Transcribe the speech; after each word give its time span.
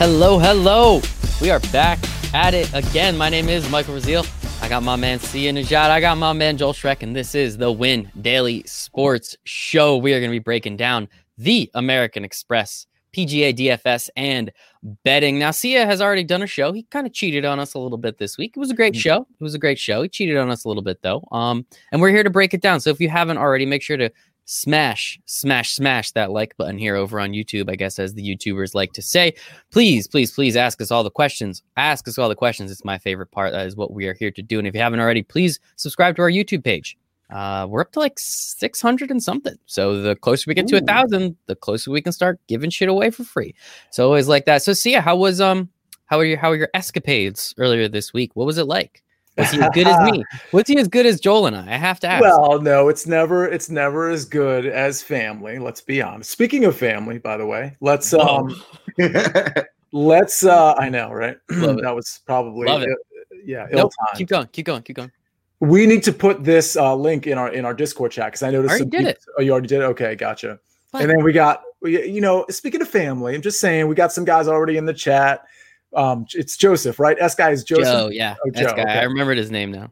Hello, 0.00 0.38
hello. 0.38 1.02
We 1.42 1.50
are 1.50 1.60
back 1.70 1.98
at 2.32 2.54
it 2.54 2.72
again. 2.72 3.18
My 3.18 3.28
name 3.28 3.50
is 3.50 3.68
Michael 3.68 3.96
Raziel. 3.96 4.26
I 4.62 4.66
got 4.66 4.82
my 4.82 4.96
man 4.96 5.18
Sia 5.18 5.52
Nejad. 5.52 5.90
I 5.90 6.00
got 6.00 6.16
my 6.16 6.32
man 6.32 6.56
Joel 6.56 6.72
Schreck, 6.72 7.02
and 7.02 7.14
this 7.14 7.34
is 7.34 7.58
the 7.58 7.70
Win 7.70 8.10
Daily 8.22 8.62
Sports 8.64 9.36
Show. 9.44 9.98
We 9.98 10.14
are 10.14 10.18
going 10.18 10.30
to 10.30 10.34
be 10.34 10.38
breaking 10.38 10.78
down 10.78 11.06
the 11.36 11.70
American 11.74 12.24
Express, 12.24 12.86
PGA 13.14 13.54
DFS, 13.54 14.08
and 14.16 14.50
betting. 15.04 15.38
Now, 15.38 15.50
Sia 15.50 15.84
has 15.84 16.00
already 16.00 16.24
done 16.24 16.42
a 16.42 16.46
show. 16.46 16.72
He 16.72 16.84
kind 16.84 17.06
of 17.06 17.12
cheated 17.12 17.44
on 17.44 17.60
us 17.60 17.74
a 17.74 17.78
little 17.78 17.98
bit 17.98 18.16
this 18.16 18.38
week. 18.38 18.54
It 18.56 18.60
was 18.60 18.70
a 18.70 18.74
great 18.74 18.96
show. 18.96 19.26
It 19.38 19.44
was 19.44 19.54
a 19.54 19.58
great 19.58 19.78
show. 19.78 20.00
He 20.00 20.08
cheated 20.08 20.38
on 20.38 20.50
us 20.50 20.64
a 20.64 20.68
little 20.68 20.82
bit 20.82 21.02
though. 21.02 21.28
Um, 21.30 21.66
and 21.92 22.00
we're 22.00 22.08
here 22.08 22.24
to 22.24 22.30
break 22.30 22.54
it 22.54 22.62
down. 22.62 22.80
So 22.80 22.88
if 22.88 23.02
you 23.02 23.10
haven't 23.10 23.36
already, 23.36 23.66
make 23.66 23.82
sure 23.82 23.98
to 23.98 24.10
smash, 24.50 25.20
smash, 25.26 25.70
smash 25.74 26.10
that 26.10 26.32
like 26.32 26.56
button 26.56 26.76
here 26.76 26.96
over 26.96 27.20
on 27.20 27.30
YouTube, 27.30 27.70
I 27.70 27.76
guess, 27.76 28.00
as 28.00 28.14
the 28.14 28.36
YouTubers 28.36 28.74
like 28.74 28.92
to 28.94 29.02
say. 29.02 29.34
Please, 29.70 30.08
please, 30.08 30.32
please 30.32 30.56
ask 30.56 30.80
us 30.82 30.90
all 30.90 31.04
the 31.04 31.10
questions. 31.10 31.62
Ask 31.76 32.08
us 32.08 32.18
all 32.18 32.28
the 32.28 32.34
questions. 32.34 32.72
It's 32.72 32.84
my 32.84 32.98
favorite 32.98 33.30
part. 33.30 33.52
That 33.52 33.68
is 33.68 33.76
what 33.76 33.92
we 33.92 34.08
are 34.08 34.14
here 34.14 34.32
to 34.32 34.42
do. 34.42 34.58
And 34.58 34.66
if 34.66 34.74
you 34.74 34.80
haven't 34.80 34.98
already, 34.98 35.22
please 35.22 35.60
subscribe 35.76 36.16
to 36.16 36.22
our 36.22 36.30
YouTube 36.30 36.64
page. 36.64 36.98
Uh, 37.30 37.64
we're 37.70 37.80
up 37.80 37.92
to 37.92 38.00
like 38.00 38.18
600 38.18 39.12
and 39.12 39.22
something. 39.22 39.54
So 39.66 40.02
the 40.02 40.16
closer 40.16 40.46
we 40.48 40.54
get 40.54 40.66
to 40.66 40.78
a 40.78 40.80
thousand, 40.80 41.36
the 41.46 41.54
closer 41.54 41.92
we 41.92 42.02
can 42.02 42.12
start 42.12 42.40
giving 42.48 42.70
shit 42.70 42.88
away 42.88 43.10
for 43.10 43.22
free. 43.22 43.54
So 43.90 44.04
always 44.04 44.26
like 44.26 44.46
that. 44.46 44.64
So 44.64 44.72
Sia, 44.72 45.00
how 45.00 45.14
was 45.14 45.40
um 45.40 45.68
how 46.06 46.18
are 46.18 46.24
your 46.24 46.38
how 46.38 46.50
are 46.50 46.56
your 46.56 46.70
escapades 46.74 47.54
earlier 47.56 47.86
this 47.86 48.12
week? 48.12 48.32
What 48.34 48.46
was 48.46 48.58
it 48.58 48.66
like? 48.66 49.04
Was 49.40 49.50
he 49.50 49.60
as 49.60 49.70
good 49.72 49.86
as 49.86 50.10
me? 50.10 50.24
Was 50.52 50.68
he 50.68 50.78
as 50.78 50.88
good 50.88 51.06
as 51.06 51.20
Joel 51.20 51.46
and 51.46 51.56
I? 51.56 51.74
I 51.74 51.76
have 51.76 52.00
to 52.00 52.08
ask. 52.08 52.22
Well, 52.22 52.60
no, 52.60 52.88
it's 52.88 53.06
never 53.06 53.46
it's 53.46 53.70
never 53.70 54.08
as 54.08 54.24
good 54.24 54.66
as 54.66 55.02
family. 55.02 55.58
Let's 55.58 55.80
be 55.80 56.00
honest. 56.02 56.30
Speaking 56.30 56.64
of 56.64 56.76
family, 56.76 57.18
by 57.18 57.36
the 57.36 57.46
way, 57.46 57.76
let's 57.80 58.12
um 58.14 58.54
let's 59.92 60.44
uh 60.44 60.74
I 60.74 60.88
know, 60.88 61.10
right? 61.10 61.36
that 61.48 61.92
was 61.94 62.20
probably 62.26 62.68
Love 62.68 62.82
it. 62.82 62.90
yeah, 63.44 63.66
nope. 63.72 63.92
ill-timed. 63.92 64.18
Keep 64.18 64.28
going. 64.28 64.46
Keep 64.52 64.66
going. 64.66 64.82
Keep 64.82 64.96
going. 64.96 65.12
We 65.60 65.84
need 65.86 66.02
to 66.04 66.12
put 66.12 66.42
this 66.42 66.74
uh, 66.76 66.94
link 66.94 67.26
in 67.26 67.36
our 67.36 67.52
in 67.52 67.64
our 67.64 67.74
Discord 67.74 68.12
chat 68.12 68.28
because 68.28 68.42
I 68.42 68.50
noticed. 68.50 68.70
Already 68.70 68.90
did 68.90 69.00
peop- 69.00 69.08
it. 69.08 69.24
Oh, 69.38 69.42
you 69.42 69.52
already 69.52 69.68
did. 69.68 69.80
it? 69.80 69.84
Okay, 69.84 70.14
gotcha. 70.14 70.58
And 70.94 71.08
then 71.08 71.22
we 71.22 71.32
got, 71.32 71.62
you 71.82 72.20
know, 72.20 72.44
speaking 72.50 72.82
of 72.82 72.88
family, 72.88 73.34
I'm 73.34 73.42
just 73.42 73.60
saying 73.60 73.86
we 73.86 73.94
got 73.94 74.12
some 74.12 74.24
guys 74.24 74.48
already 74.48 74.76
in 74.76 74.86
the 74.86 74.94
chat. 74.94 75.44
Um, 75.94 76.26
it's 76.34 76.56
Joseph, 76.56 76.98
right? 76.98 77.16
S 77.20 77.34
guy 77.34 77.50
is 77.50 77.64
Joseph. 77.64 77.84
Joe, 77.84 78.08
yeah, 78.12 78.36
Oh, 78.46 78.50
Joe, 78.50 78.66
guy. 78.76 78.82
okay. 78.82 78.98
I 78.98 79.02
remembered 79.02 79.38
his 79.38 79.50
name 79.50 79.72
now. 79.72 79.90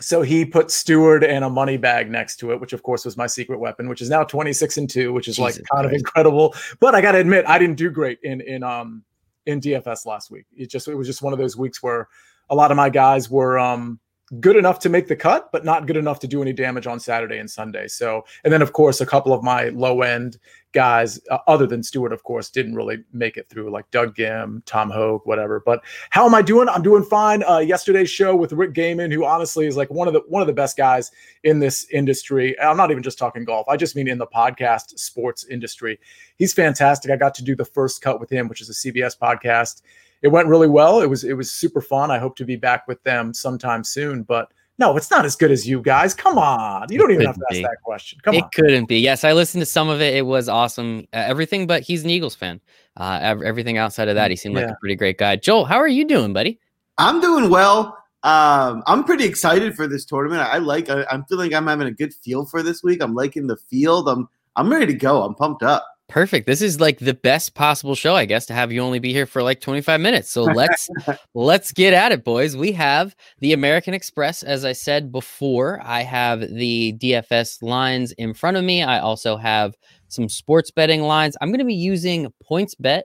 So 0.00 0.22
he 0.22 0.44
put 0.44 0.68
Stuard 0.68 1.26
and 1.28 1.44
a 1.44 1.50
money 1.50 1.76
bag 1.76 2.08
next 2.10 2.36
to 2.36 2.52
it, 2.52 2.60
which 2.60 2.72
of 2.72 2.82
course 2.84 3.04
was 3.04 3.16
my 3.16 3.26
secret 3.26 3.58
weapon, 3.58 3.88
which 3.88 4.00
is 4.00 4.08
now 4.08 4.22
26 4.22 4.76
and 4.76 4.88
2, 4.88 5.12
which 5.12 5.26
is 5.26 5.38
like 5.38 5.54
Jesus 5.54 5.66
kind 5.74 5.84
of 5.86 5.92
incredible. 5.92 6.54
But 6.78 6.94
I 6.94 7.00
gotta 7.00 7.18
admit, 7.18 7.44
I 7.48 7.58
didn't 7.58 7.76
do 7.76 7.90
great 7.90 8.18
in 8.22 8.40
in 8.42 8.62
um 8.62 9.02
in 9.46 9.60
DFS 9.60 10.06
last 10.06 10.30
week. 10.30 10.44
It 10.56 10.70
just 10.70 10.86
it 10.86 10.94
was 10.94 11.06
just 11.08 11.20
one 11.22 11.32
of 11.32 11.38
those 11.40 11.56
weeks 11.56 11.82
where 11.82 12.08
a 12.50 12.54
lot 12.54 12.70
of 12.70 12.76
my 12.76 12.90
guys 12.90 13.28
were 13.28 13.58
um 13.58 13.98
good 14.40 14.56
enough 14.56 14.78
to 14.80 14.88
make 14.88 15.08
the 15.08 15.16
cut, 15.16 15.50
but 15.52 15.64
not 15.64 15.86
good 15.86 15.96
enough 15.96 16.20
to 16.20 16.26
do 16.26 16.42
any 16.42 16.52
damage 16.52 16.86
on 16.86 17.00
Saturday 17.00 17.38
and 17.38 17.50
Sunday. 17.50 17.88
So, 17.88 18.24
and 18.44 18.52
then 18.52 18.62
of 18.62 18.72
course, 18.72 19.00
a 19.00 19.06
couple 19.06 19.32
of 19.32 19.42
my 19.42 19.70
low 19.70 20.02
end 20.02 20.38
guys, 20.72 21.18
uh, 21.30 21.38
other 21.46 21.66
than 21.66 21.80
Stuard, 21.80 22.12
of 22.12 22.22
course, 22.24 22.50
didn't 22.50 22.74
really 22.74 22.98
make 23.12 23.36
it 23.36 23.48
through, 23.48 23.70
like 23.70 23.90
Doug 23.90 24.14
Ghim, 24.14 24.62
Tom 24.66 24.90
Hoge, 24.90 25.22
whatever. 25.24 25.60
But 25.64 25.82
how 26.10 26.26
am 26.26 26.34
I 26.34 26.42
doing? 26.42 26.68
I'm 26.68 26.82
doing 26.82 27.02
fine. 27.02 27.42
Uh, 27.42 27.58
yesterday's 27.58 28.10
show 28.10 28.36
with 28.36 28.52
Rick 28.52 28.74
Gehman, 28.74 29.12
who 29.12 29.24
honestly 29.24 29.66
is 29.66 29.76
like 29.76 29.90
one 29.90 30.08
of 30.08 30.14
the 30.14 30.20
one 30.28 30.42
of 30.42 30.46
the 30.46 30.52
best 30.52 30.76
guys 30.76 31.10
in 31.44 31.58
this 31.58 31.88
industry. 31.90 32.58
I'm 32.60 32.76
not 32.76 32.90
even 32.90 33.02
just 33.02 33.18
talking 33.18 33.44
golf. 33.44 33.66
I 33.68 33.76
just 33.76 33.96
mean 33.96 34.08
in 34.08 34.18
the 34.18 34.26
podcast 34.26 34.98
sports 34.98 35.44
industry. 35.46 35.98
He's 36.36 36.52
fantastic. 36.52 37.10
I 37.10 37.16
got 37.16 37.34
to 37.36 37.44
do 37.44 37.56
the 37.56 37.64
first 37.64 38.02
cut 38.02 38.20
with 38.20 38.30
him, 38.30 38.48
which 38.48 38.60
is 38.60 38.68
a 38.68 38.74
CBS 38.74 39.18
podcast. 39.18 39.82
It 40.22 40.28
went 40.28 40.48
really 40.48 40.68
well. 40.68 41.00
It 41.00 41.06
was 41.06 41.24
it 41.24 41.34
was 41.34 41.50
super 41.50 41.80
fun. 41.80 42.10
I 42.10 42.18
hope 42.18 42.36
to 42.36 42.44
be 42.44 42.56
back 42.56 42.86
with 42.88 43.02
them 43.04 43.32
sometime 43.34 43.84
soon. 43.84 44.22
But 44.22 44.50
no, 44.78 44.96
it's 44.96 45.10
not 45.10 45.24
as 45.24 45.34
good 45.36 45.50
as 45.50 45.66
you 45.66 45.80
guys. 45.80 46.14
Come 46.14 46.38
on, 46.38 46.86
you 46.90 46.98
don't 46.98 47.10
even 47.10 47.26
have 47.26 47.34
to 47.34 47.40
couldn't 47.48 47.64
ask 47.64 47.68
be. 47.68 47.74
that 47.74 47.82
question. 47.84 48.18
Come 48.22 48.34
it 48.34 48.44
on. 48.44 48.50
couldn't 48.54 48.86
be. 48.86 48.98
Yes, 48.98 49.24
I 49.24 49.32
listened 49.32 49.62
to 49.62 49.66
some 49.66 49.88
of 49.88 50.00
it. 50.00 50.14
It 50.14 50.22
was 50.26 50.48
awesome. 50.48 51.06
Uh, 51.12 51.18
everything, 51.18 51.66
but 51.66 51.82
he's 51.82 52.04
an 52.04 52.10
Eagles 52.10 52.34
fan. 52.34 52.60
Uh, 52.96 53.18
ev- 53.22 53.42
everything 53.42 53.78
outside 53.78 54.08
of 54.08 54.14
that, 54.16 54.30
he 54.30 54.36
seemed 54.36 54.54
like 54.56 54.66
Yeah. 54.66 54.72
a 54.72 54.76
pretty 54.80 54.96
great 54.96 55.18
guy. 55.18 55.36
Joel, 55.36 55.64
how 55.64 55.76
are 55.76 55.88
you 55.88 56.04
doing, 56.04 56.32
buddy? 56.32 56.58
I'm 56.98 57.20
doing 57.20 57.48
well. 57.48 57.96
Um, 58.24 58.82
I'm 58.88 59.04
pretty 59.04 59.24
excited 59.24 59.76
for 59.76 59.86
this 59.86 60.04
tournament. 60.04 60.42
I 60.42 60.58
like. 60.58 60.90
I, 60.90 61.04
I'm 61.10 61.24
feeling 61.26 61.54
I'm 61.54 61.68
having 61.68 61.86
a 61.86 61.92
good 61.92 62.12
feel 62.12 62.44
for 62.44 62.62
this 62.62 62.82
week. 62.82 63.00
I'm 63.00 63.14
liking 63.14 63.46
the 63.46 63.56
field. 63.56 64.08
I'm 64.08 64.28
I'm 64.56 64.68
ready 64.70 64.86
to 64.86 64.94
go. 64.94 65.22
I'm 65.22 65.34
pumped 65.36 65.62
up. 65.62 65.86
Perfect. 66.08 66.46
This 66.46 66.62
is 66.62 66.80
like 66.80 66.98
the 66.98 67.12
best 67.12 67.54
possible 67.54 67.94
show, 67.94 68.16
I 68.16 68.24
guess, 68.24 68.46
to 68.46 68.54
have 68.54 68.72
you 68.72 68.80
only 68.80 68.98
be 68.98 69.12
here 69.12 69.26
for 69.26 69.42
like 69.42 69.60
25 69.60 70.00
minutes. 70.00 70.30
So 70.30 70.42
let's 70.42 70.88
let's 71.34 71.70
get 71.70 71.92
at 71.92 72.12
it, 72.12 72.24
boys. 72.24 72.56
We 72.56 72.72
have 72.72 73.14
the 73.40 73.52
American 73.52 73.92
Express, 73.92 74.42
as 74.42 74.64
I 74.64 74.72
said 74.72 75.12
before. 75.12 75.82
I 75.84 76.02
have 76.02 76.40
the 76.40 76.94
DFS 76.94 77.62
lines 77.62 78.12
in 78.12 78.32
front 78.32 78.56
of 78.56 78.64
me. 78.64 78.82
I 78.82 79.00
also 79.00 79.36
have 79.36 79.74
some 80.08 80.30
sports 80.30 80.70
betting 80.70 81.02
lines. 81.02 81.36
I'm 81.42 81.50
going 81.50 81.58
to 81.58 81.64
be 81.66 81.74
using 81.74 82.32
PointsBet 82.50 83.02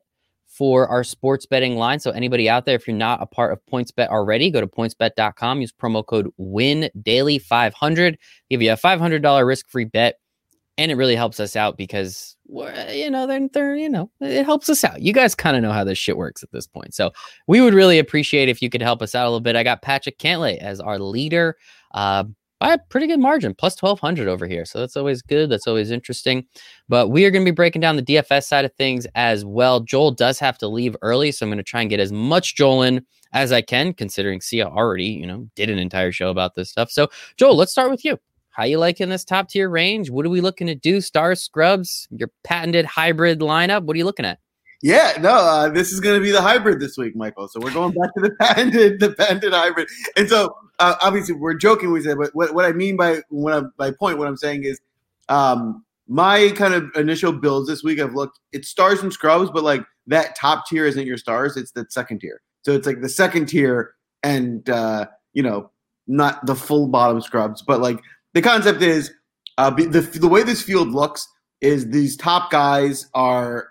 for 0.47 0.88
our 0.88 1.03
sports 1.03 1.46
betting 1.46 1.75
line. 1.75 2.00
So 2.00 2.12
anybody 2.12 2.50
out 2.50 2.66
there, 2.66 2.75
if 2.75 2.88
you're 2.88 2.96
not 2.96 3.22
a 3.22 3.25
part 3.25 3.52
of 3.52 3.59
PointsBet 3.69 4.08
already, 4.08 4.50
go 4.50 4.62
to 4.62 4.68
pointsbet.com. 4.68 5.59
Use 5.59 5.74
promo 5.74 6.06
code 6.06 6.31
Win 6.38 6.90
Daily 7.02 7.38
500. 7.38 8.18
Give 8.50 8.62
you 8.62 8.72
a 8.72 8.78
$500 8.78 9.46
risk-free 9.46 9.86
bet 9.86 10.19
and 10.78 10.92
it 10.92 10.96
really 10.96 11.16
helps 11.16 11.40
us 11.40 11.56
out 11.56 11.78
because 11.78 12.36
you 12.48 13.09
know 13.09 13.26
they're, 13.28 13.48
they're 13.54 13.76
you 13.76 13.90
know 13.90 14.09
it 14.20 14.46
helps 14.46 14.70
us 14.70 14.84
out. 14.84 15.02
You 15.02 15.14
guys 15.14 15.36
kind 15.36 15.56
of 15.56 15.64
know 15.64 15.72
how 15.72 15.84
this 15.84 15.98
shit 15.98 16.18
works 16.18 16.44
at 16.44 16.52
this 16.52 16.68
point. 16.68 16.94
So 16.94 17.12
we 17.48 17.62
would 17.62 17.74
really 17.74 18.00
appreciate 18.00 18.50
if 18.50 18.62
you 18.62 18.70
could 18.70 18.81
help 18.81 19.02
us 19.02 19.16
out 19.16 19.26
a 19.26 19.30
little 19.30 19.40
bit. 19.40 19.56
I 19.56 19.64
got 19.64 19.81
Patrick 19.81 20.20
Cantlay 20.20 20.58
as 20.58 20.80
our 20.80 21.00
leader 21.00 21.58
uh 21.94 22.26
by 22.59 22.74
a 22.74 22.78
pretty 22.90 23.08
good 23.08 23.20
margin 23.20 23.54
plus 23.54 23.81
1200 23.81 24.30
over 24.30 24.48
here. 24.48 24.64
So 24.64 24.80
that's 24.80 24.96
always 24.96 25.22
good. 25.22 25.50
That's 25.50 25.68
always 25.68 25.92
interesting. 25.92 26.46
But 26.88 27.09
we 27.09 27.26
are 27.26 27.31
going 27.31 27.44
to 27.44 27.52
be 27.52 27.54
breaking 27.54 27.81
down 27.81 27.98
the 27.98 28.04
dfs 28.04 28.46
side 28.46 28.64
of 28.64 28.74
things 28.75 29.06
as 29.16 29.44
well. 29.44 29.81
Joel 29.81 30.12
does 30.12 30.40
have 30.40 30.58
to 30.60 30.68
leave 30.68 30.96
early 31.02 31.31
so 31.31 31.46
i'm 31.46 31.50
going 31.50 31.58
to 31.58 31.64
try 31.64 31.81
and 31.81 31.90
get 31.90 32.00
as 32.00 32.12
much 32.12 32.56
joel 32.56 32.84
in 32.84 33.06
as 33.34 33.52
i 33.52 33.62
can 33.62 33.94
considering 33.94 34.40
sia 34.40 34.68
already 34.68 35.06
you 35.06 35.25
know 35.25 35.48
did 35.56 35.70
an 35.70 35.80
entire 35.80 36.12
show 36.12 36.30
about 36.30 36.56
this 36.56 36.70
stuff. 36.70 36.90
So 36.92 37.10
joel 37.38 37.56
let's 37.56 37.72
start 37.72 37.92
with 37.92 38.06
you 38.06 38.18
how 38.53 38.64
you 38.64 38.78
liking 38.78 39.09
this 39.09 39.25
top 39.25 39.50
tier 39.50 39.68
range? 39.68 40.09
What 40.09 40.25
are 40.25 40.30
we 40.30 40.40
looking 40.40 40.68
to 40.68 40.75
do? 40.75 41.02
Stars, 41.02 41.41
scrubs, 41.41 42.08
your 42.12 42.30
patented 42.44 42.86
hybrid 42.86 43.40
lineup. 43.40 43.84
What 43.84 43.96
are 43.96 43.97
you 43.97 44.06
looking 44.06 44.25
at? 44.25 44.40
Yeah, 44.84 45.14
no, 45.19 45.31
uh, 45.31 45.69
this 45.69 45.91
is 45.91 46.00
going 46.00 46.19
to 46.19 46.24
be 46.24 46.31
the 46.31 46.41
hybrid 46.41 46.80
this 46.80 46.97
week, 46.97 47.16
Michael. 47.16 47.47
So 47.47 47.59
we're 47.59 47.74
going 47.74 47.94
back 47.94 48.13
to 48.16 48.22
the 48.22 48.31
patented, 48.40 49.00
the 49.00 49.13
patented 49.13 49.53
hybrid. 49.53 49.88
And 50.16 50.30
so 50.30 50.56
uh, 50.80 50.96
obviously 51.02 51.36
we're 51.36 51.56
joking. 51.56 51.92
We 51.92 52.02
said, 52.02 52.18
but 52.18 52.30
what, 52.34 52.53
what 52.53 52.66
I 52.66 52.74
mean 52.74 52.96
by 52.96 53.22
what 53.30 53.53
I, 53.53 53.62
by 53.78 53.92
point, 53.92 54.18
what 54.18 54.28
I'm 54.28 54.38
saying 54.38 54.66
is, 54.66 54.80
um, 55.30 55.84
my 56.08 56.52
kind 56.56 56.74
of 56.74 56.92
initial 56.96 57.31
builds 57.31 57.68
this 57.68 57.84
week. 57.84 58.00
I've 58.00 58.13
looked. 58.13 58.40
It's 58.52 58.68
stars 58.68 59.02
and 59.02 59.12
scrubs, 59.12 59.50
but 59.52 59.63
like 59.63 59.84
that 60.08 60.36
top 60.36 60.68
tier 60.68 60.86
isn't 60.86 61.08
your 61.08 61.18
stars. 61.18 61.56
It's 61.56 61.72
the 61.72 61.86
second 61.90 62.19
tier. 62.19 62.42
So 62.63 62.74
it's 62.74 62.86
like 62.86 63.02
the 63.02 63.09
second 63.09 63.47
tier, 63.47 63.96
and 64.22 64.69
uh, 64.69 65.08
you 65.31 65.44
know, 65.44 65.72
not 66.08 66.46
the 66.46 66.56
full 66.56 66.88
bottom 66.88 67.22
scrubs, 67.22 67.62
but 67.62 67.80
like 67.80 68.00
the 68.33 68.41
concept 68.41 68.81
is 68.81 69.11
uh, 69.57 69.69
the 69.69 70.01
the 70.01 70.27
way 70.27 70.44
this 70.44 70.61
field 70.61 70.89
looks 70.89 71.27
is 71.61 71.89
these 71.89 72.17
top 72.17 72.51
guys 72.51 73.09
are 73.13 73.69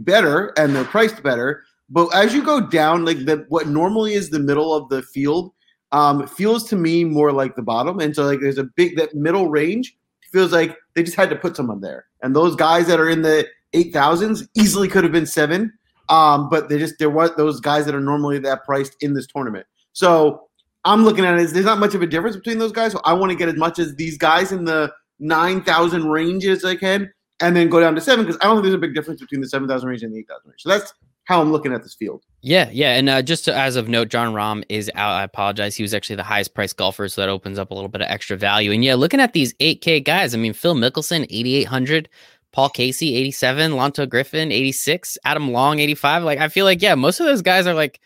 better 0.00 0.52
and 0.56 0.74
they're 0.74 0.84
priced 0.84 1.22
better. 1.22 1.62
But 1.90 2.08
as 2.14 2.34
you 2.34 2.42
go 2.42 2.60
down, 2.60 3.04
like 3.04 3.18
the 3.18 3.44
what 3.48 3.68
normally 3.68 4.14
is 4.14 4.30
the 4.30 4.38
middle 4.38 4.74
of 4.74 4.88
the 4.88 5.02
field, 5.02 5.52
um, 5.92 6.26
feels 6.26 6.64
to 6.70 6.76
me 6.76 7.04
more 7.04 7.32
like 7.32 7.54
the 7.54 7.62
bottom. 7.62 8.00
And 8.00 8.16
so 8.16 8.24
like 8.24 8.40
there's 8.40 8.58
a 8.58 8.64
big 8.64 8.96
that 8.96 9.14
middle 9.14 9.48
range 9.48 9.96
feels 10.30 10.52
like 10.52 10.76
they 10.94 11.02
just 11.02 11.16
had 11.16 11.30
to 11.30 11.36
put 11.36 11.56
someone 11.56 11.80
there. 11.80 12.06
And 12.22 12.34
those 12.34 12.56
guys 12.56 12.86
that 12.86 12.98
are 12.98 13.08
in 13.08 13.22
the 13.22 13.46
eight 13.74 13.92
thousands 13.92 14.48
easily 14.54 14.88
could 14.88 15.04
have 15.04 15.12
been 15.12 15.26
seven. 15.26 15.72
Um, 16.08 16.48
but 16.48 16.68
they 16.68 16.78
just 16.78 16.98
there 16.98 17.10
was 17.10 17.34
those 17.36 17.60
guys 17.60 17.84
that 17.86 17.94
are 17.94 18.00
normally 18.00 18.38
that 18.40 18.64
priced 18.64 18.96
in 19.02 19.14
this 19.14 19.26
tournament. 19.26 19.66
So 19.92 20.48
I'm 20.84 21.04
looking 21.04 21.24
at 21.24 21.38
it 21.38 21.50
there's 21.50 21.64
not 21.64 21.78
much 21.78 21.94
of 21.94 22.02
a 22.02 22.06
difference 22.06 22.36
between 22.36 22.58
those 22.58 22.72
guys. 22.72 22.92
So 22.92 23.00
I 23.04 23.12
want 23.12 23.30
to 23.30 23.36
get 23.36 23.48
as 23.48 23.56
much 23.56 23.78
as 23.78 23.94
these 23.94 24.18
guys 24.18 24.52
in 24.52 24.64
the 24.64 24.92
nine 25.18 25.62
thousand 25.62 26.08
range 26.08 26.44
as 26.46 26.64
I 26.64 26.76
can, 26.76 27.12
and 27.40 27.56
then 27.56 27.68
go 27.68 27.80
down 27.80 27.94
to 27.94 28.00
seven 28.00 28.24
because 28.24 28.38
I 28.40 28.46
don't 28.46 28.56
think 28.56 28.64
there's 28.64 28.74
a 28.74 28.78
big 28.78 28.94
difference 28.94 29.20
between 29.20 29.40
the 29.40 29.48
seven 29.48 29.68
thousand 29.68 29.88
range 29.88 30.02
and 30.02 30.12
the 30.12 30.18
eight 30.20 30.28
thousand 30.28 30.50
range. 30.50 30.62
So 30.62 30.68
that's 30.68 30.92
how 31.24 31.40
I'm 31.40 31.52
looking 31.52 31.72
at 31.72 31.82
this 31.82 31.94
field. 31.94 32.24
Yeah, 32.40 32.68
yeah, 32.72 32.96
and 32.96 33.08
uh, 33.08 33.22
just 33.22 33.44
to, 33.44 33.56
as 33.56 33.76
of 33.76 33.88
note, 33.88 34.08
Jon 34.08 34.34
Rahm 34.34 34.64
is 34.68 34.90
out. 34.94 35.12
I 35.12 35.22
apologize. 35.22 35.76
He 35.76 35.82
was 35.84 35.94
actually 35.94 36.16
the 36.16 36.24
highest 36.24 36.54
priced 36.54 36.76
golfer, 36.76 37.08
so 37.08 37.20
that 37.20 37.28
opens 37.28 37.58
up 37.58 37.70
a 37.70 37.74
little 37.74 37.88
bit 37.88 38.02
of 38.02 38.08
extra 38.10 38.36
value. 38.36 38.72
And 38.72 38.84
yeah, 38.84 38.96
looking 38.96 39.20
at 39.20 39.32
these 39.32 39.54
8K 39.54 40.04
guys, 40.04 40.34
I 40.34 40.38
mean, 40.38 40.52
Phil 40.52 40.74
Mickelson, 40.74 41.24
8,800, 41.30 42.08
Paul 42.50 42.70
Casey, 42.70 43.14
87, 43.14 43.72
Lanto 43.72 44.08
Griffin, 44.08 44.50
86, 44.50 45.16
Adam 45.24 45.52
Long, 45.52 45.78
85. 45.78 46.24
Like, 46.24 46.40
I 46.40 46.48
feel 46.48 46.64
like, 46.64 46.82
yeah, 46.82 46.96
most 46.96 47.20
of 47.20 47.26
those 47.26 47.42
guys 47.42 47.68
are 47.68 47.74
like, 47.74 48.00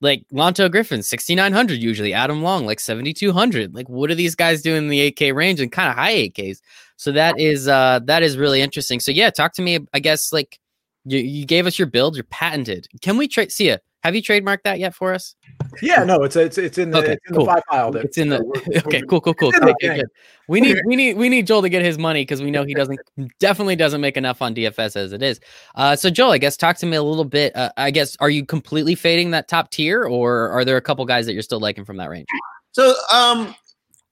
like 0.00 0.24
Lanto 0.32 0.70
Griffin, 0.70 1.02
6,900 1.02 1.78
usually, 1.78 2.12
Adam 2.12 2.42
Long, 2.42 2.66
like 2.66 2.80
7,200. 2.80 3.74
Like, 3.74 3.88
what 3.88 4.10
are 4.10 4.14
these 4.14 4.34
guys 4.34 4.62
doing 4.62 4.84
in 4.84 4.88
the 4.88 5.12
8K 5.12 5.34
range 5.34 5.60
and 5.60 5.72
kind 5.72 5.90
of 5.90 5.96
high 5.96 6.14
8Ks? 6.14 6.60
So 6.96 7.12
that 7.12 7.38
is, 7.38 7.68
uh, 7.68 8.00
that 8.04 8.22
is 8.22 8.36
really 8.36 8.60
interesting. 8.60 9.00
So 9.00 9.10
yeah, 9.10 9.30
talk 9.30 9.52
to 9.54 9.62
me, 9.62 9.78
I 9.92 10.00
guess, 10.00 10.32
like, 10.32 10.58
You, 11.04 11.20
you 11.20 11.46
gave 11.46 11.66
us 11.66 11.78
your 11.78 11.86
build. 11.88 12.16
You're 12.16 12.24
patented. 12.24 12.86
Can 13.00 13.16
we 13.16 13.28
trade? 13.28 13.50
See 13.50 13.68
it. 13.70 13.82
Have 14.02 14.14
you 14.14 14.22
trademarked 14.22 14.64
that 14.64 14.78
yet 14.78 14.94
for 14.94 15.14
us? 15.14 15.34
Yeah, 15.82 16.04
no, 16.04 16.22
it's 16.22 16.36
it's 16.36 16.58
it's 16.58 16.78
in 16.78 16.90
the, 16.90 16.98
Okay, 16.98 17.12
it's 17.12 17.26
in 17.28 17.34
cool. 17.36 17.44
the 17.46 17.52
five 17.52 17.62
file. 17.68 17.96
It's 17.96 18.18
in 18.18 18.28
the. 18.28 18.38
So 18.38 18.44
we're- 18.44 18.62
okay, 18.78 18.82
we're- 18.98 19.06
cool, 19.06 19.20
cool, 19.20 19.34
cool. 19.34 19.48
it's 19.50 19.58
in 19.58 19.64
the 19.66 19.74
Okay, 19.84 20.02
We 20.48 20.60
need 20.60 20.78
we 20.86 20.96
need 20.96 21.16
we 21.16 21.28
need 21.28 21.46
Joel 21.46 21.62
to 21.62 21.68
get 21.68 21.82
his 21.84 21.98
money 21.98 22.22
because 22.22 22.42
we 22.42 22.50
know 22.50 22.64
he 22.64 22.74
doesn't 22.74 22.98
definitely 23.38 23.76
doesn't 23.76 24.00
make 24.00 24.16
enough 24.16 24.40
on 24.42 24.54
DFS 24.54 24.96
as 24.96 25.12
it 25.12 25.22
is. 25.22 25.40
Uh, 25.74 25.94
so 25.96 26.10
Joel, 26.10 26.32
I 26.32 26.38
guess 26.38 26.56
talk 26.56 26.76
to 26.78 26.86
me 26.86 26.96
a 26.96 27.02
little 27.02 27.24
bit. 27.24 27.54
Uh, 27.56 27.70
I 27.76 27.90
guess 27.90 28.16
are 28.20 28.30
you 28.30 28.44
completely 28.44 28.94
fading 28.94 29.30
that 29.32 29.48
top 29.48 29.70
tier, 29.70 30.04
or 30.04 30.48
are 30.50 30.64
there 30.64 30.76
a 30.76 30.82
couple 30.82 31.04
guys 31.04 31.26
that 31.26 31.32
you're 31.34 31.42
still 31.42 31.60
liking 31.60 31.84
from 31.84 31.96
that 31.98 32.08
range? 32.10 32.26
So 32.72 32.90
um, 33.12 33.54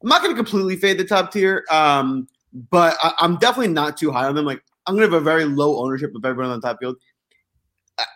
I'm 0.02 0.08
not 0.08 0.22
going 0.22 0.34
to 0.34 0.42
completely 0.42 0.76
fade 0.76 0.98
the 0.98 1.04
top 1.04 1.32
tier, 1.32 1.64
um, 1.70 2.28
but 2.70 2.96
I, 3.02 3.12
I'm 3.18 3.36
definitely 3.36 3.72
not 3.72 3.96
too 3.96 4.10
high 4.10 4.26
on 4.26 4.34
them. 4.34 4.44
Like 4.44 4.62
I'm 4.86 4.94
going 4.96 5.08
to 5.08 5.12
have 5.14 5.20
a 5.22 5.24
very 5.24 5.44
low 5.44 5.82
ownership 5.84 6.14
of 6.14 6.24
everyone 6.24 6.52
on 6.52 6.60
the 6.60 6.66
top 6.66 6.78
field. 6.80 6.96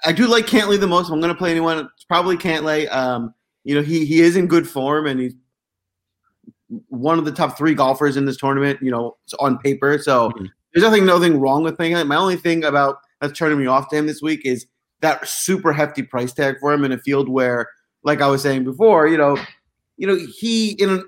I, 0.05 0.13
do 0.13 0.27
like 0.27 0.47
Cantlay 0.47 0.79
the 0.79 0.87
most. 0.87 1.11
I'm 1.11 1.21
going 1.21 1.33
to 1.33 1.39
play 1.39 1.51
anyone, 1.51 1.79
it's 1.79 2.05
probably 2.05 2.37
Cantlay. 2.37 2.91
Um, 2.93 3.35
you 3.65 3.75
know, 3.75 3.83
he 3.83 4.05
he 4.05 4.21
is 4.21 4.37
in 4.37 4.47
good 4.47 4.69
form 4.69 5.07
and 5.07 5.21
he's 5.21 5.35
one 6.89 7.19
of 7.19 7.25
the 7.25 7.33
top 7.33 7.59
three 7.59 7.75
golfers 7.75 8.17
in 8.17 8.25
this 8.25 8.37
tournament. 8.37 8.79
You 8.83 8.91
know, 8.91 9.17
on 9.39 9.59
paper. 9.59 9.99
So 9.99 10.31
Mhm. 10.31 10.49
there's 10.73 10.83
nothing 10.83 11.07
nothing 11.07 11.41
wrong 11.41 11.63
with 11.63 11.77
playing 11.77 11.93
him. 11.93 12.09
My 12.09 12.17
only 12.17 12.37
thing 12.37 12.65
about 12.65 12.99
that's 13.21 13.39
turning 13.39 13.59
me 13.59 13.67
off 13.67 13.89
to 13.91 13.97
him 13.97 14.07
this 14.07 14.23
week 14.23 14.43
is 14.45 14.67
that 15.01 15.27
super 15.27 15.73
hefty 15.73 16.03
price 16.03 16.33
tag 16.33 16.57
for 16.61 16.73
him 16.73 16.85
in 16.85 16.93
a 16.93 16.99
field 16.99 17.29
where, 17.29 17.69
like 18.03 18.21
I 18.21 18.29
was 18.29 18.43
saying 18.43 18.65
before, 18.65 19.09
you 19.09 19.17
know, 19.19 19.39
you 19.97 20.07
know 20.07 20.17
he 20.17 20.71
in 20.73 20.91
a, 20.91 21.03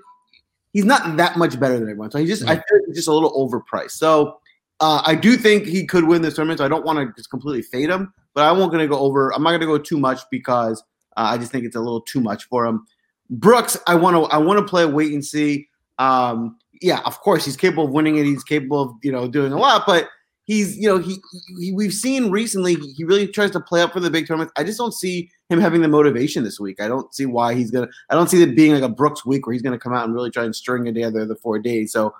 he's 0.73 0.85
not 0.85 1.17
that 1.17 1.37
much 1.37 1.59
better 1.59 1.73
than 1.75 1.83
everyone. 1.83 2.11
So 2.11 2.19
he 2.19 2.25
just 2.25 2.43
I 2.43 2.55
feel 2.55 2.63
like 2.73 2.83
he's 2.87 2.97
just 2.97 3.07
a 3.07 3.13
little 3.13 3.31
overpriced. 3.33 3.91
So 3.91 4.39
uh, 4.79 5.01
I 5.05 5.15
do 5.15 5.37
think 5.37 5.65
he 5.65 5.85
could 5.85 6.05
win 6.05 6.21
this 6.21 6.35
tournament. 6.35 6.59
So 6.59 6.65
I 6.65 6.67
don't 6.67 6.85
want 6.85 6.99
to 6.99 7.13
just 7.15 7.29
completely 7.29 7.61
fade 7.61 7.89
him, 7.89 8.13
but 8.33 8.43
I 8.43 8.51
won't 8.51 8.71
going 8.71 8.83
to 8.83 8.87
go 8.87 8.99
over. 8.99 9.33
I'm 9.33 9.43
not 9.43 9.51
going 9.51 9.61
to 9.61 9.67
go 9.67 9.77
too 9.77 9.99
much 9.99 10.21
because 10.31 10.83
uh, 11.15 11.29
I 11.31 11.37
just 11.37 11.51
think 11.51 11.65
it's 11.65 11.75
a 11.75 11.81
little 11.81 12.01
too 12.01 12.21
much 12.21 12.45
for 12.45 12.65
him. 12.65 12.85
Brooks, 13.29 13.77
I 13.87 13.95
want 13.95 14.15
to 14.15 14.23
I 14.33 14.37
want 14.37 14.59
to 14.59 14.65
play 14.65 14.85
wait 14.85 15.13
and 15.13 15.23
see. 15.23 15.67
Um, 15.99 16.57
yeah, 16.81 16.99
of 17.05 17.19
course 17.21 17.45
he's 17.45 17.55
capable 17.55 17.85
of 17.85 17.91
winning 17.91 18.17
it. 18.17 18.25
He's 18.25 18.43
capable 18.43 18.81
of 18.81 18.91
you 19.01 19.11
know 19.11 19.27
doing 19.27 19.53
a 19.53 19.57
lot, 19.57 19.85
but 19.87 20.09
he's 20.45 20.77
you 20.77 20.87
know 20.87 20.97
he, 20.97 21.17
he 21.59 21.71
we've 21.71 21.93
seen 21.93 22.29
recently 22.29 22.75
he, 22.75 22.91
he 22.91 23.03
really 23.03 23.27
tries 23.27 23.51
to 23.51 23.59
play 23.59 23.81
up 23.81 23.93
for 23.93 23.99
the 23.99 24.09
big 24.09 24.27
tournaments. 24.27 24.53
I 24.57 24.63
just 24.63 24.77
don't 24.77 24.93
see 24.93 25.29
him 25.49 25.59
having 25.59 25.81
the 25.81 25.87
motivation 25.87 26.43
this 26.43 26.59
week. 26.59 26.81
I 26.81 26.87
don't 26.87 27.13
see 27.13 27.25
why 27.25 27.53
he's 27.53 27.71
gonna. 27.71 27.87
I 28.09 28.15
don't 28.15 28.29
see 28.29 28.41
it 28.41 28.55
being 28.55 28.73
like 28.73 28.83
a 28.83 28.89
Brooks 28.89 29.25
week 29.25 29.47
where 29.47 29.53
he's 29.53 29.61
gonna 29.61 29.79
come 29.79 29.93
out 29.93 30.05
and 30.05 30.13
really 30.13 30.31
try 30.31 30.43
and 30.43 30.55
string 30.55 30.85
it 30.87 30.93
together 30.93 31.25
the 31.25 31.35
four 31.35 31.59
days. 31.59 31.91
So 31.91 32.13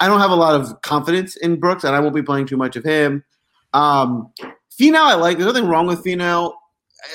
I 0.00 0.08
don't 0.08 0.20
have 0.20 0.30
a 0.30 0.36
lot 0.36 0.60
of 0.60 0.80
confidence 0.82 1.36
in 1.36 1.58
Brooks, 1.58 1.84
and 1.84 1.94
I 1.94 2.00
won't 2.00 2.14
be 2.14 2.22
playing 2.22 2.46
too 2.46 2.56
much 2.56 2.76
of 2.76 2.84
him. 2.84 3.24
Um, 3.72 4.32
Finau, 4.78 5.02
I 5.02 5.14
like. 5.14 5.38
There's 5.38 5.52
nothing 5.52 5.68
wrong 5.68 5.86
with 5.86 6.04
Finau. 6.04 6.54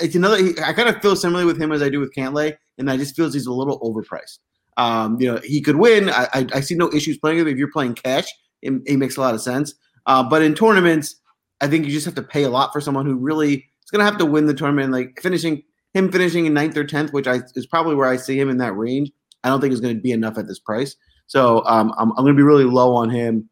It's 0.02 0.16
another. 0.16 0.38
I 0.64 0.74
kind 0.74 0.90
of 0.90 1.02
feel 1.02 1.16
similarly 1.16 1.46
with 1.46 1.62
him 1.62 1.72
as 1.72 1.82
I 1.82 1.90
do 1.90 2.00
with 2.00 2.14
Cantlay, 2.16 2.56
and 2.78 2.90
I 2.90 2.98
just 2.98 3.16
feels 3.16 3.34
he's 3.34 3.46
a 3.46 3.54
little 3.54 3.80
overpriced. 3.80 4.40
Um, 4.78 5.20
you 5.20 5.32
know, 5.32 5.40
he 5.44 5.62
could 5.62 5.76
win. 5.76 6.10
I, 6.10 6.28
I, 6.34 6.48
I 6.56 6.60
see 6.62 6.76
no 6.76 6.92
issues 6.94 7.18
playing 7.18 7.40
him 7.40 7.48
if 7.48 7.58
you're 7.58 7.72
playing 7.72 7.96
cash. 7.96 8.28
It, 8.62 8.74
it 8.86 8.98
makes 8.98 9.18
a 9.18 9.22
lot 9.22 9.36
of 9.36 9.42
sense. 9.42 9.76
Uh, 10.06 10.24
but 10.24 10.42
in 10.42 10.56
tournaments, 10.56 11.16
I 11.60 11.68
think 11.68 11.86
you 11.86 11.92
just 11.92 12.06
have 12.06 12.16
to 12.16 12.24
pay 12.24 12.44
a 12.44 12.50
lot 12.50 12.72
for 12.72 12.82
someone 12.82 13.06
who 13.06 13.16
really 13.16 13.54
is 13.54 13.92
going 13.92 14.00
to 14.00 14.06
have 14.06 14.18
to 14.18 14.26
win 14.26 14.46
the 14.46 14.54
tournament. 14.54 14.92
Like 14.92 15.20
finishing 15.22 15.64
him 15.94 16.12
finishing 16.12 16.46
in 16.46 16.54
ninth 16.54 16.78
or 16.78 16.86
tenth, 16.86 17.14
which 17.14 17.28
I 17.28 17.42
is 17.56 17.68
probably 17.68 17.96
where 17.96 18.08
I 18.08 18.18
see 18.18 18.40
him 18.40 18.50
in 18.50 18.58
that 18.58 18.76
range. 18.76 19.12
I 19.44 19.50
don't 19.50 19.60
think 19.60 19.74
is 19.74 19.82
going 19.82 19.96
to 19.96 20.02
be 20.02 20.12
enough 20.12 20.38
at 20.38 20.48
this 20.48 20.60
price. 20.60 20.96
So 21.32 21.64
um, 21.66 21.94
I'm, 21.98 22.12
I'm 22.12 22.26
going 22.26 22.36
to 22.36 22.38
be 22.38 22.44
really 22.44 22.66
low 22.66 22.94
on 22.94 23.10
him. 23.10 23.50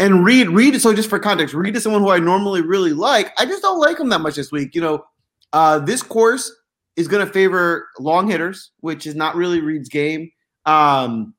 And 0.00 0.24
Reed, 0.24 0.48
Reed. 0.48 0.80
So 0.80 0.92
just 0.92 1.08
for 1.08 1.20
context, 1.20 1.54
Reed 1.54 1.76
is 1.76 1.84
someone 1.84 2.02
who 2.02 2.10
I 2.10 2.18
normally 2.18 2.62
really 2.62 2.92
like. 2.92 3.32
I 3.38 3.46
just 3.46 3.62
don't 3.62 3.78
like 3.78 4.00
him 4.00 4.08
that 4.08 4.22
much 4.22 4.34
this 4.34 4.50
week. 4.50 4.74
You 4.74 4.80
know, 4.80 5.04
uh, 5.52 5.78
this 5.78 6.02
course 6.02 6.52
is 6.96 7.06
going 7.06 7.24
to 7.24 7.32
favor 7.32 7.86
long 8.00 8.28
hitters, 8.28 8.72
which 8.80 9.06
is 9.06 9.14
not 9.14 9.36
really 9.36 9.60
Reed's 9.60 9.88
game. 9.88 10.32
Um, 10.66 11.32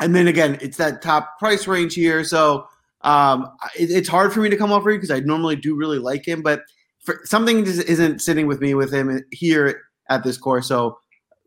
and 0.00 0.16
then 0.16 0.26
again, 0.26 0.56
it's 0.62 0.78
that 0.78 1.02
top 1.02 1.38
price 1.38 1.66
range 1.66 1.92
here. 1.92 2.24
So 2.24 2.66
um, 3.02 3.46
it, 3.78 3.90
it's 3.90 4.08
hard 4.08 4.32
for 4.32 4.40
me 4.40 4.48
to 4.48 4.56
come 4.56 4.72
off 4.72 4.86
Reed 4.86 5.02
because 5.02 5.10
I 5.10 5.20
normally 5.20 5.56
do 5.56 5.76
really 5.76 5.98
like 5.98 6.26
him, 6.26 6.40
but 6.40 6.62
for, 7.00 7.20
something 7.24 7.66
just 7.66 7.86
isn't 7.86 8.22
sitting 8.22 8.46
with 8.46 8.62
me 8.62 8.72
with 8.72 8.90
him 8.90 9.22
here 9.32 9.82
at 10.08 10.24
this 10.24 10.38
course. 10.38 10.66
So 10.66 10.98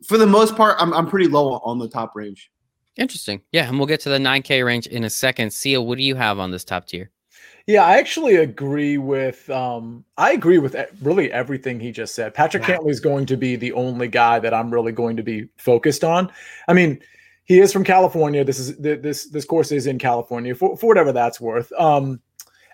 for 0.06 0.20
the 0.20 0.28
most 0.28 0.56
part, 0.56 0.76
I'm, 0.78 0.94
I'm 0.94 1.08
pretty 1.08 1.28
low 1.28 1.54
on 1.66 1.80
the 1.80 1.90
top 1.90 2.16
range. 2.16 2.52
Interesting. 2.98 3.42
Yeah, 3.52 3.68
and 3.68 3.78
we'll 3.78 3.88
get 3.88 4.02
to 4.02 4.10
the 4.10 4.18
9K 4.18 4.66
range 4.66 4.88
in 4.88 5.04
a 5.04 5.10
second. 5.10 5.52
Sia, 5.52 5.82
what 5.82 5.98
do 5.98 6.04
you 6.04 6.16
have 6.16 6.40
on 6.40 6.52
this 6.52 6.64
top 6.64 6.86
tier? 6.88 7.10
Yeah, 7.66 7.86
I 7.86 7.98
actually 7.98 8.36
agree 8.36 8.98
with 8.98 9.50
um 9.50 10.04
I 10.18 10.34
agree 10.34 10.58
with 10.58 10.76
really 11.02 11.32
everything 11.32 11.80
he 11.80 11.92
just 11.92 12.14
said. 12.14 12.34
Patrick 12.34 12.64
Wow. 12.64 12.78
Cantlay 12.78 12.92
is 12.92 13.00
going 13.00 13.26
to 13.28 13.38
be 13.38 13.56
the 13.56 13.72
only 13.74 14.08
guy 14.08 14.40
that 14.40 14.54
I'm 14.54 14.72
really 14.72 14.92
going 14.92 15.16
to 15.18 15.24
be 15.24 15.48
focused 15.58 16.04
on. 16.04 16.32
I 16.68 16.74
mean, 16.74 17.00
he 17.46 17.60
is 17.60 17.72
from 17.72 17.84
California. 17.84 18.44
This 18.44 18.60
is 18.60 18.78
this 18.78 19.30
this 19.30 19.46
course 19.46 19.72
is 19.72 19.88
in 19.88 19.98
California 19.98 20.54
for, 20.56 20.76
for 20.78 20.88
whatever 20.88 21.14
that's 21.14 21.40
worth. 21.40 21.72
Um 21.80 22.20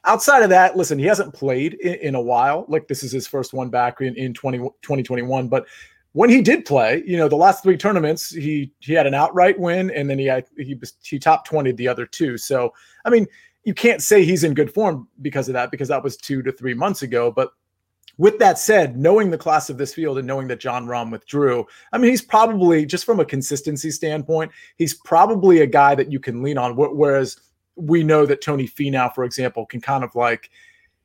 outside 0.06 0.42
of 0.42 0.50
that, 0.50 0.76
listen, 0.76 0.98
he 0.98 1.06
hasn't 1.06 1.36
played 1.36 1.76
in, 1.76 1.96
in 1.96 2.16
a 2.16 2.22
while. 2.22 2.66
Like 2.68 2.88
this 2.88 3.04
is 3.04 3.12
his 3.12 3.28
first 3.28 3.54
one 3.54 3.70
back 3.70 4.02
in 4.02 4.16
in 4.16 4.34
20, 4.34 4.58
2021, 4.58 5.50
but 5.50 5.68
when 6.14 6.30
he 6.30 6.42
did 6.42 6.66
play, 6.66 7.04
you 7.06 7.18
know, 7.18 7.28
the 7.28 7.36
last 7.36 7.64
three 7.64 7.78
tournaments, 7.78 8.30
he 8.30 8.72
he 8.80 8.94
had 8.94 9.08
an 9.08 9.14
outright 9.14 9.60
win, 9.60 9.92
and 9.92 10.10
then 10.10 10.18
he 10.18 10.26
had 10.26 10.46
he 10.58 10.76
was- 10.76 10.94
he 11.04 11.20
top 11.20 11.46
twenty 11.46 11.72
the 11.72 11.88
other 11.88 12.06
two. 12.06 12.38
So 12.38 12.74
I 13.06 13.10
mean, 13.10 13.28
you 13.64 13.74
can't 13.74 14.02
say 14.02 14.24
he's 14.24 14.44
in 14.44 14.54
good 14.54 14.74
form 14.74 15.08
because 15.22 15.48
of 15.50 15.54
that, 15.54 15.72
because 15.72 15.90
that 15.90 16.04
was 16.04 16.18
two 16.18 16.42
to 16.44 16.52
three 16.52 16.74
months 16.74 17.04
ago. 17.04 17.32
But 17.32 17.52
with 18.18 18.38
that 18.40 18.60
said, 18.60 18.98
knowing 18.98 19.30
the 19.30 19.38
class 19.38 19.70
of 19.70 19.78
this 19.78 19.94
field 19.94 20.18
and 20.18 20.28
knowing 20.28 20.48
that 20.50 20.60
Jon 20.60 20.86
Rahm 20.86 21.12
withdrew, 21.12 21.66
I 21.94 21.98
mean, 21.98 22.10
he's 22.12 22.22
probably 22.22 22.86
just 22.86 23.06
from 23.06 23.20
a 23.22 23.26
consistency 23.26 23.92
standpoint, 23.92 24.52
he's 24.78 24.94
probably 24.94 25.62
a 25.62 25.68
guy 25.68 25.96
that 25.96 26.12
you 26.12 26.20
can 26.20 26.42
lean 26.44 26.58
on. 26.58 26.76
Whereas 26.76 27.38
we 27.76 28.04
know 28.04 28.26
that 28.26 28.42
Tony 28.42 28.68
Finau, 28.68 29.14
for 29.14 29.24
example, 29.24 29.66
can 29.66 29.80
kind 29.80 30.04
of 30.04 30.14
like 30.16 30.50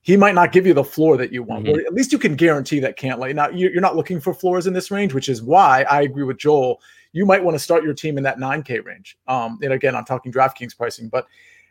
he 0.04 0.18
might 0.18 0.34
not 0.34 0.52
give 0.52 0.66
you 0.66 0.74
the 0.74 0.84
floor 0.84 1.16
that 1.16 1.32
you 1.32 1.42
want. 1.42 1.64
Mhm. 1.64 1.76
Or 1.76 1.80
at 1.80 1.94
least 1.94 2.12
you 2.12 2.18
can 2.18 2.36
guarantee 2.36 2.78
that 2.80 2.96
can't 2.96 3.18
now 3.34 3.48
you- 3.48 3.70
you're 3.70 3.80
not 3.80 3.96
looking 3.96 4.20
for 4.20 4.34
floors 4.34 4.66
in 4.66 4.74
this 4.74 4.90
range, 4.90 5.14
which 5.14 5.30
is 5.30 5.42
why 5.42 5.84
I 5.90 6.02
agree 6.02 6.24
with 6.24 6.36
Joel. 6.36 6.80
You 7.12 7.24
might 7.24 7.42
want 7.42 7.54
to 7.54 7.58
start 7.58 7.82
your 7.82 7.94
team 7.94 8.18
in 8.18 8.24
that 8.24 8.38
9K 8.38 8.80
range. 8.80 9.16
Um, 9.26 9.58
and 9.62 9.72
again, 9.72 9.96
I'm 9.96 10.04
talking 10.04 10.30
DraftKings 10.30 10.76
pricing, 10.76 11.08
but 11.08 11.26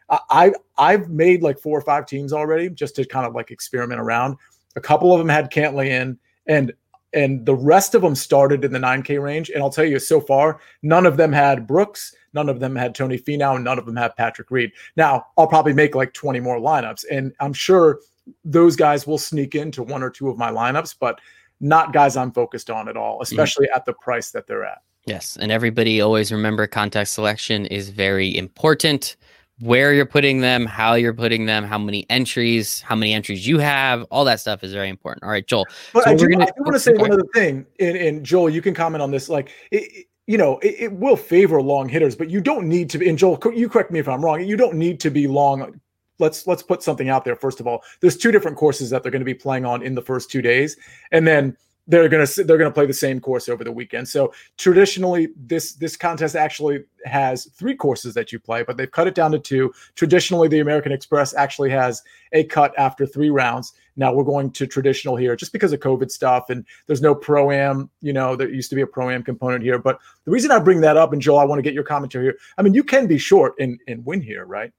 I 0.10 0.52
I've 0.78 1.10
made 1.10 1.44
like 1.44 1.60
four 1.60 1.78
or 1.78 1.82
five 1.82 2.08
teams 2.08 2.34
already 2.34 2.70
just 2.70 2.96
to 2.96 3.06
kind 3.06 3.26
of 3.28 3.36
like 3.36 3.52
experiment 3.52 4.02
around. 4.02 4.38
A 4.76 4.82
couple 4.82 5.14
of 5.14 5.20
them 5.20 5.30
had 5.30 5.52
Cantlay 5.52 5.90
in, 5.90 6.18
and 6.48 6.74
and 7.14 7.46
the 7.46 7.56
rest 7.56 7.94
of 7.94 8.02
them 8.02 8.16
started 8.16 8.66
in 8.66 8.74
the 8.74 8.80
9K 8.80 9.20
range. 9.20 9.52
And 9.52 9.62
I'll 9.62 9.70
tell 9.70 9.86
you, 9.86 10.00
so 10.00 10.20
far, 10.20 10.60
none 10.82 11.06
of 11.06 11.18
them 11.18 11.32
had 11.32 11.68
Brooks, 11.68 12.16
none 12.34 12.50
of 12.50 12.60
them 12.60 12.76
had 12.76 12.96
Tony 12.96 13.20
Finau, 13.20 13.56
and 13.56 13.64
none 13.64 13.78
of 13.78 13.86
them 13.86 13.96
have 13.96 14.16
Patrick 14.16 14.50
Reed. 14.50 14.72
Now, 14.98 15.28
I'll 15.38 15.46
probably 15.46 15.74
make 15.74 15.94
like 15.94 16.14
20 16.14 16.40
more 16.40 16.58
lineups, 16.58 17.06
and 17.12 17.32
I'm 17.40 17.54
sure 17.54 18.00
those 18.44 18.76
guys 18.76 19.06
will 19.06 19.18
sneak 19.18 19.56
into 19.56 19.84
one 19.84 20.04
or 20.04 20.10
two 20.10 20.30
of 20.30 20.38
my 20.38 20.52
lineups, 20.52 20.96
but 21.00 21.20
not 21.60 21.94
guys 21.94 22.18
I'm 22.18 22.32
focused 22.32 22.70
on 22.70 22.88
at 22.88 22.98
all, 22.98 23.16
mm-hmm. 23.16 23.24
especially 23.24 23.70
at 23.70 23.86
the 23.86 23.94
price 23.94 24.32
that 24.32 24.48
they're 24.48 24.66
at. 24.66 24.80
Yes, 25.06 25.38
and 25.40 25.52
everybody 25.52 26.00
always 26.00 26.32
remember 26.32 26.66
context 26.66 27.14
selection 27.14 27.66
is 27.66 27.90
very 27.90 28.36
important. 28.38 29.18
Where 29.60 29.94
you're 29.94 30.06
putting 30.06 30.42
them, 30.42 30.66
how 30.66 30.96
you're 30.96 31.14
putting 31.14 31.46
them, 31.46 31.64
how 31.64 31.78
many 31.78 32.06
entries, 32.10 32.82
how 32.82 32.96
many 32.96 33.14
entries 33.14 33.46
you 33.48 33.60
have, 33.60 34.04
all 34.10 34.26
that 34.26 34.40
stuff 34.40 34.64
is 34.64 34.74
very 34.74 34.90
important. 34.90 35.24
All 35.24 35.30
right, 35.30 35.46
Joel. 35.46 35.68
But 35.94 36.06
So 36.06 36.10
I 36.10 36.16
do, 36.16 36.28
gonna- 36.28 36.46
I 36.46 36.48
do 36.48 36.64
want 36.64 36.74
to 36.74 36.80
say 36.80 36.94
one 36.94 37.12
other 37.12 37.24
thing, 37.36 37.66
and, 37.80 37.96
and 37.96 38.26
Joel, 38.26 38.50
you 38.50 38.62
can 38.62 38.74
comment 38.74 39.02
on 39.02 39.12
this. 39.12 39.30
Like, 39.30 39.52
it- 39.72 40.08
you 40.26 40.38
know, 40.38 40.58
it, 40.60 40.76
it 40.80 40.94
will 40.94 41.18
favor 41.18 41.62
long 41.62 41.90
hitters, 41.90 42.16
but 42.16 42.30
you 42.30 42.40
don't 42.42 42.68
need 42.68 42.90
to 42.92 42.98
be. 42.98 43.10
And 43.10 43.18
Joel, 43.18 43.40
you 43.54 43.68
correct 43.68 43.92
me 43.92 44.00
if 44.00 44.08
I'm 44.08 44.24
wrong. 44.24 44.42
You 44.42 44.56
don't 44.56 44.76
need 44.76 45.00
to 45.02 45.10
be 45.10 45.28
long. 45.28 45.80
Let's 46.20 46.46
let's 46.48 46.64
put 46.64 46.84
something 46.84 47.10
out 47.10 47.26
there. 47.26 47.36
First 47.36 47.60
of 47.60 47.68
all, 47.68 47.84
there's 48.02 48.18
two 48.18 48.32
different 48.32 48.58
courses 48.58 48.90
that 48.92 49.04
they're 49.04 49.12
going 49.12 49.22
to 49.22 49.26
be 49.26 49.34
playing 49.34 49.66
on 49.66 49.82
in 49.82 49.96
the 49.96 50.02
first 50.02 50.30
two 50.30 50.42
days, 50.42 50.78
and 51.12 51.26
then 51.26 51.58
they're 51.88 52.08
going 52.08 52.26
to 52.26 52.44
they're 52.44 52.58
going 52.58 52.70
to 52.70 52.74
play 52.74 52.86
the 52.86 52.94
same 52.94 53.20
course 53.20 53.50
over 53.50 53.64
the 53.64 53.72
weekend. 53.72 54.08
So 54.08 54.34
traditionally, 54.58 55.30
this 55.36 55.74
this 55.74 55.98
contest 55.98 56.36
actually 56.36 56.84
has 57.06 57.46
three 57.54 57.76
courses 57.76 58.14
that 58.14 58.32
you 58.32 58.40
play, 58.40 58.64
but 58.64 58.78
they've 58.78 58.90
cut 58.90 59.08
it 59.08 59.16
down 59.16 59.32
to 59.32 59.40
two. 59.40 59.74
Traditionally, 59.96 60.48
the 60.48 60.60
American 60.60 60.92
Express 60.92 61.34
actually 61.34 61.70
has 61.72 62.02
a 62.32 62.46
cut 62.46 62.74
after 62.78 63.06
three 63.06 63.30
rounds. 63.30 63.74
Now 63.96 64.14
we're 64.14 64.24
going 64.24 64.52
to 64.52 64.66
traditional 64.66 65.16
here 65.16 65.36
just 65.36 65.52
because 65.52 65.74
of 65.74 65.82
COVID 65.82 66.10
stuff 66.10 66.50
and 66.50 66.66
there's 66.88 67.02
no 67.02 67.14
pro 67.14 67.52
am, 67.52 67.90
you 68.02 68.14
know, 68.14 68.36
there 68.36 68.50
used 68.50 68.70
to 68.70 68.76
be 68.76 68.82
a 68.82 68.88
pro 68.88 69.10
am 69.10 69.22
component 69.22 69.64
here. 69.64 69.78
But 69.78 70.00
the 70.26 70.32
reason 70.32 70.52
I 70.52 70.60
bring 70.60 70.82
that 70.82 70.98
up, 70.98 71.14
and 71.14 71.22
Joel, 71.22 71.40
I 71.40 71.46
want 71.46 71.60
to 71.60 71.64
get 71.64 71.74
your 71.74 71.84
commentary 71.84 72.26
here. 72.26 72.38
I 72.58 72.64
mean, 72.64 72.74
you 72.74 72.84
can 72.84 73.06
be 73.06 73.18
short 73.18 73.54
and, 73.60 73.80
and 73.88 74.04
win 74.04 74.22
here, 74.22 74.46
right? 74.46 74.72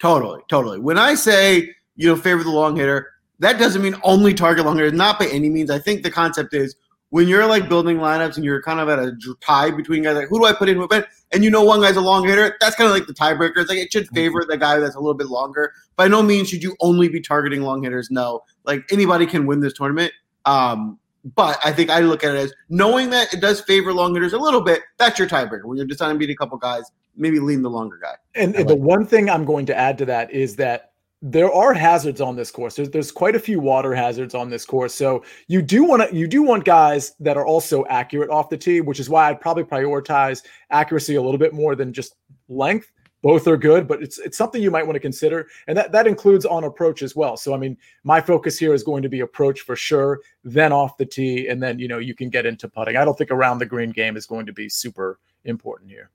Totally, 0.00 0.40
totally. 0.48 0.78
When 0.78 0.98
I 0.98 1.14
say 1.14 1.74
you 1.96 2.08
know 2.08 2.16
favor 2.16 2.42
the 2.42 2.50
long 2.50 2.76
hitter, 2.76 3.08
that 3.38 3.58
doesn't 3.58 3.82
mean 3.82 3.96
only 4.02 4.34
target 4.34 4.64
long 4.64 4.76
hitters. 4.76 4.92
Not 4.92 5.18
by 5.18 5.26
any 5.26 5.48
means. 5.48 5.70
I 5.70 5.78
think 5.78 6.02
the 6.02 6.10
concept 6.10 6.54
is 6.54 6.74
when 7.10 7.28
you're 7.28 7.46
like 7.46 7.68
building 7.68 7.98
lineups 7.98 8.36
and 8.36 8.44
you're 8.44 8.62
kind 8.62 8.80
of 8.80 8.88
at 8.88 8.98
a 8.98 9.12
tie 9.40 9.70
between 9.70 10.02
guys, 10.02 10.16
like 10.16 10.28
who 10.28 10.38
do 10.38 10.46
I 10.46 10.52
put 10.52 10.68
in? 10.68 10.76
Who 10.76 10.88
I? 10.90 11.04
And 11.32 11.44
you 11.44 11.50
know 11.50 11.62
one 11.62 11.80
guy's 11.80 11.96
a 11.96 12.00
long 12.00 12.26
hitter. 12.26 12.56
That's 12.60 12.76
kind 12.76 12.88
of 12.88 12.94
like 12.94 13.06
the 13.06 13.14
tiebreaker. 13.14 13.58
It's 13.58 13.68
like 13.68 13.78
it 13.78 13.92
should 13.92 14.08
favor 14.08 14.44
the 14.48 14.56
guy 14.56 14.78
that's 14.78 14.94
a 14.94 15.00
little 15.00 15.14
bit 15.14 15.28
longer. 15.28 15.72
By 15.96 16.08
no 16.08 16.22
means 16.22 16.48
should 16.48 16.62
you 16.62 16.76
only 16.80 17.08
be 17.08 17.20
targeting 17.20 17.62
long 17.62 17.82
hitters. 17.82 18.10
No, 18.10 18.42
like 18.64 18.90
anybody 18.90 19.26
can 19.26 19.46
win 19.46 19.60
this 19.60 19.74
tournament. 19.74 20.12
Um, 20.44 20.98
but 21.34 21.58
I 21.64 21.72
think 21.72 21.90
I 21.90 22.00
look 22.00 22.24
at 22.24 22.34
it 22.34 22.38
as 22.38 22.54
knowing 22.68 23.10
that 23.10 23.32
it 23.34 23.40
does 23.40 23.60
favor 23.60 23.92
long 23.92 24.14
hitters 24.14 24.32
a 24.32 24.38
little 24.38 24.60
bit. 24.60 24.82
That's 24.98 25.18
your 25.18 25.28
tiebreaker 25.28 25.64
when 25.64 25.76
you're 25.76 25.86
deciding 25.86 26.18
beat 26.18 26.30
a 26.30 26.34
couple 26.34 26.58
guys. 26.58 26.90
Maybe 27.16 27.38
lean 27.40 27.62
the 27.62 27.70
longer 27.70 27.98
guy. 28.00 28.14
And, 28.34 28.54
and 28.54 28.68
the 28.68 28.76
one 28.76 29.04
thing 29.04 29.28
I'm 29.28 29.44
going 29.44 29.66
to 29.66 29.76
add 29.76 29.98
to 29.98 30.04
that 30.06 30.30
is 30.30 30.56
that 30.56 30.92
there 31.22 31.52
are 31.52 31.74
hazards 31.74 32.20
on 32.20 32.34
this 32.36 32.50
course. 32.50 32.76
There's, 32.76 32.88
there's 32.88 33.12
quite 33.12 33.34
a 33.34 33.38
few 33.38 33.60
water 33.60 33.94
hazards 33.94 34.34
on 34.34 34.48
this 34.48 34.64
course. 34.64 34.94
So 34.94 35.22
you 35.48 35.60
do 35.60 35.84
want 35.84 36.08
to 36.08 36.16
you 36.16 36.26
do 36.26 36.42
want 36.42 36.64
guys 36.64 37.12
that 37.20 37.36
are 37.36 37.46
also 37.46 37.84
accurate 37.90 38.30
off 38.30 38.48
the 38.48 38.56
tee, 38.56 38.80
which 38.80 39.00
is 39.00 39.10
why 39.10 39.28
I'd 39.28 39.40
probably 39.40 39.64
prioritize 39.64 40.42
accuracy 40.70 41.16
a 41.16 41.22
little 41.22 41.38
bit 41.38 41.52
more 41.52 41.74
than 41.74 41.92
just 41.92 42.14
length. 42.48 42.90
Both 43.22 43.46
are 43.46 43.56
good, 43.56 43.86
but 43.86 44.02
it's 44.02 44.18
it's 44.18 44.38
something 44.38 44.62
you 44.62 44.70
might 44.70 44.86
want 44.86 44.94
to 44.96 45.00
consider, 45.00 45.48
and 45.66 45.76
that 45.76 45.92
that 45.92 46.06
includes 46.06 46.46
on 46.46 46.64
approach 46.64 47.02
as 47.02 47.14
well. 47.14 47.36
So 47.36 47.54
I 47.54 47.58
mean, 47.58 47.76
my 48.02 48.20
focus 48.20 48.58
here 48.58 48.72
is 48.72 48.82
going 48.82 49.02
to 49.02 49.10
be 49.10 49.20
approach 49.20 49.60
for 49.60 49.76
sure, 49.76 50.20
then 50.42 50.72
off 50.72 50.96
the 50.96 51.04
tee, 51.04 51.48
and 51.48 51.62
then 51.62 51.78
you 51.78 51.86
know 51.86 51.98
you 51.98 52.14
can 52.14 52.30
get 52.30 52.46
into 52.46 52.66
putting. 52.68 52.96
I 52.96 53.04
don't 53.04 53.18
think 53.18 53.30
around 53.30 53.58
the 53.58 53.66
green 53.66 53.90
game 53.90 54.16
is 54.16 54.24
going 54.24 54.46
to 54.46 54.54
be 54.54 54.70
super 54.70 55.18
important 55.44 55.90
here. 55.90 56.10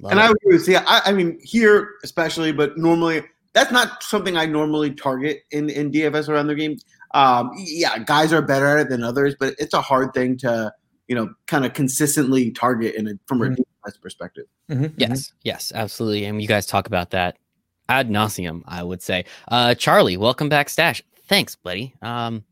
Love 0.00 0.12
and 0.12 0.20
it. 0.20 0.22
I 0.22 0.28
would 0.28 0.38
agree. 0.46 0.58
See, 0.58 0.76
I, 0.76 1.00
I 1.04 1.12
mean 1.12 1.38
here 1.42 1.90
especially, 2.02 2.52
but 2.52 2.78
normally 2.78 3.22
that's 3.52 3.70
not 3.70 4.02
something 4.02 4.36
I 4.36 4.46
normally 4.46 4.94
target 4.94 5.42
in 5.50 5.68
in 5.68 5.90
DFS 5.92 6.30
around 6.30 6.46
the 6.46 6.54
game. 6.54 6.78
Um, 7.12 7.50
yeah, 7.56 7.98
guys 7.98 8.32
are 8.32 8.42
better 8.42 8.66
at 8.66 8.86
it 8.86 8.88
than 8.88 9.04
others, 9.04 9.36
but 9.38 9.54
it's 9.58 9.74
a 9.74 9.80
hard 9.80 10.14
thing 10.14 10.36
to 10.38 10.72
you 11.08 11.14
know 11.14 11.34
kind 11.46 11.64
of 11.64 11.72
consistently 11.74 12.50
target 12.50 12.94
in 12.94 13.08
a, 13.08 13.12
from 13.26 13.42
a 13.42 13.46
mm-hmm 13.46 13.62
perspective. 14.00 14.46
Mm-hmm, 14.70 14.84
mm-hmm. 14.84 14.94
Yes, 14.96 15.32
yes, 15.42 15.72
absolutely. 15.74 16.24
And 16.24 16.40
you 16.40 16.48
guys 16.48 16.66
talk 16.66 16.86
about 16.86 17.10
that 17.10 17.38
ad 17.88 18.08
nauseum, 18.08 18.62
I 18.66 18.82
would 18.82 19.02
say. 19.02 19.24
Uh, 19.48 19.74
Charlie, 19.74 20.16
welcome 20.16 20.48
back, 20.48 20.68
Stash. 20.68 21.02
Thanks, 21.26 21.56
buddy. 21.56 21.94
Um, 22.02 22.44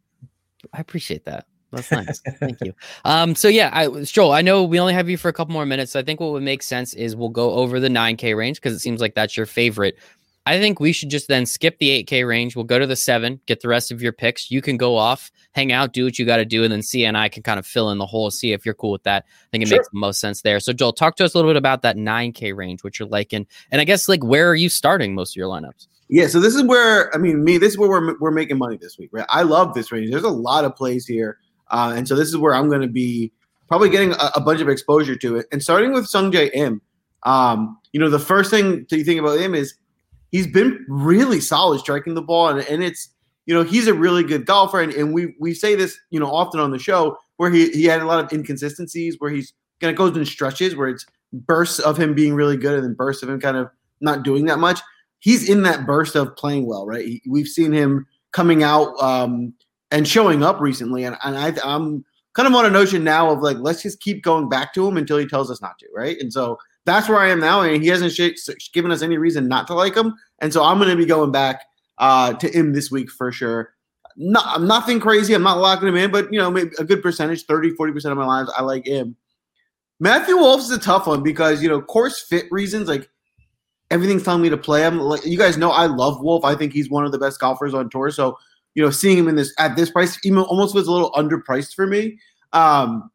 I 0.72 0.80
appreciate 0.80 1.24
that. 1.24 1.46
That's 1.70 1.90
nice. 1.90 2.20
Thank 2.38 2.58
you. 2.62 2.74
Um, 3.04 3.34
so 3.34 3.48
yeah, 3.48 3.70
I 3.72 3.88
Joel, 4.02 4.32
I 4.32 4.42
know 4.42 4.62
we 4.62 4.78
only 4.78 4.92
have 4.92 5.08
you 5.08 5.16
for 5.16 5.28
a 5.28 5.32
couple 5.32 5.52
more 5.54 5.66
minutes. 5.66 5.92
So 5.92 5.98
I 5.98 6.02
think 6.02 6.20
what 6.20 6.32
would 6.32 6.42
make 6.42 6.62
sense 6.62 6.92
is 6.94 7.16
we'll 7.16 7.30
go 7.30 7.52
over 7.52 7.80
the 7.80 7.88
9K 7.88 8.36
range 8.36 8.58
because 8.58 8.74
it 8.74 8.80
seems 8.80 9.00
like 9.00 9.14
that's 9.14 9.36
your 9.36 9.46
favorite. 9.46 9.98
I 10.44 10.58
think 10.58 10.80
we 10.80 10.92
should 10.92 11.08
just 11.08 11.28
then 11.28 11.46
skip 11.46 11.78
the 11.78 12.02
8K 12.02 12.26
range. 12.26 12.56
We'll 12.56 12.64
go 12.64 12.78
to 12.78 12.86
the 12.86 12.96
seven, 12.96 13.40
get 13.46 13.60
the 13.60 13.68
rest 13.68 13.92
of 13.92 14.02
your 14.02 14.12
picks. 14.12 14.50
You 14.50 14.60
can 14.60 14.76
go 14.76 14.96
off, 14.96 15.30
hang 15.52 15.70
out, 15.70 15.92
do 15.92 16.04
what 16.04 16.18
you 16.18 16.26
got 16.26 16.38
to 16.38 16.44
do, 16.44 16.64
and 16.64 16.72
then 16.72 16.82
see. 16.82 17.04
And 17.04 17.16
I 17.16 17.28
can 17.28 17.44
kind 17.44 17.60
of 17.60 17.66
fill 17.66 17.90
in 17.90 17.98
the 17.98 18.06
hole, 18.06 18.30
see 18.30 18.52
if 18.52 18.66
you're 18.66 18.74
cool 18.74 18.90
with 18.90 19.04
that. 19.04 19.24
I 19.24 19.46
think 19.52 19.62
it 19.62 19.68
sure. 19.68 19.78
makes 19.78 19.88
the 19.90 19.98
most 19.98 20.20
sense 20.20 20.42
there. 20.42 20.58
So, 20.58 20.72
Joel, 20.72 20.92
talk 20.92 21.16
to 21.16 21.24
us 21.24 21.34
a 21.34 21.38
little 21.38 21.50
bit 21.50 21.56
about 21.56 21.82
that 21.82 21.96
9K 21.96 22.56
range, 22.56 22.82
what 22.82 22.98
you're 22.98 23.08
liking. 23.08 23.46
And 23.70 23.80
I 23.80 23.84
guess, 23.84 24.08
like, 24.08 24.24
where 24.24 24.50
are 24.50 24.56
you 24.56 24.68
starting 24.68 25.14
most 25.14 25.32
of 25.32 25.36
your 25.36 25.48
lineups? 25.48 25.86
Yeah, 26.08 26.26
so 26.26 26.40
this 26.40 26.54
is 26.54 26.62
where, 26.64 27.14
I 27.14 27.18
mean, 27.18 27.44
me, 27.44 27.56
this 27.56 27.72
is 27.72 27.78
where 27.78 27.88
we're, 27.88 28.18
we're 28.18 28.32
making 28.32 28.58
money 28.58 28.76
this 28.76 28.98
week, 28.98 29.10
right? 29.12 29.24
I 29.28 29.42
love 29.42 29.74
this 29.74 29.92
range. 29.92 30.10
There's 30.10 30.24
a 30.24 30.28
lot 30.28 30.64
of 30.64 30.74
plays 30.74 31.06
here. 31.06 31.38
Uh, 31.70 31.94
and 31.96 32.06
so 32.06 32.16
this 32.16 32.28
is 32.28 32.36
where 32.36 32.54
I'm 32.54 32.68
going 32.68 32.82
to 32.82 32.88
be 32.88 33.32
probably 33.68 33.88
getting 33.88 34.12
a, 34.12 34.32
a, 34.36 34.40
bunch 34.40 34.60
of 34.60 34.68
exposure 34.68 35.16
to 35.16 35.36
it. 35.36 35.46
And 35.52 35.62
starting 35.62 35.94
with 35.94 36.04
Sungjae 36.04 36.50
Im, 36.52 36.82
um, 37.22 37.78
you 37.92 38.00
know, 38.00 38.10
the 38.10 38.18
first 38.18 38.50
thing 38.50 38.84
to 38.86 39.02
think 39.02 39.18
about 39.18 39.40
him 39.40 39.54
is 39.54 39.74
he's 40.32 40.46
been 40.48 40.84
really 40.88 41.40
solid 41.40 41.78
striking 41.78 42.14
the 42.14 42.22
ball, 42.22 42.48
and, 42.48 42.60
and 42.68 42.82
it's 42.82 43.08
you 43.46 43.54
know 43.54 43.62
he's 43.62 43.86
a 43.86 43.94
really 43.94 44.24
good 44.24 44.44
golfer, 44.44 44.80
and, 44.80 44.92
and 44.94 45.14
we 45.14 45.34
we 45.38 45.54
say 45.54 45.76
this 45.76 45.96
you 46.10 46.18
know 46.18 46.30
often 46.30 46.58
on 46.58 46.72
the 46.72 46.78
show 46.78 47.16
where 47.36 47.50
he 47.50 47.70
he 47.70 47.84
had 47.84 48.02
a 48.02 48.06
lot 48.06 48.24
of 48.24 48.32
inconsistencies 48.32 49.16
where 49.20 49.30
he's 49.30 49.52
kind 49.80 49.90
of 49.90 49.96
goes 49.96 50.16
in 50.16 50.24
stretches 50.24 50.74
where 50.74 50.88
it's 50.88 51.06
bursts 51.32 51.78
of 51.78 51.96
him 51.96 52.14
being 52.14 52.34
really 52.34 52.56
good 52.56 52.74
and 52.74 52.84
then 52.84 52.94
bursts 52.94 53.22
of 53.22 53.28
him 53.28 53.40
kind 53.40 53.56
of 53.56 53.70
not 54.00 54.22
doing 54.22 54.46
that 54.46 54.58
much. 54.58 54.80
He's 55.20 55.48
in 55.48 55.62
that 55.62 55.86
burst 55.86 56.16
of 56.16 56.34
playing 56.36 56.66
well, 56.66 56.84
right? 56.84 57.06
He, 57.06 57.22
we've 57.28 57.46
seen 57.46 57.72
him 57.72 58.06
coming 58.32 58.62
out 58.62 59.00
um, 59.00 59.54
and 59.90 60.06
showing 60.06 60.42
up 60.42 60.60
recently, 60.60 61.04
and, 61.04 61.16
and 61.22 61.36
I, 61.38 61.54
I'm 61.64 62.04
kind 62.34 62.48
of 62.48 62.54
on 62.54 62.66
a 62.66 62.70
notion 62.70 63.04
now 63.04 63.30
of 63.30 63.40
like 63.40 63.58
let's 63.58 63.82
just 63.82 64.00
keep 64.00 64.22
going 64.22 64.48
back 64.48 64.72
to 64.74 64.86
him 64.86 64.96
until 64.96 65.18
he 65.18 65.26
tells 65.26 65.50
us 65.50 65.60
not 65.60 65.78
to, 65.78 65.86
right? 65.94 66.18
And 66.18 66.32
so 66.32 66.58
that's 66.84 67.08
where 67.08 67.18
I 67.18 67.28
am 67.28 67.40
now, 67.40 67.62
and 67.62 67.82
he 67.82 67.88
hasn't 67.88 68.12
sh- 68.12 68.70
given 68.72 68.90
us 68.90 69.02
any 69.02 69.18
reason 69.18 69.48
not 69.48 69.66
to 69.68 69.74
like 69.74 69.96
him. 69.96 70.14
And 70.40 70.52
so 70.52 70.64
I'm 70.64 70.78
going 70.78 70.90
to 70.90 70.96
be 70.96 71.06
going 71.06 71.30
back 71.30 71.64
uh, 71.98 72.32
to 72.34 72.48
him 72.48 72.72
this 72.72 72.90
week 72.90 73.10
for 73.10 73.30
sure. 73.30 73.74
Not, 74.16 74.62
nothing 74.62 75.00
crazy. 75.00 75.34
I'm 75.34 75.42
not 75.42 75.58
locking 75.58 75.88
him 75.88 75.96
in, 75.96 76.10
but 76.10 76.32
you 76.32 76.38
know, 76.38 76.50
maybe 76.50 76.70
a 76.78 76.84
good 76.84 77.02
percentage, 77.02 77.44
30, 77.44 77.72
40% 77.72 78.10
of 78.10 78.18
my 78.18 78.26
lives, 78.26 78.52
I 78.56 78.62
like 78.62 78.86
him. 78.86 79.16
Matthew 80.00 80.36
Wolff 80.36 80.60
is 80.60 80.70
a 80.70 80.78
tough 80.78 81.06
one 81.06 81.22
because, 81.22 81.62
you 81.62 81.68
know, 81.68 81.80
course 81.80 82.20
fit 82.20 82.46
reasons, 82.50 82.88
like 82.88 83.08
everything's 83.92 84.24
telling 84.24 84.42
me 84.42 84.48
to 84.48 84.56
play 84.56 84.82
him. 84.82 84.98
Like 84.98 85.24
you 85.24 85.38
guys 85.38 85.56
know, 85.56 85.70
I 85.70 85.86
love 85.86 86.20
Wolff. 86.20 86.44
I 86.44 86.56
think 86.56 86.72
he's 86.72 86.90
one 86.90 87.04
of 87.04 87.12
the 87.12 87.18
best 87.18 87.38
golfers 87.38 87.72
on 87.72 87.88
tour. 87.88 88.10
So, 88.10 88.36
you 88.74 88.82
know, 88.82 88.90
seeing 88.90 89.16
him 89.16 89.28
in 89.28 89.36
this 89.36 89.54
at 89.58 89.76
this 89.76 89.90
price, 89.90 90.18
even 90.24 90.40
almost 90.40 90.74
was 90.74 90.88
a 90.88 90.92
little 90.92 91.12
underpriced 91.12 91.74
for 91.74 91.86
me. 91.86 92.18
Um, 92.52 93.11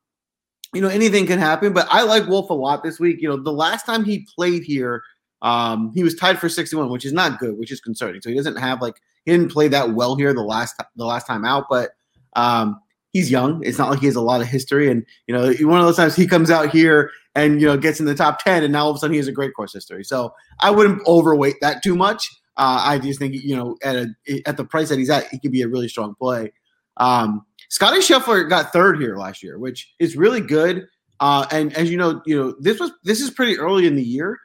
you 0.74 0.82
know, 0.82 0.90
anything 0.90 1.26
can 1.26 1.40
happen, 1.40 1.74
but 1.74 1.88
I 1.90 2.04
like 2.04 2.28
Wolff 2.28 2.50
a 2.50 2.54
lot 2.54 2.84
this 2.84 3.00
week. 3.00 3.22
You 3.22 3.30
know, 3.30 3.38
the 3.38 3.54
last 3.54 3.86
time 3.86 4.04
he 4.04 4.28
played 4.36 4.64
here, 4.64 5.02
um, 5.42 5.92
he 5.94 6.04
was 6.04 6.16
tied 6.16 6.40
for 6.40 6.50
61, 6.50 6.90
which 6.90 7.06
is 7.06 7.14
not 7.14 7.40
good, 7.40 7.58
which 7.58 7.72
is 7.72 7.80
concerning. 7.80 8.22
So 8.22 8.30
he 8.30 8.36
doesn't 8.36 8.58
have 8.58 8.82
like 8.82 8.96
he 9.26 9.32
didn't 9.32 9.52
play 9.52 9.68
that 9.70 9.92
well 9.94 10.16
here 10.16 10.34
the 10.34 10.44
last 10.44 10.76
the 10.96 11.06
last 11.06 11.28
time 11.28 11.46
out, 11.46 11.66
but 11.70 11.92
um, 12.36 12.80
he's 13.14 13.32
young. 13.32 13.64
It's 13.64 13.78
not 13.78 13.90
like 13.90 14.00
he 14.00 14.06
has 14.08 14.16
a 14.16 14.22
lot 14.22 14.42
of 14.42 14.48
history, 14.48 14.90
and 14.90 15.06
you 15.28 15.34
know, 15.34 15.54
one 15.68 15.80
of 15.80 15.86
those 15.86 15.98
times 15.98 16.16
he 16.16 16.28
comes 16.28 16.52
out 16.52 16.70
here 16.70 17.12
and 17.36 17.62
you 17.62 17.68
know 17.68 17.78
gets 17.78 18.00
in 18.00 18.06
the 18.06 18.16
top 18.16 18.44
10, 18.44 18.64
and 18.64 18.74
now 18.74 18.86
all 18.86 18.92
of 18.92 18.96
a 18.96 19.00
sudden 19.00 19.14
he 19.14 19.18
has 19.18 19.28
a 19.28 19.34
great 19.34 19.54
course 19.54 19.74
history. 19.74 20.04
So 20.04 20.34
I 20.60 20.72
wouldn't 20.72 21.06
overweight 21.08 21.58
that 21.62 21.84
too 21.84 21.96
much. 21.96 22.30
Uh, 22.58 22.82
I 22.84 23.00
just 23.00 23.20
think 23.20 23.36
you 23.36 23.56
know 23.56 23.78
at 23.84 23.96
a 23.96 24.08
at 24.46 24.58
the 24.58 24.66
price 24.66 24.90
that 24.90 24.98
he's 24.98 25.10
at, 25.10 25.28
he 25.30 25.40
could 25.40 25.52
be 25.52 25.62
a 25.62 25.68
really 25.68 25.88
strong 25.88 26.16
play. 26.16 26.52
Um, 26.98 27.46
Scotty 27.70 28.00
Scheffler 28.00 28.48
got 28.50 28.72
third 28.72 29.00
here 29.00 29.18
last 29.18 29.44
year, 29.44 29.60
which 29.60 29.94
is 30.00 30.16
really 30.16 30.42
good. 30.42 30.88
Uh, 31.20 31.46
and 31.52 31.74
as 31.76 31.90
you 31.90 31.98
know, 31.98 32.22
you 32.26 32.38
know 32.38 32.56
this 32.60 32.80
was 32.80 32.92
this 33.04 33.22
is 33.22 33.32
pretty 33.32 33.58
early 33.58 33.88
in 33.88 33.96
the 33.96 34.04
year. 34.04 34.40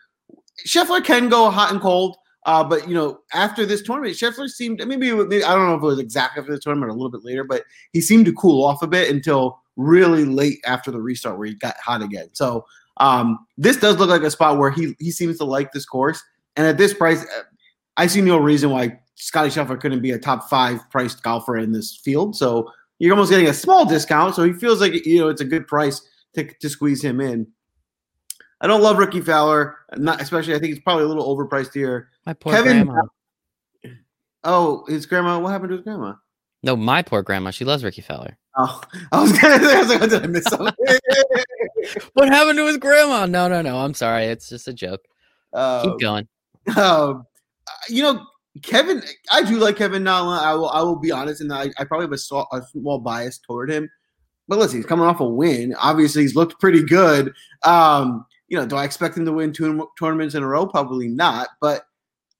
Scheffler 0.67 1.05
can 1.05 1.29
go 1.29 1.51
hot 1.51 1.71
and 1.71 1.81
cold, 1.81 2.17
uh, 2.47 2.65
but 2.65 2.89
you 2.89 2.95
know 2.95 3.19
after 3.33 3.67
this 3.67 3.83
tournament, 3.83 4.17
Scheffler 4.17 4.49
seemed 4.49 4.79
maybe, 4.87 5.13
maybe 5.13 5.45
I 5.45 5.55
don't 5.55 5.69
know 5.69 5.75
if 5.75 5.83
it 5.83 5.87
was 5.87 5.99
exactly 5.99 6.41
after 6.41 6.53
the 6.53 6.61
tournament 6.61 6.91
a 6.91 6.95
little 6.95 7.11
bit 7.11 7.25
later, 7.25 7.45
but 7.45 7.65
he 7.93 8.01
seemed 8.01 8.27
to 8.27 8.33
cool 8.33 8.65
off 8.65 8.83
a 8.83 8.87
bit 8.87 9.11
until 9.11 9.61
really 9.77 10.25
late 10.25 10.61
after 10.67 10.91
the 10.91 11.01
restart 11.01 11.39
where 11.39 11.49
he 11.49 11.55
got 11.55 11.77
hot 11.79 12.03
again. 12.03 12.29
So 12.33 12.65
um, 12.99 13.39
this 13.57 13.77
does 13.77 13.99
look 13.99 14.11
like 14.11 14.23
a 14.23 14.31
spot 14.31 14.59
where 14.59 14.71
he 14.71 14.97
he 14.99 15.11
seems 15.11 15.39
to 15.39 15.45
like 15.45 15.73
this 15.73 15.85
course, 15.85 16.23
and 16.57 16.67
at 16.67 16.79
this 16.79 16.95
price, 16.95 17.25
I 17.99 18.07
see 18.07 18.23
no 18.23 18.39
reason 18.39 18.71
why 18.71 18.99
Scotty 19.15 19.51
Scheffler 19.51 19.79
couldn't 19.79 20.01
be 20.01 20.13
a 20.13 20.19
top 20.19 20.49
five 20.49 20.89
priced 20.91 21.23
golfer 21.23 21.59
in 21.59 21.73
this 21.73 22.01
field. 22.03 22.35
So 22.35 22.71
you're 23.03 23.15
almost 23.15 23.31
getting 23.31 23.49
a 23.49 23.55
small 23.55 23.85
discount. 23.85 24.37
So 24.37 24.45
he 24.45 24.53
feels 24.53 24.81
like 24.81 25.05
you 25.05 25.19
know 25.19 25.29
it's 25.29 25.41
a 25.41 25.45
good 25.45 25.67
price 25.67 26.09
to, 26.35 26.45
to 26.45 26.69
squeeze 26.71 27.03
him 27.03 27.21
in. 27.21 27.49
I 28.61 28.69
don't 28.69 28.81
love 28.81 28.97
Rickie 28.97 29.21
Fowler, 29.21 29.77
not 29.97 30.21
especially. 30.21 30.55
I 30.55 30.61
think 30.61 30.71
it's 30.71 30.85
probably 30.85 31.05
a 31.05 31.09
little 31.09 31.37
overpriced 31.37 31.75
here. 31.75 32.11
My 32.25 32.33
poor 32.33 32.53
Kevin, 32.53 32.87
grandma. 32.87 33.03
Oh, 34.45 34.85
his 34.87 35.07
grandma. 35.07 35.41
What 35.41 35.51
happened 35.51 35.71
to 35.71 35.77
his 35.79 35.85
grandma? 35.85 36.15
No, 36.63 36.77
my 36.77 37.03
poor 37.03 37.23
grandma. 37.23 37.51
She 37.51 37.65
loves 37.65 37.83
Rickie 37.83 38.03
Fowler. 38.03 38.39
Oh, 38.57 38.81
I 39.11 39.21
was 39.21 39.33
gonna 39.37 39.59
say, 39.59 39.77
I 39.77 39.81
was 39.81 39.89
like, 39.89 40.09
did 40.09 40.23
I 40.23 40.27
miss 40.29 40.45
something? 40.45 40.73
what 42.13 42.29
happened 42.29 42.59
to 42.59 42.67
his 42.69 42.77
grandma? 42.77 43.27
No, 43.27 43.49
no, 43.49 43.63
no. 43.63 43.79
I'm 43.79 43.95
sorry. 43.95 44.27
It's 44.27 44.49
just 44.49 44.69
a 44.69 44.73
joke. 44.73 45.01
Um, 45.53 45.83
Keep 45.83 45.99
going. 45.99 46.29
Um, 46.77 47.27
you 47.89 48.05
know, 48.05 48.25
Kevin, 48.61 49.03
I 49.33 49.43
do 49.43 49.59
like 49.59 49.77
Kevin 49.77 50.05
Nolan. 50.05 50.39
I 50.39 50.55
will, 50.55 50.69
I 50.69 50.83
will 50.83 50.99
be 50.99 51.11
honest, 51.11 51.41
and 51.41 51.53
I, 51.53 51.71
I 51.79 51.85
probably 51.85 52.05
have 52.05 52.13
a 52.13 52.19
small, 52.19 52.47
a 52.53 52.61
small 52.63 52.99
bias 52.99 53.39
toward 53.39 53.71
him. 53.71 53.89
But 54.47 54.59
listen, 54.59 54.79
he's 54.79 54.87
coming 54.87 55.07
off 55.07 55.21
a 55.21 55.27
win. 55.27 55.75
Obviously, 55.81 56.23
he's 56.23 56.37
looked 56.37 56.61
pretty 56.61 56.83
good. 56.83 57.33
Um, 57.65 58.27
you 58.49 58.59
know, 58.59 58.67
do 58.67 58.77
I 58.77 58.85
expect 58.85 59.17
him 59.17 59.25
to 59.25 59.33
win 59.33 59.53
two 59.53 59.89
tournaments 59.99 60.35
in 60.35 60.43
a 60.43 60.47
row? 60.47 60.67
Probably 60.67 61.09
not. 61.09 61.49
But 61.61 61.87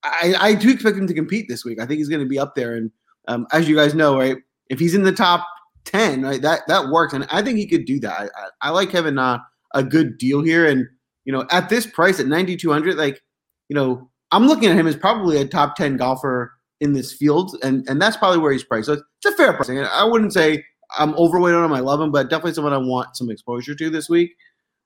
I, 0.03 0.35
I 0.39 0.55
do 0.55 0.71
expect 0.71 0.99
him 0.99 1.07
to 1.07 1.15
compete 1.15 1.47
this 1.49 1.65
week. 1.65 1.81
I 1.81 1.87
think 1.87 1.99
he's 1.99 2.09
going 2.09 2.21
to 2.21 2.29
be 2.29 2.39
up 2.39 2.55
there. 2.55 2.75
And 2.75 2.91
um, 3.29 3.47
as 3.53 3.69
you 3.69 3.77
guys 3.77 3.95
know, 3.95 4.19
right, 4.19 4.37
if 4.69 4.79
he's 4.79 4.95
in 4.95 5.05
the 5.05 5.13
top 5.13 5.47
ten, 5.85 6.23
right, 6.23 6.43
that 6.43 6.63
that 6.69 6.89
works. 6.89 7.15
And 7.15 7.27
I 7.31 7.41
think 7.41 7.57
he 7.57 7.67
could 7.67 7.87
do 7.87 7.99
that. 8.01 8.31
I, 8.37 8.69
I, 8.69 8.71
like 8.71 8.91
Kevin 8.91 9.15
Na 9.15 9.41
a 9.75 9.83
good 9.83 10.19
deal 10.19 10.43
here. 10.43 10.67
And 10.67 10.87
you 11.25 11.33
know, 11.33 11.47
at 11.51 11.69
this 11.69 11.87
price 11.87 12.21
at 12.21 12.27
ninety 12.27 12.57
two 12.57 12.71
hundred, 12.71 12.97
like 12.97 13.23
you 13.69 13.75
know, 13.75 14.11
I'm 14.33 14.47
looking 14.47 14.71
at 14.71 14.77
him 14.77 14.87
as 14.87 14.97
probably 14.97 15.41
a 15.41 15.47
top 15.47 15.77
10 15.77 15.99
golfer 15.99 16.53
in 16.81 16.95
this 16.95 17.13
field, 17.13 17.57
and, 17.63 17.89
and 17.89 18.03
that's 18.03 18.17
probably 18.17 18.39
where 18.39 18.51
he's 18.53 18.65
priced. 18.65 18.87
So 18.87 18.95
it's, 18.95 19.03
a 19.25 19.37
fair 19.37 19.53
pricing. 19.53 19.79
I 19.79 20.05
wouldn't 20.05 20.33
say 20.33 20.65
I'm 20.99 21.15
overweight 21.15 21.55
on 21.55 21.65
him. 21.65 21.73
I 21.73 21.81
love 21.81 22.01
him, 22.01 22.11
but 22.11 22.29
definitely 22.29 22.55
someone 22.55 22.73
I 22.73 22.79
want 22.79 23.17
some 23.17 23.31
exposure 23.31 23.75
to 23.75 23.91
this 23.91 24.09
week. 24.09 24.33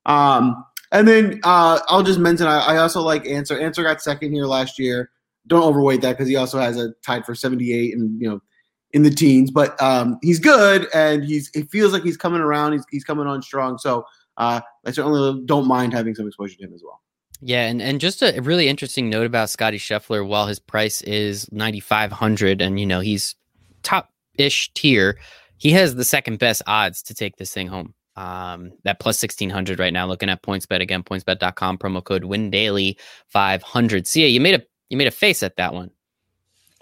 Um, 0.04 0.62
and 0.92 1.08
then 1.08 1.40
uh, 1.42 1.80
I'll 1.88 2.02
just 2.02 2.18
mention 2.18 2.46
I, 2.46 2.58
I, 2.58 2.76
also 2.76 3.00
like 3.00 3.26
Ancer. 3.26 3.58
Ancer 3.58 3.82
got 3.82 4.02
second 4.02 4.32
here 4.32 4.46
last 4.46 4.78
year. 4.78 5.10
Don't 5.46 5.64
overweight 5.64 6.02
that 6.02 6.12
because 6.12 6.28
he 6.28 6.36
also 6.36 6.58
has 6.58 6.76
a 6.76 6.92
tied 7.04 7.24
for 7.24 7.34
78 7.34 7.94
and 7.94 8.20
you 8.20 8.28
know 8.28 8.40
in 8.92 9.02
the 9.02 9.10
teens. 9.10 9.50
But 9.50 9.80
um, 9.82 10.18
he's 10.22 10.38
good 10.38 10.88
and 10.94 11.24
he's 11.24 11.50
it 11.54 11.70
feels 11.70 11.92
like 11.92 12.02
he's 12.02 12.16
coming 12.16 12.40
around. 12.40 12.72
He's 12.72 12.84
he's 12.90 13.04
coming 13.04 13.26
on 13.26 13.42
strong. 13.42 13.78
So 13.78 14.06
uh, 14.36 14.60
I 14.84 14.90
certainly 14.90 15.42
don't 15.44 15.66
mind 15.66 15.92
having 15.92 16.14
some 16.14 16.26
exposure 16.26 16.56
to 16.56 16.64
him 16.64 16.72
as 16.72 16.82
well. 16.84 17.00
Yeah, 17.40 17.66
and, 17.66 17.82
and 17.82 18.00
just 18.00 18.22
a 18.22 18.40
really 18.40 18.68
interesting 18.68 19.10
note 19.10 19.26
about 19.26 19.50
Scotty 19.50 19.78
Scheffler, 19.78 20.26
while 20.26 20.46
his 20.46 20.58
price 20.58 21.02
is 21.02 21.50
ninety 21.52 21.80
five 21.80 22.10
hundred, 22.10 22.62
and 22.62 22.80
you 22.80 22.86
know 22.86 23.00
he's 23.00 23.34
top 23.82 24.10
ish 24.38 24.72
tier, 24.74 25.18
he 25.58 25.70
has 25.72 25.94
the 25.94 26.04
second 26.04 26.38
best 26.38 26.62
odds 26.66 27.02
to 27.02 27.14
take 27.14 27.36
this 27.36 27.52
thing 27.52 27.68
home. 27.68 27.94
Um, 28.16 28.72
that 28.84 28.98
plus 28.98 29.22
1600 29.22 29.78
right 29.78 29.92
now, 29.92 30.06
looking 30.06 30.30
at 30.30 30.42
PointsBet 30.42 30.80
again, 30.80 31.02
pointsbet.com, 31.02 31.76
promo 31.76 32.02
code 32.02 32.24
win 32.24 32.50
daily 32.50 32.96
500. 33.28 34.06
See, 34.06 34.26
you 34.26 34.40
made 34.40 34.54
a, 34.54 34.62
you 34.88 34.96
made 34.96 35.08
a 35.08 35.10
face 35.10 35.42
at 35.42 35.56
that 35.56 35.74
one. 35.74 35.90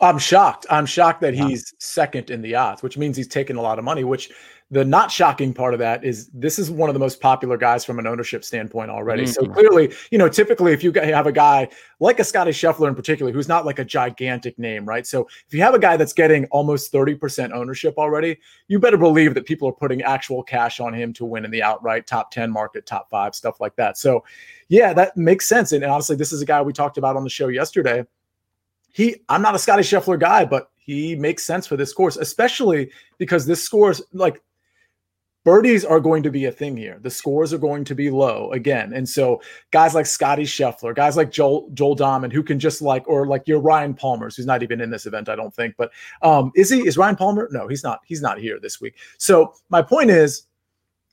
I'm 0.01 0.19
shocked. 0.19 0.67
I'm 0.71 0.87
shocked 0.87 1.21
that 1.23 1.35
he's 1.35 1.73
second 1.79 2.31
in 2.31 2.43
the 2.43 2.55
odds, 2.55 2.83
which 2.83 2.99
means 2.99 3.17
he's 3.17 3.29
taking 3.29 3.57
a 3.57 3.63
lot 3.63 3.79
of 3.79 3.85
money, 3.85 4.05
which 4.05 4.31
the 4.71 4.85
not 4.85 5.11
shocking 5.11 5.53
part 5.53 5.75
of 5.75 5.79
that 5.79 6.05
is 6.05 6.29
this 6.33 6.59
is 6.59 6.71
one 6.71 6.89
of 6.89 6.95
the 6.95 6.99
most 6.99 7.21
popular 7.21 7.57
guys 7.57 7.85
from 7.85 7.99
an 7.99 8.07
ownership 8.07 8.45
standpoint 8.45 8.91
already. 8.91 9.25
Mm-hmm. 9.25 9.45
So 9.45 9.47
clearly, 9.47 9.93
you 10.11 10.19
know, 10.19 10.29
typically 10.29 10.73
if 10.73 10.83
you 10.83 10.91
have 10.93 11.27
a 11.27 11.33
guy 11.33 11.69
like 12.01 12.19
a 12.19 12.25
Scotty 12.25 12.51
Scheffler 12.51 12.89
in 12.89 12.95
particular, 12.95 13.31
who's 13.31 13.47
not 13.47 13.67
like 13.67 13.79
a 13.79 13.85
gigantic 13.85 14.59
name, 14.59 14.87
right? 14.87 15.07
So 15.07 15.29
if 15.47 15.53
you 15.55 15.61
have 15.63 15.75
a 15.75 15.79
guy 15.79 15.97
that's 15.97 16.15
getting 16.15 16.47
almost 16.47 16.93
30% 16.93 17.53
ownership 17.53 17.95
already, 17.99 18.39
you 18.67 18.79
better 18.79 18.97
believe 18.97 19.35
that 19.35 19.45
people 19.45 19.69
are 19.69 19.73
putting 19.73 20.03
actual 20.03 20.43
cash 20.43 20.81
on 20.81 20.95
him 20.95 21.13
to 21.15 21.25
win 21.25 21.45
in 21.45 21.51
the 21.51 21.63
outright 21.63 22.07
top 22.07 22.31
10 22.31 22.51
market, 22.51 22.87
top 22.87 23.09
five, 23.11 23.35
stuff 23.35 23.61
like 23.61 23.77
that. 23.77 23.99
So 23.99 24.25
yeah, 24.69 24.93
that 24.95 25.17
makes 25.17 25.47
sense. 25.47 25.73
And, 25.73 25.85
and 25.85 25.93
honestly, 25.93 26.17
this 26.17 26.33
is 26.33 26.41
a 26.41 26.47
guy 26.47 26.63
we 26.63 26.73
talked 26.73 26.97
about 26.97 27.17
on 27.17 27.23
the 27.25 27.31
show 27.31 27.49
yesterday 27.49 28.05
he 28.95 29.17
I'm 29.29 29.43
not 29.43 29.57
a 29.57 29.59
Scotty 29.59 29.83
Scheffler 29.83 30.19
guy, 30.19 30.45
but 30.45 30.71
he 30.77 31.17
makes 31.17 31.43
sense 31.43 31.67
for 31.67 31.77
this 31.77 31.93
course, 31.93 32.17
especially 32.17 32.93
because 33.19 33.45
this 33.45 33.61
scores 33.61 34.01
like 34.13 34.41
birdies 35.45 35.85
are 35.85 36.01
going 36.01 36.23
to 36.23 36.31
be 36.31 36.47
a 36.47 36.53
thing 36.53 36.77
here. 36.77 36.99
The 37.01 37.11
scores 37.11 37.53
are 37.53 37.59
going 37.59 37.85
to 37.85 37.95
be 37.95 38.11
low 38.11 38.51
again. 38.53 38.93
And 38.93 39.09
so 39.09 39.41
guys 39.71 39.95
like 39.95 40.07
Scotty 40.07 40.45
Scheffler, 40.45 40.95
guys 40.95 41.17
like 41.17 41.31
Joel 41.31 41.69
Joel 41.75 41.97
Dahmen, 41.97 42.33
who 42.33 42.43
can 42.43 42.59
just 42.59 42.83
like, 42.83 43.07
or 43.07 43.27
like 43.27 43.47
your 43.47 43.61
Ryan 43.61 43.95
Palmer's, 43.95 44.37
who's 44.37 44.47
not 44.47 44.63
even 44.63 44.81
in 44.81 44.91
this 44.91 45.07
event, 45.07 45.29
I 45.29 45.37
don't 45.37 45.55
think. 45.55 45.75
But 45.77 45.93
um, 46.23 46.51
is 46.55 46.71
he 46.71 46.87
is 46.87 46.97
Ryan 46.97 47.17
Palmer? 47.17 47.49
No, 47.53 47.69
he's 47.69 47.85
not, 47.85 48.01
he's 48.07 48.23
not 48.23 48.39
here 48.39 48.59
this 48.59 48.81
week. 48.81 48.97
So 49.19 49.55
my 49.69 49.83
point 49.83 50.11
is 50.11 50.47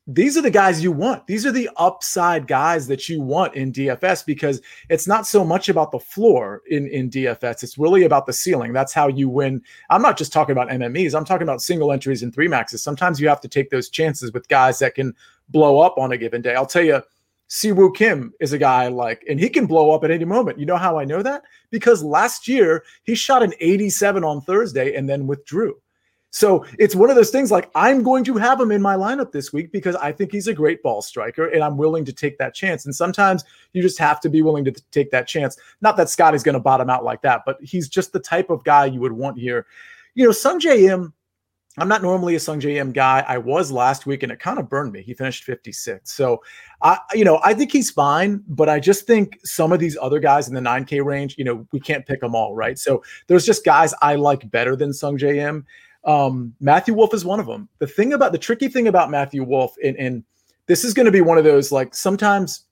these 0.07 0.35
are 0.35 0.41
the 0.41 0.49
guys 0.49 0.83
you 0.83 0.91
want. 0.91 1.27
These 1.27 1.45
are 1.45 1.51
the 1.51 1.69
upside 1.77 2.47
guys 2.47 2.87
that 2.87 3.07
you 3.07 3.21
want 3.21 3.53
in 3.53 3.71
DFS 3.71 4.25
because 4.25 4.59
it's 4.89 5.07
not 5.07 5.27
so 5.27 5.45
much 5.45 5.69
about 5.69 5.91
the 5.91 5.99
floor 5.99 6.63
in, 6.69 6.87
in 6.87 7.09
DFS. 7.09 7.61
It's 7.61 7.77
really 7.77 8.03
about 8.03 8.25
the 8.25 8.33
ceiling. 8.33 8.73
That's 8.73 8.93
how 8.93 9.07
you 9.07 9.29
win. 9.29 9.61
I'm 9.91 10.01
not 10.01 10.17
just 10.17 10.33
talking 10.33 10.53
about 10.53 10.69
MMEs, 10.69 11.15
I'm 11.15 11.25
talking 11.25 11.43
about 11.43 11.61
single 11.61 11.91
entries 11.91 12.23
and 12.23 12.33
three 12.33 12.47
maxes. 12.47 12.81
Sometimes 12.81 13.21
you 13.21 13.27
have 13.29 13.41
to 13.41 13.47
take 13.47 13.69
those 13.69 13.89
chances 13.89 14.33
with 14.33 14.47
guys 14.47 14.79
that 14.79 14.95
can 14.95 15.13
blow 15.49 15.79
up 15.79 15.97
on 15.97 16.11
a 16.11 16.17
given 16.17 16.41
day. 16.41 16.55
I'll 16.55 16.65
tell 16.65 16.83
you, 16.83 17.01
Si 17.47 17.71
Woo 17.71 17.91
Kim 17.91 18.33
is 18.39 18.53
a 18.53 18.57
guy 18.57 18.87
like, 18.87 19.23
and 19.29 19.39
he 19.39 19.49
can 19.49 19.67
blow 19.67 19.91
up 19.91 20.03
at 20.03 20.09
any 20.09 20.25
moment. 20.25 20.57
You 20.57 20.65
know 20.65 20.77
how 20.77 20.97
I 20.97 21.05
know 21.05 21.21
that? 21.21 21.43
Because 21.69 22.01
last 22.01 22.47
year 22.47 22.83
he 23.03 23.13
shot 23.13 23.43
an 23.43 23.53
87 23.59 24.23
on 24.23 24.41
Thursday 24.41 24.95
and 24.95 25.07
then 25.07 25.27
withdrew. 25.27 25.75
So 26.31 26.65
it's 26.79 26.95
one 26.95 27.09
of 27.09 27.17
those 27.17 27.29
things 27.29 27.51
like 27.51 27.69
I'm 27.75 28.01
going 28.03 28.23
to 28.23 28.37
have 28.37 28.59
him 28.59 28.71
in 28.71 28.81
my 28.81 28.95
lineup 28.95 29.31
this 29.33 29.51
week 29.51 29.71
because 29.71 29.95
I 29.97 30.13
think 30.13 30.31
he's 30.31 30.47
a 30.47 30.53
great 30.53 30.81
ball 30.81 31.01
striker 31.01 31.47
and 31.47 31.61
I'm 31.61 31.77
willing 31.77 32.05
to 32.05 32.13
take 32.13 32.37
that 32.37 32.55
chance. 32.55 32.85
And 32.85 32.95
sometimes 32.95 33.43
you 33.73 33.81
just 33.81 33.99
have 33.99 34.21
to 34.21 34.29
be 34.29 34.41
willing 34.41 34.63
to 34.65 34.71
take 34.91 35.11
that 35.11 35.27
chance. 35.27 35.57
Not 35.81 35.97
that 35.97 36.09
Scotty's 36.09 36.43
going 36.43 36.53
to 36.53 36.59
bottom 36.59 36.89
out 36.89 37.03
like 37.03 37.21
that, 37.23 37.41
but 37.45 37.57
he's 37.61 37.89
just 37.89 38.13
the 38.13 38.19
type 38.19 38.49
of 38.49 38.63
guy 38.63 38.85
you 38.85 39.01
would 39.01 39.11
want 39.11 39.37
here. 39.37 39.65
You 40.15 40.23
know, 40.23 40.31
Sungjae 40.31 40.89
Im, 40.89 41.13
I'm 41.77 41.87
not 41.87 42.01
normally 42.01 42.35
a 42.35 42.39
Sungjae 42.39 42.61
J 42.61 42.79
M 42.79 42.91
guy. 42.91 43.25
I 43.27 43.37
was 43.37 43.71
last 43.71 44.05
week 44.05 44.23
and 44.23 44.31
it 44.31 44.39
kind 44.39 44.59
of 44.59 44.69
burned 44.69 44.91
me. 44.91 45.01
He 45.01 45.13
finished 45.13 45.43
56. 45.43 46.11
So 46.11 46.41
I, 46.81 46.97
you 47.13 47.25
know, 47.25 47.41
I 47.43 47.53
think 47.53 47.71
he's 47.71 47.91
fine, 47.91 48.43
but 48.47 48.69
I 48.69 48.79
just 48.79 49.05
think 49.05 49.39
some 49.43 49.71
of 49.71 49.79
these 49.79 49.97
other 50.01 50.19
guys 50.19 50.47
in 50.47 50.53
the 50.53 50.61
9K 50.61 51.03
range, 51.03 51.37
you 51.37 51.43
know, 51.43 51.65
we 51.71 51.79
can't 51.79 52.05
pick 52.05 52.21
them 52.21 52.35
all, 52.35 52.55
right? 52.55 52.77
So 52.79 53.03
there's 53.27 53.45
just 53.45 53.65
guys 53.65 53.93
I 54.01 54.15
like 54.15 54.49
better 54.49 54.77
than 54.77 54.91
Sungjae 54.91 55.37
Im. 55.37 55.65
Um, 56.03 56.55
Matthew 56.59 56.93
Wolff 56.93 57.13
is 57.13 57.25
one 57.25 57.39
of 57.39 57.45
them. 57.45 57.69
The 57.79 57.87
thing 57.87 58.13
about 58.13 58.31
the 58.31 58.37
tricky 58.37 58.67
thing 58.67 58.87
about 58.87 59.11
Matthew 59.11 59.43
Wolff, 59.43 59.75
and, 59.83 59.95
and 59.97 60.23
this 60.67 60.83
is 60.83 60.93
going 60.93 61.05
to 61.05 61.11
be 61.11 61.21
one 61.21 61.37
of 61.37 61.43
those 61.43 61.71
like 61.71 61.93
sometimes. 61.93 62.65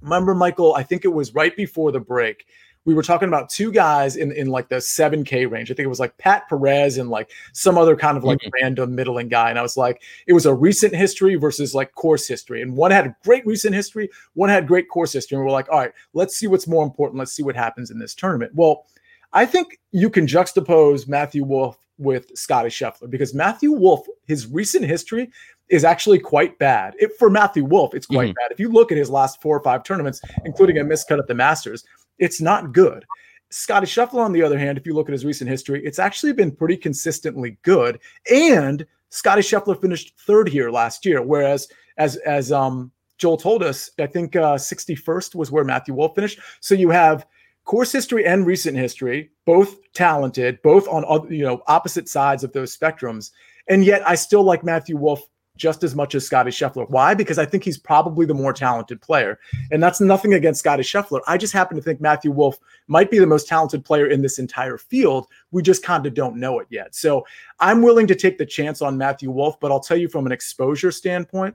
Remember, 0.00 0.34
Michael? 0.34 0.74
I 0.74 0.82
think 0.82 1.04
it 1.04 1.12
was 1.12 1.32
right 1.32 1.56
before 1.56 1.92
the 1.92 2.00
break. 2.00 2.44
We 2.84 2.94
were 2.94 3.04
talking 3.04 3.28
about 3.28 3.48
two 3.48 3.70
guys 3.70 4.16
in, 4.16 4.32
in 4.32 4.48
like 4.48 4.68
the 4.68 4.76
7K 4.76 5.48
range. 5.48 5.70
I 5.70 5.74
think 5.74 5.84
it 5.84 5.88
was 5.88 6.00
like 6.00 6.18
Pat 6.18 6.48
Perez 6.48 6.98
and 6.98 7.08
like 7.08 7.30
some 7.52 7.78
other 7.78 7.94
kind 7.94 8.16
of 8.16 8.24
like 8.24 8.40
mm-hmm. 8.40 8.50
random 8.60 8.96
middling 8.96 9.28
guy. 9.28 9.50
And 9.50 9.58
I 9.60 9.62
was 9.62 9.76
like, 9.76 10.02
it 10.26 10.32
was 10.32 10.46
a 10.46 10.52
recent 10.52 10.92
history 10.92 11.36
versus 11.36 11.72
like 11.72 11.94
course 11.94 12.26
history. 12.26 12.60
And 12.60 12.76
one 12.76 12.90
had 12.90 13.14
great 13.22 13.46
recent 13.46 13.76
history, 13.76 14.10
one 14.34 14.48
had 14.48 14.66
great 14.66 14.88
course 14.88 15.12
history. 15.12 15.36
And 15.36 15.44
we're 15.44 15.52
like, 15.52 15.70
all 15.70 15.78
right, 15.78 15.92
let's 16.12 16.36
see 16.36 16.48
what's 16.48 16.66
more 16.66 16.82
important. 16.82 17.20
Let's 17.20 17.32
see 17.32 17.44
what 17.44 17.54
happens 17.54 17.92
in 17.92 18.00
this 18.00 18.16
tournament. 18.16 18.50
Well, 18.52 18.86
I 19.32 19.46
think 19.46 19.80
you 19.92 20.10
can 20.10 20.26
juxtapose 20.26 21.08
Matthew 21.08 21.44
Wolff 21.44 21.78
with 21.98 22.36
Scotty 22.36 22.68
Scheffler 22.68 23.08
because 23.08 23.34
Matthew 23.34 23.72
Wolff, 23.72 24.06
his 24.26 24.46
recent 24.46 24.84
history 24.84 25.30
is 25.68 25.84
actually 25.84 26.18
quite 26.18 26.58
bad. 26.58 26.94
It, 26.98 27.12
for 27.18 27.30
Matthew 27.30 27.64
Wolff, 27.64 27.94
it's 27.94 28.06
quite 28.06 28.30
mm-hmm. 28.30 28.48
bad. 28.48 28.52
If 28.52 28.60
you 28.60 28.70
look 28.70 28.92
at 28.92 28.98
his 28.98 29.10
last 29.10 29.40
four 29.40 29.56
or 29.56 29.62
five 29.62 29.84
tournaments, 29.84 30.20
including 30.44 30.78
a 30.78 30.84
miscut 30.84 31.18
at 31.18 31.26
the 31.26 31.34
Masters, 31.34 31.84
it's 32.18 32.40
not 32.40 32.72
good. 32.72 33.04
Scotty 33.50 33.86
Scheffler, 33.86 34.24
on 34.24 34.32
the 34.32 34.42
other 34.42 34.58
hand, 34.58 34.78
if 34.78 34.86
you 34.86 34.94
look 34.94 35.08
at 35.08 35.12
his 35.12 35.24
recent 35.24 35.48
history, 35.48 35.84
it's 35.84 35.98
actually 35.98 36.32
been 36.32 36.50
pretty 36.50 36.76
consistently 36.76 37.58
good. 37.62 38.00
And 38.30 38.86
Scotty 39.10 39.42
Scheffler 39.42 39.80
finished 39.80 40.14
third 40.26 40.48
here 40.48 40.70
last 40.70 41.04
year, 41.04 41.22
whereas 41.22 41.68
as 41.98 42.16
as 42.16 42.50
um, 42.50 42.90
Joel 43.18 43.36
told 43.36 43.62
us, 43.62 43.90
I 43.98 44.06
think 44.06 44.36
uh, 44.36 44.56
61st 44.56 45.34
was 45.34 45.50
where 45.50 45.64
Matthew 45.64 45.94
Wolff 45.94 46.14
finished. 46.14 46.40
So 46.60 46.74
you 46.74 46.90
have 46.90 47.26
course 47.64 47.92
history 47.92 48.24
and 48.26 48.46
recent 48.46 48.76
history, 48.76 49.30
both 49.44 49.76
talented, 49.92 50.60
both 50.62 50.88
on 50.88 51.04
you 51.32 51.44
know 51.44 51.62
opposite 51.66 52.08
sides 52.08 52.44
of 52.44 52.52
those 52.52 52.76
spectrums. 52.76 53.30
And 53.68 53.84
yet 53.84 54.06
I 54.08 54.16
still 54.16 54.42
like 54.42 54.64
Matthew 54.64 54.96
Wolff 54.96 55.22
just 55.56 55.84
as 55.84 55.94
much 55.94 56.14
as 56.14 56.24
Scotty 56.24 56.50
Scheffler. 56.50 56.88
Why? 56.88 57.14
Because 57.14 57.38
I 57.38 57.44
think 57.44 57.62
he's 57.62 57.78
probably 57.78 58.24
the 58.24 58.34
more 58.34 58.52
talented 58.52 59.00
player. 59.00 59.38
And 59.70 59.82
that's 59.82 60.00
nothing 60.00 60.34
against 60.34 60.60
Scotty 60.60 60.82
Scheffler. 60.82 61.20
I 61.26 61.36
just 61.36 61.52
happen 61.52 61.76
to 61.76 61.82
think 61.82 62.00
Matthew 62.00 62.30
Wolff 62.30 62.58
might 62.88 63.10
be 63.10 63.18
the 63.18 63.26
most 63.26 63.48
talented 63.48 63.84
player 63.84 64.06
in 64.06 64.22
this 64.22 64.38
entire 64.38 64.78
field. 64.78 65.26
We 65.50 65.62
just 65.62 65.84
kind 65.84 66.06
of 66.06 66.14
don't 66.14 66.36
know 66.36 66.58
it 66.58 66.68
yet. 66.70 66.94
So 66.94 67.26
I'm 67.60 67.82
willing 67.82 68.06
to 68.06 68.14
take 68.14 68.38
the 68.38 68.46
chance 68.46 68.80
on 68.80 68.96
Matthew 68.96 69.30
Wolff, 69.30 69.60
but 69.60 69.70
I'll 69.70 69.80
tell 69.80 69.96
you 69.96 70.08
from 70.08 70.26
an 70.26 70.32
exposure 70.32 70.90
standpoint, 70.90 71.54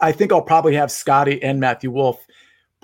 I 0.00 0.10
think 0.10 0.32
I'll 0.32 0.42
probably 0.42 0.74
have 0.74 0.90
Scotty 0.90 1.40
and 1.42 1.60
Matthew 1.60 1.92
Wolff 1.92 2.26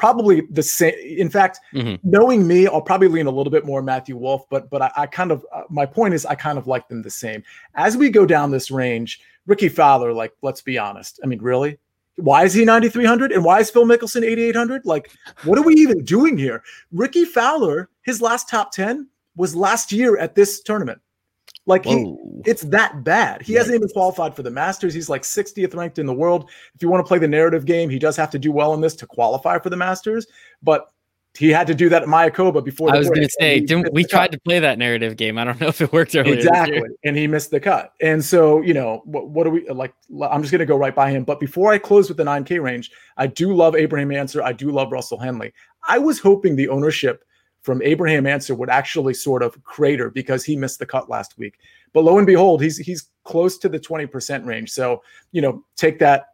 probably 0.01 0.41
the 0.51 0.63
same. 0.63 0.95
In 0.99 1.29
fact, 1.29 1.61
mm-hmm. 1.75 1.97
knowing 2.09 2.49
me, 2.49 2.67
I'll 2.67 2.81
probably 2.81 3.09
lean 3.09 3.27
a 3.27 3.31
little 3.31 3.51
bit 3.51 3.67
more 3.67 3.83
Matthew 3.83 4.17
Wolff, 4.17 4.49
but 4.49 4.71
but 4.71 4.81
I, 4.81 4.91
I 4.97 5.07
kind 5.07 5.31
of 5.31 5.45
uh, 5.53 5.65
my 5.69 5.85
point 5.85 6.15
is 6.15 6.25
I 6.25 6.35
kind 6.35 6.57
of 6.57 6.67
like 6.67 6.89
them 6.89 7.03
the 7.03 7.11
same. 7.11 7.45
As 7.75 7.99
we 7.99 8.09
go 8.09 8.25
down 8.25 8.51
this 8.51 8.71
range, 8.71 9.21
Rickie 9.47 9.69
Fowler, 9.69 10.15
like 10.15 10.33
let's 10.41 10.63
be 10.63 10.79
honest. 10.79 11.21
I 11.23 11.27
mean, 11.27 11.43
really, 11.43 11.79
why 12.17 12.45
is 12.45 12.55
he 12.55 12.65
9300 12.65 13.31
and 13.31 13.45
why 13.45 13.61
is 13.61 13.71
Phil 13.71 13.85
Mickelson 13.85 14.25
8800? 14.25 14.87
Like, 14.87 15.11
what 15.45 15.59
are 15.59 15.63
we 15.63 15.75
even 15.75 16.03
doing 16.03 16.39
here? 16.39 16.63
Rickie 16.93 17.27
Fowler, 17.27 17.91
his 18.01 18.23
last 18.23 18.49
top 18.49 18.73
10 18.73 19.07
was 19.37 19.55
last 19.55 19.93
year 19.93 20.17
at 20.17 20.35
this 20.35 20.63
tournament. 20.63 21.01
Like 21.71 21.85
he, 21.85 22.17
it's 22.45 22.63
that 22.63 23.05
bad. 23.05 23.43
He 23.43 23.53
hasn't 23.53 23.77
even 23.77 23.89
qualified 23.91 24.35
for 24.35 24.43
the 24.43 24.51
Masters. 24.51 24.93
He's 24.93 25.09
like 25.09 25.23
60th 25.23 25.73
ranked 25.73 26.01
in 26.01 26.07
the 26.07 26.13
world. 26.13 26.51
If 26.75 26.83
you 26.83 26.89
want 26.89 27.05
to 27.07 27.09
play 27.09 27.19
the 27.19 27.29
narrative 27.29 27.65
game, 27.65 27.89
he 27.89 27.99
does 27.99 28.17
have 28.17 28.29
to 28.31 28.41
do 28.41 28.51
well 28.51 28.75
in 28.75 28.81
this 28.81 28.97
to 28.97 29.07
qualify 29.07 29.57
for 29.61 29.71
the 29.71 29.77
Masters. 29.77 30.27
But 30.65 30.93
he 31.39 31.51
had 31.51 31.69
to 31.69 31.75
do 31.77 31.89
that 31.89 32.03
at 32.03 32.09
Mayakoba 32.09 32.65
before. 32.65 32.93
I 32.93 32.99
was 32.99 33.09
going 33.09 33.23
to 33.23 33.31
say, 33.39 33.65
we 33.93 34.03
tried 34.03 34.27
cut. 34.27 34.33
to 34.33 34.41
play 34.41 34.59
that 34.59 34.79
narrative 34.79 35.17
game. 35.17 35.39
I 35.39 35.45
don't 35.45 35.61
know 35.61 35.69
if 35.69 35.81
it 35.81 35.93
worked 35.93 36.17
earlier. 36.17 36.35
Exactly, 36.35 36.83
and 37.05 37.17
he 37.17 37.29
missed 37.29 37.53
the 37.53 37.61
cut. 37.61 37.93
And 38.01 38.25
so, 38.25 38.61
you 38.63 38.75
know, 38.75 39.03
what, 39.05 39.29
what 39.29 39.45
do 39.45 39.51
we 39.51 39.69
like? 39.69 39.95
I'm 40.29 40.43
just 40.43 40.51
going 40.51 40.59
to 40.59 40.67
go 40.67 40.77
right 40.77 40.95
by 40.95 41.13
him. 41.13 41.23
But 41.23 41.39
before 41.39 41.71
I 41.73 41.79
close 41.79 42.09
with 42.09 42.17
the 42.17 42.25
9K 42.25 42.61
range, 42.61 42.91
I 43.17 43.29
do 43.29 43.55
love 43.55 43.77
Abraham 43.77 44.11
Ancer. 44.11 44.43
I 44.43 44.53
do 44.53 44.73
love 44.73 44.91
Russell 44.91 45.19
Henley. 45.19 45.53
I 45.87 45.99
was 45.99 46.19
hoping 46.19 46.57
the 46.57 46.69
ownership 46.69 47.25
from 47.63 47.83
Abraham 47.83 48.27
Ancer 48.27 48.55
would 48.55 48.71
actually 48.71 49.15
sort 49.15 49.43
of 49.43 49.63
crater 49.65 50.11
because 50.11 50.45
he 50.45 50.57
missed 50.57 50.79
the 50.79 50.87
cut 50.87 51.11
last 51.11 51.39
week. 51.39 51.59
But 51.93 52.05
lo 52.05 52.19
and 52.19 52.27
behold, 52.27 52.63
he's 52.63 52.79
he's 52.79 53.09
close 53.25 53.59
to 53.59 53.69
the 53.69 53.79
20% 53.79 54.47
range. 54.47 54.71
So, 54.71 55.03
you 55.33 55.43
know, 55.43 55.65
take 55.77 55.99
that 55.99 56.27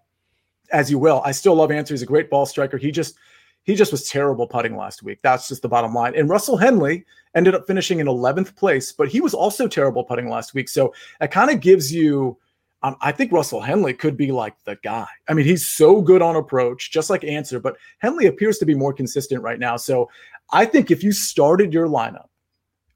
as 0.72 0.90
you 0.90 0.98
will. 0.98 1.22
I 1.24 1.32
still 1.32 1.54
love 1.54 1.70
Ancer. 1.70 1.94
He's 1.94 2.02
a 2.02 2.06
great 2.06 2.30
ball 2.30 2.46
striker. 2.46 2.76
He 2.76 2.90
just 2.90 3.16
he 3.64 3.74
just 3.74 3.90
was 3.90 4.08
terrible 4.08 4.46
putting 4.46 4.76
last 4.76 5.02
week. 5.02 5.18
That's 5.22 5.48
just 5.48 5.62
the 5.62 5.68
bottom 5.68 5.92
line. 5.92 6.14
And 6.14 6.28
Russell 6.28 6.56
Henley 6.56 7.04
ended 7.34 7.54
up 7.54 7.66
finishing 7.66 7.98
in 7.98 8.06
11th 8.06 8.54
place, 8.54 8.92
but 8.92 9.08
he 9.08 9.20
was 9.20 9.34
also 9.34 9.66
terrible 9.66 10.04
putting 10.04 10.28
last 10.28 10.54
week. 10.54 10.68
So 10.68 10.94
it 11.20 11.32
kind 11.32 11.50
of 11.50 11.60
gives 11.60 11.92
you 11.92 12.38
um, 12.82 12.96
I 13.00 13.12
think 13.12 13.32
Russell 13.32 13.60
Henley 13.60 13.94
could 13.94 14.16
be 14.16 14.32
like 14.32 14.54
the 14.64 14.76
guy. 14.82 15.06
I 15.28 15.34
mean, 15.34 15.46
he's 15.46 15.66
so 15.66 16.02
good 16.02 16.22
on 16.22 16.36
approach, 16.36 16.90
just 16.92 17.10
like 17.10 17.24
Ancer, 17.24 17.58
but 17.58 17.76
Henley 17.98 18.26
appears 18.26 18.58
to 18.58 18.66
be 18.66 18.74
more 18.74 18.92
consistent 18.92 19.42
right 19.42 19.58
now. 19.58 19.76
So 19.76 20.10
I 20.52 20.66
think 20.66 20.90
if 20.90 21.02
you 21.02 21.12
started 21.12 21.72
your 21.72 21.88
lineup 21.88 22.26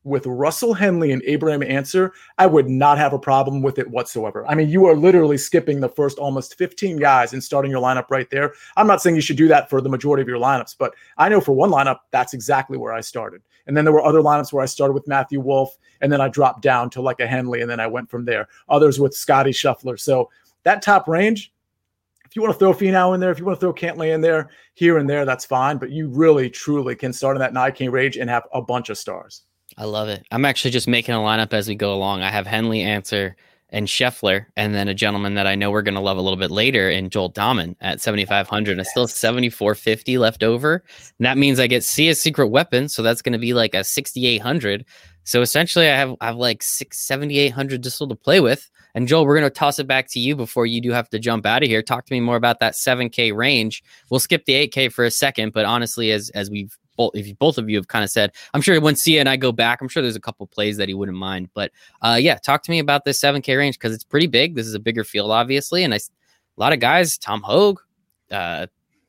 with 0.04 0.26
Russell 0.26 0.72
Henley 0.72 1.12
and 1.12 1.22
Abraham 1.26 1.62
Ancer, 1.62 2.12
I 2.38 2.46
would 2.46 2.68
not 2.68 2.98
have 2.98 3.12
a 3.12 3.18
problem 3.18 3.62
with 3.62 3.78
it 3.78 3.90
whatsoever. 3.90 4.46
I 4.46 4.54
mean, 4.54 4.68
you 4.68 4.86
are 4.86 4.94
literally 4.94 5.36
skipping 5.36 5.80
the 5.80 5.88
first 5.88 6.18
almost 6.18 6.56
15 6.56 6.98
guys 6.98 7.32
and 7.32 7.42
starting 7.42 7.70
your 7.70 7.82
lineup 7.82 8.10
right 8.10 8.28
there. 8.30 8.54
I'm 8.76 8.86
not 8.86 9.02
saying 9.02 9.16
you 9.16 9.22
should 9.22 9.36
do 9.36 9.48
that 9.48 9.68
for 9.68 9.80
the 9.80 9.90
majority 9.90 10.22
of 10.22 10.28
your 10.28 10.38
lineups, 10.38 10.76
but 10.78 10.94
I 11.18 11.28
know 11.28 11.40
for 11.40 11.52
one 11.52 11.70
lineup, 11.70 11.98
that's 12.12 12.32
exactly 12.32 12.78
where 12.78 12.92
I 12.92 13.00
started. 13.00 13.42
And 13.70 13.76
then 13.76 13.84
there 13.84 13.94
were 13.94 14.04
other 14.04 14.18
lineups 14.18 14.52
where 14.52 14.64
I 14.64 14.66
started 14.66 14.94
with 14.94 15.06
Matthew 15.06 15.38
Wolff 15.38 15.78
and 16.00 16.12
then 16.12 16.20
I 16.20 16.26
dropped 16.26 16.60
down 16.60 16.90
to 16.90 17.00
like 17.00 17.20
a 17.20 17.26
Henley, 17.28 17.60
and 17.60 17.70
then 17.70 17.78
I 17.78 17.86
went 17.86 18.10
from 18.10 18.24
there. 18.24 18.48
Others 18.68 18.98
with 18.98 19.14
Scotty 19.14 19.52
Scheffler. 19.52 19.96
So 19.96 20.28
that 20.64 20.82
top 20.82 21.06
range, 21.06 21.52
if 22.26 22.34
you 22.34 22.42
want 22.42 22.52
to 22.52 22.58
throw 22.58 22.72
Finau 22.72 23.14
in 23.14 23.20
there, 23.20 23.30
if 23.30 23.38
you 23.38 23.44
want 23.44 23.60
to 23.60 23.60
throw 23.60 23.72
Cantlay 23.72 24.12
in 24.12 24.22
there, 24.22 24.50
here 24.74 24.98
and 24.98 25.08
there, 25.08 25.24
that's 25.24 25.44
fine. 25.44 25.78
But 25.78 25.90
you 25.90 26.08
really, 26.08 26.50
truly 26.50 26.96
can 26.96 27.12
start 27.12 27.36
in 27.36 27.40
that 27.40 27.52
9K 27.52 27.92
range 27.92 28.16
and 28.16 28.28
have 28.28 28.42
a 28.52 28.60
bunch 28.60 28.90
of 28.90 28.98
stars. 28.98 29.42
I 29.78 29.84
love 29.84 30.08
it. 30.08 30.26
I'm 30.32 30.44
actually 30.44 30.72
just 30.72 30.88
making 30.88 31.14
a 31.14 31.18
lineup 31.18 31.52
as 31.52 31.68
we 31.68 31.76
go 31.76 31.94
along. 31.94 32.22
I 32.22 32.30
have 32.32 32.48
Henley, 32.48 32.82
Ancer, 32.82 33.36
and 33.72 33.86
Scheffler, 33.86 34.46
and 34.56 34.74
then 34.74 34.88
a 34.88 34.94
gentleman 34.94 35.34
that 35.34 35.46
I 35.46 35.54
know 35.54 35.70
we're 35.70 35.82
going 35.82 35.94
to 35.94 36.00
love 36.00 36.16
a 36.16 36.20
little 36.20 36.38
bit 36.38 36.50
later 36.50 36.90
in 36.90 37.10
Joel 37.10 37.32
Dahmen 37.32 37.76
at 37.80 38.00
7,500. 38.00 38.78
I 38.78 38.82
still 38.82 39.04
have 39.04 39.10
7,450 39.10 40.18
left 40.18 40.42
over. 40.42 40.82
And 41.18 41.26
that 41.26 41.38
means 41.38 41.60
I 41.60 41.66
get 41.66 41.84
see 41.84 42.08
a 42.08 42.14
Secret 42.14 42.48
Weapon. 42.48 42.88
So 42.88 43.02
that's 43.02 43.22
going 43.22 43.32
to 43.32 43.38
be 43.38 43.54
like 43.54 43.74
a 43.74 43.84
6,800. 43.84 44.84
So 45.24 45.42
essentially, 45.42 45.88
I 45.88 45.96
have 45.96 46.16
I 46.20 46.26
have 46.26 46.36
like 46.36 46.62
six, 46.62 46.98
7,800 46.98 47.82
just 47.82 47.98
to 47.98 48.14
play 48.14 48.40
with. 48.40 48.70
And 48.94 49.06
Joel, 49.06 49.24
we're 49.24 49.38
going 49.38 49.50
to 49.50 49.54
toss 49.54 49.78
it 49.78 49.86
back 49.86 50.08
to 50.08 50.20
you 50.20 50.34
before 50.34 50.66
you 50.66 50.80
do 50.80 50.90
have 50.90 51.08
to 51.10 51.18
jump 51.18 51.46
out 51.46 51.62
of 51.62 51.68
here. 51.68 51.82
Talk 51.82 52.06
to 52.06 52.12
me 52.12 52.20
more 52.20 52.36
about 52.36 52.58
that 52.60 52.72
7K 52.72 53.34
range. 53.34 53.84
We'll 54.10 54.20
skip 54.20 54.44
the 54.46 54.66
8K 54.66 54.92
for 54.92 55.04
a 55.04 55.10
second, 55.10 55.52
but 55.52 55.64
honestly, 55.64 56.10
as 56.10 56.30
as 56.30 56.50
we've 56.50 56.76
both 56.96 57.12
if 57.14 57.26
you, 57.26 57.34
both 57.34 57.58
of 57.58 57.68
you 57.68 57.76
have 57.76 57.88
kind 57.88 58.04
of 58.04 58.10
said, 58.10 58.32
I'm 58.54 58.60
sure 58.60 58.80
when 58.80 58.96
Sia 58.96 59.20
and 59.20 59.28
I 59.28 59.36
go 59.36 59.52
back, 59.52 59.80
I'm 59.80 59.88
sure 59.88 60.02
there's 60.02 60.16
a 60.16 60.20
couple 60.20 60.46
plays 60.46 60.76
that 60.76 60.88
he 60.88 60.94
wouldn't 60.94 61.16
mind. 61.16 61.48
But 61.54 61.72
uh, 62.02 62.18
yeah, 62.20 62.36
talk 62.36 62.62
to 62.64 62.70
me 62.70 62.78
about 62.78 63.04
this 63.04 63.20
7K 63.20 63.56
range 63.56 63.78
because 63.78 63.94
it's 63.94 64.04
pretty 64.04 64.26
big. 64.26 64.54
This 64.54 64.66
is 64.66 64.74
a 64.74 64.80
bigger 64.80 65.04
field, 65.04 65.30
obviously, 65.30 65.84
and 65.84 65.94
I, 65.94 65.96
a 65.96 66.00
lot 66.56 66.72
of 66.72 66.80
guys, 66.80 67.18
Tom 67.18 67.42
Hoge, 67.42 67.78
uh, 68.30 68.66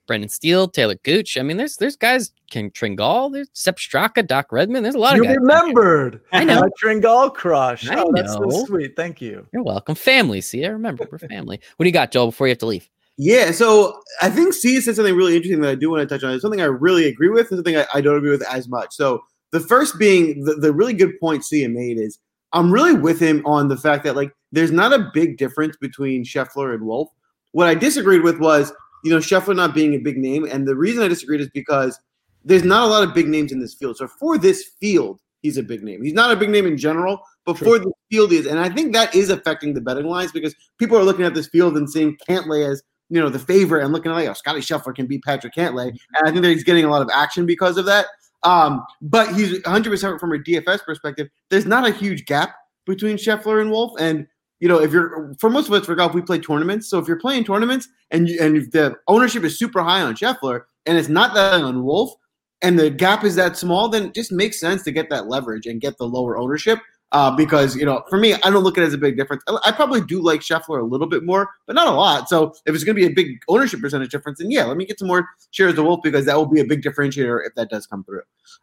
Brendan 0.08 0.30
Steele, 0.30 0.68
Taylor 0.68 0.96
Gooch. 1.04 1.38
I 1.38 1.42
mean, 1.42 1.58
there's 1.58 1.78
there's 1.78 1.96
guys 1.96 2.34
King 2.50 2.72
Tringale, 2.72 3.32
there's 3.32 3.50
Sepp 3.54 3.78
Straka, 3.78 4.26
Doc 4.28 4.52
Redman. 4.52 4.84
There's 4.84 4.96
a 4.96 5.00
lot 5.00 5.16
you 5.16 5.22
of 5.22 5.28
guys. 5.28 5.38
remembered. 5.38 6.20
I 6.34 6.44
know. 6.44 6.68
Tringale 6.84 7.34
crush. 7.34 7.90
I 7.90 7.96
oh, 7.96 8.04
know. 8.04 8.12
that's 8.16 8.34
so 8.34 8.66
sweet. 8.66 8.96
Thank 8.96 9.22
you. 9.22 9.48
You're 9.54 9.64
welcome. 9.64 9.96
Family. 9.96 10.42
See, 10.42 10.66
I 10.66 10.70
remember 10.70 11.08
we're 11.10 11.18
family. 11.18 11.62
What 11.78 11.84
do 11.86 11.88
you 11.88 11.94
got, 11.94 12.12
Joel? 12.12 12.28
Before 12.28 12.48
you 12.48 12.52
have 12.52 12.58
to 12.58 12.66
leave. 12.66 12.90
Yeah, 13.24 13.52
so 13.52 14.02
I 14.24 14.32
think 14.32 14.52
Sia 14.52 14.82
said 14.82 14.96
something 14.96 15.16
really 15.16 15.36
interesting 15.36 15.62
that 15.62 15.70
I 15.70 15.76
do 15.76 15.92
want 15.92 16.02
to 16.02 16.12
touch 16.12 16.24
on. 16.24 16.34
It's 16.34 16.42
something 16.42 16.60
I 16.60 16.66
really 16.66 17.06
agree 17.06 17.30
with, 17.30 17.52
and 17.52 17.60
something 17.60 17.78
I, 17.78 17.86
I 17.94 18.02
don't 18.02 18.18
agree 18.18 18.32
with 18.32 18.42
as 18.48 18.68
much. 18.68 18.96
So 18.96 19.22
the 19.52 19.60
first 19.60 20.00
being 20.00 20.44
the, 20.44 20.56
the 20.56 20.74
really 20.74 20.94
good 20.94 21.20
point 21.20 21.46
Sia 21.46 21.70
made 21.70 22.00
is 22.00 22.18
I'm 22.52 22.74
really 22.74 22.96
with 22.96 23.20
him 23.20 23.46
on 23.46 23.68
the 23.68 23.78
fact 23.78 24.06
that 24.06 24.16
like 24.16 24.34
there's 24.52 24.72
not 24.72 24.92
a 24.92 25.12
big 25.14 25.38
difference 25.38 25.78
between 25.78 26.24
Scheffler 26.24 26.74
and 26.74 26.84
Wolff. 26.84 27.10
What 27.52 27.68
I 27.68 27.76
disagreed 27.76 28.24
with 28.24 28.40
was 28.40 28.74
you 29.04 29.12
know 29.12 29.20
Scheffler 29.20 29.56
not 29.56 29.76
being 29.76 29.94
a 29.94 30.00
big 30.00 30.18
name, 30.18 30.46
and 30.46 30.68
the 30.68 30.76
reason 30.76 31.04
I 31.04 31.08
disagreed 31.08 31.42
is 31.42 31.50
because 31.54 32.00
there's 32.44 32.64
not 32.64 32.86
a 32.86 32.88
lot 32.88 33.08
of 33.08 33.14
big 33.14 33.28
names 33.28 33.52
in 33.52 33.60
this 33.60 33.76
field. 33.76 33.98
So 33.98 34.08
for 34.08 34.40
this 34.40 34.72
field, 34.80 35.20
he's 35.44 35.60
a 35.60 35.64
big 35.64 35.84
name. 35.84 36.02
He's 36.02 36.14
not 36.14 36.32
a 36.32 36.36
big 36.36 36.50
name 36.50 36.66
in 36.66 36.76
general, 36.76 37.22
but 37.46 37.60
for 37.60 37.78
the 37.78 37.92
field 38.10 38.32
is, 38.32 38.48
and 38.48 38.60
I 38.60 38.68
think 38.68 38.94
that 38.94 39.14
is 39.14 39.30
affecting 39.30 39.76
the 39.76 39.82
betting 39.82 40.08
lines 40.08 40.32
because 40.32 40.56
people 40.80 40.98
are 40.98 41.04
looking 41.04 41.26
at 41.26 41.36
this 41.36 41.50
field 41.50 41.78
and 41.78 41.88
seeing 41.88 42.18
Cantlay 42.28 42.68
as 42.68 42.82
you 43.12 43.20
know 43.20 43.30
the 43.30 43.38
favorite 43.38 43.84
and 43.84 43.94
looking 43.94 44.12
like 44.12 44.28
oh 44.28 44.34
Scotty 44.34 44.62
Scheffler 44.62 44.96
can 44.96 45.06
beat 45.06 45.24
Patrick 45.24 45.54
Cantlay, 45.54 45.90
and 45.90 46.28
I 46.28 46.32
think 46.32 46.42
that 46.44 46.50
he's 46.50 46.64
getting 46.64 46.86
a 46.86 46.90
lot 46.90 47.02
of 47.02 47.10
action 47.14 47.46
because 47.46 47.78
of 47.78 47.86
that. 47.86 48.08
Um, 48.44 48.84
but 49.02 49.36
he's 49.36 49.62
100 49.64 49.90
percent 49.90 50.20
from 50.20 50.32
a 50.32 50.38
DFS 50.38 50.84
perspective. 50.84 51.28
There's 51.50 51.66
not 51.66 51.88
a 51.88 51.92
huge 51.92 52.26
gap 52.26 52.56
between 52.86 53.18
Scheffler 53.18 53.62
and 53.62 53.70
Wolff. 53.70 54.00
and 54.00 54.26
you 54.62 54.70
know 54.70 54.80
if 54.80 54.94
you're 54.94 55.36
for 55.40 55.50
most 55.50 55.68
of 55.68 55.74
us 55.74 55.86
for 55.86 55.94
golf 55.94 56.14
we 56.14 56.22
play 56.22 56.40
tournaments. 56.40 56.90
So 56.90 57.00
if 57.00 57.08
you're 57.08 57.20
playing 57.20 57.44
tournaments 57.44 57.90
and 58.12 58.30
you, 58.30 58.40
and 58.40 58.72
the 58.72 58.96
ownership 59.10 59.44
is 59.44 59.60
super 59.60 59.84
high 59.84 60.02
on 60.02 60.16
Scheffler 60.16 60.62
and 60.86 60.98
it's 60.98 61.10
not 61.10 61.34
that 61.34 61.62
on 61.62 61.84
Wolff, 61.84 62.14
and 62.62 62.80
the 62.80 62.90
gap 62.90 63.26
is 63.26 63.36
that 63.36 63.58
small, 63.58 63.90
then 63.90 64.06
it 64.06 64.16
just 64.16 64.32
makes 64.32 64.60
sense 64.60 64.84
to 64.84 64.92
get 64.92 65.10
that 65.10 65.28
leverage 65.28 65.66
and 65.66 65.82
get 65.82 65.98
the 65.98 66.08
lower 66.08 66.38
ownership 66.38 66.80
uh, 67.12 67.32
because 67.36 67.76
you 67.76 67.86
know, 67.86 68.04
for 68.10 68.18
me, 68.18 68.34
I 68.34 68.50
don't 68.50 68.64
look 68.64 68.78
at 68.78 68.84
it 68.84 68.88
as 68.88 68.94
a 68.94 68.98
big 68.98 69.18
difference. 69.18 69.44
I, 69.48 69.58
I, 69.66 69.72
probably 69.72 70.02
do 70.02 70.22
like 70.22 70.42
Scheffler 70.42 70.80
a 70.80 70.86
little 70.86 71.08
bit 71.08 71.24
more, 71.24 71.50
but 71.68 71.76
not 71.76 71.88
a 71.88 71.92
lot. 71.92 72.30
So 72.30 72.54
if 72.66 72.74
it's 72.74 72.84
going 72.84 72.96
to 72.96 73.02
be 73.02 73.06
a 73.06 73.14
big 73.14 73.42
ownership 73.50 73.82
percentage 73.82 74.12
difference, 74.12 74.40
then 74.40 74.50
yeah, 74.50 74.66
let 74.66 74.78
me 74.78 74.86
get 74.86 75.00
some 75.00 75.08
more 75.08 75.28
shares 75.52 75.78
of 75.78 75.86
Wolff 75.86 76.02
because 76.04 76.26
that 76.26 76.38
will 76.38 76.46
be 76.46 76.62
a 76.62 76.66
big 76.66 76.82
differentiator 76.82 77.46
if 77.46 77.54
that 77.56 77.70
does 77.70 77.86
come 77.86 78.04
through. 78.04 78.22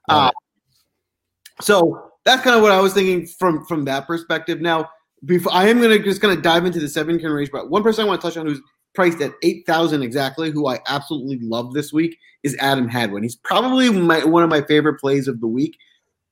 Uh, 0.08 0.30
so 1.60 2.10
that's 2.24 2.42
kind 2.42 2.56
of 2.56 2.62
what 2.62 2.72
I 2.72 2.80
was 2.80 2.94
thinking 2.94 3.26
from 3.26 3.64
from 3.66 3.84
that 3.84 4.06
perspective. 4.06 4.60
Now, 4.60 4.88
before 5.24 5.52
I 5.52 5.68
am 5.68 5.78
going 5.78 5.96
to 5.96 6.02
just 6.02 6.20
kind 6.20 6.36
of 6.36 6.42
dive 6.42 6.64
into 6.64 6.80
the 6.80 6.88
seven 6.88 7.18
can 7.18 7.30
range, 7.30 7.50
but 7.50 7.70
one 7.70 7.82
person 7.82 8.04
I 8.04 8.08
want 8.08 8.20
to 8.20 8.26
touch 8.26 8.36
on 8.36 8.46
who's 8.46 8.60
priced 8.94 9.20
at 9.20 9.32
eight 9.42 9.66
thousand 9.66 10.02
exactly, 10.02 10.50
who 10.50 10.68
I 10.68 10.80
absolutely 10.88 11.38
love 11.40 11.74
this 11.74 11.92
week 11.92 12.16
is 12.42 12.56
Adam 12.60 12.88
Hadwin. 12.88 13.22
He's 13.22 13.36
probably 13.36 13.90
my, 13.90 14.24
one 14.24 14.42
of 14.42 14.50
my 14.50 14.62
favorite 14.62 15.00
plays 15.00 15.28
of 15.28 15.40
the 15.40 15.46
week, 15.46 15.76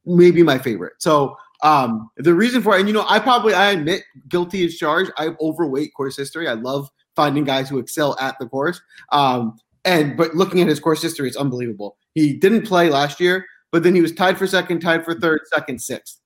maybe 0.05 0.43
my 0.43 0.59
favorite. 0.59 0.95
So 0.99 1.37
um, 1.67 2.11
the 2.17 2.33
reason 2.33 2.63
for 2.63 2.77
it, 2.77 2.79
and 2.79 2.89
you 2.89 2.95
know, 2.95 3.05
I 3.09 3.19
probably 3.19 3.53
I 3.53 3.73
admit 3.73 4.05
guilty 4.29 4.65
as 4.65 4.77
charged. 4.77 5.11
I 5.17 5.31
overweight 5.41 5.93
course 5.95 6.17
history. 6.17 6.47
I 6.47 6.53
love 6.53 6.89
finding 7.17 7.43
guys 7.43 7.69
who 7.69 7.79
excel 7.79 8.17
at 8.21 8.39
the 8.39 8.47
course. 8.47 8.81
Um, 9.11 9.59
and 9.85 10.17
but 10.17 10.37
looking 10.37 10.61
at 10.61 10.69
his 10.69 10.79
course 10.79 11.03
history, 11.03 11.27
it's 11.27 11.37
unbelievable. 11.37 11.97
He 12.15 12.35
didn't 12.35 12.69
play 12.69 12.89
last 12.89 13.19
year, 13.19 13.47
but 13.73 13.83
then 13.83 13.97
he 13.97 14.01
was 14.01 14.13
tied 14.13 14.39
for 14.39 14.47
second, 14.47 14.79
tied 14.79 15.05
for 15.05 15.19
third, 15.19 15.41
second, 15.53 15.81
sixth. 15.81 16.21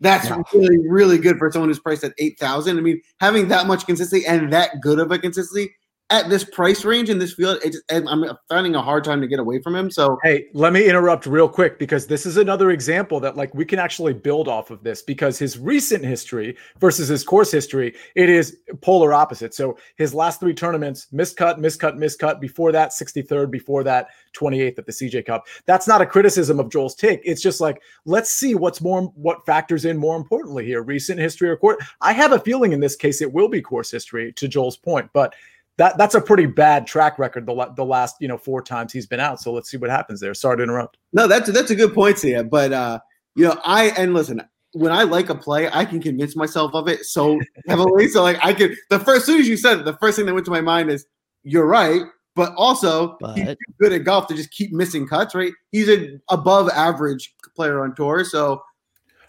That's 0.00 0.30
yeah. 0.30 0.40
really, 0.54 0.78
really 0.88 1.18
good 1.18 1.36
for 1.36 1.50
someone 1.52 1.68
who's 1.68 1.80
priced 1.80 2.04
at 2.04 2.14
eight 2.16 2.38
thousand. 2.38 2.78
I 2.78 2.80
mean, 2.80 3.02
having 3.20 3.48
that 3.48 3.66
much 3.66 3.84
consistency 3.84 4.24
and 4.24 4.50
that 4.54 4.80
good 4.80 5.00
of 5.00 5.12
a 5.12 5.18
consistency 5.18 5.74
at 6.10 6.30
this 6.30 6.42
price 6.42 6.86
range 6.86 7.10
in 7.10 7.18
this 7.18 7.34
field, 7.34 7.58
I'm 7.90 8.24
finding 8.48 8.74
a 8.74 8.80
hard 8.80 9.04
time 9.04 9.20
to 9.20 9.26
get 9.26 9.40
away 9.40 9.60
from 9.60 9.74
him. 9.74 9.90
So, 9.90 10.18
hey, 10.22 10.46
let 10.54 10.72
me 10.72 10.88
interrupt 10.88 11.26
real 11.26 11.48
quick 11.48 11.78
because 11.78 12.06
this 12.06 12.24
is 12.24 12.38
another 12.38 12.70
example 12.70 13.20
that 13.20 13.36
like 13.36 13.54
we 13.54 13.66
can 13.66 13.78
actually 13.78 14.14
build 14.14 14.48
off 14.48 14.70
of 14.70 14.82
this 14.82 15.02
because 15.02 15.38
his 15.38 15.58
recent 15.58 16.02
history 16.02 16.56
versus 16.78 17.08
his 17.08 17.22
course 17.24 17.52
history, 17.52 17.94
it 18.14 18.30
is 18.30 18.56
polar 18.80 19.12
opposite. 19.12 19.52
So 19.52 19.76
his 19.96 20.14
last 20.14 20.40
three 20.40 20.54
tournaments, 20.54 21.08
miscut, 21.12 21.58
miscut, 21.58 21.96
miscut. 21.96 22.40
Before 22.40 22.72
that, 22.72 22.90
63rd. 22.90 23.50
Before 23.50 23.84
that, 23.84 24.08
28th 24.34 24.78
at 24.78 24.86
the 24.86 24.92
CJ 24.92 25.26
Cup. 25.26 25.46
That's 25.66 25.86
not 25.86 26.00
a 26.00 26.06
criticism 26.06 26.58
of 26.58 26.70
Joel's 26.70 26.94
take. 26.94 27.20
It's 27.22 27.42
just 27.42 27.60
like 27.60 27.82
let's 28.06 28.30
see 28.30 28.54
what's 28.54 28.80
more, 28.80 29.02
what 29.14 29.44
factors 29.44 29.84
in 29.84 29.98
more 29.98 30.16
importantly 30.16 30.64
here, 30.64 30.82
recent 30.82 31.20
history 31.20 31.50
or 31.50 31.56
court. 31.58 31.80
I 32.00 32.14
have 32.14 32.32
a 32.32 32.40
feeling 32.40 32.72
in 32.72 32.80
this 32.80 32.96
case 32.96 33.20
it 33.20 33.30
will 33.30 33.48
be 33.48 33.60
course 33.60 33.90
history 33.90 34.32
to 34.32 34.48
Joel's 34.48 34.78
point, 34.78 35.10
but 35.12 35.34
that 35.78 35.96
that's 35.96 36.14
a 36.14 36.20
pretty 36.20 36.46
bad 36.46 36.86
track 36.86 37.18
record 37.18 37.46
the, 37.46 37.72
the 37.76 37.84
last 37.84 38.16
you 38.20 38.28
know 38.28 38.36
four 38.36 38.60
times 38.60 38.92
he's 38.92 39.06
been 39.06 39.20
out. 39.20 39.40
So 39.40 39.52
let's 39.52 39.70
see 39.70 39.76
what 39.76 39.90
happens 39.90 40.20
there. 40.20 40.34
Sorry 40.34 40.58
to 40.58 40.62
interrupt. 40.62 40.98
No, 41.12 41.26
that's 41.26 41.50
that's 41.50 41.70
a 41.70 41.76
good 41.76 41.94
point, 41.94 42.18
Sia. 42.18 42.44
But 42.44 42.72
uh, 42.72 42.98
you 43.34 43.44
know, 43.44 43.58
I 43.64 43.86
and 43.96 44.12
listen, 44.12 44.42
when 44.72 44.92
I 44.92 45.04
like 45.04 45.30
a 45.30 45.34
play, 45.34 45.70
I 45.72 45.84
can 45.84 46.02
convince 46.02 46.36
myself 46.36 46.74
of 46.74 46.88
it 46.88 47.04
so 47.04 47.40
heavily. 47.68 48.08
so 48.08 48.22
like 48.22 48.38
I 48.44 48.52
can 48.52 48.76
the 48.90 48.98
first 48.98 49.22
as 49.22 49.26
soon 49.26 49.40
as 49.40 49.48
you 49.48 49.56
said 49.56 49.78
it, 49.78 49.84
the 49.84 49.96
first 49.96 50.16
thing 50.16 50.26
that 50.26 50.34
went 50.34 50.44
to 50.46 50.50
my 50.50 50.60
mind 50.60 50.90
is 50.90 51.06
you're 51.44 51.66
right. 51.66 52.02
But 52.34 52.54
also, 52.56 53.16
but, 53.18 53.36
he's 53.36 53.56
good 53.80 53.92
at 53.92 54.04
golf 54.04 54.28
to 54.28 54.34
just 54.34 54.52
keep 54.52 54.72
missing 54.72 55.08
cuts, 55.08 55.34
right? 55.34 55.52
He's 55.72 55.88
an 55.88 56.22
above 56.28 56.68
average 56.68 57.34
player 57.56 57.82
on 57.82 57.96
tour. 57.96 58.24
So, 58.24 58.62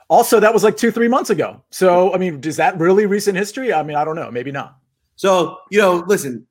also, 0.09 0.39
that 0.39 0.53
was 0.53 0.63
like 0.63 0.77
two, 0.77 0.91
three 0.91 1.07
months 1.07 1.31
ago. 1.31 1.63
So, 1.71 2.13
I 2.13 2.19
mean, 2.19 2.39
is 2.43 2.57
that 2.57 2.77
really 2.77 3.07
recent 3.07 3.35
history? 3.35 3.73
I 3.73 3.81
mean, 3.81 3.95
I 3.95 4.05
don't 4.05 4.15
know. 4.15 4.29
Maybe 4.29 4.51
not. 4.51 4.78
So, 5.19 5.57
you 5.69 5.79
know, 5.79 6.05
listen, 6.07 6.47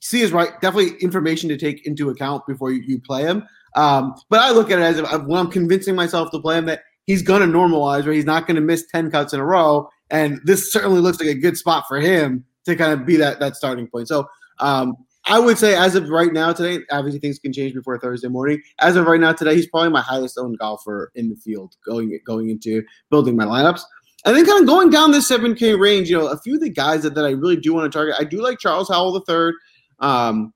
Sia 0.00 0.24
is 0.24 0.30
right. 0.30 0.52
Definitely 0.60 0.98
information 0.98 1.48
to 1.48 1.56
take 1.56 1.84
into 1.84 2.10
account 2.10 2.46
before 2.46 2.70
you, 2.70 2.80
you 2.86 3.00
play 3.00 3.24
him. 3.24 3.42
Um, 3.74 4.14
but 4.30 4.38
I 4.38 4.52
look 4.52 4.70
at 4.70 4.78
it 4.78 4.82
as 4.82 4.98
if, 4.98 5.22
when 5.24 5.36
I'm 5.36 5.50
convincing 5.50 5.96
myself 5.96 6.30
to 6.30 6.40
play 6.40 6.56
him 6.56 6.66
that 6.66 6.82
he's 7.06 7.22
going 7.22 7.40
to 7.40 7.48
normalize 7.48 8.06
or 8.06 8.12
he's 8.12 8.24
not 8.24 8.46
going 8.46 8.54
to 8.54 8.60
miss 8.60 8.86
10 8.92 9.10
cuts 9.10 9.32
in 9.32 9.40
a 9.40 9.44
row. 9.44 9.90
And 10.10 10.40
this 10.44 10.70
certainly 10.70 11.00
looks 11.00 11.18
like 11.18 11.28
a 11.28 11.34
good 11.34 11.58
spot 11.58 11.86
for 11.88 11.98
him 11.98 12.44
to 12.66 12.76
kind 12.76 12.92
of 12.92 13.04
be 13.04 13.16
that, 13.16 13.40
that 13.40 13.56
starting 13.56 13.88
point. 13.88 14.06
So, 14.06 14.28
um, 14.60 14.94
I 15.24 15.40
would 15.40 15.58
say 15.58 15.74
as 15.74 15.96
of 15.96 16.08
right 16.08 16.32
now 16.32 16.52
today, 16.52 16.84
obviously 16.92 17.18
things 17.18 17.40
can 17.40 17.52
change 17.52 17.74
before 17.74 17.98
Thursday 17.98 18.28
morning. 18.28 18.62
As 18.78 18.94
of 18.94 19.06
right 19.06 19.20
now 19.20 19.32
today, 19.32 19.56
he's 19.56 19.66
probably 19.66 19.90
my 19.90 20.00
highest 20.00 20.38
owned 20.38 20.58
golfer 20.58 21.10
in 21.16 21.28
the 21.28 21.36
field 21.36 21.74
going 21.84 22.18
going 22.24 22.48
into 22.48 22.84
building 23.10 23.34
my 23.34 23.44
lineups. 23.44 23.82
And 24.24 24.36
then 24.36 24.44
kind 24.44 24.60
of 24.60 24.66
going 24.66 24.90
down 24.90 25.12
this 25.12 25.30
7K 25.30 25.78
range, 25.78 26.10
you 26.10 26.18
know, 26.18 26.26
a 26.26 26.38
few 26.38 26.54
of 26.54 26.60
the 26.60 26.70
guys 26.70 27.02
that, 27.02 27.14
that 27.14 27.24
I 27.24 27.30
really 27.30 27.56
do 27.56 27.72
want 27.72 27.90
to 27.90 27.96
target, 27.96 28.16
I 28.18 28.24
do 28.24 28.42
like 28.42 28.58
Charles 28.58 28.88
Howell 28.88 29.24
III. 29.28 29.52
Um, 30.00 30.52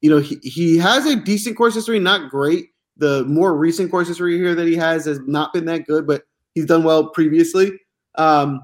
you 0.00 0.10
know, 0.10 0.18
he, 0.18 0.36
he 0.42 0.78
has 0.78 1.06
a 1.06 1.16
decent 1.16 1.56
course 1.56 1.74
history, 1.74 1.98
not 1.98 2.30
great. 2.30 2.66
The 2.96 3.24
more 3.24 3.56
recent 3.56 3.90
course 3.90 4.08
history 4.08 4.36
here 4.36 4.54
that 4.54 4.66
he 4.66 4.76
has 4.76 5.04
has 5.06 5.20
not 5.26 5.52
been 5.52 5.66
that 5.66 5.86
good, 5.86 6.06
but 6.06 6.22
he's 6.54 6.66
done 6.66 6.84
well 6.84 7.08
previously. 7.10 7.72
Um, 8.16 8.60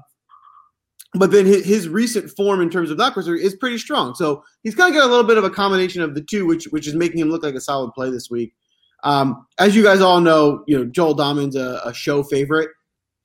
but 1.13 1.31
then 1.31 1.45
his, 1.45 1.65
his, 1.65 1.89
recent 1.89 2.29
form 2.31 2.61
in 2.61 2.69
terms 2.69 2.91
of 2.91 2.97
that 2.97 3.13
course 3.13 3.27
is 3.27 3.55
pretty 3.55 3.79
strong. 3.79 4.13
So 4.13 4.43
he's 4.61 4.75
kind 4.75 4.93
of 4.93 4.99
got 4.99 5.07
a 5.07 5.09
little 5.09 5.25
bit 5.25 5.37
of 5.37 5.43
a 5.43 5.49
combination 5.49 6.03
of 6.03 6.13
the 6.13 6.21
two, 6.21 6.45
which 6.45 6.65
which 6.65 6.87
is 6.87 6.93
making 6.93 7.19
him 7.19 7.29
look 7.29 7.41
like 7.41 7.55
a 7.55 7.61
solid 7.61 7.93
play 7.93 8.11
this 8.11 8.29
week. 8.29 8.53
Um, 9.03 9.47
as 9.57 9.75
you 9.75 9.81
guys 9.81 10.01
all 10.01 10.21
know, 10.21 10.63
you 10.67 10.77
know 10.77 10.85
Joel 10.85 11.15
Dahmen's 11.15 11.55
a, 11.55 11.81
a 11.83 11.93
show 11.93 12.21
favorite. 12.21 12.69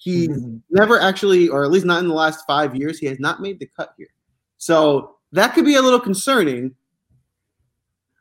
He 0.05 0.29
Mhm. 0.29 0.61
never 0.69 1.01
actually, 1.01 1.49
or 1.49 1.65
at 1.65 1.71
least 1.71 1.87
not 1.87 2.03
in 2.03 2.09
the 2.09 2.15
last 2.15 2.45
five 2.47 2.77
years, 2.77 2.99
he 2.99 3.07
has 3.07 3.19
not 3.19 3.41
made 3.41 3.59
the 3.59 3.67
cut 3.75 3.95
here. 3.97 4.13
So 4.59 5.17
that 5.33 5.55
could 5.55 5.65
be 5.65 5.77
a 5.77 5.83
little 5.83 5.99
concerning. 5.99 6.75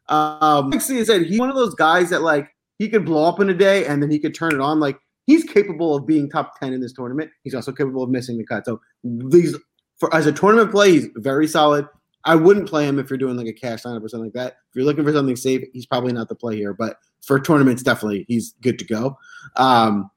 Um, 0.08 0.70
like 0.70 0.80
Steve 0.80 1.06
said, 1.06 1.24
he's 1.24 1.40
one 1.40 1.50
of 1.50 1.58
those 1.58 1.76
guys 1.76 2.10
that 2.10 2.22
like 2.22 2.48
he 2.80 2.88
could 2.88 3.04
blow 3.04 3.28
up 3.28 3.42
in 3.42 3.50
a 3.50 3.54
day 3.54 3.86
and 3.86 4.02
then 4.02 4.10
he 4.10 4.18
could 4.18 4.34
turn 4.34 4.54
it 4.54 4.62
on. 4.62 4.80
Like 4.80 4.98
he's 5.28 5.44
capable 5.44 5.94
of 5.94 6.08
being 6.08 6.30
top 6.30 6.58
ten 6.58 6.72
in 6.72 6.80
this 6.80 6.94
tournament. 6.94 7.32
He's 7.44 7.54
also 7.54 7.74
capable 7.74 8.02
of 8.02 8.10
missing 8.10 8.38
the 8.38 8.46
cut. 8.46 8.66
So 8.66 8.80
these, 9.04 9.58
for 9.98 10.14
as 10.16 10.26
a 10.26 10.32
tournament 10.32 10.72
play, 10.72 10.94
he's 10.94 11.10
very 11.18 11.48
solid. 11.48 11.86
I 12.24 12.36
wouldn't 12.36 12.70
play 12.70 12.88
him 12.88 12.98
if 12.98 13.10
you're 13.10 13.18
doing 13.18 13.36
like 13.36 13.48
a 13.48 13.54
cash 13.54 13.84
lineup 13.84 14.06
or 14.06 14.08
something 14.08 14.28
like 14.28 14.34
that. 14.36 14.54
If 14.70 14.76
you're 14.76 14.86
looking 14.86 15.04
for 15.04 15.12
something 15.12 15.36
safe, 15.36 15.68
he's 15.74 15.86
probably 15.86 16.14
not 16.14 16.30
the 16.30 16.36
play 16.36 16.56
here. 16.56 16.74
But 16.74 16.96
for 17.22 17.42
tournaments, 17.42 17.84
definitely 17.84 18.26
he's 18.30 18.54
good 18.62 18.80
to 18.80 18.86
go. 18.86 19.18
Um, 19.58 20.10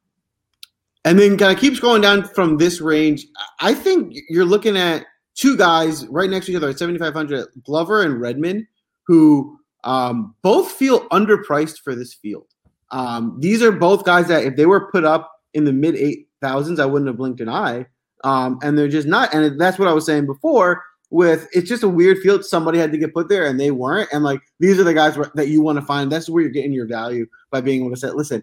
and 1.07 1.21
then 1.21 1.39
kind 1.39 1.55
of 1.55 1.61
keeps 1.61 1.79
going 1.79 2.03
down 2.03 2.25
from 2.25 2.59
this 2.59 2.81
range. 2.81 3.27
I 3.61 3.75
think 3.75 4.17
you're 4.29 4.45
looking 4.45 4.77
at 4.77 5.07
two 5.37 5.57
guys 5.57 6.05
right 6.09 6.29
next 6.29 6.47
to 6.47 6.53
each 6.53 6.57
other 6.57 6.69
at 6.69 6.81
7,500, 6.81 7.47
Glover 7.65 8.03
and 8.03 8.21
Redman, 8.21 8.67
who 9.07 9.57
um, 9.85 10.35
both 10.43 10.73
feel 10.73 11.09
underpriced 11.11 11.79
for 11.79 11.95
this 11.95 12.13
field. 12.13 12.49
Um, 12.91 13.39
these 13.41 13.63
are 13.63 13.71
both 13.71 14.05
guys 14.05 14.27
that 14.27 14.45
if 14.45 14.57
they 14.57 14.67
were 14.67 14.91
put 14.91 15.05
up 15.05 15.31
in 15.55 15.65
the 15.65 15.73
mid 15.73 15.95
8,000s, 16.43 16.81
I 16.81 16.87
wouldn't 16.87 17.09
have 17.09 17.19
blinked 17.19 17.41
an 17.41 17.49
eye. 17.49 17.87
Um, 18.25 18.59
and 18.63 18.77
they're 18.77 18.89
just 18.89 19.07
not. 19.07 19.33
And 19.33 19.61
that's 19.61 19.79
what 19.79 19.87
I 19.87 19.93
was 19.93 20.05
saying 20.05 20.27
before 20.27 20.83
with 21.11 21.47
it's 21.53 21.69
just 21.69 21.85
a 21.85 21.89
weird 21.89 22.19
field. 22.19 22.45
Somebody 22.45 22.81
had 22.81 22.91
to 22.91 22.99
get 22.99 23.15
put 23.15 23.29
there 23.29 23.47
and 23.47 23.61
they 23.61 23.71
weren't. 23.71 24.09
And 24.13 24.25
like 24.25 24.41
these 24.59 24.81
are 24.81 24.85
the 24.85 24.95
guys 24.95 25.17
that 25.35 25.49
you 25.49 25.63
want 25.63 25.79
to 25.79 25.85
find. 25.85 26.11
That's 26.11 26.29
where 26.29 26.43
you're 26.43 26.51
getting 26.51 26.73
your 26.73 26.87
value 26.87 27.27
by 27.53 27.61
being 27.61 27.83
able 27.83 27.95
to 27.95 27.97
say, 27.97 28.11
listen, 28.11 28.43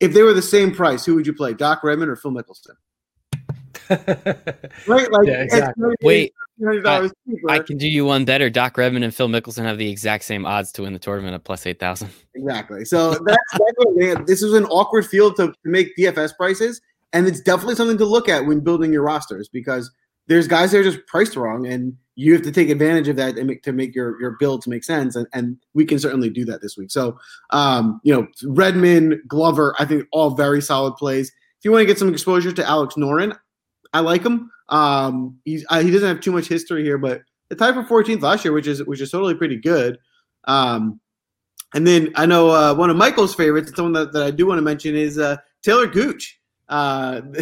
if 0.00 0.12
they 0.12 0.22
were 0.22 0.32
the 0.32 0.42
same 0.42 0.74
price, 0.74 1.04
who 1.04 1.14
would 1.14 1.26
you 1.26 1.32
play, 1.32 1.54
Doc 1.54 1.82
Redman 1.82 2.08
or 2.08 2.16
Phil 2.16 2.32
Mickelson? 2.32 2.76
Right? 4.86 5.10
Like, 5.12 5.28
Yeah, 5.28 5.42
exactly. 5.42 5.94
Wait, 6.02 6.32
cheaper. 6.58 7.12
I 7.48 7.60
can 7.60 7.78
do 7.78 7.86
you 7.86 8.04
one 8.04 8.24
better. 8.24 8.50
Doc 8.50 8.76
Redman 8.76 9.02
and 9.02 9.14
Phil 9.14 9.28
Mickelson 9.28 9.62
have 9.62 9.78
the 9.78 9.88
exact 9.88 10.24
same 10.24 10.44
odds 10.44 10.72
to 10.72 10.82
win 10.82 10.92
the 10.92 10.98
tournament 10.98 11.34
at 11.34 11.44
plus 11.44 11.66
eight 11.66 11.78
thousand. 11.78 12.10
Exactly. 12.34 12.84
So 12.84 13.10
that's, 13.10 13.38
that's 13.52 14.26
this 14.26 14.42
is 14.42 14.54
an 14.54 14.64
awkward 14.66 15.06
field 15.06 15.36
to, 15.36 15.48
to 15.48 15.54
make 15.64 15.96
DFS 15.96 16.36
prices, 16.36 16.80
and 17.12 17.26
it's 17.26 17.40
definitely 17.40 17.76
something 17.76 17.98
to 17.98 18.04
look 18.06 18.28
at 18.28 18.46
when 18.46 18.60
building 18.60 18.92
your 18.92 19.02
rosters 19.02 19.48
because 19.48 19.90
there's 20.26 20.48
guys 20.48 20.72
that 20.72 20.78
are 20.78 20.84
just 20.84 21.06
priced 21.06 21.36
wrong, 21.36 21.66
and 21.66 21.96
you 22.16 22.32
have 22.32 22.42
to 22.42 22.50
take 22.50 22.70
advantage 22.70 23.08
of 23.08 23.16
that 23.16 23.36
and 23.36 23.46
make, 23.46 23.62
to 23.62 23.72
make 23.72 23.94
your 23.94 24.20
your 24.20 24.32
build 24.40 24.62
to 24.62 24.70
make 24.70 24.82
sense. 24.82 25.14
And, 25.14 25.26
and 25.32 25.58
we 25.74 25.84
can 25.84 25.98
certainly 25.98 26.30
do 26.30 26.44
that 26.46 26.62
this 26.62 26.76
week. 26.76 26.90
So, 26.90 27.18
um, 27.50 28.00
you 28.02 28.12
know, 28.12 28.26
Redman, 28.44 29.22
Glover, 29.28 29.76
I 29.78 29.84
think 29.84 30.06
all 30.12 30.30
very 30.30 30.62
solid 30.62 30.94
plays. 30.96 31.28
If 31.28 31.64
you 31.64 31.70
want 31.70 31.82
to 31.82 31.86
get 31.86 31.98
some 31.98 32.08
exposure 32.08 32.52
to 32.52 32.66
Alex 32.66 32.94
Noren, 32.94 33.36
I 33.92 34.00
like 34.00 34.24
him. 34.24 34.50
Um, 34.70 35.38
he's 35.44 35.64
uh, 35.68 35.80
he 35.80 35.90
doesn't 35.90 36.08
have 36.08 36.20
too 36.20 36.32
much 36.32 36.46
history 36.46 36.82
here, 36.82 36.98
but 36.98 37.22
the 37.48 37.54
tie 37.54 37.72
for 37.72 37.84
14th 37.84 38.22
last 38.22 38.44
year, 38.44 38.52
which 38.52 38.66
is 38.66 38.82
which 38.84 39.00
is 39.00 39.10
totally 39.10 39.34
pretty 39.34 39.56
good. 39.56 39.98
Um, 40.44 41.00
and 41.74 41.86
then 41.86 42.12
I 42.14 42.26
know 42.26 42.48
uh, 42.50 42.74
one 42.74 42.90
of 42.90 42.96
Michael's 42.96 43.34
favorites, 43.34 43.72
someone 43.74 43.92
that, 43.92 44.12
that 44.12 44.22
I 44.22 44.30
do 44.30 44.46
want 44.46 44.58
to 44.58 44.62
mention 44.62 44.96
is 44.96 45.18
uh, 45.18 45.36
Taylor 45.62 45.86
Gooch. 45.86 46.40
Uh, 46.68 47.20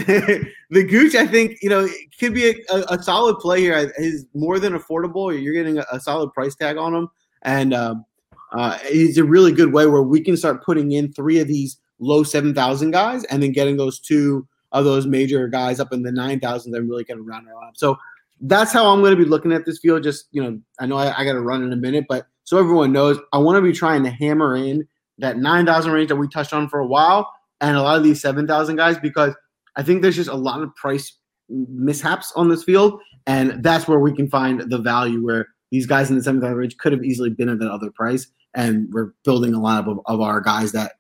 the 0.70 0.84
Gooch, 0.88 1.14
I 1.14 1.26
think, 1.26 1.58
you 1.62 1.70
know, 1.70 1.88
could 2.18 2.34
be 2.34 2.50
a, 2.50 2.54
a, 2.70 2.80
a 2.90 3.02
solid 3.02 3.38
play 3.38 3.60
here. 3.60 3.92
He's 3.98 4.26
more 4.34 4.58
than 4.58 4.74
affordable. 4.74 5.40
You're 5.40 5.54
getting 5.54 5.78
a, 5.78 5.87
a 5.92 6.00
solid 6.00 6.32
price 6.32 6.54
tag 6.54 6.76
on 6.76 6.94
him, 6.94 7.08
and 7.42 7.72
um, 7.72 8.04
uh, 8.52 8.78
he's 8.90 9.18
a 9.18 9.24
really 9.24 9.52
good 9.52 9.72
way 9.72 9.87
where 9.87 10.02
we 10.02 10.20
can 10.20 10.37
start 10.37 10.64
putting 10.64 10.92
in 10.92 11.12
three 11.12 11.40
of 11.40 11.48
these 11.48 11.78
low 11.98 12.22
seven 12.22 12.54
thousand 12.54 12.90
guys, 12.90 13.24
and 13.24 13.42
then 13.42 13.52
getting 13.52 13.76
those 13.76 13.98
two 13.98 14.46
of 14.72 14.84
those 14.84 15.06
major 15.06 15.48
guys 15.48 15.80
up 15.80 15.92
in 15.92 16.02
the 16.02 16.12
nine 16.12 16.40
thousand 16.40 16.74
and 16.74 16.88
really 16.88 17.04
kind 17.04 17.20
of 17.20 17.26
round 17.26 17.46
it. 17.46 17.54
So 17.78 17.96
that's 18.40 18.72
how 18.72 18.88
I'm 18.88 19.00
going 19.00 19.16
to 19.16 19.22
be 19.22 19.28
looking 19.28 19.52
at 19.52 19.64
this 19.64 19.78
field. 19.78 20.02
Just 20.02 20.26
you 20.32 20.42
know, 20.42 20.60
I 20.78 20.87
know 20.87 20.96
I, 20.96 21.20
I 21.20 21.24
got 21.24 21.32
to 21.32 21.40
run 21.40 21.62
in 21.62 21.72
a 21.72 21.76
minute, 21.76 22.04
but 22.08 22.26
so 22.44 22.58
everyone 22.58 22.92
knows, 22.92 23.18
I 23.32 23.38
want 23.38 23.56
to 23.56 23.62
be 23.62 23.72
trying 23.72 24.02
to 24.04 24.10
hammer 24.10 24.54
in 24.54 24.87
that 25.18 25.38
nine 25.38 25.64
thousand 25.64 25.92
range 25.92 26.08
that 26.08 26.16
we 26.16 26.28
touched 26.28 26.52
on 26.52 26.68
for 26.68 26.80
a 26.80 26.87
while, 26.87 27.32
and 27.60 27.76
a 27.76 27.82
lot 27.82 27.96
of 27.96 28.04
these 28.04 28.20
seven 28.20 28.46
thousand 28.46 28.76
guys 28.76 28.98
because 28.98 29.34
I 29.76 29.82
think 29.82 30.02
there's 30.02 30.16
just 30.16 30.30
a 30.30 30.36
lot 30.36 30.62
of 30.62 30.74
price 30.76 31.16
mishaps 31.48 32.32
on 32.36 32.48
this 32.48 32.64
field, 32.64 33.00
and 33.26 33.62
that's 33.62 33.88
where 33.88 33.98
we 33.98 34.14
can 34.14 34.28
find 34.28 34.70
the 34.70 34.78
value 34.78 35.24
where 35.24 35.48
these 35.70 35.86
guys 35.86 36.10
in 36.10 36.16
the 36.16 36.22
seven 36.22 36.40
thousand 36.40 36.56
range 36.56 36.76
could 36.78 36.92
have 36.92 37.04
easily 37.04 37.30
been 37.30 37.48
at 37.48 37.58
that 37.58 37.70
other 37.70 37.90
price, 37.90 38.26
and 38.54 38.88
we're 38.92 39.12
building 39.24 39.54
a 39.54 39.60
lot 39.60 39.86
of, 39.86 39.98
of 40.06 40.20
our 40.20 40.40
guys 40.40 40.72
that 40.72 40.92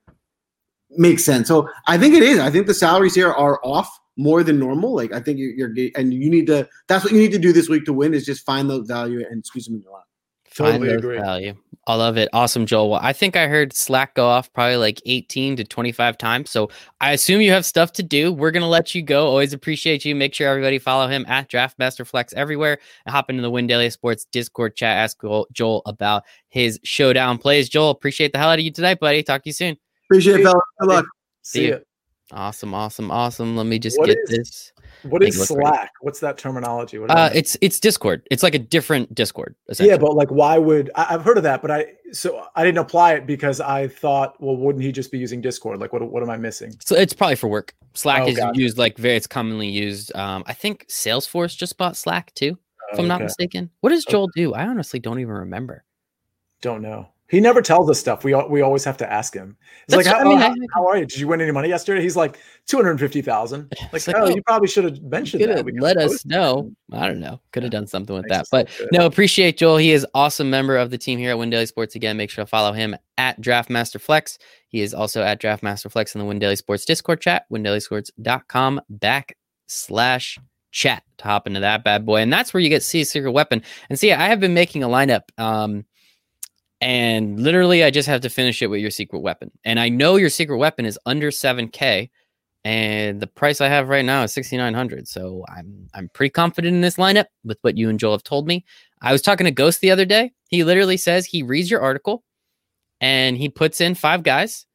make 0.90 1.18
sense. 1.18 1.48
So 1.48 1.68
I 1.88 1.98
think 1.98 2.14
it 2.14 2.22
is. 2.22 2.38
I 2.38 2.50
think 2.50 2.66
the 2.66 2.74
salaries 2.74 3.14
here 3.14 3.32
are 3.32 3.60
off 3.64 3.90
more 4.16 4.42
than 4.42 4.58
normal. 4.58 4.94
Like 4.94 5.12
I 5.12 5.20
think 5.20 5.38
you're, 5.38 5.70
you're 5.70 5.90
and 5.96 6.14
you 6.14 6.30
need 6.30 6.46
to. 6.46 6.68
That's 6.88 7.04
what 7.04 7.12
you 7.12 7.18
need 7.18 7.32
to 7.32 7.38
do 7.38 7.52
this 7.52 7.68
week 7.68 7.84
to 7.86 7.92
win 7.92 8.14
is 8.14 8.24
just 8.24 8.44
find 8.44 8.70
the 8.70 8.82
value 8.82 9.24
and 9.28 9.44
squeeze 9.44 9.66
them 9.66 9.74
in 9.76 9.82
your 9.82 9.92
lap. 9.92 10.04
Find 10.54 10.74
Totally 10.74 10.88
those 10.90 10.98
agree. 10.98 11.18
value. 11.18 11.54
I 11.88 11.96
love 11.96 12.16
it. 12.16 12.28
Awesome, 12.32 12.64
Joel. 12.64 12.90
Well, 12.90 13.00
I 13.02 13.12
think 13.12 13.34
I 13.36 13.48
heard 13.48 13.72
Slack 13.74 14.14
go 14.14 14.26
off 14.26 14.50
probably 14.52 14.76
like 14.76 15.02
18 15.04 15.56
to 15.56 15.64
25 15.64 16.16
times. 16.16 16.48
So 16.50 16.70
I 17.00 17.10
assume 17.10 17.40
you 17.40 17.50
have 17.50 17.66
stuff 17.66 17.92
to 17.94 18.04
do. 18.04 18.32
We're 18.32 18.52
going 18.52 18.62
to 18.62 18.68
let 18.68 18.94
you 18.94 19.02
go. 19.02 19.26
Always 19.26 19.52
appreciate 19.52 20.04
you. 20.04 20.14
Make 20.14 20.32
sure 20.32 20.48
everybody 20.48 20.78
follow 20.78 21.08
him 21.08 21.26
at 21.28 21.50
Draftmaster 21.50 22.06
Flex 22.06 22.32
everywhere 22.34 22.78
and 23.04 23.12
hop 23.12 23.30
into 23.30 23.42
the 23.42 23.50
Win 23.50 23.66
Daily 23.66 23.90
Sports 23.90 24.26
Discord 24.30 24.76
chat. 24.76 24.96
Ask 24.96 25.20
Joel- 25.20 25.48
Joel 25.52 25.82
about 25.86 26.22
his 26.48 26.78
showdown 26.84 27.36
plays. 27.36 27.68
Joel, 27.68 27.90
appreciate 27.90 28.32
the 28.32 28.38
hell 28.38 28.50
out 28.50 28.60
of 28.60 28.64
you 28.64 28.70
tonight, 28.70 29.00
buddy. 29.00 29.22
Talk 29.24 29.42
to 29.42 29.48
you 29.48 29.54
soon. 29.54 29.76
Appreciate 30.08 30.40
it, 30.40 30.44
fellas. 30.44 30.62
Good 30.80 30.88
luck. 30.88 31.06
See 31.42 31.66
you. 31.66 31.80
Awesome, 32.32 32.72
awesome, 32.74 33.10
awesome. 33.10 33.56
Let 33.56 33.66
me 33.66 33.80
just 33.80 33.98
What 33.98 34.06
get 34.06 34.18
is- 34.28 34.30
this. 34.30 34.72
What 35.04 35.22
is 35.22 35.38
look 35.38 35.48
great. 35.48 35.66
Slack? 35.66 35.92
What's 36.00 36.20
that 36.20 36.38
terminology? 36.38 36.98
What 36.98 37.10
Uh, 37.10 37.30
it's 37.34 37.56
it's 37.60 37.78
Discord. 37.78 38.26
It's 38.30 38.42
like 38.42 38.54
a 38.54 38.58
different 38.58 39.14
Discord. 39.14 39.54
yeah, 39.78 39.96
but 39.96 40.14
like, 40.14 40.30
why 40.30 40.58
would 40.58 40.90
I, 40.94 41.14
I've 41.14 41.22
heard 41.22 41.36
of 41.36 41.42
that? 41.42 41.62
But 41.62 41.70
I 41.70 41.86
so 42.12 42.46
I 42.54 42.64
didn't 42.64 42.78
apply 42.78 43.14
it 43.14 43.26
because 43.26 43.60
I 43.60 43.88
thought, 43.88 44.40
well, 44.40 44.56
wouldn't 44.56 44.82
he 44.84 44.92
just 44.92 45.12
be 45.12 45.18
using 45.18 45.40
Discord? 45.40 45.80
Like, 45.80 45.92
what 45.92 46.02
what 46.10 46.22
am 46.22 46.30
I 46.30 46.36
missing? 46.36 46.72
So 46.84 46.96
it's 46.96 47.12
probably 47.12 47.36
for 47.36 47.48
work. 47.48 47.74
Slack 47.94 48.22
Oh, 48.22 48.28
is 48.28 48.38
gotcha. 48.38 48.58
used 48.58 48.78
like 48.78 48.96
very. 48.98 49.16
It's 49.16 49.26
commonly 49.26 49.68
used. 49.68 50.14
Um, 50.16 50.42
I 50.46 50.52
think 50.52 50.86
Salesforce 50.88 51.56
just 51.56 51.76
bought 51.78 51.96
Slack 51.96 52.34
too, 52.34 52.58
if 52.92 52.98
I'm 52.98 53.06
not 53.08 53.16
Okay. 53.16 53.24
mistaken. 53.24 53.70
What 53.80 53.90
does. 53.90 54.04
Joel 54.04 54.28
do? 54.34 54.54
I 54.54 54.66
honestly 54.66 55.00
don't 55.00 55.20
even 55.20 55.34
remember. 55.34 55.84
Don't 56.62 56.82
know. 56.82 57.08
He 57.34 57.40
never 57.40 57.60
tells 57.60 57.90
us 57.90 57.98
stuff. 57.98 58.22
We 58.22 58.32
we 58.48 58.62
always 58.62 58.84
have 58.84 58.96
to 58.98 59.12
ask 59.12 59.34
him. 59.34 59.56
It's 59.88 59.96
like, 59.96 60.06
how, 60.06 60.20
I 60.20 60.24
mean, 60.24 60.38
how, 60.38 60.54
how 60.72 60.86
are 60.86 60.96
you? 60.96 61.04
Did 61.04 61.18
you 61.18 61.26
win 61.26 61.40
any 61.40 61.50
money 61.50 61.68
yesterday? 61.68 62.00
He's 62.00 62.14
like 62.14 62.38
two 62.66 62.76
hundred 62.76 62.98
fifty 63.00 63.22
thousand. 63.22 63.72
Like, 63.92 64.06
like, 64.06 64.16
oh, 64.16 64.28
you 64.28 64.42
probably 64.42 64.66
should 64.66 64.84
have 64.84 65.02
mentioned 65.02 65.44
that. 65.44 65.66
Let 65.80 65.96
us 65.98 66.24
know. 66.24 66.72
I 66.92 67.06
don't 67.06 67.20
know. 67.20 67.40
Could 67.52 67.62
have 67.62 67.70
done 67.70 67.86
something 67.86 68.14
with 68.14 68.24
Makes 68.28 68.50
that. 68.50 68.68
But 68.78 68.88
no, 68.92 69.06
appreciate 69.06 69.56
Joel. 69.56 69.76
He 69.76 69.92
is 69.92 70.06
awesome 70.14 70.50
member 70.50 70.76
of 70.76 70.90
the 70.90 70.98
team 70.98 71.18
here 71.18 71.30
at 71.30 71.38
Win 71.38 71.50
Daily 71.50 71.66
Sports. 71.66 71.94
Again, 71.94 72.16
make 72.16 72.30
sure 72.30 72.44
to 72.44 72.48
follow 72.48 72.72
him 72.72 72.96
at 73.18 73.40
Draftmaster 73.40 74.00
Flex. 74.00 74.38
He 74.68 74.80
is 74.80 74.94
also 74.94 75.22
at 75.22 75.40
Draftmaster 75.40 75.90
Flex 75.90 76.14
in 76.14 76.20
the 76.20 76.24
Win 76.24 76.38
Daily 76.38 76.56
Sports 76.56 76.84
Discord 76.84 77.20
chat, 77.20 77.44
windailysports.com 77.52 78.80
backslash 78.98 80.38
chat 80.72 81.04
to 81.18 81.24
hop 81.24 81.46
into 81.46 81.60
that 81.60 81.84
bad 81.84 82.04
boy. 82.04 82.20
And 82.20 82.32
that's 82.32 82.52
where 82.52 82.60
you 82.60 82.68
get 82.68 82.82
see 82.82 83.02
a 83.02 83.04
secret 83.04 83.30
weapon. 83.30 83.62
And 83.88 83.98
see, 83.98 84.12
I 84.12 84.26
have 84.26 84.40
been 84.40 84.54
making 84.54 84.82
a 84.82 84.88
lineup. 84.88 85.22
Um, 85.38 85.84
and 86.84 87.40
literally 87.40 87.82
I 87.82 87.90
just 87.90 88.06
have 88.08 88.20
to 88.20 88.28
finish 88.28 88.60
it 88.60 88.66
with 88.66 88.82
your 88.82 88.90
secret 88.90 89.20
weapon. 89.20 89.50
And 89.64 89.80
I 89.80 89.88
know 89.88 90.16
your 90.16 90.28
secret 90.28 90.58
weapon 90.58 90.84
is 90.84 90.98
under 91.06 91.30
7k 91.30 92.10
and 92.62 93.20
the 93.22 93.26
price 93.26 93.62
I 93.62 93.68
have 93.68 93.88
right 93.88 94.04
now 94.04 94.22
is 94.22 94.34
6900. 94.34 95.08
So 95.08 95.46
I'm 95.48 95.88
I'm 95.94 96.10
pretty 96.10 96.28
confident 96.28 96.74
in 96.74 96.82
this 96.82 96.96
lineup 96.96 97.24
with 97.42 97.56
what 97.62 97.78
you 97.78 97.88
and 97.88 97.98
Joel 97.98 98.12
have 98.12 98.22
told 98.22 98.46
me. 98.46 98.66
I 99.00 99.12
was 99.12 99.22
talking 99.22 99.46
to 99.46 99.50
Ghost 99.50 99.80
the 99.80 99.90
other 99.90 100.04
day. 100.04 100.32
He 100.50 100.62
literally 100.62 100.98
says 100.98 101.24
he 101.24 101.42
reads 101.42 101.70
your 101.70 101.80
article 101.80 102.22
and 103.00 103.38
he 103.38 103.48
puts 103.48 103.80
in 103.80 103.94
five 103.94 104.22
guys 104.22 104.66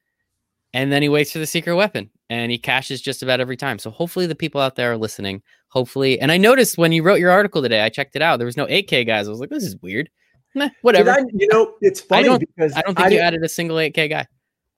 and 0.74 0.90
then 0.90 1.02
he 1.02 1.08
waits 1.08 1.30
for 1.30 1.38
the 1.38 1.46
secret 1.46 1.76
weapon 1.76 2.10
and 2.28 2.50
he 2.50 2.58
cashes 2.58 3.00
just 3.00 3.22
about 3.22 3.38
every 3.38 3.56
time. 3.56 3.78
So 3.78 3.88
hopefully 3.88 4.26
the 4.26 4.34
people 4.34 4.60
out 4.60 4.74
there 4.74 4.90
are 4.90 4.98
listening. 4.98 5.42
Hopefully, 5.68 6.18
and 6.20 6.32
I 6.32 6.38
noticed 6.38 6.76
when 6.76 6.90
you 6.90 7.04
wrote 7.04 7.20
your 7.20 7.30
article 7.30 7.62
today, 7.62 7.82
I 7.82 7.88
checked 7.88 8.16
it 8.16 8.22
out. 8.22 8.38
There 8.38 8.46
was 8.46 8.56
no 8.56 8.66
8K 8.66 9.06
guys. 9.06 9.28
I 9.28 9.30
was 9.30 9.38
like, 9.38 9.50
this 9.50 9.62
is 9.62 9.76
weird. 9.80 10.10
Meh, 10.54 10.68
whatever. 10.82 11.10
I, 11.10 11.24
you 11.32 11.46
know, 11.52 11.74
it's 11.80 12.00
funny 12.00 12.24
don't- 12.24 12.40
because 12.40 12.72
I 12.76 12.82
don't 12.82 12.96
think 12.96 13.12
you 13.12 13.18
added 13.18 13.42
a 13.44 13.48
single 13.48 13.76
8K 13.76 14.08
guy. 14.10 14.26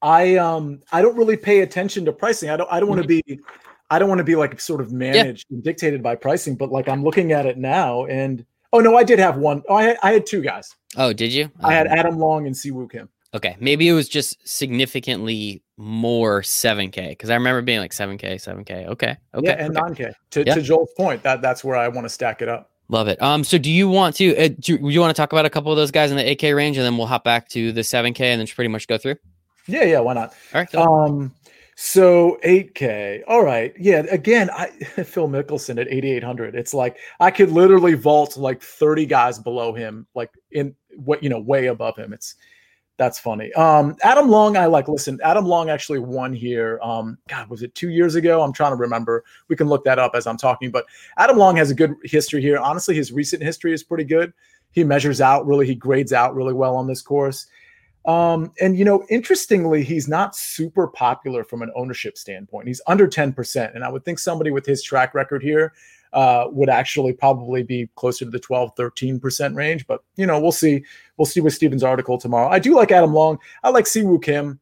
I 0.03 0.37
um 0.37 0.81
I 0.91 1.01
don't 1.01 1.17
really 1.17 1.37
pay 1.37 1.61
attention 1.61 2.05
to 2.07 2.13
pricing. 2.13 2.51
I 2.51 2.57
don't 2.57 2.69
I 2.73 2.81
don't 2.81 2.89
want 2.89 3.03
to 3.03 3.09
Mm-hmm. 3.09 3.35
be 3.37 3.41
I 3.91 3.99
don't 3.99 4.09
want 4.09 4.19
to 4.19 4.25
be 4.25 4.35
like 4.37 4.59
sort 4.61 4.81
of 4.81 4.91
managed 4.93 5.47
and 5.51 5.63
dictated 5.63 6.03
by 6.03 6.15
pricing, 6.17 6.57
but 6.57 6.73
like 6.73 6.89
I'm 6.89 7.05
looking 7.05 7.33
at 7.33 7.47
it 7.47 7.57
now 7.57 8.07
and 8.07 8.45
oh 8.73 8.81
no, 8.81 8.97
I 8.97 9.05
did 9.05 9.19
have 9.21 9.37
one. 9.37 9.63
Oh, 9.69 9.77
I 9.77 9.83
had, 9.85 9.99
I 10.03 10.13
had 10.13 10.27
two 10.27 10.41
guys. 10.41 10.75
Oh, 10.97 11.13
did 11.13 11.33
you? 11.33 11.51
I 11.63 11.73
had 11.75 11.87
Um, 11.87 11.99
Adam 11.99 12.19
Long 12.19 12.47
and 12.47 12.57
Si 12.57 12.71
Woo 12.73 12.89
Kim. 12.89 13.09
Okay, 13.35 13.57
maybe 13.61 13.89
it 13.89 13.93
was 13.93 14.09
just 14.09 14.37
significantly 14.47 15.63
more 15.79 16.43
7K 16.43 17.11
because 17.11 17.31
I 17.31 17.35
remember 17.35 17.63
being 17.63 17.79
like 17.79 17.93
7K, 17.93 18.35
7K. 18.35 18.89
Okay, 18.89 19.17
okay, 19.35 19.47
yeah, 19.47 19.53
and 19.53 19.79
okay. 19.79 20.05
9K. 20.07 20.13
To, 20.33 20.45
Yeah. 20.47 20.55
to 20.57 20.61
Joel's 20.63 20.93
point, 20.97 21.23
that 21.23 21.41
that's 21.41 21.63
where 21.65 21.77
I 21.77 21.89
want 21.89 22.05
to 22.05 22.09
stack 22.11 22.43
it 22.43 22.49
up. 22.49 22.72
Love 22.89 23.09
it. 23.09 23.21
Um, 23.23 23.45
so 23.45 23.59
do 23.59 23.71
you 23.71 23.89
want 23.89 24.17
to? 24.17 24.37
Uh, 24.37 24.49
do 24.59 24.79
you 24.89 25.01
want 25.01 25.15
to 25.15 25.21
talk 25.21 25.33
about 25.33 25.47
a 25.47 25.51
couple 25.51 25.73
of 25.73 25.77
those 25.77 25.91
guys 25.91 26.11
in 26.11 26.17
the 26.17 26.25
8K 26.25 26.55
range, 26.55 26.77
and 26.77 26.85
then 26.85 26.97
we'll 26.97 27.07
hop 27.07 27.25
back 27.25 27.49
to 27.51 27.73
the 27.73 27.83
7K, 27.83 28.21
and 28.21 28.41
then 28.41 28.47
just 28.47 28.55
pretty 28.55 28.69
much 28.69 28.87
go 28.87 28.99
through? 28.99 29.17
Yeah, 29.67 29.85
yeah, 29.85 30.01
why 30.01 30.15
not? 30.15 30.31
All 30.55 30.61
right. 30.61 30.71
go. 30.71 30.83
Um, 30.83 31.33
so 31.77 32.39
8K. 32.45 33.23
All 33.27 33.45
right. 33.45 33.73
Yeah. 33.79 34.05
Again, 34.11 34.51
I 34.51 34.67
Phil 35.05 35.29
Mickelson 35.29 35.81
at 35.81 35.89
8,800. 35.89 36.55
It's 36.55 36.75
like 36.75 36.97
I 37.21 37.31
could 37.31 37.51
literally 37.51 37.95
vault 37.95 38.37
like 38.37 38.63
30 38.63 39.07
guys 39.07 39.39
below 39.39 39.73
him, 39.73 40.07
like 40.15 40.31
in 40.51 40.75
what 40.97 41.23
you 41.23 41.29
know, 41.29 41.41
way 41.41 41.67
above 41.67 41.97
him. 41.97 42.13
It's 42.13 42.35
that's 42.99 43.19
funny. 43.19 43.53
Um, 43.55 43.97
Adam 44.03 44.29
Long, 44.29 44.57
I 44.57 44.67
like. 44.67 44.87
Listen, 44.87 45.19
Adam 45.25 45.45
Long 45.47 45.71
actually 45.71 45.99
won 45.99 46.33
here. 46.33 46.79
Um, 46.83 47.19
God, 47.29 47.49
was 47.49 47.63
it 47.63 47.75
two 47.75 47.89
years 47.89 48.15
ago? 48.15 48.43
I'm 48.43 48.53
trying 48.53 48.73
to 48.73 48.77
remember. 48.77 49.25
We 49.49 49.57
can 49.57 49.69
look 49.69 49.85
that 49.85 49.99
up 49.99 50.13
as 50.15 50.27
I'm 50.27 50.37
talking. 50.37 50.71
But 50.71 50.85
Adam 51.17 51.39
Long 51.39 51.57
has 51.57 51.71
a 51.71 51.75
good 51.75 51.95
history 52.05 52.43
here. 52.43 52.59
Honestly, 52.59 52.95
his 52.95 53.11
recent 53.11 53.43
history 53.43 53.73
is 53.73 53.83
pretty 53.83 54.05
good. 54.05 54.33
He 54.73 54.85
measures 54.85 55.21
out 55.21 55.47
really. 55.47 55.67
He 55.67 55.75
grades 55.75 56.13
out 56.13 56.35
really 56.35 56.55
well 56.55 56.77
on 56.77 56.87
this 56.87 57.03
course. 57.03 57.47
Um, 58.05 58.53
and 58.61 58.77
you 58.77 58.85
know, 58.85 59.05
interestingly, 59.09 59.85
he's 59.85 60.09
not 60.09 60.37
super 60.37 60.89
popular 60.89 61.45
from 61.45 61.63
an 61.63 61.71
ownership 61.75 62.19
standpoint. 62.19 62.69
He's 62.69 62.81
under 62.87 63.07
10%. 63.07 63.75
And 63.75 63.85
I 63.85 63.91
would 63.91 64.05
think 64.05 64.19
somebody 64.19 64.51
with 64.51 64.67
his 64.67 64.83
track 64.83 65.15
record 65.15 65.43
here 65.43 65.73
uh, 66.13 66.47
would 66.51 66.69
actually 66.69 67.13
probably 67.13 67.63
be 67.63 67.89
closer 67.97 68.25
to 68.25 68.31
the 68.31 68.39
12, 68.39 68.75
13% 68.77 69.55
range. 69.55 69.87
But 69.87 70.03
you 70.17 70.27
know, 70.27 70.41
we'll 70.41 70.53
see. 70.53 70.85
We'll 71.17 71.27
see 71.27 71.41
with 71.41 71.55
Steven's 71.55 71.85
article 71.85 72.19
tomorrow. 72.19 72.49
I 72.49 72.59
do 72.59 72.75
like 72.75 72.93
Adam 72.93 73.13
Long. 73.13 73.39
I 73.63 73.71
like 73.71 73.87
Si 73.87 74.03
Woo 74.03 74.19
Kim 74.19 74.61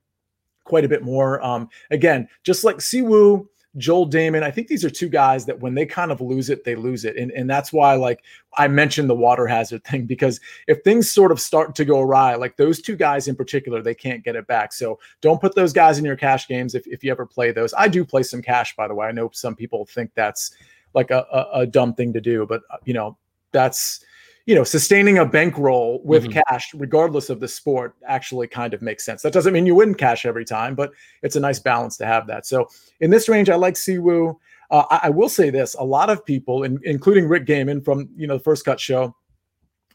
quite 0.64 0.84
a 0.84 0.88
bit 0.88 1.02
more. 1.02 1.44
Um, 1.44 1.68
again, 1.90 2.28
just 2.44 2.64
like 2.64 2.80
Si 2.80 3.02
Woo, 3.02 3.48
Joel 3.76 4.08
Dahmen. 4.08 4.42
I 4.42 4.50
think 4.50 4.66
these 4.66 4.84
are 4.84 4.90
two 4.90 5.08
guys 5.08 5.46
that 5.46 5.60
when 5.60 5.74
they 5.74 5.86
kind 5.86 6.10
of 6.10 6.20
lose 6.20 6.50
it, 6.50 6.64
they 6.64 6.74
lose 6.74 7.04
it. 7.04 7.16
And, 7.16 7.30
and 7.32 7.48
that's 7.48 7.72
why, 7.72 7.94
like, 7.94 8.22
I 8.58 8.66
mentioned 8.66 9.08
the 9.08 9.14
water 9.14 9.46
hazard 9.46 9.84
thing 9.90 10.06
because 10.06 10.40
if 10.66 10.82
things 10.82 11.10
sort 11.10 11.32
of 11.32 11.40
start 11.40 11.74
to 11.76 11.84
go 11.84 12.00
awry, 12.00 12.34
like 12.34 12.56
those 12.56 12.80
two 12.80 12.96
guys 12.96 13.28
in 13.28 13.36
particular, 13.36 13.82
they 13.82 13.94
can't 13.94 14.24
get 14.24 14.36
it 14.36 14.46
back. 14.46 14.72
So 14.72 14.98
don't 15.20 15.40
put 15.40 15.54
those 15.54 15.72
guys 15.72 15.98
in 15.98 16.04
your 16.04 16.16
cash 16.16 16.48
games 16.48 16.74
if, 16.74 16.86
if 16.86 17.04
you 17.04 17.12
ever 17.12 17.26
play 17.26 17.52
those. 17.52 17.72
I 17.74 17.88
do 17.88 18.04
play 18.04 18.22
some 18.22 18.42
cash, 18.42 18.74
by 18.74 18.88
the 18.88 18.94
way. 18.94 19.06
I 19.06 19.12
know 19.12 19.30
some 19.32 19.54
people 19.54 19.86
think 19.86 20.10
that's 20.14 20.52
like 20.94 21.10
a, 21.10 21.26
a, 21.32 21.60
a 21.60 21.66
dumb 21.66 21.94
thing 21.94 22.12
to 22.12 22.20
do, 22.20 22.46
but, 22.46 22.62
uh, 22.70 22.76
you 22.84 22.94
know, 22.94 23.16
that's 23.52 24.04
you 24.46 24.54
know, 24.56 24.64
sustaining 24.64 25.18
a 25.18 25.24
bankroll 25.24 26.00
with 26.02 26.24
Mhm. 26.24 26.42
cash, 26.48 26.72
regardless 26.74 27.30
of 27.30 27.38
the 27.38 27.46
sport, 27.46 27.94
actually 28.08 28.48
kind 28.48 28.74
of 28.74 28.82
makes 28.82 29.04
sense. 29.04 29.22
That 29.22 29.32
doesn't 29.34 29.52
mean 29.52 29.64
you 29.66 29.76
win 29.76 29.94
cash 29.94 30.24
every 30.26 30.44
time, 30.46 30.74
but 30.74 30.90
it's 31.22 31.36
a 31.36 31.40
nice 31.40 31.60
balance 31.60 31.96
to 31.98 32.06
have 32.06 32.26
that. 32.26 32.46
So 32.46 32.68
in 33.00 33.10
this 33.10 33.28
range, 33.28 33.48
I 33.50 33.54
like 33.54 33.76
Si 33.76 33.98
Woo. 33.98 34.40
Uh, 34.70 34.84
I, 34.90 35.00
I 35.04 35.10
will 35.10 35.28
say 35.28 35.50
this: 35.50 35.74
a 35.74 35.84
lot 35.84 36.10
of 36.10 36.24
people, 36.24 36.64
in, 36.64 36.80
including 36.84 37.28
Rick 37.28 37.44
Gehman 37.46 37.84
from 37.84 38.08
you 38.16 38.26
know 38.26 38.38
the 38.38 38.42
First 38.42 38.64
Cut 38.64 38.80
show, 38.80 39.14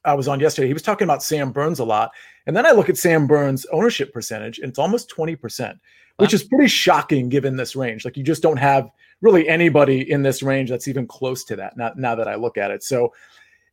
I 0.05 0.13
was 0.13 0.27
on 0.27 0.39
yesterday. 0.39 0.67
He 0.67 0.73
was 0.73 0.83
talking 0.83 1.05
about 1.05 1.23
Sam 1.23 1.51
Burns 1.51 1.79
a 1.79 1.83
lot, 1.85 2.11
and 2.45 2.55
then 2.55 2.65
I 2.65 2.71
look 2.71 2.87
at 2.87 2.97
Sam 2.97 3.27
Burns' 3.27 3.65
ownership 3.73 4.13
percentage, 4.13 4.59
and 4.59 4.69
it's 4.69 4.79
almost 4.79 5.09
twenty 5.09 5.35
percent, 5.35 5.79
which 6.17 6.31
Wow. 6.31 6.35
is 6.35 6.43
pretty 6.43 6.67
shocking 6.67 7.27
given 7.29 7.57
this 7.57 7.75
range. 7.75 8.05
Like 8.05 8.15
you 8.15 8.23
just 8.23 8.43
don't 8.43 8.57
have 8.57 8.89
really 9.21 9.47
anybody 9.47 10.09
in 10.11 10.21
this 10.23 10.43
range 10.43 10.69
that's 10.69 10.87
even 10.87 11.07
close 11.07 11.43
to 11.45 11.55
that. 11.55 11.77
Now, 11.77 11.91
now 11.95 12.15
that 12.15 12.27
I 12.27 12.35
look 12.35 12.57
at 12.57 12.71
it, 12.71 12.83
so 12.83 13.13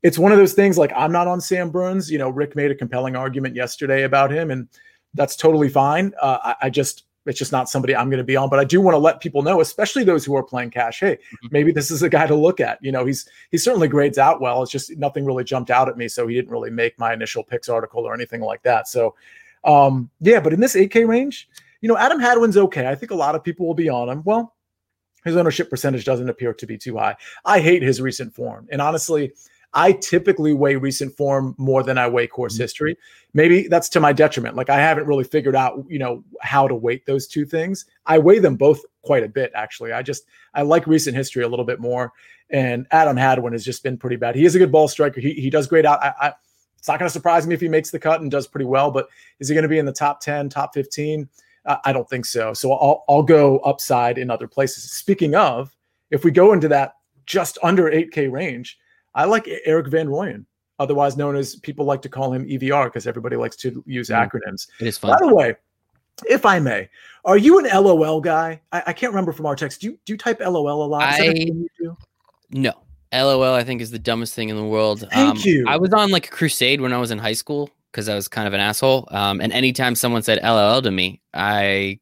it's 0.02 0.18
one 0.18 0.32
of 0.32 0.38
those 0.38 0.52
things 0.54 0.78
like 0.78 0.92
I'm 0.96 1.12
not 1.12 1.28
on 1.28 1.40
Sam 1.40 1.70
Burns. 1.70 2.10
You 2.10 2.18
know, 2.18 2.28
Rick 2.30 2.56
made 2.56 2.70
a 2.70 2.74
compelling 2.74 3.16
argument 3.16 3.54
yesterday 3.54 4.02
about 4.04 4.32
him, 4.32 4.50
and 4.50 4.68
that's 5.14 5.36
totally 5.36 5.68
fine. 5.68 6.12
Uh, 6.20 6.38
I, 6.42 6.54
I 6.62 6.70
just 6.70 7.04
it's 7.24 7.38
just 7.38 7.52
not 7.52 7.68
somebody 7.68 7.94
I'm 7.94 8.08
going 8.10 8.18
to 8.18 8.24
be 8.24 8.34
on. 8.34 8.48
But 8.50 8.58
I 8.58 8.64
do 8.64 8.80
want 8.80 8.94
to 8.94 8.98
let 8.98 9.20
people 9.20 9.42
know, 9.42 9.60
especially 9.60 10.02
those 10.02 10.24
who 10.24 10.34
are 10.34 10.42
playing 10.42 10.70
cash. 10.70 10.98
Hey, 10.98 11.18
Mhm. 11.44 11.52
maybe 11.52 11.70
this 11.70 11.92
is 11.92 12.02
a 12.02 12.08
guy 12.08 12.26
to 12.26 12.34
look 12.34 12.58
at. 12.58 12.78
You 12.82 12.90
know, 12.90 13.04
he's 13.04 13.28
he 13.52 13.58
certainly 13.58 13.86
grades 13.86 14.18
out 14.18 14.40
well. 14.40 14.60
It's 14.62 14.72
just 14.72 14.96
nothing 14.96 15.24
really 15.24 15.44
jumped 15.44 15.70
out 15.70 15.88
at 15.88 15.96
me, 15.96 16.08
so 16.08 16.26
he 16.26 16.34
didn't 16.34 16.50
really 16.50 16.70
make 16.70 16.98
my 16.98 17.12
initial 17.12 17.44
picks 17.44 17.68
article 17.68 18.04
or 18.04 18.12
anything 18.14 18.40
like 18.40 18.62
that. 18.64 18.88
So, 18.88 19.14
um, 19.64 20.10
yeah. 20.20 20.40
But 20.40 20.52
in 20.52 20.58
this 20.58 20.74
8K 20.74 21.04
range, 21.06 21.48
you 21.80 21.88
know, 21.88 21.96
Adam 21.96 22.18
Hadwin's 22.18 22.56
okay. 22.56 22.88
I 22.88 22.96
think 22.96 23.12
a 23.12 23.16
lot 23.16 23.36
of 23.36 23.44
people 23.44 23.66
will 23.68 23.74
be 23.74 23.88
on 23.88 24.08
him. 24.08 24.22
Well. 24.24 24.52
His 25.24 25.36
ownership 25.36 25.70
percentage 25.70 26.04
doesn't 26.04 26.28
appear 26.28 26.52
to 26.54 26.66
be 26.66 26.76
too 26.78 26.96
high. 26.96 27.16
I 27.44 27.60
hate 27.60 27.82
his 27.82 28.00
recent 28.00 28.34
form. 28.34 28.68
And 28.70 28.80
honestly, 28.82 29.32
I 29.74 29.92
typically 29.92 30.52
weigh 30.52 30.76
recent 30.76 31.16
form 31.16 31.54
more 31.56 31.82
than 31.82 31.96
I 31.96 32.06
weigh 32.06 32.26
course 32.26 32.56
Mhm. 32.56 32.60
history. 32.60 32.98
Maybe 33.32 33.68
that's 33.68 33.88
to 33.90 34.00
my 34.00 34.12
detriment. 34.12 34.54
Like 34.54 34.68
I 34.68 34.76
haven't 34.78 35.06
really 35.06 35.24
figured 35.24 35.56
out, 35.56 35.82
you 35.88 35.98
know, 35.98 36.22
how 36.42 36.68
to 36.68 36.74
weight 36.74 37.06
those 37.06 37.26
two 37.26 37.46
things. 37.46 37.86
I 38.04 38.18
weigh 38.18 38.38
them 38.38 38.56
both 38.56 38.82
quite 39.00 39.22
a 39.24 39.28
bit, 39.28 39.50
actually. 39.54 39.92
I 39.92 40.02
just 40.02 40.24
I 40.54 40.62
like 40.62 40.86
recent 40.86 41.16
history 41.16 41.42
a 41.42 41.48
little 41.48 41.64
bit 41.64 41.80
more. 41.80 42.12
And 42.50 42.86
Adam 42.90 43.16
Hadwin 43.16 43.54
has 43.54 43.64
just 43.64 43.82
been 43.82 43.96
pretty 43.96 44.16
bad. 44.16 44.34
He 44.36 44.44
is 44.44 44.54
a 44.54 44.58
good 44.58 44.70
ball 44.70 44.88
striker. 44.88 45.20
He 45.22 45.32
he 45.32 45.48
does 45.48 45.66
great 45.66 45.86
out. 45.86 46.02
I, 46.02 46.12
I 46.20 46.32
it's 46.78 46.88
not 46.88 46.98
going 46.98 47.08
to 47.08 47.12
surprise 47.12 47.46
me 47.46 47.54
if 47.54 47.60
he 47.60 47.68
makes 47.68 47.90
the 47.90 47.98
cut 47.98 48.20
and 48.20 48.30
does 48.30 48.46
pretty 48.48 48.66
well. 48.66 48.90
But 48.90 49.06
is 49.38 49.48
he 49.48 49.54
going 49.54 49.62
to 49.62 49.68
be 49.68 49.78
in 49.78 49.86
the 49.86 49.92
top 49.92 50.20
ten, 50.20 50.50
top 50.50 50.74
fifteen? 50.74 51.28
Uh, 51.64 51.76
I 51.84 51.92
don't 51.92 52.08
think 52.08 52.26
so. 52.26 52.52
So 52.54 52.72
I'll 52.72 53.04
I'll 53.08 53.22
go 53.22 53.58
upside 53.60 54.18
in 54.18 54.30
other 54.30 54.48
places. 54.48 54.90
Speaking 54.90 55.34
of, 55.34 55.74
if 56.10 56.24
we 56.24 56.30
go 56.30 56.52
into 56.52 56.68
that 56.68 56.94
just 57.26 57.56
under 57.62 57.84
8K 57.90 58.30
range, 58.30 58.78
I 59.14 59.24
like 59.26 59.48
Erik 59.64 59.86
van 59.88 60.08
Rooyen, 60.08 60.44
otherwise 60.78 61.16
known 61.16 61.36
as 61.36 61.56
people 61.56 61.84
like 61.84 62.02
to 62.02 62.08
call 62.08 62.32
him 62.32 62.44
EVR 62.46 62.86
because 62.86 63.06
everybody 63.06 63.36
likes 63.36 63.56
to 63.56 63.82
use 63.86 64.08
Mm. 64.08 64.28
acronyms. 64.28 64.66
it 64.80 64.86
is 64.88 64.98
fun. 64.98 65.12
By 65.12 65.18
the 65.26 65.32
way, 65.34 65.54
if 66.28 66.44
I 66.44 66.58
may, 66.58 66.88
are 67.24 67.36
you 67.36 67.58
an 67.60 67.66
LOL 67.66 68.20
guy? 68.20 68.60
I, 68.72 68.82
I 68.88 68.92
can't 68.92 69.12
remember 69.12 69.32
from 69.32 69.46
our 69.46 69.54
text. 69.56 69.80
Do 69.80 69.86
you 69.88 69.98
do 70.04 70.12
you 70.14 70.16
type 70.16 70.40
LOL 70.40 70.82
a 70.84 70.86
lot? 70.86 71.12
Is 71.12 71.18
that 71.18 71.26
a 71.26 71.30
I- 71.30 71.32
thing 71.34 71.46
you 71.46 71.68
do? 71.78 71.96
No. 72.50 72.72
LOL, 73.14 73.54
I 73.54 73.62
think, 73.62 73.82
is 73.82 73.90
the 73.90 73.98
dumbest 73.98 74.32
thing 74.34 74.48
in 74.48 74.56
the 74.56 74.64
world. 74.64 75.06
Thank 75.12 75.44
you. 75.44 75.66
I 75.68 75.76
was 75.76 75.92
on 75.92 76.10
like 76.10 76.26
a 76.28 76.30
crusade 76.30 76.80
when 76.80 76.94
I 76.94 76.98
was 76.98 77.10
in 77.10 77.18
high 77.18 77.34
school 77.34 77.68
because 77.92 78.08
I 78.08 78.14
was 78.14 78.26
kind 78.26 78.48
of 78.48 78.54
an 78.54 78.60
asshole. 78.60 79.06
Um, 79.10 79.40
and 79.40 79.52
anytime 79.52 79.94
someone 79.94 80.22
said 80.22 80.40
LOL 80.42 80.80
to 80.82 80.90
me, 80.90 81.20
I 81.34 82.00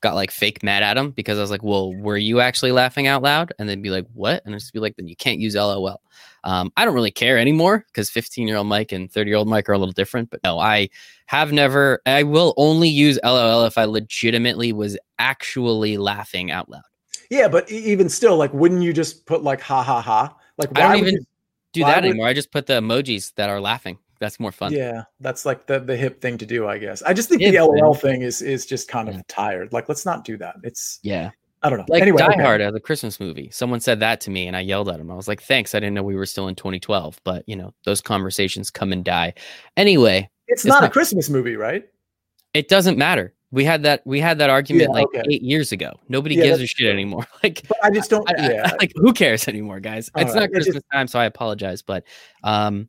got 0.00 0.14
like 0.14 0.30
fake 0.30 0.62
mad 0.62 0.82
at 0.82 0.94
them 0.94 1.10
because 1.10 1.38
I 1.38 1.40
was 1.42 1.50
like, 1.50 1.62
well, 1.62 1.94
were 1.94 2.16
you 2.16 2.40
actually 2.40 2.72
laughing 2.72 3.06
out 3.06 3.22
loud? 3.22 3.52
And 3.58 3.68
they'd 3.68 3.82
be 3.82 3.90
like, 3.90 4.06
what? 4.14 4.42
And 4.44 4.54
I'd 4.54 4.58
just 4.60 4.72
be 4.72 4.78
like, 4.80 4.96
then 4.96 5.08
you 5.08 5.16
can't 5.16 5.38
use 5.38 5.54
LOL. 5.54 6.00
Um, 6.44 6.72
I 6.76 6.84
don't 6.84 6.94
really 6.94 7.10
care 7.10 7.38
anymore 7.38 7.84
because 7.88 8.08
15 8.10 8.46
year 8.48 8.56
old 8.56 8.66
Mike 8.66 8.92
and 8.92 9.10
30 9.10 9.28
year 9.30 9.36
old 9.38 9.48
Mike 9.48 9.68
are 9.68 9.72
a 9.72 9.78
little 9.78 9.92
different. 9.92 10.30
But 10.30 10.40
no, 10.42 10.58
I 10.58 10.88
have 11.26 11.52
never, 11.52 12.00
I 12.06 12.22
will 12.22 12.54
only 12.56 12.88
use 12.88 13.18
LOL 13.24 13.64
if 13.64 13.76
I 13.78 13.84
legitimately 13.84 14.72
was 14.72 14.96
actually 15.18 15.98
laughing 15.98 16.50
out 16.50 16.68
loud. 16.70 16.82
Yeah, 17.30 17.48
but 17.48 17.68
even 17.70 18.08
still, 18.08 18.36
like, 18.36 18.52
wouldn't 18.54 18.82
you 18.82 18.92
just 18.92 19.26
put 19.26 19.42
like 19.42 19.60
ha 19.60 19.82
ha 19.82 20.00
ha? 20.00 20.34
Like, 20.56 20.78
I 20.78 20.82
don't 20.82 20.98
even 20.98 21.14
you- 21.14 21.26
do 21.72 21.80
that 21.84 21.96
would- 21.96 22.04
anymore. 22.10 22.28
I 22.28 22.32
just 22.32 22.52
put 22.52 22.66
the 22.66 22.74
emojis 22.74 23.34
that 23.34 23.50
are 23.50 23.60
laughing. 23.60 23.98
That's 24.18 24.40
more 24.40 24.52
fun. 24.52 24.72
Yeah, 24.72 25.02
that's 25.20 25.44
like 25.44 25.66
the 25.66 25.78
the 25.80 25.96
hip 25.96 26.20
thing 26.20 26.38
to 26.38 26.46
do, 26.46 26.66
I 26.66 26.78
guess. 26.78 27.02
I 27.02 27.12
just 27.12 27.28
think 27.28 27.42
the 27.42 27.58
LOL 27.60 27.94
thing. 27.94 28.12
thing 28.12 28.22
is 28.22 28.42
is 28.42 28.66
just 28.66 28.88
kind 28.88 29.08
of 29.08 29.14
Yeah. 29.16 29.22
tired. 29.28 29.72
Like, 29.72 29.88
let's 29.88 30.06
not 30.06 30.24
do 30.24 30.36
that. 30.38 30.56
It's 30.62 30.98
Yeah. 31.02 31.30
I 31.62 31.70
don't 31.70 31.78
know. 31.80 31.86
Like 31.88 32.02
anyway, 32.02 32.18
Die 32.18 32.26
okay. 32.32 32.42
Hard, 32.42 32.74
the 32.74 32.80
Christmas 32.80 33.18
movie. 33.18 33.50
Someone 33.50 33.80
said 33.80 33.98
that 34.00 34.20
to 34.22 34.30
me, 34.30 34.46
and 34.46 34.56
I 34.56 34.60
yelled 34.60 34.88
at 34.88 35.00
him. 35.00 35.10
I 35.10 35.14
was 35.14 35.26
like, 35.26 35.42
"Thanks, 35.42 35.74
I 35.74 35.80
didn't 35.80 35.94
know 35.94 36.02
we 36.02 36.14
were 36.14 36.26
still 36.26 36.48
in 36.48 36.54
2012." 36.54 37.18
But 37.24 37.44
you 37.48 37.56
know, 37.56 37.74
those 37.84 38.00
conversations 38.00 38.70
come 38.70 38.92
and 38.92 39.04
die. 39.04 39.34
Anyway, 39.76 40.28
It's, 40.48 40.64
it's 40.64 40.68
not, 40.68 40.84
a 40.84 40.88
Christmas 40.90 41.28
movie, 41.28 41.56
right? 41.56 41.84
it 42.54 42.68
doesn't 42.68 42.96
matter. 42.98 43.34
We 43.50 43.64
had 43.64 43.82
that. 43.84 44.02
We 44.06 44.20
had 44.20 44.38
that 44.38 44.50
argument 44.50 44.90
Yeah, 44.90 44.94
like 45.00 45.06
okay. 45.06 45.22
eight 45.30 45.42
years 45.42 45.72
ago. 45.72 45.98
Nobody 46.08 46.36
gives 46.36 46.60
a 46.60 46.66
shit 46.66 46.90
anymore. 46.92 47.26
Like, 47.42 47.62
But 47.68 47.78
I 47.82 47.90
just 47.90 48.10
don't. 48.10 48.28
I, 48.30 48.34
I- 48.44 48.50
yeah. 48.52 48.72
like 48.80 48.92
who 48.94 49.12
cares 49.12 49.48
anymore, 49.48 49.80
guys? 49.80 50.10
All 50.14 50.22
it's 50.22 50.34
right, 50.34 50.40
not 50.40 50.50
it 50.50 50.54
just- 50.54 50.64
Christmas 50.66 50.84
time, 50.92 51.06
so 51.08 51.18
I 51.18 51.24
apologize. 51.24 51.80
But 51.82 52.04
um, 52.44 52.88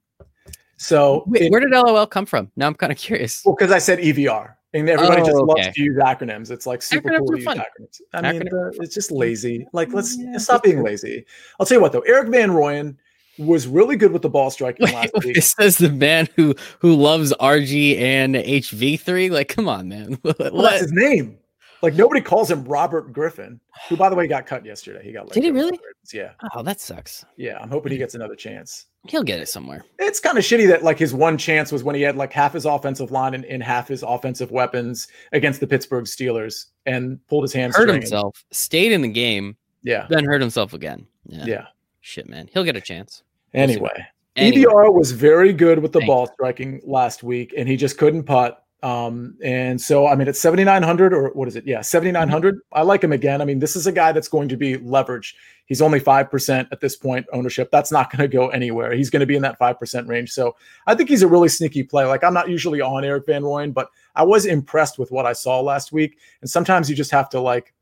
so 0.78 1.24
wait, 1.28 1.44
it- 1.44 1.52
where 1.52 1.60
did 1.60 1.72
LOL 1.72 2.08
come 2.08 2.26
from? 2.26 2.52
Now 2.56 2.68
I'm 2.68 2.76
kind 2.76 2.92
of 2.92 2.98
curious. 2.98 3.42
well, 3.46 3.56
because 3.56 3.72
I 3.72 3.80
said 3.80 4.00
EVR, 4.00 4.54
and 4.74 4.88
everybody 4.90 5.22
just 5.22 5.34
Oh, 5.36 5.42
loves 5.44 5.62
okay. 5.62 5.72
to 5.72 5.82
use 5.82 5.98
acronyms. 5.98 6.52
It's 6.52 6.66
like 6.68 6.82
super 6.82 7.10
Acronyms 7.10 7.18
cool 7.20 7.28
to 7.30 7.36
use 7.38 7.46
fun. 7.46 7.58
acronyms. 7.58 8.02
I 8.14 8.32
mean, 8.32 8.42
Acronyms 8.44 8.50
the, 8.78 8.78
it's 8.84 8.94
just 8.94 9.12
lazy. 9.12 9.66
Like, 9.74 9.94
let's 9.94 10.18
Yeah, 10.18 10.38
stop 10.38 10.64
being 10.64 10.84
lazy. 10.84 11.26
I'll 11.60 11.66
tell 11.66 11.78
you 11.78 11.82
what, 11.82 11.92
though, 11.94 12.02
Erik 12.02 12.30
van 12.30 12.52
Rooyen 12.52 12.96
was 13.40 13.68
really 13.68 13.96
good 13.96 14.12
with 14.12 14.22
the 14.24 14.30
ball 14.30 14.50
striking 14.52 14.86
Wait, 14.86 14.94
last 14.96 15.12
week. 15.24 15.38
it 15.38 15.44
says 15.44 15.78
the 15.78 15.90
man 15.92 16.28
who 16.36 16.56
who 16.80 16.96
loves 16.96 17.34
RG 17.40 17.98
and 18.00 18.36
HV3. 18.36 19.30
Like, 19.32 19.48
come 19.48 19.68
on, 19.70 19.88
man. 19.90 20.20
Well, 20.24 20.62
that's 20.64 20.82
his 20.82 20.92
name. 20.92 21.38
Like 21.82 21.94
nobody 21.94 22.22
calls 22.22 22.50
him 22.50 22.64
Robert 22.66 23.14
Griffin, 23.14 23.60
who, 23.88 23.96
by 23.98 24.10
the 24.10 24.16
way, 24.16 24.28
got 24.28 24.46
cut 24.46 24.66
yesterday. 24.66 25.04
He 25.04 25.12
got 25.12 25.30
Did 25.30 25.44
he 25.44 25.50
go 25.52 25.56
by 25.56 25.60
the 25.62 25.66
really? 25.68 25.80
Yeah, 26.14 26.32
Oh, 26.56 26.64
that 26.64 26.80
sucks. 26.80 27.26
yeah. 27.36 27.58
I'm 27.60 27.70
hoping 27.70 27.92
he 27.92 27.98
gets 27.98 28.16
another 28.16 28.36
chance. 28.36 28.86
He'll 29.08 29.24
get 29.24 29.40
it 29.40 29.48
somewhere. 29.48 29.84
It's 30.00 30.20
kind 30.20 30.38
of 30.38 30.44
shitty 30.44 30.68
that 30.70 30.84
like 30.84 30.98
his 30.98 31.14
one 31.14 31.38
chance 31.38 31.72
was 31.72 31.84
when 31.84 31.96
he 31.96 32.02
had 32.02 32.16
like 32.16 32.34
half 32.34 32.54
his 32.54 32.66
offensive 32.66 33.12
line 33.12 33.34
and, 33.34 33.46
and 33.46 33.62
half 33.62 33.88
his 33.88 34.04
offensive 34.04 34.52
weapons 34.52 35.08
against 35.34 35.60
the 35.60 35.68
Pittsburgh 35.68 36.06
Steelers 36.06 36.66
and 36.86 37.20
pulled 37.28 37.44
his 37.44 37.54
hamstring. 37.54 37.88
Hurt 37.90 37.94
himself, 37.96 38.44
stayed 38.52 38.92
in 38.92 39.02
the 39.02 39.08
game, 39.08 39.56
Yeah, 39.84 40.08
then 40.10 40.24
hurt 40.26 40.42
himself 40.42 40.74
again. 40.74 41.06
Yeah. 41.26 41.46
yeah. 41.46 41.66
Shit, 42.02 42.28
man. 42.30 42.50
He'll 42.54 42.64
get 42.64 42.76
a 42.78 42.82
chance. 42.82 43.24
We'll. 43.54 43.64
Anyway, 43.64 43.90
Anyway, 44.38 44.64
EVR 44.66 44.94
was 44.94 45.12
very 45.12 45.52
good 45.52 45.80
with 45.80 45.92
the 45.92 46.00
Thank 46.00 46.08
ball 46.10 46.28
striking 46.28 46.80
last 46.86 47.24
week, 47.24 47.54
and 47.58 47.68
he 47.68 47.76
just 47.76 47.98
couldn't 47.98 48.24
putt. 48.24 48.64
Um, 48.84 49.36
and 49.44 49.82
so 49.82 50.06
I 50.06 50.16
mean, 50.16 50.28
it's 50.28 50.40
7,900 50.40 51.14
or 51.14 51.30
what 51.30 51.48
is 51.48 51.56
it? 51.56 51.66
Yeah, 51.66 51.82
7,900. 51.82 52.60
I 52.74 52.84
like 52.84 53.04
him 53.04 53.12
again. 53.12 53.42
I 53.42 53.46
mean, 53.46 53.60
this 53.60 53.76
is 53.76 53.88
a 53.88 53.92
guy 53.92 54.12
that's 54.12 54.28
going 54.28 54.50
to 54.50 54.58
be 54.58 54.78
leveraged. 54.78 55.34
He's 55.66 55.82
only 55.82 56.00
5% 56.00 56.68
at 56.72 56.80
this 56.80 56.96
point 56.96 57.26
ownership. 57.34 57.72
That's 57.72 57.92
not 57.92 58.12
going 58.12 58.22
to 58.22 58.28
go 58.28 58.50
anywhere. 58.50 58.94
He's 58.94 59.10
going 59.10 59.20
to 59.22 59.26
be 59.26 59.36
in 59.36 59.42
that 59.42 59.60
5% 59.60 60.08
range. 60.08 60.32
So 60.32 60.56
I 60.86 60.96
think 60.96 61.10
he's 61.10 61.24
a 61.24 61.28
really 61.28 61.50
sneaky 61.50 61.84
play. 61.84 62.06
Like, 62.06 62.24
I'm 62.24 62.34
not 62.34 62.50
usually 62.50 62.80
on 62.80 63.04
Erik 63.04 63.26
van 63.26 63.42
Rooyen, 63.42 63.74
but 63.74 63.90
I 64.16 64.24
was 64.24 64.46
impressed 64.46 65.00
with 65.00 65.12
what 65.12 65.26
I 65.26 65.34
saw 65.34 65.60
last 65.60 65.92
week. 65.92 66.20
And 66.42 66.50
sometimes 66.50 66.90
you 66.90 66.96
just 66.96 67.12
have 67.12 67.30
to 67.30 67.40
like 67.40 67.74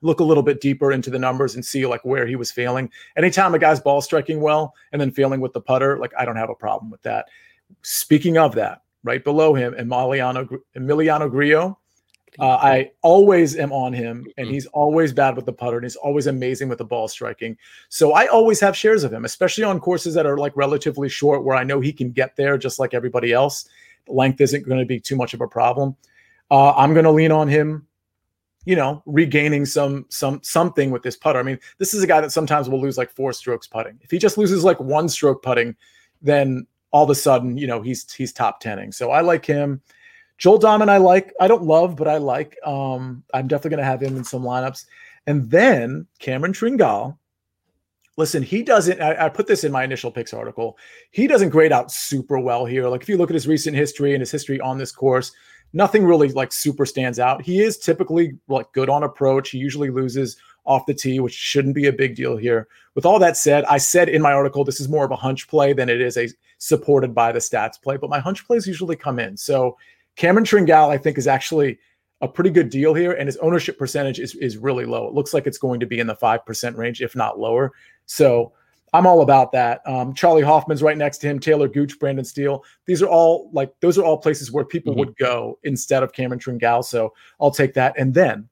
look 0.00 0.20
a 0.20 0.24
little 0.24 0.42
bit 0.42 0.60
deeper 0.60 0.92
into 0.92 1.10
the 1.10 1.18
numbers 1.18 1.54
and 1.54 1.64
see 1.64 1.86
like 1.86 2.04
where 2.04 2.26
he 2.26 2.36
was 2.36 2.50
failing. 2.50 2.90
Anytime 3.16 3.54
a 3.54 3.58
guy's 3.58 3.80
ball 3.80 4.00
striking 4.00 4.40
well 4.40 4.74
and 4.92 5.00
then 5.00 5.10
failing 5.10 5.40
with 5.40 5.52
the 5.52 5.60
putter, 5.60 5.98
like 5.98 6.12
I 6.18 6.24
don't 6.24 6.36
have 6.36 6.50
a 6.50 6.54
problem 6.54 6.90
with 6.90 7.02
that. 7.02 7.26
Speaking 7.82 8.38
of 8.38 8.54
that, 8.54 8.82
right 9.04 9.22
below 9.22 9.54
him, 9.54 9.74
Emiliano 9.74 10.48
Emiliano 10.76 11.30
Grillo. 11.30 11.78
Uh, 12.40 12.56
I 12.56 12.90
always 13.02 13.54
am 13.56 13.72
on 13.72 13.92
him, 13.92 14.26
and 14.36 14.46
mm-hmm. 14.46 14.54
he's 14.54 14.66
always 14.66 15.12
bad 15.12 15.36
with 15.36 15.46
the 15.46 15.52
putter, 15.52 15.76
and 15.76 15.84
he's 15.84 15.94
always 15.94 16.26
amazing 16.26 16.68
with 16.68 16.78
the 16.78 16.84
ball 16.84 17.06
striking. 17.06 17.56
So 17.90 18.12
I 18.12 18.26
always 18.26 18.58
have 18.58 18.76
shares 18.76 19.04
of 19.04 19.12
him, 19.12 19.24
especially 19.24 19.62
on 19.62 19.78
courses 19.78 20.14
that 20.14 20.26
are 20.26 20.36
like 20.36 20.56
relatively 20.56 21.08
short, 21.08 21.44
where 21.44 21.56
I 21.56 21.62
know 21.62 21.78
he 21.78 21.92
can 21.92 22.10
get 22.10 22.34
there 22.34 22.58
just 22.58 22.80
like 22.80 22.92
everybody 22.92 23.32
else. 23.32 23.68
Length 24.08 24.40
isn't 24.40 24.66
going 24.66 24.80
to 24.80 24.86
be 24.86 24.98
too 24.98 25.14
much 25.14 25.32
of 25.32 25.42
a 25.42 25.46
problem. 25.46 25.94
Uh, 26.50 26.72
I'm 26.72 26.92
going 26.92 27.04
to 27.04 27.12
lean 27.12 27.30
on 27.30 27.46
him 27.46 27.86
you 28.64 28.76
know, 28.76 29.02
regaining 29.04 29.66
some 29.66 30.06
some 30.08 30.40
something 30.42 30.90
with 30.90 31.02
this 31.02 31.16
putter. 31.16 31.38
I 31.38 31.42
mean, 31.42 31.58
this 31.78 31.92
is 31.92 32.02
a 32.02 32.06
guy 32.06 32.20
that 32.20 32.32
sometimes 32.32 32.68
will 32.68 32.80
lose 32.80 32.96
like 32.96 33.10
four 33.10 33.32
strokes 33.32 33.66
putting. 33.66 33.98
If 34.00 34.10
he 34.10 34.18
just 34.18 34.38
loses 34.38 34.64
like 34.64 34.80
one 34.80 35.08
stroke 35.08 35.42
putting, 35.42 35.76
then 36.22 36.66
all 36.94 37.02
of 37.02 37.10
a 37.10 37.14
sudden, 37.16 37.58
you 37.58 37.66
know, 37.66 37.82
he's 37.82 38.10
he's 38.12 38.32
top 38.32 38.60
tenning. 38.60 38.92
So 38.92 39.10
I 39.10 39.20
like 39.20 39.44
him. 39.44 39.82
Joel 40.38 40.60
Dahmen, 40.60 40.88
I 40.88 40.98
like. 40.98 41.34
I 41.40 41.48
don't 41.48 41.64
love, 41.64 41.96
but 41.96 42.06
I 42.06 42.18
like. 42.18 42.56
Um, 42.64 43.24
I'm 43.34 43.48
definitely 43.48 43.70
going 43.70 43.84
to 43.84 43.90
have 43.90 44.00
him 44.00 44.16
in 44.16 44.22
some 44.22 44.42
lineups. 44.44 44.86
And 45.26 45.50
then 45.50 46.06
Cameron 46.20 46.52
Tringale. 46.52 47.18
Listen, 48.16 48.44
he 48.44 48.62
doesn't. 48.62 49.00
I, 49.00 49.26
I, 49.26 49.28
put 49.28 49.48
this 49.48 49.64
in 49.64 49.72
my 49.72 49.82
initial 49.82 50.12
picks 50.12 50.32
article. 50.32 50.78
He 51.10 51.26
doesn't 51.26 51.48
grade 51.48 51.72
out 51.72 51.90
super 51.90 52.38
well 52.38 52.64
here. 52.64 52.86
Like 52.86 53.02
if 53.02 53.08
you 53.08 53.16
look 53.16 53.28
at 53.28 53.34
his 53.34 53.48
recent 53.48 53.76
history 53.76 54.12
and 54.12 54.20
his 54.20 54.30
history 54.30 54.60
on 54.60 54.78
this 54.78 54.92
course, 54.92 55.32
nothing 55.72 56.04
really 56.04 56.28
like 56.28 56.52
super 56.52 56.86
stands 56.86 57.18
out. 57.18 57.42
He 57.42 57.60
is 57.60 57.76
typically 57.76 58.38
like 58.46 58.70
good 58.70 58.88
on 58.88 59.02
approach. 59.02 59.50
He 59.50 59.58
usually 59.58 59.90
loses 59.90 60.36
off 60.64 60.86
the 60.86 60.94
tee, 60.94 61.18
which 61.18 61.34
shouldn't 61.34 61.74
be 61.74 61.86
a 61.86 61.92
big 61.92 62.14
deal 62.14 62.36
here. 62.36 62.68
With 62.94 63.04
all 63.04 63.18
that 63.18 63.36
said, 63.36 63.64
I 63.64 63.78
said 63.78 64.08
in 64.08 64.22
my 64.22 64.32
article 64.32 64.62
this 64.62 64.80
is 64.80 64.88
more 64.88 65.04
of 65.04 65.10
a 65.10 65.16
hunch 65.16 65.48
play 65.48 65.72
than 65.72 65.88
it 65.88 66.00
is 66.00 66.16
a 66.16 66.28
supported 66.58 67.14
by 67.14 67.32
the 67.32 67.38
stats 67.38 67.80
play, 67.80 67.96
but 67.96 68.10
my 68.10 68.18
hunch 68.18 68.46
plays 68.46 68.66
usually 68.66 68.96
come 68.96 69.18
in. 69.18 69.36
So 69.36 69.76
Cameron 70.16 70.44
Tringale, 70.44 70.90
I 70.90 70.98
think, 70.98 71.18
is 71.18 71.26
actually 71.26 71.78
a 72.20 72.28
pretty 72.28 72.50
good 72.50 72.70
deal 72.70 72.94
here, 72.94 73.12
and 73.12 73.26
his 73.26 73.36
ownership 73.38 73.78
percentage 73.78 74.20
is 74.20 74.34
is 74.36 74.56
really 74.56 74.84
low. 74.84 75.06
It 75.06 75.14
looks 75.14 75.34
like 75.34 75.46
it's 75.46 75.58
going 75.58 75.80
to 75.80 75.86
be 75.86 76.00
in 76.00 76.06
the 76.06 76.16
five 76.16 76.44
percent 76.46 76.76
range, 76.76 77.02
if 77.02 77.14
not 77.14 77.38
lower. 77.38 77.72
So 78.06 78.52
I'm 78.94 79.06
all 79.08 79.22
about 79.22 79.50
that. 79.52 79.80
Um, 79.86 80.14
Charley 80.14 80.42
Hoffman's 80.42 80.82
right 80.82 80.96
next 80.96 81.18
to 81.18 81.26
him. 81.26 81.40
Taylor 81.40 81.66
Gooch, 81.66 81.98
Brendan 81.98 82.24
Steele. 82.24 82.64
These 82.86 83.02
are 83.02 83.08
all 83.08 83.50
like 83.52 83.72
those 83.80 83.98
are 83.98 84.04
all 84.04 84.16
places 84.16 84.52
where 84.52 84.64
people 84.64 84.92
mm-hmm. 84.92 85.00
would 85.00 85.16
go 85.16 85.58
instead 85.64 86.04
of 86.04 86.12
Cameron 86.12 86.38
Tringale. 86.38 86.84
So 86.84 87.12
I'll 87.40 87.50
take 87.50 87.74
that. 87.74 87.94
And 87.98 88.14
then, 88.14 88.48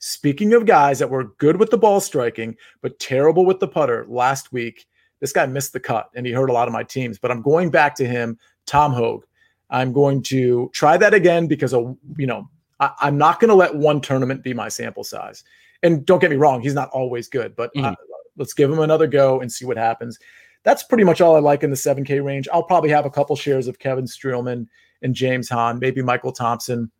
speaking 0.00 0.54
of 0.54 0.66
guys 0.66 0.98
that 0.98 1.08
were 1.08 1.32
good 1.38 1.56
with 1.56 1.70
the 1.70 1.78
ball 1.78 2.00
striking 2.00 2.56
but 2.82 2.98
terrible 2.98 3.46
with 3.46 3.60
the 3.60 3.68
putter 3.68 4.04
last 4.08 4.52
week, 4.52 4.86
this 5.20 5.32
guy 5.32 5.46
missed 5.46 5.72
the 5.72 5.80
cut 5.80 6.10
and 6.14 6.26
he 6.26 6.32
hurt 6.32 6.50
a 6.50 6.52
lot 6.52 6.68
of 6.68 6.72
my 6.72 6.82
teams. 6.82 7.18
But 7.18 7.30
I'm 7.30 7.42
going 7.42 7.70
back 7.70 7.94
to 7.96 8.06
him, 8.06 8.38
Tom 8.66 8.92
Hoge. 8.92 9.24
I'm 9.70 9.92
going 9.92 10.22
to 10.24 10.70
try 10.72 10.96
that 10.96 11.12
again 11.14 11.46
because 11.46 11.74
of 11.74 11.96
you 12.16 12.26
know 12.26 12.48
I, 12.78 12.92
am 13.02 13.18
not 13.18 13.40
going 13.40 13.48
to 13.48 13.54
let 13.54 13.74
one 13.74 14.00
tournament 14.00 14.42
be 14.42 14.54
my 14.54 14.68
sample 14.68 15.04
size. 15.04 15.44
And 15.82 16.06
don't 16.06 16.20
get 16.20 16.30
me 16.30 16.36
wrong, 16.36 16.62
he's 16.62 16.74
not 16.74 16.88
always 16.90 17.28
good, 17.28 17.54
but 17.54 17.74
mm-hmm. 17.74 17.94
Let's 18.36 18.52
give 18.52 18.70
him 18.70 18.80
another 18.80 19.06
go 19.06 19.40
and 19.40 19.50
see 19.50 19.64
what 19.64 19.76
happens. 19.76 20.18
That's 20.62 20.82
pretty 20.82 21.04
much 21.04 21.20
all 21.20 21.36
I 21.36 21.38
like 21.38 21.62
in 21.62 21.70
the 21.70 21.76
7K 21.76 22.22
range. 22.24 22.48
I'll 22.52 22.62
probably 22.62 22.90
have 22.90 23.06
a 23.06 23.10
couple 23.10 23.36
shares 23.36 23.68
of 23.68 23.78
Kevin 23.78 24.04
Streelman 24.04 24.66
and 25.02 25.14
James 25.14 25.48
Hahn, 25.48 25.78
maybe 25.78 26.02
Michael 26.02 26.32
Thompson. 26.32 26.90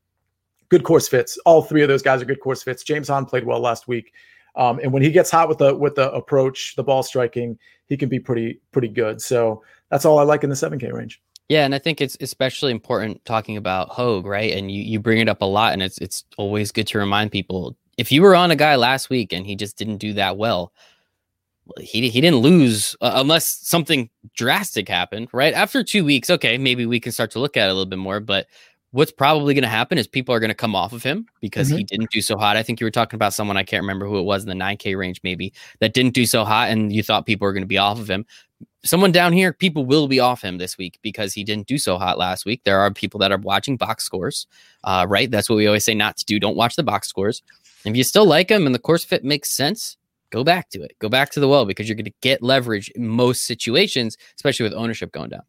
Good 0.68 0.84
course 0.84 1.08
fits. 1.08 1.36
All 1.38 1.62
three 1.62 1.82
of 1.82 1.88
those 1.88 2.02
guys 2.02 2.22
are 2.22 2.26
good 2.26 2.40
course 2.40 2.62
fits. 2.62 2.82
James 2.82 3.08
Hahn 3.08 3.26
played 3.26 3.44
well 3.44 3.60
last 3.60 3.88
week. 3.88 4.12
Um, 4.56 4.80
and 4.82 4.92
when 4.92 5.02
he 5.02 5.10
gets 5.10 5.30
hot 5.30 5.48
with 5.48 5.58
the 5.58 5.74
with 5.74 5.94
the 5.94 6.10
approach, 6.12 6.74
the 6.76 6.82
ball 6.82 7.02
striking, 7.02 7.58
he 7.86 7.96
can 7.96 8.08
be 8.08 8.18
pretty 8.18 8.60
pretty 8.72 8.88
good. 8.88 9.20
So 9.20 9.62
that's 9.90 10.04
all 10.04 10.18
I 10.18 10.22
like 10.22 10.44
in 10.44 10.50
the 10.50 10.56
7K 10.56 10.92
range. 10.92 11.20
Yeah, 11.48 11.64
and 11.64 11.74
I 11.74 11.78
think 11.78 12.00
it's 12.00 12.16
especially 12.20 12.72
important 12.72 13.24
talking 13.24 13.56
about 13.56 13.90
Hoge, 13.90 14.24
right? 14.24 14.52
And 14.52 14.70
you 14.70 14.82
you 14.82 14.98
bring 14.98 15.18
it 15.18 15.28
up 15.28 15.42
a 15.42 15.46
lot, 15.46 15.72
and 15.72 15.82
it's 15.82 15.98
it's 15.98 16.24
always 16.38 16.72
good 16.72 16.86
to 16.88 16.98
remind 16.98 17.30
people 17.30 17.76
if 17.96 18.12
you 18.12 18.22
were 18.22 18.34
on 18.34 18.50
a 18.50 18.56
guy 18.56 18.76
last 18.76 19.10
week 19.10 19.32
and 19.32 19.46
he 19.46 19.56
just 19.56 19.78
didn't 19.78 19.98
do 19.98 20.12
that 20.14 20.36
well, 20.36 20.72
he 21.80 22.08
he 22.08 22.20
didn't 22.20 22.40
lose 22.40 22.96
uh, 23.00 23.12
unless 23.14 23.46
something 23.46 24.10
drastic 24.34 24.88
happened, 24.88 25.28
right? 25.32 25.54
After 25.54 25.82
two 25.82 26.04
weeks, 26.04 26.30
okay, 26.30 26.58
maybe 26.58 26.86
we 26.86 27.00
can 27.00 27.12
start 27.12 27.30
to 27.32 27.40
look 27.40 27.56
at 27.56 27.66
it 27.66 27.70
a 27.70 27.74
little 27.74 27.86
bit 27.86 27.98
more. 27.98 28.20
But 28.20 28.46
what's 28.92 29.12
probably 29.12 29.54
going 29.54 29.62
to 29.62 29.68
happen 29.68 29.98
is 29.98 30.06
people 30.06 30.34
are 30.34 30.40
going 30.40 30.48
to 30.48 30.54
come 30.54 30.74
off 30.74 30.92
of 30.92 31.02
him 31.02 31.26
because 31.40 31.68
mm-hmm. 31.68 31.78
he 31.78 31.84
didn't 31.84 32.10
do 32.10 32.20
so 32.20 32.36
hot. 32.36 32.56
I 32.56 32.62
think 32.62 32.80
you 32.80 32.86
were 32.86 32.90
talking 32.90 33.16
about 33.16 33.34
someone 33.34 33.56
I 33.56 33.62
can't 33.62 33.82
remember 33.82 34.06
who 34.06 34.18
it 34.18 34.22
was 34.22 34.44
in 34.44 34.48
the 34.48 34.64
9K 34.64 34.96
range, 34.96 35.20
maybe 35.22 35.52
that 35.80 35.94
didn't 35.94 36.14
do 36.14 36.26
so 36.26 36.44
hot, 36.44 36.70
and 36.70 36.92
you 36.92 37.02
thought 37.02 37.26
people 37.26 37.46
were 37.46 37.52
going 37.52 37.62
to 37.62 37.68
be 37.68 37.78
off 37.78 37.98
of 37.98 38.08
him. 38.08 38.24
Someone 38.84 39.12
down 39.12 39.32
here, 39.32 39.52
people 39.52 39.84
will 39.84 40.06
be 40.06 40.20
off 40.20 40.42
him 40.42 40.58
this 40.58 40.78
week 40.78 40.98
because 41.02 41.34
he 41.34 41.44
didn't 41.44 41.66
do 41.66 41.76
so 41.76 41.98
hot 41.98 42.18
last 42.18 42.46
week. 42.46 42.62
There 42.64 42.78
are 42.78 42.90
people 42.92 43.18
that 43.20 43.32
are 43.32 43.38
watching 43.38 43.76
box 43.76 44.04
scores, 44.04 44.46
uh, 44.84 45.06
right? 45.08 45.30
That's 45.30 45.50
what 45.50 45.56
we 45.56 45.66
always 45.66 45.84
say 45.84 45.94
not 45.94 46.16
to 46.18 46.24
do. 46.24 46.38
Don't 46.38 46.56
watch 46.56 46.76
the 46.76 46.84
box 46.84 47.08
scores. 47.08 47.42
If 47.84 47.96
you 47.96 48.04
still 48.04 48.26
like 48.26 48.50
him 48.50 48.64
and 48.64 48.74
the 48.74 48.80
course 48.80 49.04
fit 49.04 49.24
makes 49.24 49.50
sense, 49.50 49.96
go 50.30 50.44
back 50.44 50.70
to 50.70 50.82
it. 50.82 50.96
Go 51.00 51.08
back 51.08 51.30
to 51.32 51.40
the 51.40 51.48
well 51.48 51.64
because 51.64 51.88
you're 51.88 51.96
going 51.96 52.04
to 52.06 52.14
get 52.20 52.42
leverage 52.42 52.88
in 52.90 53.06
most 53.06 53.44
situations, 53.44 54.16
especially 54.36 54.64
with 54.64 54.72
ownership 54.72 55.12
going 55.12 55.30
down. 55.30 55.42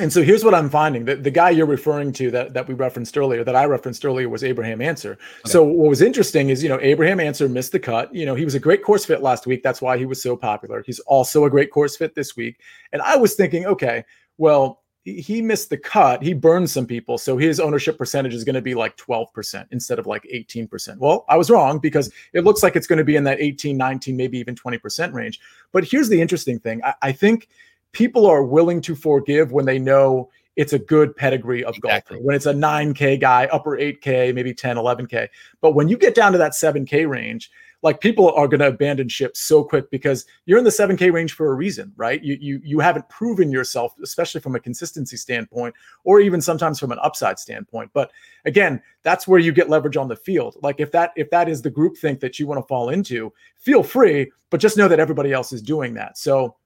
And 0.00 0.10
so 0.10 0.22
here's 0.22 0.42
what 0.42 0.54
I'm 0.54 0.70
finding. 0.70 1.04
that 1.04 1.22
the 1.22 1.30
guy 1.30 1.50
you're 1.50 1.66
referring 1.66 2.12
to 2.14 2.30
that, 2.30 2.54
that 2.54 2.66
we 2.66 2.72
referenced 2.72 3.18
earlier, 3.18 3.44
that 3.44 3.54
I 3.54 3.66
referenced 3.66 4.04
earlier, 4.06 4.26
was 4.26 4.42
Abraham 4.42 4.80
Ancer. 4.80 5.12
Okay. 5.12 5.50
So 5.50 5.62
what 5.62 5.90
was 5.90 6.00
interesting 6.00 6.48
is, 6.48 6.62
you 6.62 6.70
know, 6.70 6.78
Abraham 6.80 7.20
Ancer 7.20 7.46
missed 7.46 7.72
the 7.72 7.78
cut. 7.78 8.14
You 8.14 8.24
know, 8.24 8.34
he 8.34 8.46
was 8.46 8.54
a 8.54 8.60
great 8.60 8.82
course 8.82 9.04
fit 9.04 9.20
last 9.20 9.46
week. 9.46 9.62
That's 9.62 9.82
why 9.82 9.98
he 9.98 10.06
was 10.06 10.22
so 10.22 10.34
popular. 10.34 10.82
He's 10.86 10.98
also 11.00 11.44
a 11.44 11.50
great 11.50 11.70
course 11.70 11.94
fit 11.94 12.14
this 12.14 12.36
week. 12.36 12.60
And 12.92 13.02
I 13.02 13.16
was 13.16 13.34
thinking, 13.34 13.66
okay, 13.66 14.02
well, 14.38 14.82
he 15.04 15.42
missed 15.42 15.68
the 15.68 15.76
cut. 15.76 16.22
He 16.22 16.32
burned 16.32 16.70
some 16.70 16.86
people. 16.86 17.18
So 17.18 17.36
his 17.36 17.60
ownership 17.60 17.98
percentage 17.98 18.34
is 18.34 18.44
going 18.44 18.54
to 18.54 18.62
be 18.62 18.74
like 18.74 18.96
12% 18.96 19.66
instead 19.72 19.98
of 19.98 20.06
like 20.06 20.22
18%. 20.32 20.98
Well, 20.98 21.24
I 21.28 21.36
was 21.36 21.50
wrong 21.50 21.80
because 21.80 22.10
it 22.32 22.44
looks 22.44 22.62
like 22.62 22.76
it's 22.76 22.86
going 22.86 22.98
to 22.98 23.04
be 23.04 23.16
in 23.16 23.24
that 23.24 23.40
18, 23.40 23.76
19, 23.76 24.16
maybe 24.16 24.38
even 24.38 24.54
20% 24.54 25.12
range. 25.12 25.40
But 25.72 25.84
here's 25.84 26.08
the 26.08 26.20
interesting 26.20 26.60
thing 26.60 26.82
I, 26.84 26.94
I 27.02 27.12
think 27.12 27.48
people 27.92 28.26
are 28.26 28.44
willing 28.44 28.80
to 28.82 28.94
forgive 28.94 29.52
when 29.52 29.64
they 29.64 29.78
know 29.78 30.30
it's 30.56 30.74
a 30.74 30.78
good 30.78 31.16
pedigree 31.16 31.64
of 31.64 31.76
exactly. 31.76 32.16
golfer, 32.16 32.26
when 32.26 32.36
it's 32.36 32.46
a 32.46 32.52
9K 32.52 33.18
guy, 33.20 33.46
upper 33.46 33.78
8K, 33.78 34.34
maybe 34.34 34.52
10, 34.52 34.76
11K. 34.76 35.28
But 35.60 35.72
when 35.74 35.88
you 35.88 35.96
get 35.96 36.14
down 36.14 36.32
to 36.32 36.38
that 36.38 36.52
7K 36.52 37.08
range, 37.08 37.50
like 37.82 38.00
people 38.00 38.30
are 38.32 38.46
going 38.48 38.60
to 38.60 38.68
abandon 38.68 39.08
ship 39.08 39.36
so 39.36 39.62
quick 39.64 39.90
because 39.90 40.24
you're 40.46 40.58
in 40.58 40.64
the 40.64 40.70
7k 40.70 41.12
range 41.12 41.34
for 41.34 41.52
a 41.52 41.54
reason 41.54 41.92
right? 41.96 42.22
You 42.22 42.38
you 42.40 42.60
you 42.64 42.80
haven't 42.80 43.08
proven 43.08 43.50
yourself 43.50 43.94
especially 44.02 44.40
from 44.40 44.54
a 44.54 44.60
consistency 44.60 45.16
standpoint 45.16 45.74
or 46.04 46.20
even 46.20 46.40
sometimes 46.40 46.78
from 46.78 46.92
an 46.92 46.98
upside 47.02 47.38
standpoint. 47.38 47.90
But 47.92 48.12
again 48.44 48.80
that's 49.02 49.26
where 49.26 49.40
you 49.40 49.52
get 49.52 49.68
leverage 49.68 49.96
on 49.96 50.08
the 50.08 50.16
field. 50.16 50.56
Like 50.62 50.80
if 50.80 50.92
that 50.92 51.12
if 51.16 51.28
that 51.30 51.48
is 51.48 51.62
the 51.62 51.70
group 51.70 51.96
think 51.96 52.20
that 52.20 52.38
you 52.38 52.46
want 52.46 52.60
to 52.60 52.66
fall 52.66 52.88
into 52.88 53.32
feel 53.56 53.82
free 53.82 54.30
but 54.50 54.60
just 54.60 54.76
know 54.76 54.88
that 54.88 55.00
everybody 55.00 55.32
else 55.32 55.52
is 55.52 55.62
doing 55.62 55.94
that. 55.94 56.18
So 56.18 56.56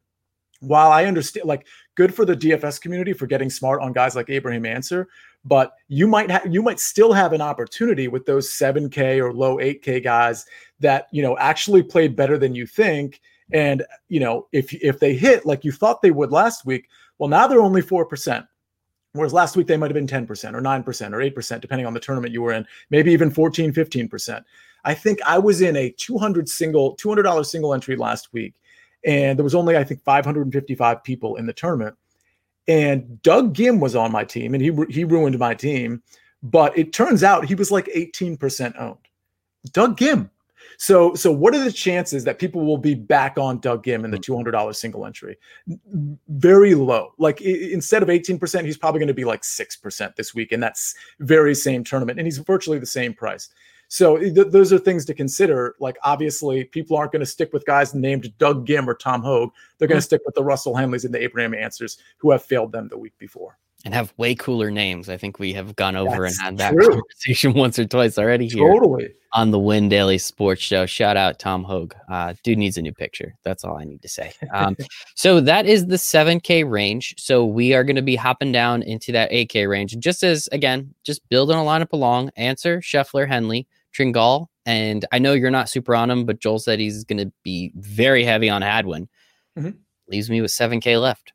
while 0.60 0.90
I 0.90 1.04
understand, 1.04 1.46
like, 1.46 1.66
good 1.94 2.14
for 2.14 2.24
the 2.24 2.36
DFS 2.36 2.80
community 2.80 3.12
for 3.12 3.26
getting 3.26 3.50
smart 3.50 3.80
on 3.82 3.92
guys 3.92 4.14
like 4.14 4.30
Abraham 4.30 4.66
Ancer, 4.66 5.08
but 5.44 5.74
you 5.88 6.06
might 6.06 6.30
have 6.30 6.52
you 6.52 6.62
might 6.62 6.80
still 6.80 7.12
have 7.12 7.32
an 7.32 7.40
opportunity 7.40 8.08
with 8.08 8.26
those 8.26 8.48
7K 8.50 9.18
or 9.18 9.32
low 9.32 9.56
8K 9.58 10.02
guys 10.02 10.44
that 10.80 11.06
you 11.12 11.22
know 11.22 11.38
actually 11.38 11.82
played 11.82 12.16
better 12.16 12.36
than 12.36 12.54
you 12.54 12.66
think. 12.66 13.20
And 13.52 13.84
you 14.08 14.20
know, 14.20 14.48
if 14.52 14.72
if 14.74 14.98
they 14.98 15.14
hit 15.14 15.46
like 15.46 15.64
you 15.64 15.72
thought 15.72 16.02
they 16.02 16.10
would 16.10 16.32
last 16.32 16.66
week, 16.66 16.88
well, 17.18 17.28
now 17.28 17.46
they're 17.46 17.60
only 17.60 17.82
four 17.82 18.04
percent. 18.04 18.44
Whereas 19.12 19.32
last 19.32 19.56
week 19.56 19.66
they 19.66 19.78
might 19.78 19.90
have 19.90 19.94
been 19.94 20.06
10% 20.06 20.28
or 20.52 20.60
9% 20.60 21.12
or 21.14 21.42
8%, 21.42 21.60
depending 21.62 21.86
on 21.86 21.94
the 21.94 22.00
tournament 22.00 22.34
you 22.34 22.42
were 22.42 22.52
in, 22.52 22.66
maybe 22.90 23.12
even 23.12 23.30
14, 23.30 23.72
15%. 23.72 24.44
I 24.84 24.92
think 24.92 25.20
I 25.24 25.38
was 25.38 25.62
in 25.62 25.74
a 25.74 25.88
200 25.92 26.46
single, 26.46 26.94
$200 26.96 27.46
single 27.46 27.72
entry 27.72 27.96
last 27.96 28.34
week 28.34 28.56
and 29.04 29.38
there 29.38 29.44
was 29.44 29.54
only 29.54 29.76
I 29.76 29.84
think 29.84 30.02
555 30.02 31.02
people 31.04 31.36
in 31.36 31.46
the 31.46 31.52
tournament. 31.52 31.96
And 32.68 33.22
Doug 33.22 33.54
Ghim 33.54 33.78
was 33.78 33.94
on 33.94 34.10
my 34.10 34.24
team, 34.24 34.54
and 34.54 34.62
he 34.62 34.72
he 34.90 35.04
ruined 35.04 35.38
my 35.38 35.54
team. 35.54 36.02
But 36.42 36.76
it 36.76 36.92
turns 36.92 37.24
out 37.24 37.44
he 37.44 37.54
was 37.54 37.70
like 37.70 37.86
18% 37.86 38.78
owned. 38.80 38.98
Doug 39.72 39.98
Ghim. 39.98 40.30
So 40.78 41.14
so 41.14 41.32
what 41.32 41.54
are 41.54 41.62
the 41.62 41.72
chances 41.72 42.24
that 42.24 42.38
people 42.38 42.64
will 42.64 42.78
be 42.78 42.94
back 42.94 43.38
on 43.38 43.60
Doug 43.60 43.84
Ghim 43.84 44.04
in 44.04 44.10
the 44.10 44.18
hmm. 44.18 44.48
$200 44.48 44.74
single 44.76 45.06
entry? 45.06 45.38
Very 46.28 46.74
low. 46.74 47.12
Like 47.18 47.40
instead 47.40 48.02
of 48.02 48.08
18%, 48.08 48.64
he's 48.64 48.76
probably 48.76 48.98
going 48.98 49.08
to 49.08 49.14
be 49.14 49.24
like 49.24 49.42
6% 49.42 50.16
this 50.16 50.34
week, 50.34 50.52
in 50.52 50.60
that's 50.60 50.94
very 51.20 51.54
same 51.54 51.84
tournament, 51.84 52.18
and 52.18 52.26
he's 52.26 52.38
virtually 52.38 52.78
the 52.78 52.86
same 52.86 53.14
price. 53.14 53.48
So 53.88 54.18
th- 54.18 54.48
those 54.48 54.72
are 54.72 54.78
things 54.78 55.04
to 55.06 55.14
consider. 55.14 55.74
Like 55.80 55.96
obviously, 56.04 56.64
people 56.64 56.96
aren't 56.96 57.12
going 57.12 57.20
to 57.20 57.26
stick 57.26 57.52
with 57.52 57.64
guys 57.66 57.94
named 57.94 58.32
Doug 58.38 58.66
Ghim 58.66 58.86
or 58.86 58.94
Tom 58.94 59.22
Hoge. 59.22 59.50
They're 59.78 59.88
going 59.88 59.96
to 59.96 60.00
mm-hmm. 60.00 60.06
stick 60.06 60.22
with 60.26 60.34
the 60.34 60.44
Russell 60.44 60.74
Henleys 60.74 61.04
and 61.04 61.14
the 61.14 61.22
Abraham 61.22 61.52
Ancers 61.52 61.98
who 62.18 62.30
have 62.30 62.42
failed 62.42 62.72
them 62.72 62.88
the 62.88 62.98
week 62.98 63.16
before. 63.18 63.58
and 63.84 63.94
have 63.94 64.12
way 64.16 64.34
cooler 64.34 64.70
names. 64.70 65.08
I 65.08 65.16
think 65.16 65.38
we 65.38 65.52
have 65.52 65.76
gone 65.76 65.94
over 65.94 66.22
That's 66.22 66.38
and 66.40 66.44
had 66.44 66.58
that 66.58 66.72
true. 66.72 66.88
conversation 66.88 67.52
once 67.54 67.78
or 67.78 67.84
twice 67.84 68.18
already 68.18 68.48
here 68.48 68.68
Totally. 68.68 69.10
on 69.32 69.52
the 69.52 69.60
Win 69.60 69.88
Daily 69.88 70.18
Sports 70.18 70.60
Show. 70.60 70.86
Shout 70.86 71.16
out 71.16 71.38
Tom 71.38 71.62
Hoge. 71.62 71.92
Uh, 72.10 72.34
dude 72.42 72.58
needs 72.58 72.76
a 72.78 72.82
new 72.82 72.92
picture. 72.92 73.36
That's 73.44 73.64
all 73.64 73.78
I 73.78 73.84
need 73.84 74.02
to 74.02 74.08
say. 74.08 74.32
Um, 74.52 74.76
so 75.14 75.40
that 75.40 75.66
is 75.66 75.86
the 75.86 75.96
7K 75.96 76.68
range. 76.68 77.14
So 77.16 77.44
we 77.44 77.74
are 77.74 77.84
going 77.84 77.96
to 77.96 78.02
be 78.02 78.16
hopping 78.16 78.50
down 78.50 78.82
into 78.82 79.12
that 79.12 79.30
8K 79.30 79.68
range. 79.68 79.96
Just 79.98 80.24
as, 80.24 80.48
again, 80.50 80.92
just 81.04 81.26
building 81.28 81.56
a 81.56 81.60
lineup 81.60 81.92
along. 81.92 82.30
Ancer, 82.36 82.80
Scheffler, 82.80 83.28
Henley, 83.28 83.68
Tringale. 83.96 84.46
And 84.64 85.04
I 85.12 85.18
know 85.18 85.32
you're 85.32 85.50
not 85.50 85.68
super 85.68 85.94
on 85.94 86.10
him, 86.10 86.24
but 86.24 86.40
Joel 86.40 86.58
said 86.58 86.78
he's 86.80 87.04
going 87.04 87.18
to 87.24 87.32
be 87.44 87.72
very 87.76 88.24
heavy 88.24 88.50
on 88.50 88.62
Hadwin. 88.62 89.08
Mhm. 89.58 89.76
Leaves 90.08 90.28
me 90.28 90.40
with 90.40 90.50
7K 90.50 90.98
left. 91.00 91.32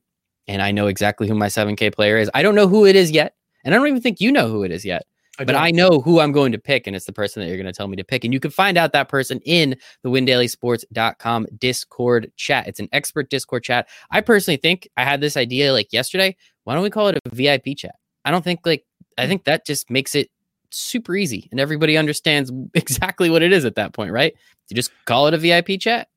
And 0.47 0.61
I 0.61 0.71
know 0.71 0.87
exactly 0.87 1.27
who 1.27 1.35
my 1.35 1.47
7K 1.47 1.91
player 1.91 2.17
is. 2.17 2.29
I 2.33 2.41
don't 2.43 2.55
know 2.55 2.67
who 2.67 2.85
it 2.85 2.95
is 2.95 3.09
yet. 3.11 3.35
And 3.63 3.73
I 3.73 3.77
don't 3.77 3.87
even 3.87 4.01
think 4.01 4.19
you 4.19 4.31
know 4.31 4.47
who 4.49 4.63
it 4.63 4.71
is 4.71 4.83
yet 4.83 5.03
but 5.37 5.53
don't- 5.53 5.61
I 5.63 5.71
know 5.71 6.01
who 6.01 6.19
I'm 6.19 6.31
going 6.31 6.51
to 6.51 6.57
pick, 6.59 6.87
and 6.87 6.95
it's 6.95 7.05
the 7.05 7.13
person 7.13 7.41
that 7.41 7.47
you're 7.47 7.57
going 7.57 7.65
to 7.65 7.73
tell 7.73 7.87
me 7.87 7.95
to 7.97 8.03
pick. 8.03 8.23
And 8.23 8.33
you 8.33 8.39
can 8.39 8.51
find 8.51 8.77
out 8.77 8.91
that 8.93 9.09
person 9.09 9.39
in 9.45 9.75
the 10.03 10.09
windailysports.com 10.09 11.47
Discord 11.57 12.31
chat. 12.35 12.67
It's 12.67 12.79
an 12.79 12.89
expert 12.91 13.29
Discord 13.29 13.63
chat. 13.63 13.87
I 14.11 14.21
personally 14.21 14.57
think 14.57 14.87
I 14.97 15.03
had 15.03 15.21
this 15.21 15.37
idea 15.37 15.73
like 15.73 15.91
yesterday. 15.91 16.35
Why 16.63 16.73
don't 16.73 16.83
we 16.83 16.89
call 16.89 17.07
it 17.07 17.17
a 17.25 17.29
VIP 17.35 17.75
chat? 17.77 17.95
I 18.25 18.31
don't 18.31 18.43
think 18.43 18.59
like, 18.65 18.83
I 19.17 19.27
think 19.27 19.45
that 19.45 19.65
just 19.65 19.89
makes 19.89 20.15
it 20.15 20.29
super 20.71 21.15
easy 21.15 21.47
and 21.51 21.59
everybody 21.59 21.97
understands 21.97 22.51
exactly 22.73 23.29
what 23.29 23.41
it 23.41 23.51
is 23.51 23.65
at 23.65 23.75
that 23.75 23.93
point, 23.93 24.11
right? 24.11 24.33
You 24.69 24.75
just 24.75 24.91
call 25.05 25.27
it 25.27 25.33
a 25.33 25.37
VIP 25.37 25.79
chat. 25.79 26.07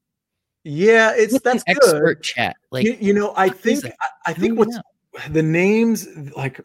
yeah, 0.65 1.13
it's 1.15 1.33
What's 1.33 1.45
that's 1.45 1.65
good. 1.65 1.77
expert 1.77 2.23
chat. 2.23 2.57
Like, 2.71 2.87
you, 2.87 2.97
you 3.01 3.13
know, 3.13 3.35
I 3.37 3.49
think? 3.49 3.85
I, 3.85 3.91
I 4.27 4.33
think 4.33 4.59
what's 4.59 4.77
know. 4.77 4.83
the 5.31 5.43
names 5.43 6.07
like 6.37 6.61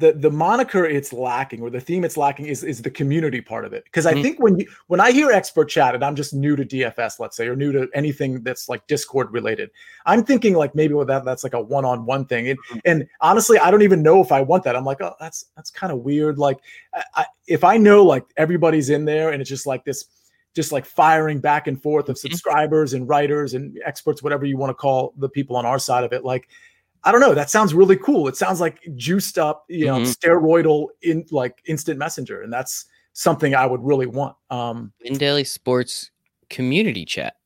the 0.00 0.12
the 0.14 0.30
moniker 0.30 0.84
it's 0.86 1.12
lacking 1.12 1.60
or 1.60 1.68
the 1.70 1.80
theme 1.80 2.04
it's 2.04 2.16
lacking 2.16 2.46
is 2.46 2.64
is 2.64 2.80
the 2.82 2.90
community 2.90 3.40
part 3.40 3.64
of 3.64 3.72
it 3.72 3.84
because 3.84 4.06
i 4.06 4.14
Mhm. 4.14 4.22
think 4.22 4.40
when 4.40 4.58
you 4.58 4.66
when 4.88 4.98
i 4.98 5.10
hear 5.12 5.30
expert 5.30 5.66
chat 5.66 5.94
and 5.94 6.02
i'm 6.02 6.16
just 6.16 6.32
new 6.34 6.56
to 6.56 6.64
dfs 6.64 7.20
let's 7.20 7.36
say 7.36 7.46
or 7.46 7.54
new 7.54 7.70
to 7.70 7.86
anything 7.94 8.42
that's 8.42 8.68
like 8.68 8.86
discord 8.86 9.30
related 9.32 9.70
i'm 10.06 10.24
thinking 10.24 10.54
like 10.54 10.74
maybe 10.74 10.94
with 10.94 11.06
that 11.08 11.24
that's 11.24 11.44
like 11.44 11.54
a 11.54 11.60
one-on-one 11.60 12.24
thing 12.24 12.48
and, 12.48 12.58
Mm-hmm. 12.70 12.78
and 12.86 13.06
honestly 13.20 13.58
i 13.58 13.70
don't 13.70 13.82
even 13.82 14.02
know 14.02 14.20
if 14.22 14.32
i 14.32 14.40
want 14.40 14.64
that 14.64 14.74
i'm 14.74 14.84
like 14.84 15.00
oh 15.02 15.14
that's 15.20 15.46
that's 15.54 15.70
kind 15.70 15.92
of 15.92 16.00
weird 16.00 16.38
like 16.38 16.58
I, 16.94 17.04
I, 17.14 17.26
if 17.46 17.62
i 17.62 17.76
know 17.76 18.02
like 18.04 18.24
everybody's 18.36 18.90
in 18.90 19.04
there 19.04 19.30
and 19.30 19.40
it's 19.40 19.50
just 19.50 19.66
like 19.66 19.84
this 19.84 20.06
just 20.54 20.72
like 20.72 20.84
firing 20.84 21.38
back 21.40 21.68
and 21.68 21.80
forth 21.80 22.08
of 22.08 22.16
Mhm. 22.16 22.20
subscribers 22.20 22.94
and 22.94 23.08
writers 23.08 23.54
and 23.54 23.78
experts 23.84 24.22
whatever 24.22 24.44
you 24.46 24.56
want 24.56 24.70
to 24.70 24.74
call 24.74 25.12
the 25.18 25.28
people 25.28 25.56
on 25.56 25.66
our 25.66 25.78
side 25.78 26.04
of 26.04 26.12
it 26.12 26.24
like 26.24 26.48
I 27.04 27.12
don't 27.12 27.20
know. 27.20 27.34
That 27.34 27.50
sounds 27.50 27.72
really 27.74 27.96
cool. 27.96 28.28
It 28.28 28.36
sounds 28.36 28.60
like 28.60 28.78
juiced 28.94 29.38
up, 29.38 29.64
you 29.68 29.86
know, 29.86 29.98
Mhm. 30.00 30.14
steroidal 30.16 30.88
in 31.02 31.24
like 31.30 31.62
instant 31.66 31.98
messenger, 31.98 32.42
and 32.42 32.52
that's 32.52 32.84
something 33.12 33.54
I 33.54 33.66
would 33.66 33.82
really 33.82 34.06
want. 34.06 34.36
Um, 34.50 34.92
Win 35.02 35.16
Daily 35.18 35.44
Sports 35.44 36.10
community 36.48 37.04
chat. 37.04 37.36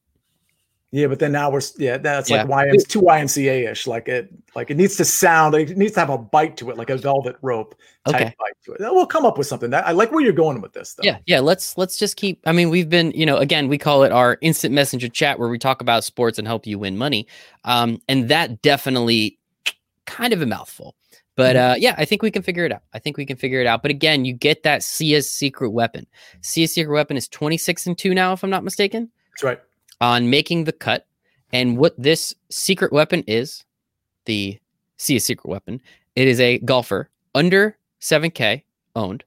yeah, 0.97 1.09
but 1.09 1.19
then 1.19 1.33
now 1.33 1.51
we're 1.51 1.61
yeah, 1.77 1.97
that's 1.99 2.31
Yeah. 2.31 2.45
like 2.45 2.69
YM's 2.69 2.85
too 2.85 3.01
YMCA 3.03 3.69
ish. 3.69 3.89
Like 3.89 4.07
it, 4.07 4.29
like 4.55 4.71
it 4.71 4.77
needs 4.77 4.97
to 4.99 5.05
sound, 5.05 5.53
like 5.53 5.69
it 5.69 5.77
needs 5.77 5.95
to 5.95 6.01
have 6.01 6.09
a 6.11 6.17
bite 6.19 6.57
to 6.59 6.71
it, 6.71 6.77
like 6.77 6.89
a 6.89 6.97
velvet 6.97 7.35
rope 7.43 7.75
type 8.07 8.15
Okay. 8.15 8.35
bite 8.39 8.53
to 8.67 8.73
it. 8.75 8.81
We'll 8.81 9.05
come 9.07 9.27
up 9.27 9.37
with 9.37 9.49
something. 9.49 9.71
That 9.71 9.85
I 9.89 9.91
like 9.91 10.13
where 10.13 10.23
you're 10.23 10.33
going 10.33 10.61
with 10.61 10.73
this. 10.73 10.95
Though. 10.95 11.03
Yeah, 11.03 11.19
yeah. 11.27 11.41
Let's 11.41 11.77
let's 11.77 11.97
just 11.97 12.17
keep. 12.17 12.41
I 12.47 12.53
mean, 12.53 12.71
we've 12.71 12.89
been, 12.89 13.11
you 13.11 13.27
know, 13.27 13.39
again, 13.39 13.67
we 13.67 13.77
call 13.77 14.05
it 14.05 14.13
our 14.13 14.39
instant 14.41 14.73
messenger 14.73 15.09
chat 15.09 15.39
where 15.41 15.49
we 15.49 15.59
talk 15.59 15.81
about 15.81 16.05
sports 16.05 16.39
and 16.39 16.47
help 16.47 16.65
you 16.65 16.79
win 16.79 16.97
money. 16.97 17.27
Um, 17.65 18.01
and 18.09 18.29
that 18.29 18.63
definitely 18.63 19.37
kind 20.07 20.33
of 20.33 20.43
a 20.43 20.47
mouthful. 20.47 20.95
But 21.37 21.57
uh, 21.57 21.75
yeah, 21.79 21.95
I 21.99 22.05
think 22.05 22.23
we 22.23 22.31
can 22.31 22.43
figure 22.43 22.65
it 22.65 22.73
out. 22.73 22.83
I 22.93 22.99
think 22.99 23.17
we 23.17 23.27
can 23.27 23.37
figure 23.37 23.61
it 23.61 23.67
out. 23.67 23.83
But 23.83 23.91
again, 23.91 24.25
you 24.25 24.33
get 24.33 24.63
that 24.63 24.83
Sia's 24.83 25.29
secret 25.29 25.71
weapon. 25.71 26.07
Sia's 26.43 26.73
secret 26.73 26.93
weapon 26.93 27.17
is 27.17 27.29
26 27.29 27.89
and 27.89 27.99
2 27.99 28.15
now, 28.15 28.33
if 28.33 28.45
I'm 28.45 28.51
not 28.51 28.63
mistaken, 28.63 29.11
that's 29.33 29.43
right. 29.43 29.61
on 30.01 30.31
making 30.31 30.65
the 30.65 30.73
cut. 30.73 31.07
And 31.53 31.77
what 31.77 31.95
this 32.01 32.35
secret 32.51 32.93
weapon 32.93 33.25
is, 33.27 33.65
the 34.27 34.59
Sia's 34.97 35.25
secret 35.25 35.49
weapon, 35.49 35.81
it 36.15 36.29
is 36.29 36.39
a 36.41 36.59
golfer 36.59 37.11
under 37.35 37.77
7K 38.01 38.63
owned 38.95 39.25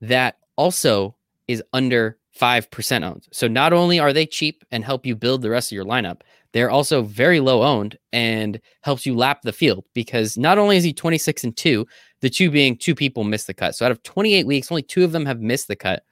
that 0.00 0.38
also 0.56 1.16
is 1.48 1.62
under 1.72 2.18
5% 2.38 3.02
owned. 3.02 3.26
So 3.32 3.48
not 3.48 3.72
only 3.72 3.98
are 3.98 4.12
they 4.12 4.26
cheap 4.26 4.64
and 4.70 4.84
help 4.84 5.06
you 5.06 5.16
build 5.16 5.42
the 5.42 5.50
rest 5.50 5.72
of 5.72 5.76
your 5.76 5.84
lineup, 5.84 6.20
they're 6.56 6.70
also 6.70 7.02
very 7.02 7.38
low 7.38 7.62
owned 7.62 7.98
and 8.14 8.58
helps 8.80 9.04
you 9.04 9.14
lap 9.14 9.42
the 9.42 9.52
field 9.52 9.84
because 9.92 10.38
not 10.38 10.56
only 10.56 10.78
is 10.78 10.84
he 10.84 10.92
26 10.94 11.44
and 11.44 11.54
2, 11.54 11.86
the 12.22 12.30
two 12.30 12.50
being 12.50 12.78
two 12.78 12.94
people 12.94 13.24
missed 13.24 13.46
the 13.46 13.52
cut. 13.52 13.74
So 13.74 13.84
out 13.84 13.92
of 13.92 14.02
28 14.04 14.46
weeks, 14.46 14.72
only 14.72 14.82
two 14.82 15.04
of 15.04 15.12
them 15.12 15.26
have 15.26 15.40
missed 15.42 15.68
the 15.68 15.76
cut. 15.76 16.02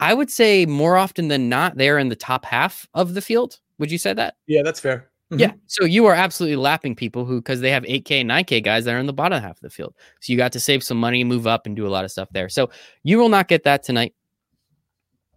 I 0.00 0.14
would 0.14 0.30
say 0.30 0.64
more 0.64 0.96
often 0.96 1.28
than 1.28 1.50
not, 1.50 1.76
they're 1.76 1.98
in 1.98 2.08
the 2.08 2.16
top 2.16 2.46
half 2.46 2.88
of 2.94 3.12
the 3.12 3.20
field. 3.20 3.58
Would 3.78 3.90
you 3.90 3.98
say 3.98 4.14
that? 4.14 4.36
Yeah, 4.46 4.62
that's 4.62 4.80
fair. 4.80 5.10
Mhm. 5.30 5.40
Yeah. 5.40 5.52
So 5.66 5.84
you 5.84 6.06
are 6.06 6.14
absolutely 6.14 6.56
lapping 6.56 6.94
people 6.94 7.26
who, 7.26 7.42
because 7.42 7.60
they 7.60 7.70
have 7.70 7.84
8K, 7.84 8.22
9K 8.22 8.62
guys 8.62 8.86
that 8.86 8.94
are 8.94 8.98
in 8.98 9.04
the 9.04 9.12
bottom 9.12 9.42
half 9.42 9.58
of 9.58 9.60
the 9.60 9.68
field. 9.68 9.94
So 10.22 10.32
you 10.32 10.38
got 10.38 10.52
to 10.52 10.60
save 10.60 10.82
some 10.82 10.98
money, 10.98 11.22
move 11.24 11.46
up, 11.46 11.66
and 11.66 11.76
do 11.76 11.86
a 11.86 11.90
lot 11.90 12.06
of 12.06 12.10
stuff 12.10 12.30
there. 12.32 12.48
So 12.48 12.70
you 13.04 13.18
will 13.18 13.28
not 13.28 13.48
get 13.48 13.64
that 13.64 13.82
tonight. 13.82 14.14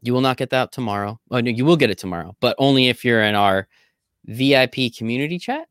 You 0.01 0.13
will 0.13 0.21
not 0.21 0.37
get 0.37 0.51
that 0.51 0.71
tomorrow. 0.71 1.19
Oh, 1.31 1.41
no, 1.41 1.51
you 1.51 1.65
will 1.65 1.75
get 1.75 1.89
it 1.89 1.97
tomorrow, 1.97 2.33
but 2.39 2.55
only 2.59 2.87
if 2.87 3.03
you're 3.03 3.23
in 3.23 3.35
our 3.35 3.67
VIP 4.31 4.93
community 4.97 5.37
chat. 5.39 5.67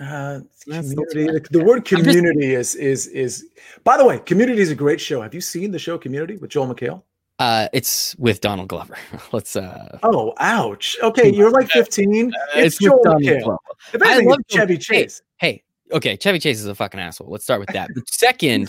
Uh, 0.00 0.40
the 0.66 0.74
community. 0.82 1.24
The, 1.26 1.58
the 1.58 1.64
word 1.64 1.78
I'm 1.78 1.84
just- 1.84 2.04
community 2.04 2.54
is 2.54 2.74
is 2.76 3.06
is. 3.08 3.46
By 3.84 3.96
the 3.96 4.04
way, 4.04 4.18
Community 4.20 4.60
is 4.60 4.70
a 4.70 4.74
great 4.74 5.00
show. 5.00 5.20
Have 5.20 5.34
you 5.34 5.40
seen 5.40 5.70
the 5.72 5.78
show 5.78 5.98
Community 5.98 6.36
with 6.36 6.50
Joel 6.50 6.72
McHale? 6.72 7.02
Uh, 7.40 7.68
it's 7.72 8.14
with 8.16 8.40
Donald 8.40 8.68
Glover. 8.68 8.96
Let's 9.32 9.56
uh, 9.56 9.98
Oh, 10.02 10.34
ouch. 10.38 10.96
Okay, 11.02 11.32
you're 11.32 11.50
like 11.50 11.68
15. 11.70 12.32
It's, 12.54 12.78
with 12.80 12.88
Joel 12.90 13.02
Donald 13.02 13.22
McHale. 13.22 13.42
Glover. 13.42 13.58
If 13.94 14.02
I 14.02 14.18
love 14.20 14.38
it's 14.40 14.54
Chevy 14.54 14.76
Joel- 14.76 14.96
hey, 14.96 15.02
Chase. 15.04 15.22
Hey, 15.38 15.62
okay, 15.90 16.16
Chevy 16.18 16.38
Chase 16.38 16.60
is 16.60 16.66
a 16.66 16.74
fucking 16.74 17.00
asshole. 17.00 17.28
Let's 17.30 17.44
start 17.44 17.60
with 17.60 17.70
that. 17.70 17.88
But 17.94 18.08
Second, 18.10 18.68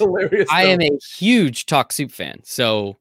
I 0.49 0.63
am 0.65 0.81
a 0.81 0.89
huge 1.17 1.65
Talk 1.65 1.91
Soup 1.91 2.09
fan, 2.11 2.39
so 2.43 2.97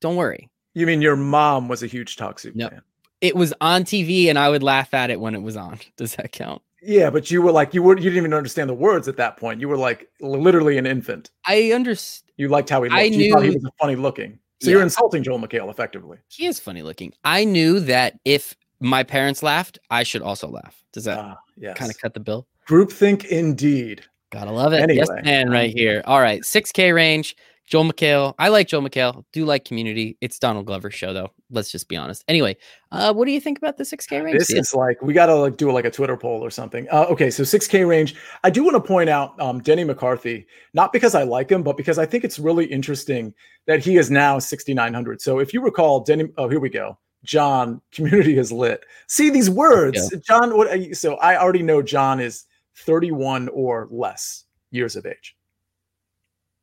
don't 0.00 0.14
worry. 0.16 0.48
You 0.74 0.86
mean 0.86 1.02
your 1.02 1.16
mom 1.16 1.66
was 1.68 1.82
a 1.82 1.86
huge 1.88 2.14
Talk 2.16 2.38
Soup 2.38 2.54
Yep. 2.56 2.70
fan? 2.70 2.82
It 3.20 3.34
was 3.36 3.52
on 3.60 3.84
TV, 3.84 4.28
and 4.28 4.38
I 4.38 4.48
would 4.48 4.62
laugh 4.62 4.94
at 4.94 5.10
it 5.10 5.20
when 5.20 5.34
it 5.34 5.42
was 5.42 5.56
on. 5.56 5.78
Does 5.96 6.14
that 6.16 6.32
count? 6.32 6.62
Yeah, 6.80 7.10
but 7.10 7.30
you 7.30 7.42
were 7.42 7.50
like 7.50 7.74
you 7.74 7.82
were 7.82 7.96
you 7.96 8.04
didn't 8.04 8.18
even 8.18 8.34
understand 8.34 8.70
the 8.70 8.74
words 8.74 9.08
at 9.08 9.16
that 9.16 9.36
point. 9.36 9.60
You 9.60 9.68
were 9.68 9.76
like 9.76 10.08
literally 10.20 10.78
an 10.78 10.86
infant. 10.86 11.30
I 11.44 11.72
understand. 11.72 12.30
You 12.36 12.48
liked 12.48 12.70
how 12.70 12.82
he 12.84 12.88
looked. 12.88 13.00
I 13.00 13.04
you 13.04 13.32
thought 13.32 13.42
he 13.42 13.50
was 13.50 13.68
funny 13.80 13.96
looking. 13.96 14.38
So 14.62 14.70
you're 14.70 14.82
insulting 14.82 15.22
Joel 15.24 15.40
McHale 15.40 15.70
effectively. 15.70 16.18
He 16.28 16.46
is 16.46 16.60
funny 16.60 16.82
looking. 16.82 17.12
I 17.24 17.44
knew 17.44 17.80
that 17.80 18.18
if 18.24 18.54
my 18.80 19.02
parents 19.02 19.42
laughed, 19.42 19.78
I 19.90 20.04
should 20.04 20.22
also 20.22 20.48
laugh. 20.48 20.84
Does 20.92 21.04
that 21.04 21.18
Ah, 21.18 21.36
yes. 21.56 21.76
kind 21.76 21.90
of 21.90 21.98
cut 21.98 22.14
the 22.14 22.20
bill? 22.20 22.46
Groupthink 22.68 23.24
indeed. 23.24 24.02
Gotta 24.30 24.52
love 24.52 24.72
it. 24.72 24.92
yes, 24.94 25.08
man, 25.24 25.50
right 25.50 25.72
here. 25.74 26.02
All 26.06 26.20
right, 26.20 26.42
6K 26.42 26.94
range. 26.94 27.34
Joel 27.68 27.84
McHale. 27.84 28.34
I 28.38 28.48
like 28.48 28.66
Joel 28.68 28.82
McHale. 28.82 29.24
Do 29.32 29.44
like 29.44 29.64
Community. 29.66 30.16
It's 30.22 30.38
Donald 30.38 30.64
Glover's 30.64 30.94
show, 30.94 31.12
though. 31.12 31.30
Let's 31.50 31.70
just 31.70 31.86
be 31.88 31.96
honest. 31.96 32.24
Anyway, 32.26 32.56
uh, 32.92 33.12
what 33.12 33.26
do 33.26 33.32
you 33.32 33.40
think 33.40 33.58
about 33.58 33.76
the 33.76 33.84
6K 33.84 34.24
range? 34.24 34.38
This 34.38 34.50
is 34.50 34.74
like 34.74 35.00
we 35.02 35.12
gotta 35.12 35.34
like 35.34 35.56
do 35.58 35.70
like 35.70 35.84
a 35.84 35.90
Twitter 35.90 36.16
poll 36.16 36.42
or 36.42 36.50
something. 36.50 36.86
Uh, 36.90 37.04
okay, 37.10 37.30
so 37.30 37.42
6K 37.42 37.86
range. 37.86 38.14
I 38.42 38.48
do 38.50 38.64
want 38.64 38.74
to 38.76 38.80
point 38.80 39.10
out 39.10 39.38
um, 39.40 39.60
Denny 39.60 39.84
McCarthy, 39.84 40.46
not 40.72 40.92
because 40.94 41.14
I 41.14 41.24
like 41.24 41.50
him, 41.50 41.62
but 41.62 41.76
because 41.76 41.98
I 41.98 42.06
think 42.06 42.24
it's 42.24 42.38
really 42.38 42.64
interesting 42.64 43.34
that 43.66 43.80
he 43.84 43.96
is 43.98 44.10
now 44.10 44.38
6,900. 44.38 45.20
So 45.20 45.38
if 45.38 45.52
you 45.52 45.60
recall, 45.60 46.00
Denny. 46.00 46.30
Oh, 46.38 46.48
here 46.48 46.60
we 46.60 46.70
go. 46.70 46.98
John, 47.24 47.82
community 47.92 48.38
is 48.38 48.50
lit. 48.50 48.84
See 49.08 49.28
these 49.28 49.50
words, 49.50 50.10
John. 50.26 50.56
What? 50.56 50.68
are 50.68 50.76
you- 50.76 50.94
So 50.94 51.16
I 51.16 51.36
already 51.36 51.62
know 51.62 51.82
John 51.82 52.18
is 52.20 52.44
31 52.76 53.48
or 53.48 53.88
less 53.90 54.44
years 54.70 54.96
of 54.96 55.04
age. 55.04 55.34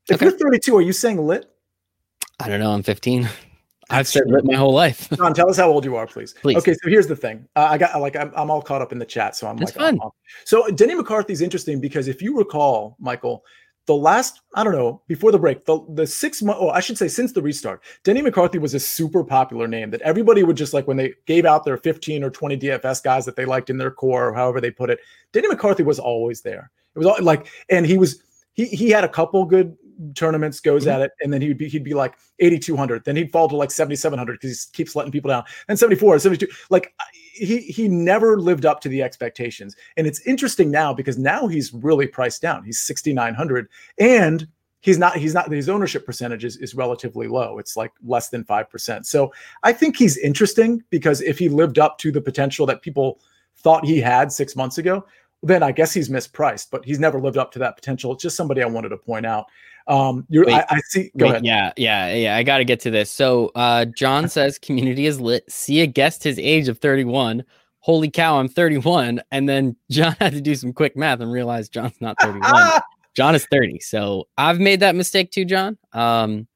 If 0.10 0.16
Okay. 0.16 0.26
you're 0.26 0.38
32, 0.38 0.78
are 0.78 0.82
you 0.82 0.94
saying 0.94 1.26
lit? 1.26 1.50
I 2.40 2.48
don't 2.50 2.60
know. 2.60 2.72
I'm 2.72 2.84
15. 2.84 3.28
I've 3.90 4.08
said 4.08 4.24
lit 4.28 4.46
my 4.46 4.56
whole 4.56 4.74
life. 4.74 5.10
John, 5.18 5.34
tell 5.34 5.50
us 5.50 5.58
how 5.58 5.70
old 5.70 5.86
you 5.86 5.96
are, 5.96 6.08
please. 6.08 6.34
Please. 6.42 6.58
Okay, 6.58 6.74
so 6.74 6.90
here's 6.90 7.08
the 7.08 7.16
thing. 7.16 7.48
Uh, 7.56 7.68
I 7.70 7.78
got 7.78 8.00
like 8.02 8.16
I'm, 8.16 8.32
I'm 8.36 8.50
all 8.50 8.62
caught 8.62 8.82
up 8.82 8.92
in 8.92 9.00
the 9.00 9.06
chat, 9.06 9.36
so 9.36 9.48
I'm 9.48 9.58
That's 9.58 9.76
like, 9.78 9.88
I'm 9.88 9.98
fun. 9.98 10.08
off. 10.08 10.14
so 10.44 10.68
Denny 10.72 10.96
McCarthy's 10.96 11.42
interesting 11.42 11.80
because 11.80 12.08
if 12.08 12.22
you 12.22 12.36
recall, 12.38 12.96
Michael, 13.00 13.44
the 13.86 13.96
last 13.96 14.42
I 14.56 14.64
don't 14.64 14.74
know 14.74 15.04
before 15.08 15.32
the 15.32 15.38
break, 15.38 15.66
the 15.66 15.80
the 15.94 16.08
six 16.08 16.42
month, 16.42 16.58
oh, 16.60 16.70
I 16.70 16.80
should 16.80 16.98
say 16.98 17.08
since 17.08 17.32
the 17.32 17.42
restart, 17.44 17.84
Denny 18.04 18.24
McCarthy 18.24 18.58
was 18.58 18.74
a 18.74 18.80
super 18.80 19.24
popular 19.24 19.68
name 19.68 19.92
that 19.92 20.02
everybody 20.02 20.42
would 20.44 20.58
just 20.58 20.74
like 20.74 20.88
when 20.88 20.98
they 20.98 21.14
gave 21.28 21.46
out 21.46 21.64
their 21.64 21.78
15 21.78 22.24
or 22.24 22.32
20 22.32 22.58
DFS 22.58 23.04
guys 23.04 23.24
that 23.26 23.36
they 23.36 23.46
liked 23.46 23.70
in 23.70 23.78
their 23.78 23.92
core, 23.92 24.30
or 24.30 24.34
however 24.34 24.60
they 24.60 24.72
put 24.72 24.90
it. 24.90 25.00
Denny 25.32 25.48
McCarthy 25.48 25.84
was 25.84 26.00
always 26.00 26.42
there. 26.42 26.72
It 26.96 27.00
was 27.00 27.08
all 27.08 27.18
like, 27.22 27.48
and 27.70 27.86
he 27.86 28.00
was 28.00 28.24
he 28.54 28.66
he 28.66 28.90
had 28.90 29.04
a 29.04 29.10
couple 29.10 29.46
good 29.46 29.78
tournaments, 30.16 30.60
goes 30.60 30.86
Mhm. 30.86 30.92
at 30.92 31.02
it, 31.02 31.12
and 31.22 31.32
then 31.34 31.42
he'd 31.42 31.58
be 31.58 31.68
he'd 31.68 31.84
be 31.84 31.94
like 31.94 32.16
8200. 32.40 33.04
Then 33.06 33.16
he'd 33.16 33.32
fall 33.32 33.48
to 33.50 33.56
like 33.56 33.72
7700 33.72 34.40
because 34.40 34.64
he 34.66 34.76
keeps 34.76 34.96
letting 34.96 35.12
people 35.12 35.30
down. 35.30 35.44
And 35.68 35.78
74, 35.80 36.20
72. 36.20 36.48
Like 36.70 36.94
he 37.34 37.60
he 37.60 37.88
never 37.88 38.40
lived 38.40 38.66
up 38.66 38.82
to 38.82 38.90
the 38.90 39.02
expectations. 39.02 39.76
And 39.98 40.08
it's 40.08 40.22
interesting 40.22 40.72
now 40.72 40.94
because 40.94 41.18
now 41.18 41.48
he's 41.48 41.74
really 41.74 42.08
priced 42.08 42.42
down. 42.42 42.64
He's 42.64 42.80
6900 42.80 43.68
and 44.00 44.48
he's 44.82 44.98
not 44.98 45.18
he's 45.18 45.34
not 45.34 45.52
his 45.52 45.68
ownership 45.70 46.06
percentage 46.06 46.46
is, 46.46 46.58
is 46.58 46.76
relatively 46.76 47.28
low. 47.28 47.58
It's 47.58 47.76
like 47.76 47.92
less 48.04 48.30
than 48.30 48.44
5%. 48.44 49.06
So 49.06 49.34
I 49.64 49.74
think 49.74 49.98
he's 49.98 50.18
interesting 50.18 50.84
because 50.92 51.22
if 51.22 51.40
he 51.40 51.50
lived 51.50 51.80
up 51.80 51.98
to 52.00 52.12
the 52.12 52.22
potential 52.22 52.66
that 52.68 52.82
people 52.82 53.20
thought 53.58 53.84
he 53.86 54.00
had 54.00 54.32
6 54.32 54.56
months 54.56 54.78
ago, 54.78 55.06
then 55.46 55.62
I 55.62 55.72
guess 55.72 55.94
he's 55.94 56.10
mispriced, 56.10 56.68
but 56.72 56.84
he's 56.84 57.00
never 57.00 57.20
lived 57.20 57.38
up 57.38 57.52
to 57.54 57.60
that 57.60 57.76
potential. 57.76 58.12
It's 58.14 58.24
just 58.24 58.36
somebody 58.36 58.64
I 58.64 58.66
wanted 58.66 58.90
to 58.90 58.98
point 58.98 59.26
out. 59.26 59.46
Um, 59.88 60.26
you're, 60.28 60.46
wait, 60.46 60.56
I, 60.56 60.66
I, 60.70 60.80
see. 60.90 61.12
Go 61.16 61.26
wait, 61.26 61.32
ahead. 61.32 61.46
Yeah, 61.46 61.72
yeah, 61.78 62.14
yeah. 62.14 62.36
I 62.36 62.42
got 62.42 62.58
to 62.58 62.66
get 62.66 62.80
to 62.82 62.92
this. 62.92 63.12
So, 63.12 63.52
uh, 63.54 63.86
John 63.86 64.28
says 64.30 64.58
community 64.58 65.06
is 65.06 65.22
lit. 65.22 65.44
See 65.50 65.76
Sia 65.76 65.88
guessed 65.88 66.24
his 66.24 66.40
age 66.40 66.68
of 66.68 66.80
31. 66.80 67.44
Holy 67.80 68.10
cow, 68.10 68.40
I'm 68.40 68.50
31. 68.50 69.22
And 69.32 69.48
then 69.48 69.76
John 69.92 70.16
had 70.20 70.34
to 70.34 70.42
do 70.42 70.56
some 70.56 70.74
quick 70.74 70.98
math 70.98 71.20
and 71.20 71.32
realize 71.32 71.70
John's 71.70 72.02
not 72.02 72.18
31. 72.20 72.82
John 73.16 73.36
is 73.36 73.46
30. 73.52 73.80
So 73.80 74.28
I've 74.38 74.60
made 74.60 74.80
that 74.80 74.96
mistake 74.96 75.32
too, 75.32 75.46
John. 75.46 75.78
Um, 75.94 76.48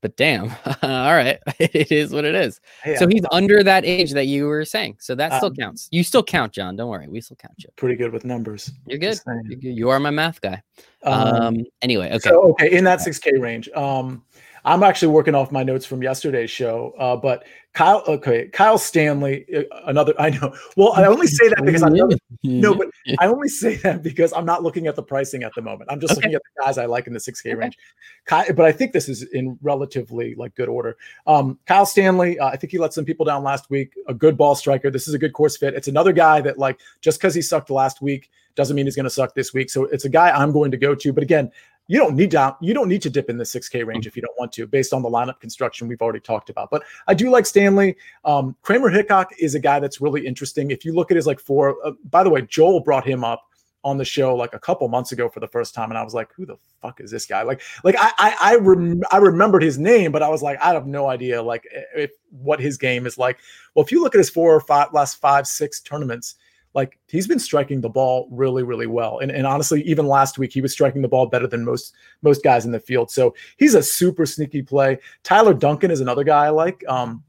but 0.00 0.16
damn, 0.16 0.44
all 0.82 1.14
right, 1.14 1.38
it 1.58 1.90
is 1.90 2.12
what 2.12 2.24
it 2.24 2.34
is. 2.34 2.60
Hey, 2.82 2.96
so 2.96 3.06
he's 3.06 3.24
under 3.32 3.62
that 3.62 3.84
age 3.84 4.12
that 4.12 4.26
you 4.26 4.46
were 4.46 4.64
saying, 4.64 4.96
so 5.00 5.14
that 5.14 5.34
still 5.34 5.48
um, 5.48 5.56
counts. 5.56 5.88
You 5.90 6.04
still 6.04 6.22
count, 6.22 6.52
John. 6.52 6.76
Don't 6.76 6.88
worry, 6.88 7.08
we 7.08 7.20
still 7.20 7.36
count 7.36 7.54
you. 7.58 7.70
Pretty 7.76 7.96
good 7.96 8.12
with 8.12 8.24
numbers. 8.24 8.70
You're 8.86 8.98
good. 8.98 9.18
You 9.60 9.88
are 9.90 10.00
my 10.00 10.10
math 10.10 10.40
guy. 10.40 10.62
Um, 11.02 11.14
um 11.14 11.56
anyway, 11.82 12.08
okay. 12.08 12.30
So, 12.30 12.50
okay, 12.50 12.76
in 12.76 12.84
that 12.84 13.00
six 13.00 13.18
K 13.18 13.36
range, 13.38 13.68
um, 13.70 14.22
I'm 14.68 14.82
actually 14.82 15.08
working 15.08 15.34
off 15.34 15.50
my 15.50 15.62
notes 15.62 15.86
from 15.86 16.02
yesterday's 16.02 16.50
show, 16.50 16.92
uh, 16.98 17.16
but 17.16 17.46
Kyle, 17.72 18.04
okay, 18.06 18.48
Kyle 18.48 18.76
Stanley, 18.76 19.46
uh, 19.56 19.62
another. 19.86 20.12
I 20.18 20.28
know. 20.28 20.54
Well, 20.76 20.92
I 20.92 21.06
only 21.06 21.26
say 21.26 21.48
that 21.48 21.64
because 21.64 21.82
I'm 21.82 21.94
no, 22.42 22.74
but 22.74 22.88
I 23.18 23.26
only 23.28 23.48
say 23.48 23.76
that 23.76 24.02
because 24.02 24.30
I'm 24.34 24.44
not 24.44 24.62
looking 24.62 24.86
at 24.86 24.94
the 24.94 25.02
pricing 25.02 25.42
at 25.42 25.52
the 25.56 25.62
moment. 25.62 25.90
I'm 25.90 26.00
just 26.00 26.12
okay. 26.12 26.16
looking 26.18 26.34
at 26.34 26.42
the 26.42 26.64
guys 26.64 26.76
I 26.76 26.84
like 26.84 27.06
in 27.06 27.14
the 27.14 27.18
6K 27.18 27.46
okay. 27.46 27.54
range. 27.54 27.78
Kyle, 28.26 28.44
but 28.52 28.66
I 28.66 28.72
think 28.72 28.92
this 28.92 29.08
is 29.08 29.22
in 29.22 29.58
relatively 29.62 30.34
like 30.34 30.54
good 30.54 30.68
order. 30.68 30.98
Um, 31.26 31.58
Kyle 31.64 31.86
Stanley, 31.86 32.38
uh, 32.38 32.48
I 32.48 32.56
think 32.56 32.70
he 32.70 32.78
let 32.78 32.92
some 32.92 33.06
people 33.06 33.24
down 33.24 33.42
last 33.42 33.70
week. 33.70 33.94
A 34.06 34.12
good 34.12 34.36
ball 34.36 34.54
striker. 34.54 34.90
This 34.90 35.08
is 35.08 35.14
a 35.14 35.18
good 35.18 35.32
course 35.32 35.56
fit. 35.56 35.72
It's 35.72 35.88
another 35.88 36.12
guy 36.12 36.42
that 36.42 36.58
like 36.58 36.78
just 37.00 37.18
because 37.18 37.34
he 37.34 37.40
sucked 37.40 37.70
last 37.70 38.02
week 38.02 38.28
doesn't 38.54 38.76
mean 38.76 38.84
he's 38.84 38.96
going 38.96 39.04
to 39.04 39.10
suck 39.10 39.34
this 39.34 39.54
week. 39.54 39.70
So 39.70 39.84
it's 39.84 40.04
a 40.04 40.10
guy 40.10 40.30
I'm 40.30 40.52
going 40.52 40.72
to 40.72 40.76
go 40.76 40.94
to. 40.94 41.12
But 41.12 41.22
again, 41.22 41.50
you 41.88 41.98
don't 41.98 42.14
need 42.14 42.30
to 42.30 42.56
you 42.60 42.74
don't 42.74 42.88
need 42.88 43.02
to 43.02 43.10
dip 43.10 43.28
in 43.28 43.38
the 43.38 43.44
6K 43.44 43.84
range 43.84 44.06
if 44.06 44.14
you 44.14 44.22
don't 44.22 44.38
want 44.38 44.52
to, 44.52 44.66
based 44.66 44.92
on 44.92 45.02
the 45.02 45.08
lineup 45.08 45.40
construction 45.40 45.88
we've 45.88 46.02
already 46.02 46.20
talked 46.20 46.50
about. 46.50 46.70
But 46.70 46.84
I 47.08 47.14
do 47.14 47.30
like 47.30 47.46
Stanley. 47.46 47.96
Um, 48.24 48.54
Kramer 48.62 48.90
Hickok 48.90 49.32
is 49.38 49.54
a 49.54 49.60
guy 49.60 49.80
that's 49.80 50.00
really 50.00 50.26
interesting. 50.26 50.70
If 50.70 50.84
you 50.84 50.94
look 50.94 51.10
at 51.10 51.16
his 51.16 51.26
like 51.26 51.40
four, 51.40 51.76
uh, 51.84 51.92
by 52.10 52.22
the 52.22 52.30
way, 52.30 52.42
Joel 52.42 52.80
brought 52.80 53.06
him 53.06 53.24
up 53.24 53.42
on 53.84 53.96
the 53.96 54.04
show 54.04 54.34
like 54.34 54.54
a 54.54 54.58
couple 54.58 54.86
months 54.88 55.12
ago 55.12 55.28
for 55.28 55.40
the 55.40 55.48
first 55.48 55.74
time, 55.74 55.90
and 55.90 55.96
I 55.96 56.02
was 56.02 56.12
like, 56.12 56.32
"Who 56.34 56.44
the 56.44 56.56
fuck 56.82 57.00
is 57.00 57.10
this 57.10 57.24
guy?" 57.24 57.42
Like, 57.42 57.62
like 57.84 57.96
I 57.98 58.12
I 58.18 58.36
I, 58.40 58.56
rem- 58.56 59.02
I 59.10 59.16
remembered 59.16 59.62
his 59.62 59.78
name, 59.78 60.12
but 60.12 60.22
I 60.22 60.28
was 60.28 60.42
like, 60.42 60.60
I 60.60 60.74
have 60.74 60.86
no 60.86 61.08
idea 61.08 61.42
like 61.42 61.66
if 61.96 62.10
what 62.30 62.60
his 62.60 62.76
game 62.76 63.06
is 63.06 63.16
like. 63.16 63.38
Well, 63.74 63.84
if 63.84 63.90
you 63.90 64.02
look 64.02 64.14
at 64.14 64.18
his 64.18 64.30
four 64.30 64.54
or 64.54 64.60
five 64.60 64.92
last 64.92 65.20
five 65.20 65.46
six 65.46 65.80
tournaments, 65.80 66.34
like 66.78 66.98
he's 67.08 67.26
been 67.26 67.40
striking 67.40 67.80
the 67.80 67.88
ball 67.88 68.28
really, 68.30 68.62
really 68.62 68.86
well. 68.86 69.18
And, 69.18 69.32
and 69.32 69.46
honestly, 69.46 69.82
even 69.82 70.06
last 70.06 70.38
week, 70.38 70.52
he 70.52 70.60
was 70.60 70.72
striking 70.72 71.02
the 71.02 71.08
ball 71.08 71.26
better 71.26 71.48
than 71.48 71.64
most 71.64 71.94
most 72.22 72.44
guys 72.44 72.64
in 72.64 72.70
the 72.70 72.78
field. 72.78 73.10
So 73.10 73.34
he's 73.56 73.74
a 73.74 73.82
super 73.82 74.24
sneaky 74.24 74.62
play. 74.62 74.98
Tyler 75.24 75.54
Duncan 75.54 75.90
is 75.90 76.00
another 76.00 76.22
guy 76.22 76.46
I 76.46 76.50
like. 76.50 76.84
Um, 76.88 77.24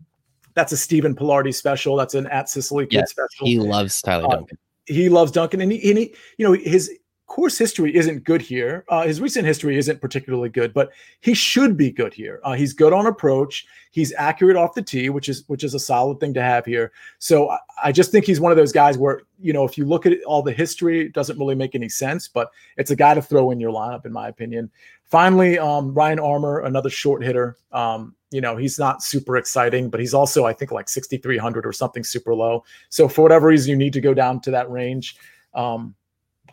that's 0.54 0.72
a 0.72 0.78
Stephen 0.78 1.16
Pilardi 1.16 1.54
special. 1.54 1.96
That's 1.96 2.14
an 2.14 2.28
at 2.28 2.48
Sicily 2.48 2.86
kid 2.86 2.98
yes, 2.98 3.10
special. 3.10 3.48
He 3.48 3.58
loves 3.58 4.02
Tyler 4.02 4.28
uh, 4.28 4.36
Duncan. 4.36 4.58
He 4.86 5.10
loves 5.10 5.32
Duncan, 5.32 5.62
and 5.62 5.72
he, 5.72 5.90
and 5.90 5.98
he, 5.98 6.16
you 6.38 6.46
know, 6.46 6.54
his 6.54 6.92
course 7.30 7.58
history 7.58 7.96
isn't 7.96 8.26
good 8.26 8.42
here. 8.42 8.84
Uh, 8.90 9.04
his 9.04 9.22
recent 9.22 9.46
history 9.46 9.78
isn't 9.78 10.02
particularly 10.02 10.50
good, 10.50 10.74
but 10.74 10.90
he 11.22 11.34
should 11.34 11.78
be 11.78 11.92
good 11.92 12.14
here. 12.14 12.42
Uh, 12.44 12.54
he's 12.54 12.74
good 12.74 12.92
on 12.92 13.06
approach. 13.06 13.66
He's 13.92 14.14
accurate 14.18 14.58
off 14.58 14.74
the 14.74 14.82
tee, 14.82 15.10
which 15.10 15.30
is 15.30 15.46
which 15.48 15.64
is 15.64 15.74
a 15.74 15.80
solid 15.80 16.20
thing 16.20 16.34
to 16.34 16.42
have 16.42 16.66
here. 16.66 16.92
So 17.20 17.50
I, 17.50 17.60
I 17.86 17.92
just 17.94 18.12
think 18.12 18.26
he's 18.26 18.42
one 18.42 18.52
of 18.52 18.58
those 18.58 18.74
guys 18.74 18.98
where 18.98 19.22
you 19.40 19.54
know 19.54 19.64
if 19.64 19.78
you 19.78 19.86
look 19.86 20.06
at 20.06 20.22
all 20.24 20.42
the 20.42 20.52
history, 20.52 21.06
it 21.06 21.14
doesn't 21.14 21.40
really 21.40 21.56
make 21.56 21.76
any 21.76 21.88
sense, 21.88 22.28
but 22.28 22.50
it's 22.76 22.92
a 22.92 22.96
guy 22.96 23.14
to 23.14 23.22
throw 23.22 23.52
in 23.52 23.60
your 23.62 23.72
lineup, 23.72 24.06
in 24.06 24.12
my 24.12 24.28
opinion. 24.28 24.70
Finally, 25.06 25.58
um, 25.58 25.94
Ryan 25.94 26.20
Armour, 26.20 26.60
another 26.60 26.90
short 26.90 27.24
hitter. 27.24 27.58
Um, 27.72 28.16
you 28.32 28.42
know, 28.42 28.58
he's 28.58 28.78
not 28.78 29.02
super 29.02 29.38
exciting, 29.38 29.90
but 29.90 30.00
he's 30.00 30.14
also, 30.14 30.46
I 30.46 30.54
think, 30.54 30.72
like 30.72 30.88
6,300 30.88 31.66
or 31.66 31.74
something 31.74 32.04
super 32.04 32.36
low. 32.36 32.64
So 32.90 33.08
for 33.08 33.24
whatever 33.24 33.48
reason, 33.48 33.72
you 33.72 33.76
need 33.76 33.94
to 33.94 34.02
go 34.02 34.14
down 34.14 34.40
to 34.42 34.52
that 34.52 34.70
range. 34.70 35.18
Um, 35.56 35.96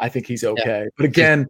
I 0.01 0.09
think 0.09 0.27
he's 0.27 0.45
okay. 0.45 0.83
Yeah. 0.83 0.89
But 0.97 1.07
again, 1.07 1.49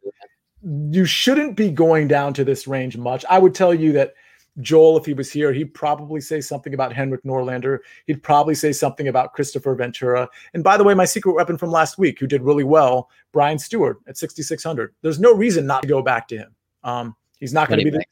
you 0.90 1.04
shouldn't 1.04 1.56
be 1.56 1.70
going 1.70 2.08
down 2.08 2.34
to 2.34 2.44
this 2.44 2.66
range 2.66 2.96
much. 2.96 3.24
I 3.28 3.38
would 3.38 3.54
tell 3.54 3.74
you 3.74 3.92
that 3.92 4.14
Joel, 4.60 4.96
if 4.96 5.04
he 5.04 5.12
was 5.12 5.30
here, 5.30 5.52
he'd 5.52 5.74
probably 5.74 6.20
say 6.20 6.40
something 6.40 6.72
about 6.72 6.92
Henrik 6.92 7.22
Norlander. 7.24 7.80
He'd 8.06 8.22
probably 8.22 8.54
say 8.54 8.72
something 8.72 9.08
about 9.08 9.36
Kristoffer 9.36 9.76
Ventura. 9.76 10.28
And 10.54 10.64
by 10.64 10.76
the 10.76 10.84
way, 10.84 10.94
my 10.94 11.04
secret 11.04 11.34
weapon 11.34 11.58
from 11.58 11.70
last 11.70 11.98
week, 11.98 12.18
who 12.18 12.26
did 12.26 12.42
really 12.42 12.64
well, 12.64 13.10
Brian 13.32 13.58
Stuard 13.58 13.96
at 14.08 14.16
6,600. 14.16 14.94
There's 15.02 15.20
no 15.20 15.34
reason 15.34 15.66
not 15.66 15.82
to 15.82 15.88
go 15.88 16.00
back 16.00 16.26
to 16.28 16.38
him. 16.38 16.54
Um, 16.84 17.16
he's 17.38 17.52
not 17.52 17.68
going 17.68 17.80
to 17.80 17.84
be 17.84 17.90
the. 17.90 18.04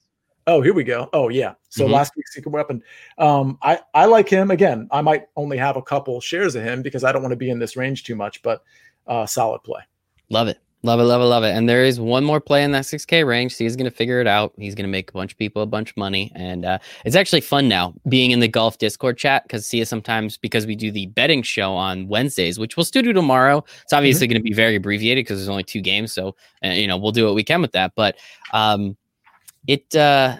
Oh, 0.46 0.60
here 0.60 0.74
we 0.74 0.84
go. 0.84 1.08
Oh, 1.14 1.30
yeah. 1.30 1.54
So 1.70 1.84
mm-hmm. 1.84 1.94
last 1.94 2.12
week's 2.14 2.34
secret 2.34 2.52
weapon. 2.52 2.82
Um, 3.16 3.56
I 3.62 3.80
I 3.94 4.04
like 4.04 4.28
him 4.28 4.50
again. 4.50 4.88
I 4.90 5.00
might 5.00 5.26
only 5.36 5.56
have 5.56 5.76
a 5.76 5.82
couple 5.82 6.20
shares 6.20 6.54
of 6.54 6.62
him 6.62 6.82
because 6.82 7.02
I 7.02 7.12
don't 7.12 7.22
want 7.22 7.32
to 7.32 7.36
be 7.36 7.48
in 7.48 7.58
this 7.58 7.76
range 7.76 8.04
too 8.04 8.14
much, 8.14 8.42
but 8.42 8.62
uh, 9.06 9.24
solid 9.24 9.62
play. 9.62 9.80
Love 10.34 10.48
it. 10.48 10.58
Love 10.82 10.98
it, 10.98 11.04
love 11.04 11.20
it, 11.20 11.26
love 11.26 11.44
it. 11.44 11.50
And 11.50 11.68
there 11.68 11.84
is 11.84 12.00
one 12.00 12.24
more 12.24 12.40
play 12.40 12.64
in 12.64 12.72
that 12.72 12.82
6K 12.82 13.24
range. 13.24 13.54
So 13.54 13.62
he's 13.62 13.76
going 13.76 13.88
to 13.88 13.96
figure 13.96 14.20
it 14.20 14.26
out. 14.26 14.52
He's 14.58 14.74
going 14.74 14.84
to 14.84 14.90
make 14.90 15.10
a 15.10 15.12
bunch 15.12 15.30
of 15.30 15.38
people 15.38 15.62
a 15.62 15.66
bunch 15.66 15.92
of 15.92 15.96
money. 15.96 16.32
And 16.34 16.64
uh, 16.64 16.78
it's 17.04 17.14
actually 17.14 17.40
fun 17.40 17.68
now 17.68 17.94
being 18.08 18.32
in 18.32 18.40
the 18.40 18.48
golf 18.48 18.78
Discord 18.78 19.16
chat 19.16 19.44
because 19.44 19.64
see 19.64 19.82
sometimes 19.84 20.36
because 20.36 20.66
we 20.66 20.74
do 20.74 20.90
the 20.90 21.06
betting 21.06 21.44
show 21.44 21.72
on 21.72 22.08
Wednesdays, 22.08 22.58
which 22.58 22.76
we'll 22.76 22.82
still 22.82 23.04
do 23.04 23.12
tomorrow. 23.12 23.64
It's 23.84 23.92
obviously 23.92 24.26
mm-hmm. 24.26 24.32
going 24.32 24.42
to 24.42 24.50
be 24.50 24.54
very 24.54 24.74
abbreviated 24.74 25.24
because 25.24 25.38
there's 25.38 25.48
only 25.48 25.62
two 25.62 25.80
games. 25.80 26.12
So, 26.12 26.34
uh, 26.64 26.70
you 26.70 26.88
know, 26.88 26.96
we'll 26.96 27.12
do 27.12 27.26
what 27.26 27.36
we 27.36 27.44
can 27.44 27.62
with 27.62 27.72
that. 27.72 27.92
But 27.94 28.16
um, 28.52 28.96
it, 29.68 29.94
uh, 29.94 30.38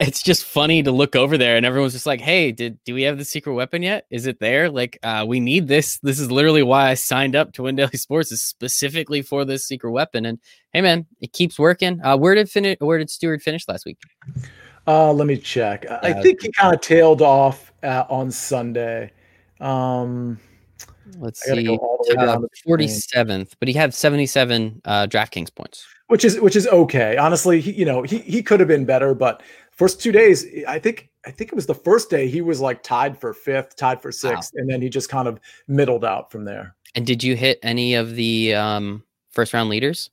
it's 0.00 0.22
just 0.22 0.44
funny 0.44 0.82
to 0.82 0.92
look 0.92 1.16
over 1.16 1.36
there 1.36 1.56
and 1.56 1.66
everyone's 1.66 1.92
just 1.92 2.06
like, 2.06 2.20
"Hey, 2.20 2.52
did 2.52 2.78
do 2.84 2.94
we 2.94 3.02
have 3.02 3.18
the 3.18 3.24
secret 3.24 3.54
weapon 3.54 3.82
yet? 3.82 4.06
Is 4.10 4.26
it 4.26 4.38
there? 4.40 4.70
Like, 4.70 4.98
uh, 5.02 5.24
we 5.26 5.40
need 5.40 5.68
this. 5.68 5.98
This 5.98 6.20
is 6.20 6.30
literally 6.30 6.62
why 6.62 6.90
I 6.90 6.94
signed 6.94 7.34
up 7.34 7.52
to 7.54 7.62
Win 7.62 7.76
Daily 7.76 7.96
Sports 7.96 8.32
is 8.32 8.42
specifically 8.42 9.22
for 9.22 9.44
this 9.44 9.66
secret 9.66 9.90
weapon." 9.90 10.26
And 10.26 10.38
hey, 10.72 10.80
man, 10.80 11.06
it 11.20 11.32
keeps 11.32 11.58
working. 11.58 12.00
Uh, 12.02 12.16
where 12.16 12.34
did 12.34 12.50
finish? 12.50 12.76
Where 12.80 12.98
did 12.98 13.08
Stuard 13.08 13.42
finish 13.42 13.66
last 13.68 13.84
week? 13.84 13.98
Uh, 14.86 15.12
let 15.12 15.26
me 15.26 15.36
check. 15.36 15.86
I, 15.90 15.94
I 15.94 16.10
uh, 16.12 16.22
think 16.22 16.42
he 16.42 16.50
kind 16.52 16.74
of 16.74 16.80
tailed 16.80 17.22
off 17.22 17.72
uh, 17.82 18.04
on 18.08 18.30
Sunday. 18.30 19.12
Um, 19.60 20.38
Let's 21.18 21.42
see, 21.42 21.78
forty 22.64 22.88
seventh, 22.88 23.56
but 23.58 23.68
he 23.68 23.74
had 23.74 23.92
seventy 23.92 24.26
seven 24.26 24.80
uh, 24.84 25.06
DraftKings 25.06 25.54
points, 25.54 25.86
which 26.08 26.24
is 26.24 26.40
which 26.40 26.56
is 26.56 26.66
okay. 26.68 27.16
Honestly, 27.16 27.60
he, 27.60 27.72
you 27.72 27.84
know 27.84 28.02
he 28.02 28.18
he 28.18 28.42
could 28.42 28.60
have 28.60 28.68
been 28.68 28.84
better, 28.84 29.14
but 29.14 29.42
first 29.72 30.00
two 30.00 30.12
days, 30.12 30.46
I 30.68 30.78
think 30.78 31.10
I 31.26 31.30
think 31.30 31.52
it 31.52 31.54
was 31.54 31.66
the 31.66 31.74
first 31.74 32.10
day 32.10 32.28
he 32.28 32.40
was 32.40 32.60
like 32.60 32.82
tied 32.82 33.18
for 33.18 33.32
fifth, 33.32 33.76
tied 33.76 34.00
for 34.00 34.12
sixth, 34.12 34.52
wow. 34.54 34.60
and 34.60 34.70
then 34.70 34.82
he 34.82 34.88
just 34.88 35.08
kind 35.08 35.28
of 35.28 35.40
middled 35.68 36.04
out 36.04 36.30
from 36.30 36.44
there. 36.44 36.74
And 36.94 37.06
did 37.06 37.22
you 37.22 37.36
hit 37.36 37.58
any 37.62 37.94
of 37.94 38.14
the 38.14 38.54
um, 38.54 39.02
first 39.30 39.52
round 39.54 39.70
leaders? 39.70 40.10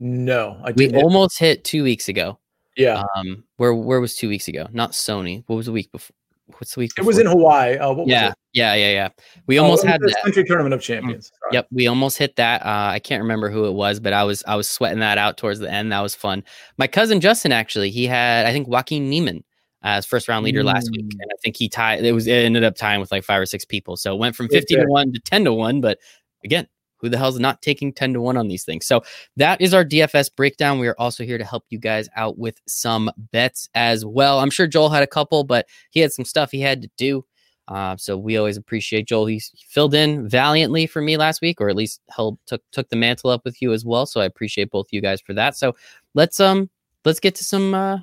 No, 0.00 0.60
I 0.64 0.72
we 0.72 0.92
almost 0.94 1.38
hit 1.38 1.64
two 1.64 1.82
weeks 1.82 2.08
ago. 2.08 2.38
Yeah. 2.76 3.04
Um, 3.16 3.44
where 3.56 3.74
where 3.74 4.00
was 4.00 4.16
two 4.16 4.28
weeks 4.28 4.48
ago? 4.48 4.66
Not 4.72 4.92
Sony. 4.92 5.44
What 5.46 5.56
was 5.56 5.66
the 5.66 5.72
week 5.72 5.90
before? 5.92 6.14
What's 6.46 6.74
the 6.74 6.80
week? 6.80 6.94
Before? 6.94 7.04
It 7.04 7.06
was 7.06 7.18
in 7.18 7.26
Hawaii. 7.26 7.76
Uh, 7.78 8.04
yeah, 8.06 8.32
yeah, 8.52 8.74
yeah, 8.74 8.90
yeah. 8.90 9.08
We 9.46 9.58
oh, 9.58 9.64
almost 9.64 9.84
had 9.84 10.00
the 10.00 10.14
country 10.22 10.44
tournament 10.44 10.74
of 10.74 10.82
champions. 10.82 11.32
Mm. 11.48 11.54
Yep, 11.54 11.68
we 11.72 11.86
almost 11.86 12.18
hit 12.18 12.36
that. 12.36 12.62
Uh, 12.64 12.90
I 12.92 12.98
can't 12.98 13.22
remember 13.22 13.48
who 13.50 13.64
it 13.66 13.72
was, 13.72 13.98
but 13.98 14.12
I 14.12 14.24
was 14.24 14.44
I 14.46 14.54
was 14.54 14.68
sweating 14.68 15.00
that 15.00 15.16
out 15.16 15.38
towards 15.38 15.60
the 15.60 15.70
end. 15.70 15.92
That 15.92 16.00
was 16.00 16.14
fun. 16.14 16.44
My 16.76 16.86
cousin 16.86 17.20
Justin 17.20 17.52
actually, 17.52 17.90
he 17.90 18.06
had 18.06 18.46
I 18.46 18.52
think 18.52 18.68
Joaquin 18.68 19.08
Niemann 19.08 19.42
as 19.82 20.04
first 20.04 20.28
round 20.28 20.44
leader 20.44 20.62
mm. 20.62 20.66
last 20.66 20.90
week, 20.90 21.06
mm. 21.06 21.18
and 21.20 21.30
I 21.32 21.36
think 21.42 21.56
he 21.56 21.68
tied. 21.68 22.04
It 22.04 22.12
was 22.12 22.26
it 22.26 22.32
ended 22.32 22.64
up 22.64 22.76
tying 22.76 23.00
with 23.00 23.10
like 23.10 23.24
five 23.24 23.40
or 23.40 23.46
six 23.46 23.64
people, 23.64 23.96
so 23.96 24.14
it 24.14 24.18
went 24.18 24.36
from 24.36 24.48
fifty 24.48 24.74
to 24.74 24.84
one 24.84 25.12
to 25.12 25.20
ten 25.20 25.44
to 25.44 25.52
one. 25.52 25.80
But 25.80 25.98
again, 26.44 26.66
who 27.04 27.10
the 27.10 27.18
hell's 27.18 27.38
not 27.38 27.62
taking 27.62 27.92
10 27.92 28.14
to 28.14 28.20
1 28.20 28.36
on 28.36 28.48
these 28.48 28.64
things? 28.64 28.86
So 28.86 29.02
that 29.36 29.60
is 29.60 29.74
our 29.74 29.84
DFS 29.84 30.34
breakdown. 30.34 30.78
We 30.78 30.88
are 30.88 30.96
also 30.98 31.24
here 31.24 31.38
to 31.38 31.44
help 31.44 31.64
you 31.68 31.78
guys 31.78 32.08
out 32.16 32.38
with 32.38 32.60
some 32.66 33.10
bets 33.30 33.68
as 33.74 34.04
well. 34.04 34.40
I'm 34.40 34.50
sure 34.50 34.66
Joel 34.66 34.88
had 34.88 35.02
a 35.02 35.06
couple, 35.08 35.44
but 35.44 35.66
he 35.90 36.00
had 36.00 36.12
some 36.12 36.24
stuff 36.24 36.50
he 36.50 36.60
had 36.60 36.82
to 36.82 36.90
do. 36.96 37.24
Uh, 37.68 37.96
so 37.96 38.16
we 38.16 38.36
always 38.36 38.56
appreciate 38.56 39.06
Joel. 39.06 39.26
He 39.26 39.40
filled 39.68 39.94
in 39.94 40.28
valiantly 40.28 40.86
for 40.86 41.00
me 41.00 41.16
last 41.16 41.40
week, 41.40 41.60
or 41.60 41.68
at 41.68 41.76
least 41.76 42.00
held 42.10 42.38
took 42.46 42.62
took 42.72 42.88
the 42.90 42.96
mantle 42.96 43.30
up 43.30 43.44
with 43.44 43.62
you 43.62 43.72
as 43.72 43.84
well. 43.84 44.04
So 44.04 44.20
I 44.20 44.26
appreciate 44.26 44.70
both 44.70 44.88
you 44.90 45.00
guys 45.00 45.20
for 45.20 45.32
that. 45.34 45.56
So 45.56 45.74
let's 46.12 46.40
um 46.40 46.68
let's 47.04 47.20
get 47.20 47.34
to 47.36 47.44
some 47.44 47.74
uh 47.74 47.98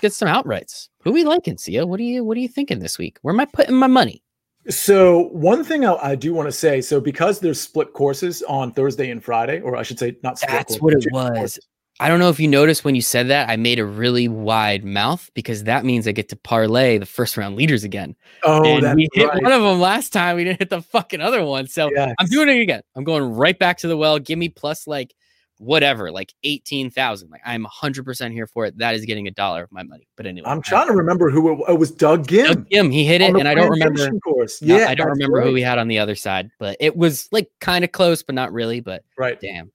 get 0.00 0.12
some 0.12 0.28
outrights. 0.28 0.88
Who 1.02 1.12
we 1.12 1.24
liking, 1.24 1.56
Sia? 1.56 1.86
What 1.86 1.98
are 1.98 2.04
you 2.04 2.24
what 2.24 2.36
are 2.36 2.40
you 2.40 2.48
thinking 2.48 2.78
this 2.78 2.98
week? 2.98 3.18
Where 3.22 3.32
am 3.32 3.40
I 3.40 3.46
putting 3.46 3.76
my 3.76 3.86
money? 3.86 4.22
So 4.70 5.28
one 5.28 5.64
thing 5.64 5.84
I, 5.86 5.94
I 5.94 6.14
do 6.14 6.34
want 6.34 6.46
to 6.46 6.52
say, 6.52 6.80
so 6.80 7.00
because 7.00 7.40
there's 7.40 7.60
split 7.60 7.92
courses 7.94 8.42
on 8.42 8.72
Thursday 8.72 9.10
and 9.10 9.24
Friday, 9.24 9.60
or 9.60 9.76
I 9.76 9.82
should 9.82 9.98
say 9.98 10.16
not 10.22 10.38
split. 10.38 10.52
That's 10.52 10.78
courses, 10.78 11.06
what 11.10 11.26
it 11.26 11.30
was. 11.30 11.38
courses. 11.38 11.68
I 12.00 12.08
don't 12.08 12.20
know 12.20 12.28
if 12.28 12.38
you 12.38 12.46
noticed 12.46 12.84
when 12.84 12.94
you 12.94 13.02
said 13.02 13.26
that, 13.28 13.48
I 13.48 13.56
made 13.56 13.80
a 13.80 13.84
really 13.84 14.28
wide 14.28 14.84
mouth 14.84 15.28
because 15.34 15.64
that 15.64 15.84
means 15.84 16.06
I 16.06 16.12
get 16.12 16.28
to 16.28 16.36
parlay 16.36 16.96
the 16.98 17.06
first 17.06 17.36
round 17.36 17.56
leaders 17.56 17.82
again. 17.82 18.14
Oh, 18.44 18.62
and 18.64 18.94
we 18.94 19.08
hit 19.14 19.26
right. 19.26 19.42
one 19.42 19.50
of 19.50 19.62
them 19.62 19.80
last 19.80 20.12
time. 20.12 20.36
We 20.36 20.44
didn't 20.44 20.60
hit 20.60 20.70
the 20.70 20.82
fucking 20.82 21.20
other 21.20 21.44
one. 21.44 21.66
So 21.66 21.90
Yes. 21.92 22.14
I'm 22.20 22.28
doing 22.28 22.48
it 22.48 22.60
again. 22.60 22.82
I'm 22.94 23.02
going 23.02 23.24
right 23.24 23.58
back 23.58 23.78
to 23.78 23.88
the 23.88 23.96
well. 23.96 24.20
Give 24.20 24.38
me 24.38 24.48
plus 24.48 24.86
like 24.86 25.12
whatever, 25.58 26.10
like 26.10 26.32
18,000. 26.44 27.30
Like 27.30 27.40
I'm 27.44 27.64
100% 27.66 28.32
here 28.32 28.46
for 28.46 28.66
it. 28.66 28.78
That 28.78 28.94
is 28.94 29.04
getting 29.04 29.26
a 29.28 29.30
dollar 29.30 29.64
of 29.64 29.72
my 29.72 29.82
money. 29.82 30.08
But 30.16 30.26
anyway, 30.26 30.48
I'm 30.48 30.62
trying 30.62 30.86
to 30.88 30.94
remember 30.94 31.30
who 31.30 31.52
it, 31.64 31.70
it 31.72 31.78
was. 31.78 31.90
Doug 31.90 32.26
Ghim. 32.26 32.46
Doug 32.46 32.68
Ghim, 32.70 32.92
he 32.92 33.04
hit 33.04 33.20
it, 33.20 33.36
and 33.36 33.46
I 33.48 33.54
don't 33.54 33.70
remember. 33.70 34.08
Course. 34.20 34.62
no, 34.62 34.76
Yeah, 34.78 34.86
I 34.88 34.94
don't 34.94 35.08
remember 35.08 35.40
who 35.40 35.46
right. 35.48 35.54
we 35.54 35.62
had 35.62 35.78
on 35.78 35.88
the 35.88 35.98
other 35.98 36.14
side, 36.14 36.50
but 36.58 36.76
it 36.80 36.96
was 36.96 37.28
like 37.32 37.50
kind 37.60 37.84
of 37.84 37.92
close, 37.92 38.22
but 38.22 38.34
not 38.34 38.52
really. 38.52 38.80
But 38.80 39.02
Right. 39.16 39.40
damn, 39.40 39.70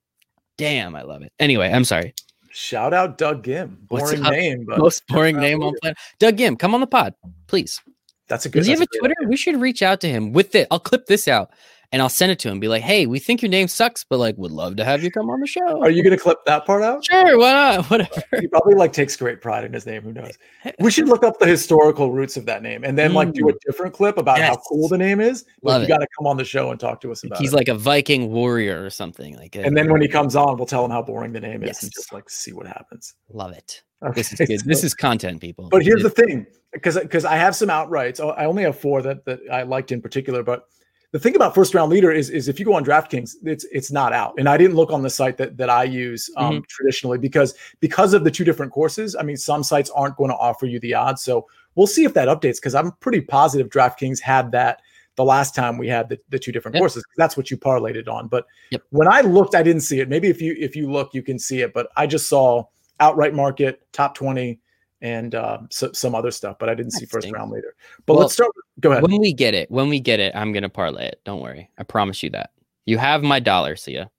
damn, 0.57 0.95
I 0.95 1.03
love 1.03 1.21
it. 1.21 1.31
Anyway, 1.39 1.69
I'm 1.71 1.83
sorry. 1.85 2.13
Shout 2.51 2.93
out 2.93 3.17
Doug 3.17 3.43
Ghim. 3.43 3.77
Boring 3.87 4.21
name, 4.21 4.65
but 4.65 4.77
Most 4.77 5.05
boring 5.07 5.37
name 5.37 5.63
on 5.63 5.73
planet. 5.81 5.97
Doug 6.19 6.37
Ghim, 6.37 6.57
come 6.57 6.73
on 6.75 6.81
the 6.81 6.87
pod, 6.87 7.15
please. 7.47 7.81
that's 8.27 8.45
a 8.45 8.49
good. 8.49 8.59
Does 8.59 8.67
he 8.67 8.73
have 8.73 8.81
a 8.81 8.85
Twitter? 8.99 9.15
We 9.27 9.35
should 9.37 9.59
reach 9.59 9.81
out 9.81 9.99
to 10.01 10.07
him 10.09 10.33
with 10.33 10.53
it. 10.55 10.67
I'll 10.71 10.79
clip 10.79 11.07
this 11.07 11.27
out 11.27 11.51
and 11.93 12.01
I'll 12.01 12.09
send 12.09 12.31
it 12.31 12.39
to 12.39 12.47
him. 12.47 12.53
And 12.53 12.61
be 12.61 12.67
like, 12.67 12.81
hey, 12.81 13.05
we 13.05 13.19
think 13.19 13.43
your 13.43 13.49
name 13.49 13.67
sucks, 13.67 14.03
but 14.03 14.17
like, 14.17 14.35
would 14.37 14.51
love 14.51 14.75
to 14.77 14.83
have 14.83 15.03
you 15.03 15.11
come 15.11 15.29
on 15.29 15.39
the 15.39 15.45
show. 15.47 15.79
Are 15.81 15.91
you 15.91 16.01
going 16.01 16.17
to 16.17 16.21
clip 16.21 16.43
that 16.45 16.65
part 16.65 16.81
out? 16.81 17.05
Sure, 17.05 17.37
why 17.37 17.53
not? 17.53 17.85
Whatever. 17.89 18.23
He 18.41 18.47
probably 18.47 18.73
like 18.73 18.91
takes 18.91 19.15
great 19.15 19.41
pride 19.41 19.63
in 19.63 19.71
his 19.71 19.85
name. 19.85 20.01
Who 20.01 20.11
knows? 20.11 20.31
We 20.79 20.89
should 20.89 21.07
look 21.07 21.23
up 21.23 21.37
the 21.39 21.45
historical 21.45 22.11
roots 22.11 22.35
of 22.35 22.45
that 22.47 22.63
name 22.63 22.83
and 22.83 22.97
then 22.97 23.13
like 23.13 23.31
do 23.31 23.47
a 23.47 23.53
mm. 23.53 23.57
different 23.65 23.93
clip 23.93 24.17
about 24.17 24.39
how 24.39 24.55
cool 24.67 24.87
the 24.87 24.97
name 24.97 25.21
is. 25.21 25.45
But 25.61 25.69
Love 25.69 25.81
you 25.83 25.87
got 25.87 25.99
to 25.99 26.07
come 26.17 26.25
on 26.25 26.35
the 26.35 26.43
show 26.43 26.71
and 26.71 26.79
talk 26.79 26.99
to 27.01 27.11
us 27.11 27.23
about 27.23 27.37
He's 27.37 27.53
it. 27.53 27.55
like 27.55 27.67
a 27.67 27.75
Viking 27.75 28.31
warrior 28.31 28.83
or 28.83 28.89
something. 28.89 29.37
Like, 29.37 29.55
and 29.55 29.77
then 29.77 29.91
when 29.91 30.01
he 30.01 30.07
comes 30.07 30.35
on, 30.35 30.57
we'll 30.57 30.65
tell 30.65 30.83
him 30.83 30.91
how 30.91 31.03
boring 31.03 31.31
the 31.31 31.41
name 31.41 31.63
is 31.63 31.83
and 31.83 31.91
just 31.93 32.11
like 32.11 32.27
see 32.27 32.53
what 32.53 32.65
happens. 32.65 33.13
love 33.31 33.51
it. 33.51 33.83
Okay, 34.01 34.21
This 34.21 34.33
is 34.33 34.47
good. 34.47 34.61
This 34.65 34.83
is 34.83 34.93
content, 34.93 35.39
people. 35.39 35.69
But 35.69 35.83
here's 35.83 36.03
the 36.03 36.09
thing, 36.09 36.45
because 36.73 36.97
because 36.99 37.23
I 37.23 37.35
have 37.35 37.55
some 37.55 37.69
outrights. 37.69 38.19
Oh, 38.19 38.31
I 38.31 38.45
only 38.45 38.63
have 38.63 38.77
four 38.77 39.01
that 39.03 39.23
that 39.25 39.39
I 39.51 39.61
liked 39.63 39.93
in 39.93 40.01
particular. 40.01 40.43
But 40.43 40.65
the 41.13 41.19
thing 41.19 41.35
about 41.35 41.53
first 41.53 41.73
round 41.75 41.91
leader 41.91 42.11
is 42.11 42.29
is 42.31 42.47
if 42.49 42.59
you 42.59 42.65
go 42.65 42.73
on 42.73 42.83
DraftKings, 42.83 43.35
it's 43.43 43.65
it's 43.71 43.91
not 43.91 44.11
out. 44.13 44.33
And 44.39 44.49
I 44.49 44.57
didn't 44.57 44.75
look 44.75 44.91
on 44.91 45.03
the 45.03 45.09
site 45.11 45.37
that 45.37 45.55
that 45.57 45.69
I 45.69 45.83
use 45.83 46.29
um, 46.37 46.55
Mm-hmm. 46.55 46.63
traditionally 46.67 47.17
because 47.19 47.53
because 47.79 48.13
of 48.15 48.23
the 48.23 48.31
two 48.31 48.43
different 48.43 48.71
courses. 48.71 49.15
I 49.15 49.21
mean, 49.21 49.37
some 49.37 49.63
sites 49.63 49.91
aren't 49.91 50.17
going 50.17 50.31
to 50.31 50.35
offer 50.37 50.65
you 50.65 50.79
the 50.79 50.95
odds, 50.95 51.21
so 51.21 51.47
we'll 51.75 51.87
see 51.87 52.03
if 52.03 52.13
that 52.15 52.27
updates. 52.27 52.55
Because 52.57 52.73
I'm 52.75 52.91
pretty 52.93 53.21
positive 53.21 53.69
DraftKings 53.69 54.19
had 54.19 54.51
that 54.53 54.81
the 55.15 55.23
last 55.23 55.53
time 55.53 55.77
we 55.77 55.87
had 55.87 56.09
the, 56.09 56.19
the 56.29 56.39
two 56.39 56.51
different 56.51 56.73
Yep. 56.73 56.81
courses. 56.81 57.05
That's 57.15 57.37
what 57.37 57.51
you 57.51 57.57
parlayed 57.57 57.95
it 57.95 58.07
on. 58.07 58.27
But 58.27 58.47
Yep. 58.71 58.81
when 58.89 59.07
I 59.07 59.21
looked, 59.21 59.53
I 59.53 59.61
didn't 59.61 59.83
see 59.83 59.99
it. 59.99 60.09
Maybe 60.09 60.29
if 60.29 60.41
you 60.41 60.55
if 60.59 60.75
you 60.75 60.91
look, 60.91 61.13
you 61.13 61.21
can 61.21 61.37
see 61.37 61.61
it. 61.61 61.73
But 61.75 61.89
I 61.95 62.07
just 62.07 62.27
saw 62.27 62.65
outright 62.99 63.35
market 63.35 63.81
top 63.91 64.15
twenty 64.15 64.59
and 65.03 65.35
uh, 65.35 65.59
so, 65.69 65.91
some 65.93 66.15
other 66.15 66.31
stuff, 66.31 66.57
but 66.59 66.69
I 66.69 66.73
didn't 66.73 66.93
see 66.93 67.05
first 67.05 67.25
stinks. 67.25 67.37
round 67.37 67.51
later. 67.51 67.75
But 68.07 68.13
Well, 68.13 68.21
let's 68.23 68.33
start. 68.33 68.49
with- 68.55 68.63
Go 68.81 68.91
ahead. 68.91 69.03
when 69.03 69.19
we 69.19 69.31
get 69.33 69.53
it, 69.53 69.69
when 69.69 69.87
we 69.89 69.99
get 69.99 70.19
it, 70.19 70.35
I'm 70.35 70.51
gonna 70.51 70.69
parlay 70.69 71.05
it. 71.05 71.21
Don't 71.25 71.41
worry. 71.41 71.69
I 71.77 71.83
promise 71.83 72.23
you 72.23 72.31
that. 72.31 72.49
You 72.85 72.97
have 72.97 73.21
my 73.21 73.39
dollar, 73.39 73.75
Sia. 73.75 74.09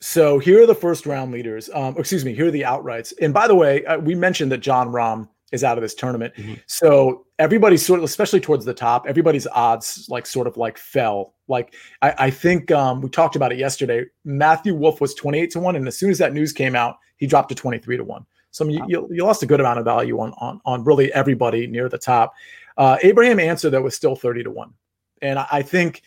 So 0.00 0.38
here 0.38 0.62
are 0.62 0.66
the 0.66 0.74
first 0.74 1.06
round 1.06 1.32
leaders. 1.32 1.68
Um, 1.74 1.96
excuse 1.98 2.24
me. 2.24 2.34
Here 2.34 2.46
are 2.46 2.50
the 2.50 2.62
outrights. 2.62 3.12
And 3.20 3.32
by 3.34 3.48
the 3.48 3.54
way, 3.54 3.84
uh, 3.86 3.98
we 3.98 4.14
mentioned 4.14 4.52
that 4.52 4.58
Jon 4.58 4.88
Rahm 4.92 5.28
is 5.50 5.64
out 5.64 5.78
of 5.78 5.82
this 5.82 5.94
tournament. 5.94 6.34
Mhm. 6.36 6.60
So 6.66 7.26
everybody's 7.38 7.84
sort 7.84 7.98
of, 8.00 8.04
especially 8.04 8.40
towards 8.40 8.64
the 8.64 8.74
top, 8.74 9.06
everybody's 9.08 9.46
odds 9.46 10.06
like 10.10 10.26
sort 10.26 10.46
of 10.46 10.56
like 10.56 10.76
fell. 10.78 11.34
Like 11.48 11.74
I, 12.02 12.14
I 12.18 12.30
think 12.30 12.70
um, 12.70 13.00
we 13.00 13.08
talked 13.08 13.34
about 13.36 13.50
it 13.52 13.58
yesterday. 13.58 14.04
Matthew 14.24 14.74
Wolff 14.74 15.00
was 15.00 15.14
28 15.14 15.50
to 15.52 15.60
one, 15.60 15.74
and 15.76 15.88
as 15.88 15.96
soon 15.98 16.10
as 16.10 16.18
that 16.18 16.32
news 16.34 16.52
came 16.52 16.74
out, 16.76 16.96
he 17.16 17.26
dropped 17.26 17.48
to 17.50 17.54
23 17.54 17.96
to 17.96 18.04
one. 18.04 18.26
So 18.54 18.64
I 18.64 18.68
mean, 18.68 18.88
you, 18.88 19.08
you 19.10 19.24
lost 19.24 19.42
a 19.42 19.46
good 19.46 19.58
amount 19.58 19.80
of 19.80 19.84
value 19.84 20.20
on 20.20 20.32
on 20.38 20.60
on 20.64 20.84
really 20.84 21.12
everybody 21.12 21.66
near 21.66 21.88
the 21.88 21.98
top. 21.98 22.34
Uh, 22.76 22.96
Abraham 23.02 23.40
Ancer 23.40 23.68
that 23.70 23.82
was 23.82 23.96
still 23.96 24.14
30 24.14 24.44
to 24.44 24.50
one, 24.50 24.72
and 25.20 25.40
I, 25.40 25.46
I 25.50 25.62
think 25.62 26.02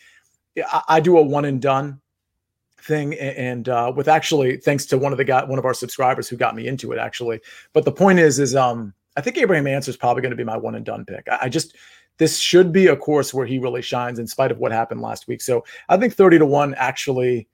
I, 0.56 0.82
I 0.88 1.00
do 1.00 1.18
a 1.18 1.22
one 1.22 1.44
and 1.44 1.60
done 1.60 2.00
thing 2.80 3.12
and 3.14 3.68
uh 3.68 3.92
with 3.94 4.08
actually 4.08 4.56
thanks 4.56 4.86
to 4.86 4.96
one 4.96 5.12
of 5.12 5.18
the 5.18 5.24
guy 5.24 5.44
one 5.44 5.58
of 5.58 5.64
our 5.64 5.74
subscribers 5.74 6.28
who 6.28 6.36
got 6.36 6.54
me 6.54 6.66
into 6.66 6.92
it 6.92 6.98
actually. 6.98 7.40
But 7.74 7.84
the 7.84 7.92
point 7.92 8.18
is 8.18 8.38
is 8.38 8.56
um 8.56 8.94
i 9.16 9.20
think 9.20 9.36
abraham 9.36 9.66
ancer 9.66 9.90
is 9.90 9.96
probably 9.96 10.22
going 10.22 10.30
to 10.30 10.36
be 10.36 10.44
my 10.44 10.56
one 10.56 10.76
and 10.76 10.86
done 10.86 11.04
pick. 11.04 11.28
I, 11.28 11.38
I 11.42 11.48
just 11.48 11.76
this 12.16 12.38
should 12.38 12.72
be 12.72 12.86
a 12.86 12.96
course 12.96 13.34
where 13.34 13.46
he 13.46 13.58
really 13.58 13.82
shines 13.82 14.18
in 14.20 14.26
spite 14.26 14.52
of 14.52 14.58
what 14.58 14.72
happened 14.72 15.02
last 15.02 15.28
week. 15.28 15.42
So 15.42 15.64
i 15.88 15.98
think 15.98 16.14
30 16.14 16.38
to 16.38 16.46
1 16.46 16.74
actually 16.76 17.48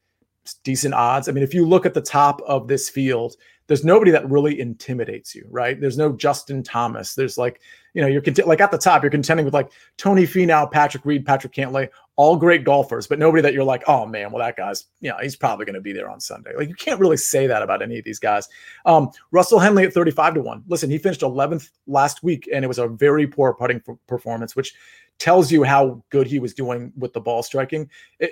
decent 0.63 0.95
odds. 0.95 1.29
I 1.29 1.33
mean 1.33 1.43
if 1.43 1.55
you 1.55 1.67
look 1.67 1.85
at 1.85 1.95
the 1.95 2.03
top 2.03 2.41
of 2.43 2.69
this 2.69 2.89
field 2.89 3.35
there's 3.67 3.85
nobody 3.85 4.11
that 4.11 4.29
really 4.29 4.61
intimidates 4.61 5.35
you 5.35 5.47
right 5.51 5.81
there's 5.81 5.99
no 5.99 6.13
justin 6.13 6.63
thomas 6.63 7.15
there's 7.15 7.39
like 7.39 7.61
you 7.95 8.03
know 8.03 8.09
you're 8.09 8.23
cont- 8.23 8.47
like 8.47 8.61
at 8.61 8.71
the 8.71 8.79
top 8.79 9.03
you're 9.03 9.11
contending 9.11 9.45
with 9.45 9.55
like 9.55 9.71
tony 9.97 10.25
Finau, 10.25 10.71
patrick 10.71 11.05
reed 11.05 11.25
patrick 11.25 11.53
cantlay 11.53 11.89
all 12.17 12.37
great 12.37 12.65
golfers, 12.65 13.07
but 13.07 13.19
nobody 13.19 13.43
that 13.43 13.55
you're 13.55 13.65
like, 13.65 13.83
oh 13.89 14.07
man, 14.07 14.31
well 14.31 14.45
that 14.45 14.57
guy's, 14.57 14.85
you 15.01 15.11
know, 15.11 15.17
he's 15.21 15.35
probably 15.35 15.67
going 15.67 15.75
to 15.75 15.81
be 15.81 15.93
there 15.93 16.09
on 16.09 16.21
Sunday. 16.21 16.53
Like 16.57 16.69
you 16.69 16.75
can't 16.75 17.01
really 17.01 17.17
say 17.17 17.47
that 17.49 17.63
about 17.63 17.83
any 17.83 17.99
of 17.99 18.05
these 18.05 18.21
guys. 18.21 18.49
Um, 18.87 19.11
Russell 19.33 19.59
Henley 19.59 19.85
at 19.85 19.93
35 19.93 20.35
to 20.35 20.43
one. 20.43 20.63
Listen, 20.69 20.91
he 20.91 20.99
finished 20.99 21.23
11th 21.23 21.71
last 21.87 22.23
week, 22.23 22.49
and 22.53 22.65
it 22.65 22.69
was 22.69 22.79
a 22.79 22.87
very 22.87 23.27
poor 23.27 23.53
putting 23.53 23.83
performance, 24.07 24.55
which 24.55 24.75
tells 25.19 25.51
you 25.51 25.63
how 25.63 26.03
good 26.11 26.27
he 26.27 26.39
was 26.39 26.55
doing 26.55 26.93
with 26.97 27.13
the 27.13 27.21
ball 27.21 27.43
striking. 27.43 27.89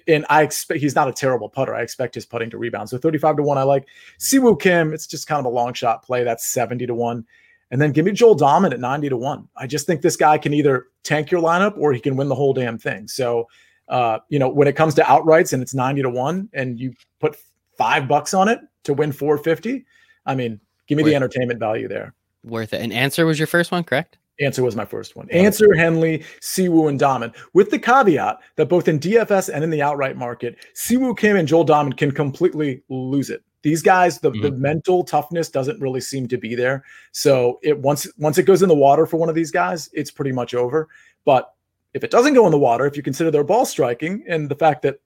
And 0.09 0.27
I 0.29 0.43
expect 0.43 0.81
he's 0.81 0.95
not 0.95 1.09
a 1.09 1.13
terrible 1.13 1.49
putter. 1.49 1.75
I 1.75 1.83
expect 1.83 2.15
his 2.15 2.27
putting 2.27 2.51
to 2.51 2.59
rebound. 2.59 2.89
So 2.89 2.99
35 2.99 3.37
to 3.37 3.43
one, 3.43 3.59
I 3.59 3.63
like. 3.63 3.87
Si 4.19 4.39
Woo 4.39 4.57
Kim, 4.57 4.93
it's 4.93 5.07
just 5.07 5.27
kind 5.27 5.39
of 5.39 5.47
a 5.47 5.55
long 5.55 5.75
shot 5.75 6.03
play. 6.03 6.25
That's 6.25 6.47
70 6.47 6.87
to 6.87 6.95
one. 6.95 7.25
And 7.73 7.81
then 7.81 7.91
give 7.91 8.05
me 8.05 8.13
Joel 8.13 8.37
Dahmen 8.37 8.71
at 8.71 8.81
90 8.81 9.09
to 9.09 9.17
1. 9.17 9.49
I 9.57 9.67
just 9.67 9.87
think 9.87 10.03
this 10.03 10.15
guy 10.15 10.37
can 10.37 10.53
either 10.53 10.89
tank 11.05 11.31
your 11.31 11.41
lineup 11.41 11.77
or 11.79 11.95
he 11.95 12.01
can 12.01 12.17
win 12.17 12.29
the 12.29 12.35
whole 12.35 12.53
damn 12.53 12.79
thing. 12.79 13.09
So, 13.09 13.49
uh, 13.89 14.19
you 14.29 14.39
know, 14.39 14.51
when 14.51 14.69
it 14.69 14.77
comes 14.77 14.95
to 14.97 15.03
outrights 15.03 15.55
and 15.55 15.63
it's 15.63 15.73
90 15.73 16.03
to 16.03 16.11
1 16.11 16.51
and 16.53 16.79
you 16.79 16.93
put 17.19 17.35
five 17.79 18.07
bucks 18.07 18.35
on 18.35 18.49
it 18.49 18.61
to 18.85 18.93
win 18.93 19.11
450, 19.11 19.87
I 20.27 20.35
mean, 20.35 20.61
give 20.87 20.99
me 20.99 21.03
the 21.03 21.15
entertainment 21.15 21.61
value 21.61 21.89
there. 21.89 22.13
Worth 22.45 22.75
it. 22.75 22.83
And 22.83 22.93
Ancer 22.93 23.25
was 23.25 23.39
your 23.41 23.47
first 23.47 23.73
one, 23.73 23.85
correct? 23.85 24.19
Ancer 24.41 24.63
was 24.63 24.77
my 24.77 24.85
first 24.85 25.15
one. 25.15 25.29
Ancer 25.31 25.75
Henley, 25.75 26.25
Si 26.41 26.69
Woo, 26.69 26.89
and 26.89 26.99
Dahmen, 26.99 27.35
with 27.53 27.71
the 27.71 27.79
caveat 27.79 28.39
that 28.57 28.69
both 28.69 28.89
in 28.89 28.99
DFS 28.99 29.53
and 29.53 29.63
in 29.63 29.71
the 29.71 29.83
outright 29.83 30.17
market, 30.17 30.57
Si 30.75 30.97
Woo 30.97 31.15
Kim 31.15 31.37
and 31.37 31.47
Joel 31.47 31.67
Dahmen 31.67 31.97
can 31.97 32.11
completely 32.11 32.83
lose 32.89 33.31
it. 33.31 33.45
These 33.63 33.83
guys, 33.83 34.19
the, 34.19 34.31
the 34.31 34.51
mm-hmm. 34.51 34.61
mental 34.61 35.05
toughness 35.05 35.49
doesn't 35.49 35.81
really 35.81 36.01
seem 36.01 36.27
to 36.29 36.37
be 36.37 36.55
there. 36.55 36.85
So 37.13 37.61
it 37.63 37.79
once 37.79 38.09
once 38.19 38.39
it 38.39 38.43
goes 38.43 38.63
in 38.63 38.69
the 38.69 38.75
water 38.75 39.07
for 39.07 39.19
one 39.19 39.29
of 39.29 39.37
these 39.37 39.53
guys, 39.53 39.89
it's 39.93 40.11
pretty 40.11 40.33
much 40.33 40.55
over. 40.55 40.89
But 41.25 41.55
if 41.95 42.03
it 42.03 42.11
doesn't 42.11 42.35
go 42.35 42.47
in 42.47 42.53
the 42.53 42.59
water, 42.59 42.87
if 42.87 42.97
you 42.97 43.03
consider 43.03 43.31
their 43.31 43.45
ball 43.45 43.65
striking 43.65 44.25
and 44.27 44.49
the 44.49 44.57
fact 44.57 44.83
that 44.83 45.01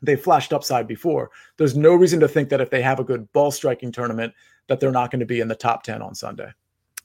they 0.00 0.14
flashed 0.14 0.52
upside 0.52 0.86
before, 0.86 1.30
there's 1.56 1.76
no 1.76 1.94
reason 1.94 2.20
to 2.20 2.28
think 2.28 2.50
that 2.50 2.60
if 2.60 2.70
they 2.70 2.82
have 2.82 3.00
a 3.00 3.04
good 3.04 3.32
ball 3.32 3.50
striking 3.50 3.90
tournament, 3.90 4.32
that 4.68 4.78
they're 4.78 4.92
not 4.92 5.10
going 5.10 5.20
to 5.20 5.26
be 5.26 5.40
in 5.40 5.48
the 5.48 5.56
top 5.56 5.82
10 5.82 6.00
on 6.02 6.14
Sunday. 6.14 6.52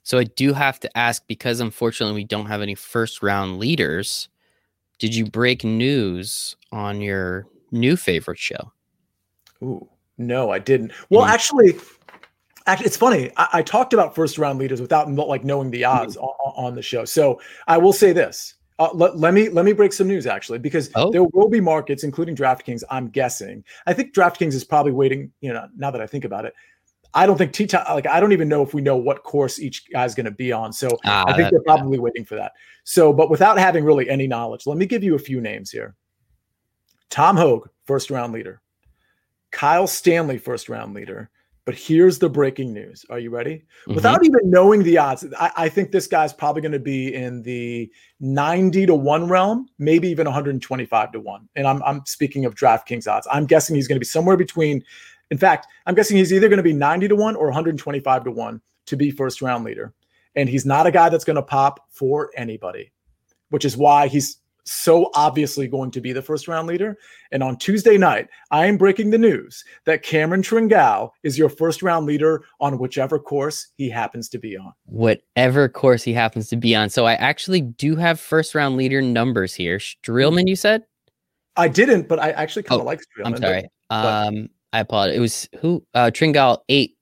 So 0.03 0.19
I 0.19 0.25
do 0.25 0.53
have 0.53 0.79
to 0.81 0.97
ask 0.97 1.25
because 1.27 1.59
unfortunately 1.59 2.15
we 2.15 2.25
don't 2.25 2.45
have 2.47 2.61
any 2.61 2.75
first 2.75 3.23
round 3.23 3.57
leaders. 3.57 4.29
Did 4.99 5.15
you 5.15 5.25
break 5.25 5.63
news 5.63 6.55
on 6.71 7.01
your 7.01 7.47
new 7.71 7.95
favorite 7.95 8.37
show? 8.37 8.71
Ooh, 9.63 9.87
no, 10.17 10.51
I 10.51 10.59
didn't. 10.59 10.91
Well, 11.09 11.25
Mhm. 11.25 11.29
actually, 11.29 11.75
actually, 12.67 12.85
it's 12.85 12.97
funny. 12.97 13.31
I, 13.37 13.47
I 13.53 13.61
talked 13.61 13.93
about 13.93 14.13
first 14.13 14.37
round 14.37 14.59
leaders 14.59 14.81
without 14.81 15.09
like 15.11 15.43
knowing 15.43 15.71
the 15.71 15.85
odds 15.85 16.17
on, 16.17 16.33
on 16.55 16.75
the 16.75 16.81
show. 16.81 17.05
So 17.05 17.39
I 17.67 17.77
will 17.77 17.93
say 17.93 18.11
this. 18.11 18.55
Uh, 18.79 18.89
let, 18.93 19.17
let 19.17 19.33
me 19.33 19.49
let 19.49 19.65
me 19.65 19.71
break 19.71 19.93
some 19.93 20.07
news 20.07 20.25
actually 20.25 20.59
because 20.59 20.89
Oh. 20.95 21.11
there 21.11 21.23
will 21.23 21.47
be 21.47 21.61
markets, 21.61 22.03
including 22.03 22.35
DraftKings. 22.35 22.83
I'm 22.89 23.07
guessing. 23.07 23.63
I 23.85 23.93
think 23.93 24.13
DraftKings 24.13 24.53
is 24.53 24.63
probably 24.63 24.91
waiting. 24.91 25.31
You 25.41 25.53
know, 25.53 25.67
now 25.77 25.91
that 25.91 26.01
I 26.01 26.07
think 26.07 26.25
about 26.25 26.45
it, 26.45 26.53
I 27.15 27.25
don't 27.25 27.37
think 27.37 27.53
T 27.53 27.67
like 27.89 28.07
I 28.07 28.19
don't 28.19 28.31
even 28.33 28.49
know 28.49 28.61
if 28.63 28.73
we 28.73 28.81
know 28.81 28.97
what 28.97 29.23
course 29.23 29.59
each 29.59 29.89
guy's 29.91 30.15
going 30.15 30.25
to 30.25 30.31
be 30.31 30.51
on. 30.51 30.73
So 30.73 30.89
Ah, 31.05 31.23
I 31.27 31.33
think 31.33 31.37
that- 31.37 31.51
they're 31.51 31.61
probably 31.75 31.99
waiting 31.99 32.25
for 32.25 32.35
that. 32.35 32.53
So, 32.83 33.13
but 33.13 33.29
without 33.29 33.57
having 33.57 33.83
really 33.85 34.09
any 34.09 34.27
knowledge, 34.27 34.65
let 34.65 34.77
me 34.77 34.85
give 34.85 35.03
you 35.03 35.15
a 35.15 35.19
few 35.19 35.39
names 35.39 35.69
here. 35.71 35.95
Tom 37.09 37.37
Hoge, 37.37 37.67
first 37.85 38.09
round 38.09 38.33
leader. 38.33 38.61
Kyle 39.51 39.87
Stanley, 39.87 40.37
first 40.37 40.69
round 40.69 40.93
leader. 40.93 41.29
But 41.65 41.75
here's 41.75 42.19
the 42.19 42.27
breaking 42.27 42.73
news. 42.73 43.05
Are 43.09 43.19
you 43.19 43.29
ready? 43.29 43.63
Mhm. 43.87 43.95
Without 43.95 44.25
even 44.25 44.49
knowing 44.49 44.83
the 44.83 44.97
odds, 44.97 45.25
I, 45.39 45.51
I 45.55 45.69
think 45.69 45.91
this 45.93 46.07
guy's 46.07 46.33
probably 46.33 46.61
going 46.61 46.73
to 46.73 46.79
be 46.79 47.13
in 47.13 47.41
the 47.43 47.89
90 48.19 48.85
to 48.87 48.95
1 48.95 49.29
realm, 49.29 49.67
maybe 49.79 50.09
even 50.09 50.25
125 50.25 51.13
to 51.13 51.21
1. 51.21 51.47
And 51.55 51.65
I'm, 51.65 51.81
I'm 51.83 52.01
speaking 52.05 52.43
of 52.43 52.53
DraftKings 52.55 53.07
odds. 53.07 53.27
I'm 53.31 53.45
guessing 53.45 53.77
he's 53.77 53.87
going 53.87 53.95
to 53.95 54.01
be 54.01 54.05
somewhere 54.05 54.35
between, 54.35 54.83
in 55.33 55.37
fact, 55.39 55.65
I'm 55.87 55.95
guessing 55.95 56.15
he's 56.15 56.31
either 56.31 56.47
going 56.47 56.57
to 56.57 56.63
be 56.63 56.73
90 56.73 57.07
to 57.07 57.15
1 57.15 57.35
or 57.35 57.45
125 57.47 58.23
to 58.25 58.29
1 58.31 58.61
to 58.85 58.95
be 58.95 59.09
first 59.09 59.41
round 59.41 59.63
leader. 59.65 59.91
And 60.35 60.47
he's 60.47 60.63
not 60.63 60.85
a 60.85 60.91
guy 60.91 61.09
that's 61.09 61.23
going 61.23 61.37
to 61.37 61.41
pop 61.41 61.87
for 61.89 62.29
anybody, 62.37 62.91
which 63.49 63.65
is 63.65 63.75
why 63.75 64.07
he's 64.07 64.37
so 64.65 65.09
obviously 65.15 65.67
going 65.67 65.89
to 65.89 66.01
be 66.01 66.13
the 66.13 66.21
first 66.21 66.47
round 66.47 66.67
leader. 66.67 66.99
And 67.31 67.41
on 67.41 67.57
Tuesday 67.57 67.97
night, 67.97 68.27
I 68.51 68.67
am 68.67 68.77
breaking 68.77 69.09
the 69.09 69.17
news 69.17 69.63
that 69.85 70.03
Cameron 70.03 70.43
Tringale 70.43 71.09
is 71.23 71.35
your 71.35 71.49
first 71.49 71.81
round 71.81 72.05
leader 72.05 72.43
on 72.59 72.77
whichever 72.77 73.17
course 73.17 73.69
he 73.75 73.89
happens 73.89 74.29
to 74.29 74.37
be 74.37 74.55
on. 74.55 74.71
Whatever 74.85 75.67
course 75.67 76.03
he 76.03 76.13
happens 76.13 76.47
to 76.49 76.57
be 76.57 76.75
on. 76.75 76.89
So 76.91 77.07
I 77.07 77.13
actually 77.15 77.61
do 77.61 77.95
have 77.95 78.19
first 78.19 78.53
round 78.53 78.77
leader 78.77 79.01
numbers 79.01 79.55
here. 79.55 79.79
Streelman, 79.79 80.47
you 80.47 80.55
said? 80.55 80.83
I 81.55 81.69
didn't, 81.69 82.07
but 82.07 82.19
I 82.19 82.29
actually 82.31 82.63
kind 82.63 82.81
of 82.81 82.85
Oh, 82.85 82.85
like 82.85 82.99
Streelman. 82.99 83.25
I'm 83.25 83.37
sorry. 83.37 83.63
but- 83.89 84.27
Um, 84.27 84.49
I 84.73 84.79
apologize. 84.79 85.15
It 85.17 85.19
was 85.21 85.49
who? 85.61 85.83
Uh, 85.93 86.09
Tringale 86.11 86.57
eight, 86.67 86.97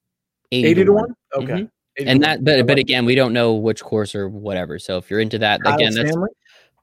80, 0.52 0.68
80 0.68 0.84
to 0.86 0.94
1? 0.94 1.16
Okay. 1.38 1.54
Mhm. 1.54 1.70
And 2.06 2.24
that, 2.24 2.44
but 2.44 2.68
but 2.68 2.78
again, 2.78 3.06
we 3.06 3.16
don't 3.16 3.34
know 3.34 3.54
which 3.54 3.82
course 3.82 4.14
or 4.16 4.30
whatever. 4.30 4.80
So 4.80 4.98
if 4.98 5.10
you're 5.10 5.20
into 5.20 5.40
that, 5.40 5.62
Kyle 5.64 5.76
again, 5.76 5.94
that's 5.94 6.10
Stanley? 6.10 6.30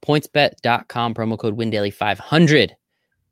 pointsbet.com 0.04 1.14
promo 1.14 1.38
code 1.38 1.56
WinDaily 1.56 1.92
500. 1.92 2.76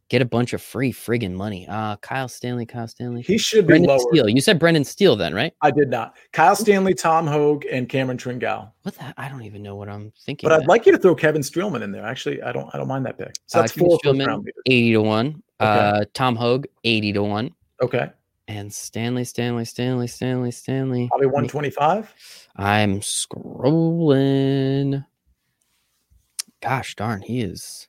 Get 0.09 0.23
a 0.23 0.25
bunch 0.25 0.53
of 0.53 0.63
free 0.63 0.93
friggin' 0.93 1.33
money. 1.33 1.67
Uh, 1.69 1.97
Kyle 1.97 2.29
Stanley, 2.29 2.65
Kyle 2.65 2.87
Stanley. 2.87 3.23
He 3.23 3.37
should 3.39 3.65
be 3.67 3.73
Brendan 3.73 3.89
lower. 3.89 3.99
Steele. 3.99 4.29
You 4.29 4.41
said 4.41 4.57
Brendan 4.61 4.85
Steele 4.85 5.17
then, 5.17 5.35
right? 5.35 5.53
I 5.63 5.73
did 5.73 5.91
not. 5.91 6.15
Kyle 6.33 6.55
Stanley, 6.55 6.95
Tom 6.95 7.27
Hoge, 7.27 7.67
and 7.71 7.89
Cameron 7.89 8.17
Tringale. 8.17 8.71
What 8.83 8.95
the? 8.95 9.13
I 9.17 9.29
don't 9.29 9.43
even 9.43 9.65
know 9.65 9.75
what 9.75 9.89
I'm 9.89 10.13
thinking. 10.25 10.49
But 10.49 10.61
I'd 10.61 10.69
like 10.69 10.87
you 10.87 10.93
to 10.93 10.99
throw 10.99 11.17
Kevin 11.17 11.43
Streelman 11.43 11.83
in 11.83 11.91
there. 11.91 12.07
Actually, 12.07 12.41
I 12.41 12.53
don't. 12.53 12.73
I 12.73 12.79
don't 12.79 12.87
mind 12.87 13.05
that 13.07 13.19
pick. 13.19 13.35
So 13.47 13.59
Uh, 13.59 13.63
that's 13.63 13.73
Kevin 13.73 13.89
four 13.89 13.99
Streelman, 13.99 14.45
80 14.67 14.93
to 14.93 15.03
1. 15.03 15.27
Okay. 15.27 15.37
Uh, 15.59 16.05
Tom 16.15 16.37
Hoge, 16.37 16.67
80 16.85 17.13
to 17.15 17.23
1. 17.25 17.51
Okay, 17.83 18.09
And 18.47 18.73
Stanley, 18.73 19.25
Stanley, 19.25 19.65
Stanley, 19.65 20.07
Stanley, 20.07 20.53
Stanley. 20.53 21.09
probably 21.09 21.27
one 21.27 21.49
twenty 21.49 21.71
five. 21.71 22.15
I'm 22.55 23.01
scrolling. 23.01 25.05
Gosh 26.63 26.95
darn, 26.95 27.23
he 27.23 27.41
is. 27.41 27.89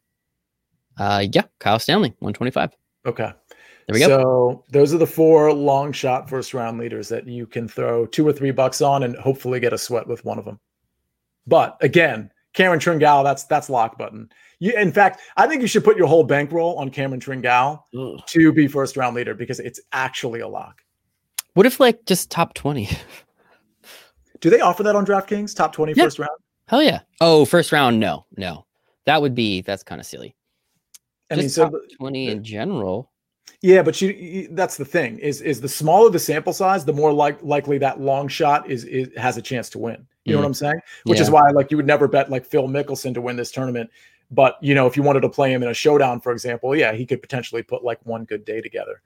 Uh, 0.98 1.26
yeah, 1.32 1.44
Kyle 1.60 1.80
Stanley, 1.80 2.10
125. 2.20 2.76
Okay. 3.06 3.32
There 3.88 3.94
we 3.94 4.00
go. 4.00 4.08
So 4.08 4.64
those 4.70 4.94
are 4.94 4.98
the 4.98 5.08
four 5.08 5.54
long 5.54 5.92
shot 5.94 6.30
first 6.30 6.54
round 6.54 6.78
leaders 6.78 7.08
that 7.10 7.26
you 7.26 7.46
can 7.46 7.68
throw 7.70 8.06
two 8.06 8.28
or 8.28 8.34
three 8.34 8.52
bucks 8.52 8.82
on 8.82 9.04
and 9.04 9.16
hopefully 9.16 9.60
get 9.62 9.72
a 9.72 9.78
sweat 9.78 10.08
with 10.08 10.26
one 10.26 10.38
of 10.38 10.44
them. 10.46 10.60
But 11.46 11.78
again, 11.80 12.30
Cameron 12.54 12.80
Tringale, 12.82 13.24
that's 13.24 13.46
that's 13.46 13.70
lock 13.70 13.98
button. 13.98 14.30
You, 14.60 14.74
in 14.74 14.92
fact, 14.92 15.22
I 15.38 15.48
think 15.48 15.62
you 15.62 15.68
should 15.68 15.86
put 15.86 15.96
your 15.96 16.08
whole 16.08 16.24
bankroll 16.26 16.76
on 16.78 16.90
Cameron 16.90 17.22
Tringale 17.22 17.82
Ugh. 17.98 18.20
to 18.26 18.52
be 18.52 18.68
first 18.68 18.98
round 18.98 19.16
leader 19.16 19.34
because 19.34 19.60
it's 19.62 19.80
actually 19.94 20.42
a 20.42 20.48
lock. 20.48 20.82
What 21.54 21.66
if 21.66 21.80
like 21.80 22.04
just 22.06 22.30
top 22.30 22.54
20? 22.56 22.90
Do 24.42 24.50
they 24.50 24.60
offer 24.60 24.84
that 24.84 24.96
on 24.96 25.06
DraftKings? 25.06 25.56
Top 25.56 25.72
20 25.74 25.94
Yeah. 25.96 26.04
first 26.04 26.20
round? 26.20 26.32
Hell 26.68 26.84
yeah. 26.84 27.00
Oh, 27.22 27.46
first 27.46 27.72
round, 27.72 28.00
no, 28.00 28.26
no. 28.36 28.66
That 29.06 29.22
would 29.22 29.34
be 29.34 29.62
that's 29.62 29.84
kind 29.84 30.02
of 30.02 30.06
silly. 30.06 30.36
I 31.30 31.36
Just 31.36 31.44
mean, 31.44 31.50
so 31.50 31.70
top 31.70 31.82
20 31.98 32.28
in 32.30 32.44
general. 32.44 33.12
Yeah, 33.62 33.82
but 33.82 34.02
you, 34.02 34.10
you 34.10 34.48
that's 34.52 34.78
the 34.78 34.86
thing 34.86 35.18
is 35.20 35.42
is 35.42 35.62
the 35.62 35.70
smaller 35.70 36.10
the 36.10 36.20
sample 36.20 36.54
size, 36.54 36.86
the 36.86 36.94
more 36.94 37.12
like 37.12 37.42
likely 37.42 37.78
that 37.80 38.00
long 38.00 38.28
shot 38.28 38.70
is, 38.70 38.84
is 38.84 39.10
has 39.18 39.38
a 39.38 39.42
chance 39.42 39.70
to 39.72 39.80
win. 39.80 40.06
You 40.26 40.34
know 40.34 40.40
what 40.40 40.48
I'm 40.48 40.54
saying? 40.54 40.82
Which 41.06 41.22
is 41.22 41.32
why 41.32 41.50
like 41.52 41.72
you 41.72 41.78
would 41.78 41.88
never 41.88 42.08
bet 42.08 42.30
like 42.30 42.46
Phil 42.46 42.68
Mickelson 42.68 43.14
to 43.14 43.22
win 43.22 43.38
this 43.38 43.50
tournament. 43.50 43.90
But 44.30 44.58
you 44.62 44.76
know, 44.76 44.86
if 44.86 44.98
you 44.98 45.04
wanted 45.04 45.22
to 45.22 45.30
play 45.30 45.54
him 45.54 45.64
in 45.64 45.70
a 45.70 45.74
showdown, 45.74 46.20
for 46.20 46.34
example, 46.34 46.76
yeah, 46.76 46.92
he 46.92 47.06
could 47.06 47.22
potentially 47.22 47.64
put 47.64 47.84
like 47.84 48.00
one 48.06 48.26
good 48.26 48.44
day 48.44 48.60
together. 48.60 49.02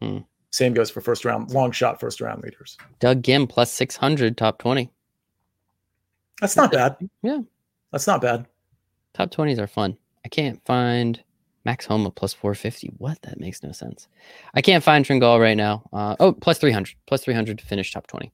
Hmm. 0.00 0.18
Same 0.50 0.74
goes 0.74 0.90
for 0.90 1.00
first 1.00 1.24
round 1.24 1.50
long 1.52 1.72
shot 1.72 1.98
first 1.98 2.20
round 2.20 2.42
leaders. 2.42 2.76
Doug 2.98 3.22
Ghim 3.22 3.48
plus 3.48 3.72
600, 3.72 4.36
top 4.36 4.58
20. 4.58 4.90
That's 6.40 6.56
not 6.56 6.72
bad. 6.72 6.96
Yeah. 7.22 7.40
That's 7.92 8.06
not 8.06 8.20
bad. 8.20 8.46
Top 9.14 9.30
20s 9.30 9.58
are 9.58 9.66
fun. 9.66 9.96
I 10.24 10.28
can't 10.28 10.64
find 10.64 11.22
Max 11.64 11.86
Homa 11.86 12.10
plus 12.10 12.32
450. 12.32 12.92
What? 12.98 13.20
That 13.22 13.40
makes 13.40 13.62
no 13.62 13.72
sense. 13.72 14.08
I 14.54 14.62
can't 14.62 14.82
find 14.84 15.04
Tringale 15.04 15.40
right 15.40 15.56
now. 15.56 15.82
Uh, 15.92 16.16
oh, 16.20 16.32
plus 16.32 16.58
300. 16.58 16.94
Plus 17.06 17.22
300 17.24 17.58
to 17.58 17.66
finish 17.66 17.92
top 17.92 18.06
20. 18.06 18.32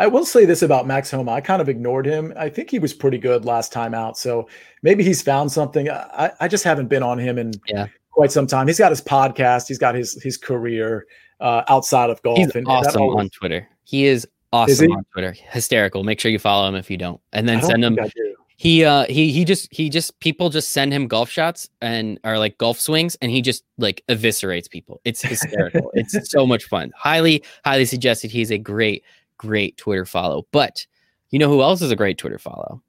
I 0.00 0.06
will 0.06 0.24
say 0.24 0.44
this 0.44 0.62
about 0.62 0.86
Max 0.86 1.10
Homa. 1.10 1.32
I 1.32 1.40
kind 1.40 1.60
of 1.60 1.68
ignored 1.68 2.06
him. 2.06 2.32
I 2.36 2.48
think 2.48 2.70
he 2.70 2.78
was 2.78 2.94
pretty 2.94 3.18
good 3.18 3.44
last 3.44 3.72
time 3.72 3.94
out. 3.94 4.16
So 4.16 4.48
maybe 4.82 5.02
he's 5.02 5.20
found 5.22 5.50
something. 5.50 5.90
I, 5.90 6.30
I 6.40 6.46
just 6.46 6.62
haven't 6.62 6.86
been 6.86 7.02
on 7.02 7.18
him 7.18 7.36
in 7.36 7.52
Yeah. 7.66 7.86
quite 8.12 8.30
some 8.30 8.46
time. 8.46 8.68
He's 8.68 8.78
got 8.78 8.90
his 8.92 9.02
podcast, 9.02 9.66
he's 9.66 9.78
got 9.78 9.96
his 9.96 10.20
his 10.22 10.36
career 10.36 11.06
uh, 11.40 11.62
outside 11.68 12.10
of 12.10 12.22
golf. 12.22 12.38
He's 12.38 12.46
and, 12.48 12.56
and 12.58 12.68
awesome 12.68 13.02
always- 13.02 13.24
on 13.24 13.30
Twitter. 13.30 13.68
He 13.82 14.04
is 14.04 14.28
awesome 14.52 14.86
he? 14.88 14.94
on 14.94 15.04
Twitter. 15.12 15.34
Hysterical. 15.50 16.04
Make 16.04 16.20
sure 16.20 16.30
you 16.30 16.38
follow 16.38 16.68
him 16.68 16.76
if 16.76 16.90
you 16.90 16.96
don't. 16.96 17.20
And 17.32 17.48
then 17.48 17.60
send 17.62 17.84
him 17.84 17.96
think 17.96 18.06
I 18.06 18.10
do. 18.14 18.34
He 18.58 18.84
uh 18.84 19.06
he 19.06 19.30
he 19.30 19.44
just 19.44 19.68
he 19.72 19.88
just 19.88 20.18
people 20.18 20.50
just 20.50 20.72
send 20.72 20.92
him 20.92 21.06
golf 21.06 21.30
shots 21.30 21.70
and 21.80 22.18
are 22.24 22.40
like 22.40 22.58
golf 22.58 22.80
swings 22.80 23.16
and 23.22 23.30
he 23.30 23.40
just 23.40 23.62
like 23.78 24.02
eviscerates 24.08 24.68
people 24.68 25.00
it's 25.04 25.22
hysterical 25.22 25.92
it's 25.94 26.28
so 26.28 26.44
much 26.44 26.64
fun 26.64 26.90
highly 26.96 27.44
highly 27.64 27.84
suggested 27.84 28.32
he's 28.32 28.50
a 28.50 28.58
great 28.58 29.04
great 29.36 29.76
twitter 29.76 30.04
follow 30.04 30.44
but 30.50 30.84
you 31.30 31.38
know 31.38 31.48
who 31.48 31.62
else 31.62 31.80
is 31.82 31.92
a 31.92 31.96
great 31.96 32.18
twitter 32.18 32.36
follow 32.36 32.82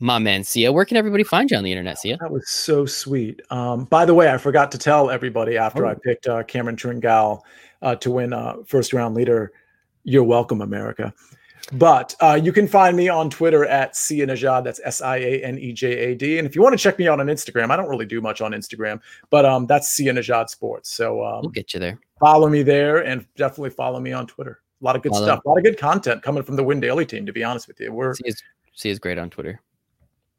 my 0.00 0.18
man 0.18 0.42
sia 0.42 0.72
where 0.72 0.86
can 0.86 0.96
everybody 0.96 1.24
find 1.24 1.50
you 1.50 1.56
on 1.58 1.62
the 1.62 1.70
internet 1.70 1.98
sia 1.98 2.16
That 2.18 2.30
was 2.30 2.48
so 2.48 2.86
sweet. 2.86 3.42
Um, 3.50 3.84
by 3.84 4.06
the 4.06 4.14
way, 4.14 4.32
I 4.32 4.38
forgot 4.38 4.72
to 4.72 4.78
tell 4.78 5.10
everybody 5.10 5.58
after 5.58 5.84
Oh. 5.84 5.90
I 5.90 5.94
picked 5.94 6.26
uh, 6.26 6.42
Cameron 6.44 6.76
Tringale 6.76 7.42
uh, 7.82 7.96
to 7.96 8.10
win 8.10 8.32
uh, 8.32 8.54
first 8.66 8.94
round 8.94 9.14
leader. 9.14 9.52
You're 10.04 10.24
welcome, 10.24 10.62
America. 10.62 11.12
But 11.72 12.14
uh, 12.20 12.40
you 12.42 12.52
can 12.52 12.66
find 12.66 12.96
me 12.96 13.08
on 13.08 13.30
Twitter 13.30 13.66
at 13.66 13.96
Sia 13.96 14.26
Nejad. 14.26 14.64
That's 14.64 14.80
S 14.84 15.00
I 15.00 15.16
A 15.16 15.42
N 15.42 15.58
E 15.58 15.72
J 15.72 15.92
A 15.92 16.14
D. 16.14 16.38
And 16.38 16.46
if 16.46 16.54
you 16.56 16.62
want 16.62 16.72
to 16.72 16.82
check 16.82 16.98
me 16.98 17.08
out 17.08 17.20
on 17.20 17.26
Instagram, 17.26 17.70
I 17.70 17.76
don't 17.76 17.88
really 17.88 18.06
do 18.06 18.20
much 18.20 18.40
on 18.40 18.52
Instagram, 18.52 19.00
but 19.30 19.44
um, 19.44 19.66
that's 19.66 19.88
Sia 19.88 20.12
Nejad 20.12 20.48
Sports. 20.48 20.90
So 20.90 21.24
um, 21.24 21.42
we'll 21.42 21.50
get 21.50 21.74
you 21.74 21.80
there 21.80 21.98
follow 22.18 22.48
me 22.48 22.62
there 22.62 23.04
and 23.04 23.26
definitely 23.36 23.70
follow 23.70 24.00
me 24.00 24.12
on 24.12 24.26
Twitter. 24.26 24.60
A 24.80 24.84
lot 24.84 24.96
of 24.96 25.02
good 25.02 25.12
Follow. 25.12 25.26
stuff, 25.26 25.44
a 25.44 25.48
lot 25.48 25.58
of 25.58 25.64
good 25.64 25.78
content 25.78 26.22
coming 26.22 26.42
from 26.42 26.56
the 26.56 26.62
Win 26.62 26.80
Daily 26.80 27.04
team. 27.04 27.26
To 27.26 27.32
be 27.32 27.42
honest 27.42 27.66
with 27.66 27.80
you, 27.80 27.92
we're 27.92 28.14
sia's, 28.14 28.42
sia's 28.74 28.98
great 28.98 29.18
on 29.18 29.28
twitter 29.28 29.60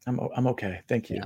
I'm 0.07 0.19
I'm 0.35 0.47
okay. 0.47 0.79
Thank 0.87 1.09
you. 1.09 1.17
Yeah. 1.17 1.25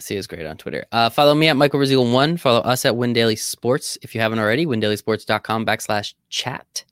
Sia's 0.00 0.26
great 0.26 0.46
on 0.46 0.56
Twitter. 0.56 0.86
Uh, 0.92 1.10
follow 1.10 1.34
me 1.34 1.48
at 1.48 1.56
Michael 1.58 1.78
Brazil 1.78 2.10
one. 2.10 2.38
Follow 2.38 2.60
us 2.60 2.86
at 2.86 2.96
Win 2.96 3.12
Daily 3.12 3.36
Sports 3.36 3.98
if 4.00 4.14
you 4.14 4.20
haven't 4.22 4.38
already. 4.38 4.64
WinDailySports.com 4.64 5.66
backslash 5.66 6.14
chat. 6.30 6.84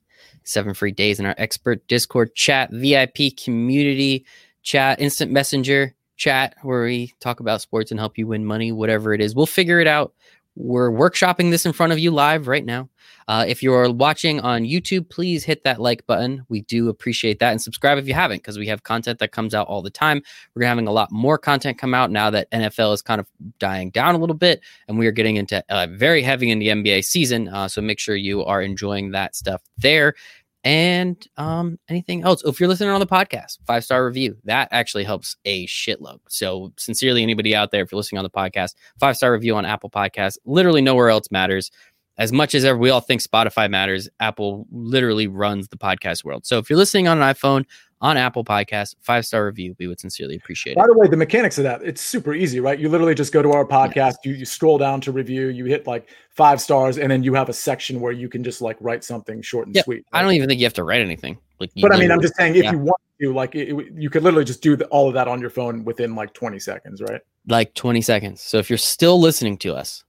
Seven 0.43 0.73
free 0.73 0.91
days 0.91 1.19
in 1.19 1.25
our 1.25 1.35
expert 1.37 1.87
Discord 1.87 2.35
chat, 2.35 2.69
VIP 2.71 3.35
community 3.41 4.25
chat, 4.63 4.99
instant 4.99 5.31
messenger 5.31 5.95
chat, 6.17 6.55
where 6.61 6.83
we 6.83 7.13
talk 7.19 7.39
about 7.39 7.61
sports 7.61 7.91
and 7.91 7.99
help 7.99 8.17
you 8.17 8.27
win 8.27 8.45
money, 8.45 8.71
whatever 8.71 9.13
it 9.13 9.21
is. 9.21 9.35
We'll 9.35 9.45
figure 9.45 9.79
it 9.79 9.87
out. 9.87 10.13
We're 10.59 10.91
workshopping 10.91 11.51
this 11.51 11.65
in 11.65 11.71
front 11.71 11.93
of 11.93 11.99
you 11.99 12.11
live 12.11 12.47
right 12.49 12.65
now. 12.65 12.89
Uh, 13.29 13.45
if 13.47 13.63
you're 13.63 13.89
watching 13.91 14.41
on 14.41 14.63
YouTube, 14.63 15.07
please 15.09 15.45
hit 15.45 15.63
that 15.63 15.79
like 15.79 16.05
button. 16.05 16.43
We 16.49 16.61
do 16.61 16.89
appreciate 16.89 17.39
that. 17.39 17.51
And 17.51 17.61
subscribe 17.61 17.97
if 17.97 18.07
you 18.07 18.13
haven't, 18.13 18.37
because 18.39 18.57
we 18.57 18.67
have 18.67 18.83
content 18.83 19.19
that 19.19 19.31
comes 19.31 19.53
out 19.53 19.67
all 19.67 19.81
the 19.81 19.89
time. 19.89 20.21
We're 20.55 20.65
having 20.65 20.87
a 20.87 20.91
lot 20.91 21.11
more 21.11 21.37
content 21.37 21.77
come 21.77 21.93
out 21.93 22.11
now 22.11 22.29
that 22.31 22.51
NFL 22.51 22.93
is 22.93 23.01
kind 23.01 23.21
of 23.21 23.27
dying 23.57 23.89
down 23.91 24.15
a 24.15 24.17
little 24.17 24.35
bit, 24.35 24.61
and 24.89 24.99
we 24.99 25.07
are 25.07 25.11
getting 25.11 25.37
into 25.37 25.63
uh, 25.69 25.87
very 25.91 26.21
heavy 26.23 26.51
in 26.51 26.59
the 26.59 26.67
NBA 26.67 27.05
season. 27.05 27.47
Uh, 27.47 27.69
so 27.69 27.81
make 27.81 27.99
sure 27.99 28.17
you 28.17 28.43
are 28.43 28.61
enjoying 28.61 29.11
that 29.11 29.35
stuff 29.35 29.61
there. 29.77 30.13
And 30.63 31.25
um, 31.37 31.79
anything 31.87 32.23
else? 32.23 32.43
If 32.43 32.59
you're 32.59 32.67
listening 32.67 32.89
on 32.89 32.99
the 32.99 33.07
podcast, 33.07 33.59
five 33.65 33.83
star 33.83 34.05
review 34.05 34.37
that 34.43 34.67
actually 34.71 35.05
helps 35.05 35.37
a 35.45 35.65
shitload. 35.67 36.19
So 36.27 36.73
sincerely, 36.77 37.23
anybody 37.23 37.55
out 37.55 37.71
there, 37.71 37.83
if 37.83 37.91
you're 37.91 37.97
listening 37.97 38.19
on 38.19 38.23
the 38.25 38.29
podcast, 38.29 38.75
five 38.99 39.15
star 39.15 39.31
review 39.31 39.55
on 39.55 39.65
Apple 39.65 39.89
Podcasts, 39.89 40.37
literally 40.45 40.81
nowhere 40.81 41.09
else 41.09 41.31
matters. 41.31 41.71
As 42.17 42.33
much 42.33 42.53
as 42.53 42.65
ever, 42.65 42.77
we 42.77 42.89
all 42.89 42.99
think 42.99 43.21
Spotify 43.21 43.69
matters, 43.69 44.09
Apple 44.19 44.67
literally 44.71 45.27
runs 45.27 45.69
the 45.69 45.77
podcast 45.77 46.25
world. 46.25 46.45
So 46.45 46.57
if 46.57 46.69
you're 46.69 46.75
listening 46.75 47.07
on 47.07 47.21
an 47.21 47.33
iPhone, 47.33 47.63
on 48.01 48.15
Apple 48.17 48.43
Podcasts, 48.45 48.95
five 49.01 49.25
star 49.25 49.45
review, 49.45 49.75
we 49.77 49.87
would 49.87 49.99
sincerely 49.99 50.35
appreciate 50.35 50.73
it. 50.73 50.77
By 50.77 50.87
the 50.87 50.97
way, 50.97 51.07
the 51.07 51.17
mechanics 51.17 51.57
of 51.57 51.65
that, 51.65 51.81
it's 51.83 52.01
super 52.01 52.33
easy, 52.33 52.59
right? 52.59 52.79
You 52.79 52.87
literally 52.89 53.13
just 53.15 53.33
go 53.33 53.41
to 53.41 53.51
our 53.51 53.65
podcast, 53.65 54.15
you, 54.23 54.33
you 54.33 54.45
scroll 54.45 54.77
down 54.77 55.01
to 55.01 55.11
review, 55.11 55.47
you 55.47 55.65
hit 55.65 55.85
like 55.85 56.09
five 56.31 56.61
stars, 56.61 56.97
and 56.97 57.11
then 57.11 57.23
you 57.23 57.33
have 57.33 57.49
a 57.49 57.53
section 57.53 57.99
where 57.99 58.11
you 58.13 58.29
can 58.29 58.43
just 58.43 58.61
like 58.61 58.77
write 58.79 59.03
something 59.03 59.41
short 59.41 59.67
and 59.67 59.75
Yep. 59.75 59.85
sweet. 59.85 60.05
I 60.13 60.21
don't 60.21 60.33
even 60.33 60.47
think 60.47 60.59
you 60.59 60.65
have 60.65 60.73
to 60.75 60.83
write 60.83 61.01
anything. 61.01 61.37
Like, 61.59 61.71
But 61.81 61.93
I 61.93 61.99
mean, 61.99 62.11
I'm 62.11 62.21
just 62.21 62.35
saying, 62.35 62.55
if 62.55 62.63
yeah. 62.63 62.71
you 62.71 62.79
want 62.79 63.01
to, 63.21 63.33
like, 63.33 63.53
it, 63.55 63.69
it- 63.77 63.93
you 63.95 64.09
could 64.09 64.23
literally 64.23 64.45
just 64.45 64.61
do 64.61 64.77
the, 64.77 64.85
all 64.87 65.09
of 65.09 65.13
that 65.15 65.27
on 65.27 65.41
your 65.41 65.49
phone 65.49 65.83
within 65.83 66.15
like 66.15 66.33
20 66.33 66.57
seconds, 66.59 67.01
right? 67.01 67.21
like 67.47 67.73
20 67.73 67.99
seconds. 68.01 68.41
So 68.41 68.59
if 68.59 68.69
you're 68.69 68.77
still 68.77 69.19
listening 69.19 69.57
to 69.59 69.73
us, 69.75 70.03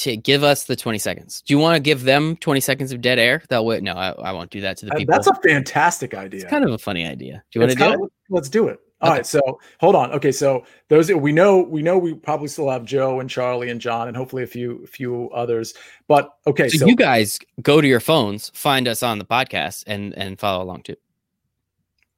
to 0.00 0.16
give 0.16 0.42
us 0.44 0.64
the 0.64 0.76
20 0.76 0.98
seconds. 0.98 1.42
Do 1.42 1.54
you 1.54 1.58
want 1.58 1.76
to 1.76 1.80
give 1.80 2.02
them 2.04 2.36
20 2.36 2.60
seconds 2.60 2.92
of 2.92 3.00
dead 3.00 3.18
air? 3.18 3.42
That 3.48 3.64
way, 3.64 3.80
no, 3.80 3.92
I, 3.94 4.10
I 4.10 4.32
won't 4.32 4.50
do 4.50 4.60
that 4.62 4.76
to 4.78 4.86
the 4.86 4.92
Uh, 4.92 4.96
people. 4.98 5.12
That's 5.14 5.26
a 5.26 5.34
fantastic 5.36 6.14
idea. 6.14 6.40
it's 6.42 6.50
kind 6.50 6.64
of 6.64 6.72
a 6.72 6.78
funny 6.78 7.06
idea. 7.06 7.42
Do 7.50 7.58
you 7.58 7.60
want 7.60 7.72
It's 7.72 7.80
to 7.80 7.84
do 7.86 7.90
kinda- 7.92 8.04
it? 8.06 8.12
Let's 8.28 8.48
do 8.48 8.68
it. 8.68 8.78
All 9.02 9.08
Okay. 9.10 9.18
right. 9.20 9.26
So 9.26 9.40
hold 9.80 9.94
on. 9.96 10.12
Okay. 10.12 10.30
So 10.30 10.64
those 10.88 11.10
we 11.10 11.32
know 11.32 11.62
we 11.62 11.80
know 11.80 11.96
we 11.96 12.12
probably 12.12 12.48
still 12.48 12.68
have 12.68 12.84
Joe 12.84 13.20
and 13.20 13.30
Charlie 13.30 13.70
and 13.70 13.80
John 13.80 14.08
and 14.08 14.16
hopefully 14.16 14.42
a 14.42 14.46
few 14.46 14.86
few 14.86 15.30
others. 15.30 15.72
But 16.06 16.30
okay. 16.46 16.68
So, 16.68 16.78
So, 16.80 16.86
you 16.86 16.96
guys 16.96 17.38
go 17.62 17.80
to 17.80 17.88
your 17.88 18.00
phones, 18.00 18.50
find 18.54 18.86
us 18.86 19.02
on 19.02 19.18
the 19.18 19.24
podcast, 19.24 19.84
and 19.86 20.12
and 20.18 20.38
follow 20.38 20.62
along 20.62 20.82
too. 20.82 20.96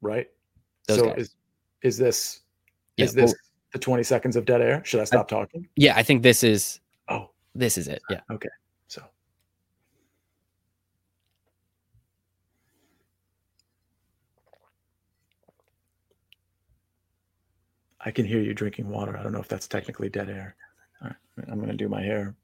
right. 0.01 0.27
Those 0.89 0.97
so 0.99 1.05
guys. 1.05 1.17
is 1.17 1.35
is 1.83 1.97
this 1.97 2.41
Yeah, 2.97 3.05
is 3.05 3.13
this 3.13 3.27
well, 3.31 3.35
The 3.71 3.79
20 3.79 4.03
seconds 4.03 4.35
of 4.35 4.43
dead 4.45 4.61
air. 4.61 4.83
Should 4.85 4.99
I 4.99 5.05
stop 5.05 5.27
talking? 5.29 5.67
Yeah, 5.77 5.93
I 5.95 6.03
think 6.03 6.21
this 6.21 6.43
is. 6.43 6.79
This 7.55 7.77
is 7.77 7.87
it. 7.87 8.01
Yeah. 8.09 8.21
Uh, 8.29 8.33
okay. 8.33 8.49
So. 8.87 9.03
I 18.05 18.11
can 18.11 18.25
hear 18.25 18.41
you 18.41 18.53
drinking 18.53 18.89
water. 18.89 19.17
I 19.17 19.23
don't 19.23 19.31
know 19.31 19.39
if 19.39 19.47
that's 19.47 19.67
technically 19.67 20.09
dead 20.09 20.29
air. 20.29 20.55
All 21.01 21.09
right, 21.09 21.47
I'm 21.49 21.57
going 21.57 21.69
to 21.69 21.77
do 21.77 21.87
my 21.87 22.01
hair. 22.01 22.35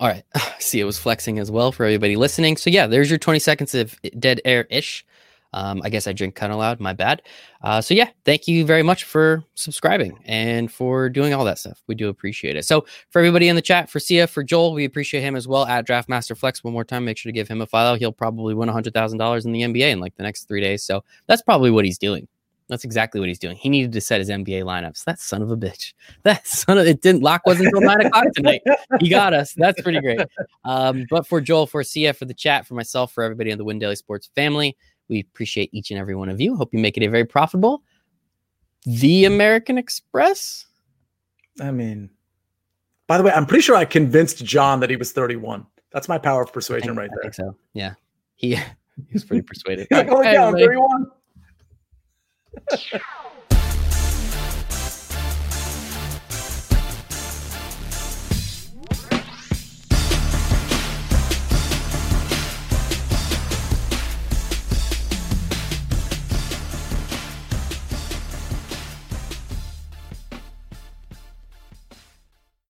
All 0.00 0.08
right. 0.08 0.24
See, 0.58 0.80
it 0.80 0.84
was 0.84 0.98
flexing 0.98 1.38
as 1.38 1.50
well 1.50 1.72
for 1.72 1.84
everybody 1.84 2.16
listening. 2.16 2.56
So, 2.56 2.70
yeah, 2.70 2.86
there's 2.86 3.10
your 3.10 3.18
20 3.18 3.38
seconds 3.38 3.74
of 3.74 3.98
dead 4.18 4.40
air 4.44 4.66
ish. 4.70 5.06
Um, 5.54 5.80
I 5.84 5.88
guess 5.88 6.08
I 6.08 6.12
drink 6.12 6.34
kind 6.34 6.52
of 6.52 6.58
loud. 6.58 6.80
My 6.80 6.92
bad. 6.92 7.22
Uh, 7.62 7.80
so 7.80 7.94
yeah, 7.94 8.10
thank 8.24 8.48
you 8.48 8.66
very 8.66 8.82
much 8.82 9.04
for 9.04 9.44
subscribing 9.54 10.18
and 10.24 10.70
for 10.70 11.08
doing 11.08 11.32
all 11.32 11.44
that 11.44 11.60
stuff. 11.60 11.80
We 11.86 11.94
do 11.94 12.08
appreciate 12.08 12.56
it. 12.56 12.64
So 12.64 12.84
for 13.10 13.20
everybody 13.20 13.48
in 13.48 13.54
the 13.54 13.62
chat, 13.62 13.88
for 13.88 14.00
Sia, 14.00 14.26
for 14.26 14.42
Joel, 14.42 14.74
we 14.74 14.84
appreciate 14.84 15.20
him 15.20 15.36
as 15.36 15.46
well. 15.46 15.64
At 15.64 15.86
Draftmaster 15.86 16.36
Flex, 16.36 16.64
one 16.64 16.72
more 16.72 16.84
time, 16.84 17.04
make 17.04 17.16
sure 17.16 17.30
to 17.30 17.34
give 17.34 17.46
him 17.46 17.60
a 17.60 17.66
follow. 17.66 17.96
He'll 17.96 18.12
probably 18.12 18.52
win 18.52 18.68
hundred 18.68 18.94
thousand 18.94 19.18
dollars 19.18 19.46
in 19.46 19.52
the 19.52 19.62
NBA 19.62 19.92
in 19.92 20.00
like 20.00 20.16
the 20.16 20.24
next 20.24 20.48
three 20.48 20.60
days. 20.60 20.82
So 20.82 21.04
that's 21.28 21.40
probably 21.40 21.70
what 21.70 21.84
he's 21.84 21.98
doing. 21.98 22.26
That's 22.68 22.84
exactly 22.84 23.20
what 23.20 23.28
he's 23.28 23.38
doing. 23.38 23.56
He 23.56 23.68
needed 23.68 23.92
to 23.92 24.00
set 24.00 24.20
his 24.20 24.30
NBA 24.30 24.64
lineups. 24.64 25.04
That 25.04 25.20
son 25.20 25.42
of 25.42 25.50
a 25.50 25.56
bitch. 25.56 25.92
That 26.22 26.46
son 26.46 26.78
of 26.78 26.86
it 26.86 27.02
didn't 27.02 27.22
lock 27.22 27.42
wasn't 27.44 27.66
until 27.66 27.82
nine 27.82 28.00
o'clock 28.00 28.24
tonight. 28.34 28.62
He 28.98 29.10
got 29.10 29.34
us. 29.34 29.52
That's 29.56 29.80
pretty 29.82 30.00
great. 30.00 30.20
Um, 30.64 31.04
but 31.10 31.26
for 31.26 31.42
Joel, 31.42 31.66
for 31.66 31.84
Sia, 31.84 32.14
for 32.14 32.24
the 32.24 32.32
chat, 32.32 32.66
for 32.66 32.72
myself, 32.72 33.12
for 33.12 33.22
everybody 33.22 33.50
in 33.50 33.58
the 33.58 33.64
Win 33.64 33.78
Daily 33.78 33.96
Sports 33.96 34.30
family, 34.34 34.74
we 35.08 35.20
appreciate 35.20 35.70
each 35.72 35.90
and 35.90 35.98
every 35.98 36.14
one 36.14 36.28
of 36.28 36.40
you. 36.40 36.56
Hope 36.56 36.72
you 36.72 36.78
make 36.78 36.96
it 36.96 37.04
a 37.04 37.08
very 37.08 37.24
profitable. 37.24 37.82
The 38.84 39.24
American 39.24 39.78
Express. 39.78 40.66
I 41.60 41.70
mean, 41.70 42.10
by 43.06 43.18
the 43.18 43.24
way, 43.24 43.32
I'm 43.32 43.46
pretty 43.46 43.62
sure 43.62 43.76
I 43.76 43.84
convinced 43.84 44.44
John 44.44 44.80
that 44.80 44.90
he 44.90 44.96
was 44.96 45.12
31. 45.12 45.66
That's 45.92 46.08
my 46.08 46.18
power 46.18 46.42
of 46.42 46.52
persuasion 46.52 46.88
think, 46.88 46.98
right 46.98 47.10
I 47.10 47.14
there. 47.14 47.22
think 47.22 47.34
so. 47.34 47.56
Yeah. 47.72 47.94
He, 48.34 48.54
he 48.56 48.64
was 49.12 49.24
pretty 49.24 49.42
persuaded. 49.42 49.88
Like, 49.90 50.08
oh, 50.10 50.22
yeah, 50.22 50.46
I'm 50.46 50.54
31. 50.54 51.06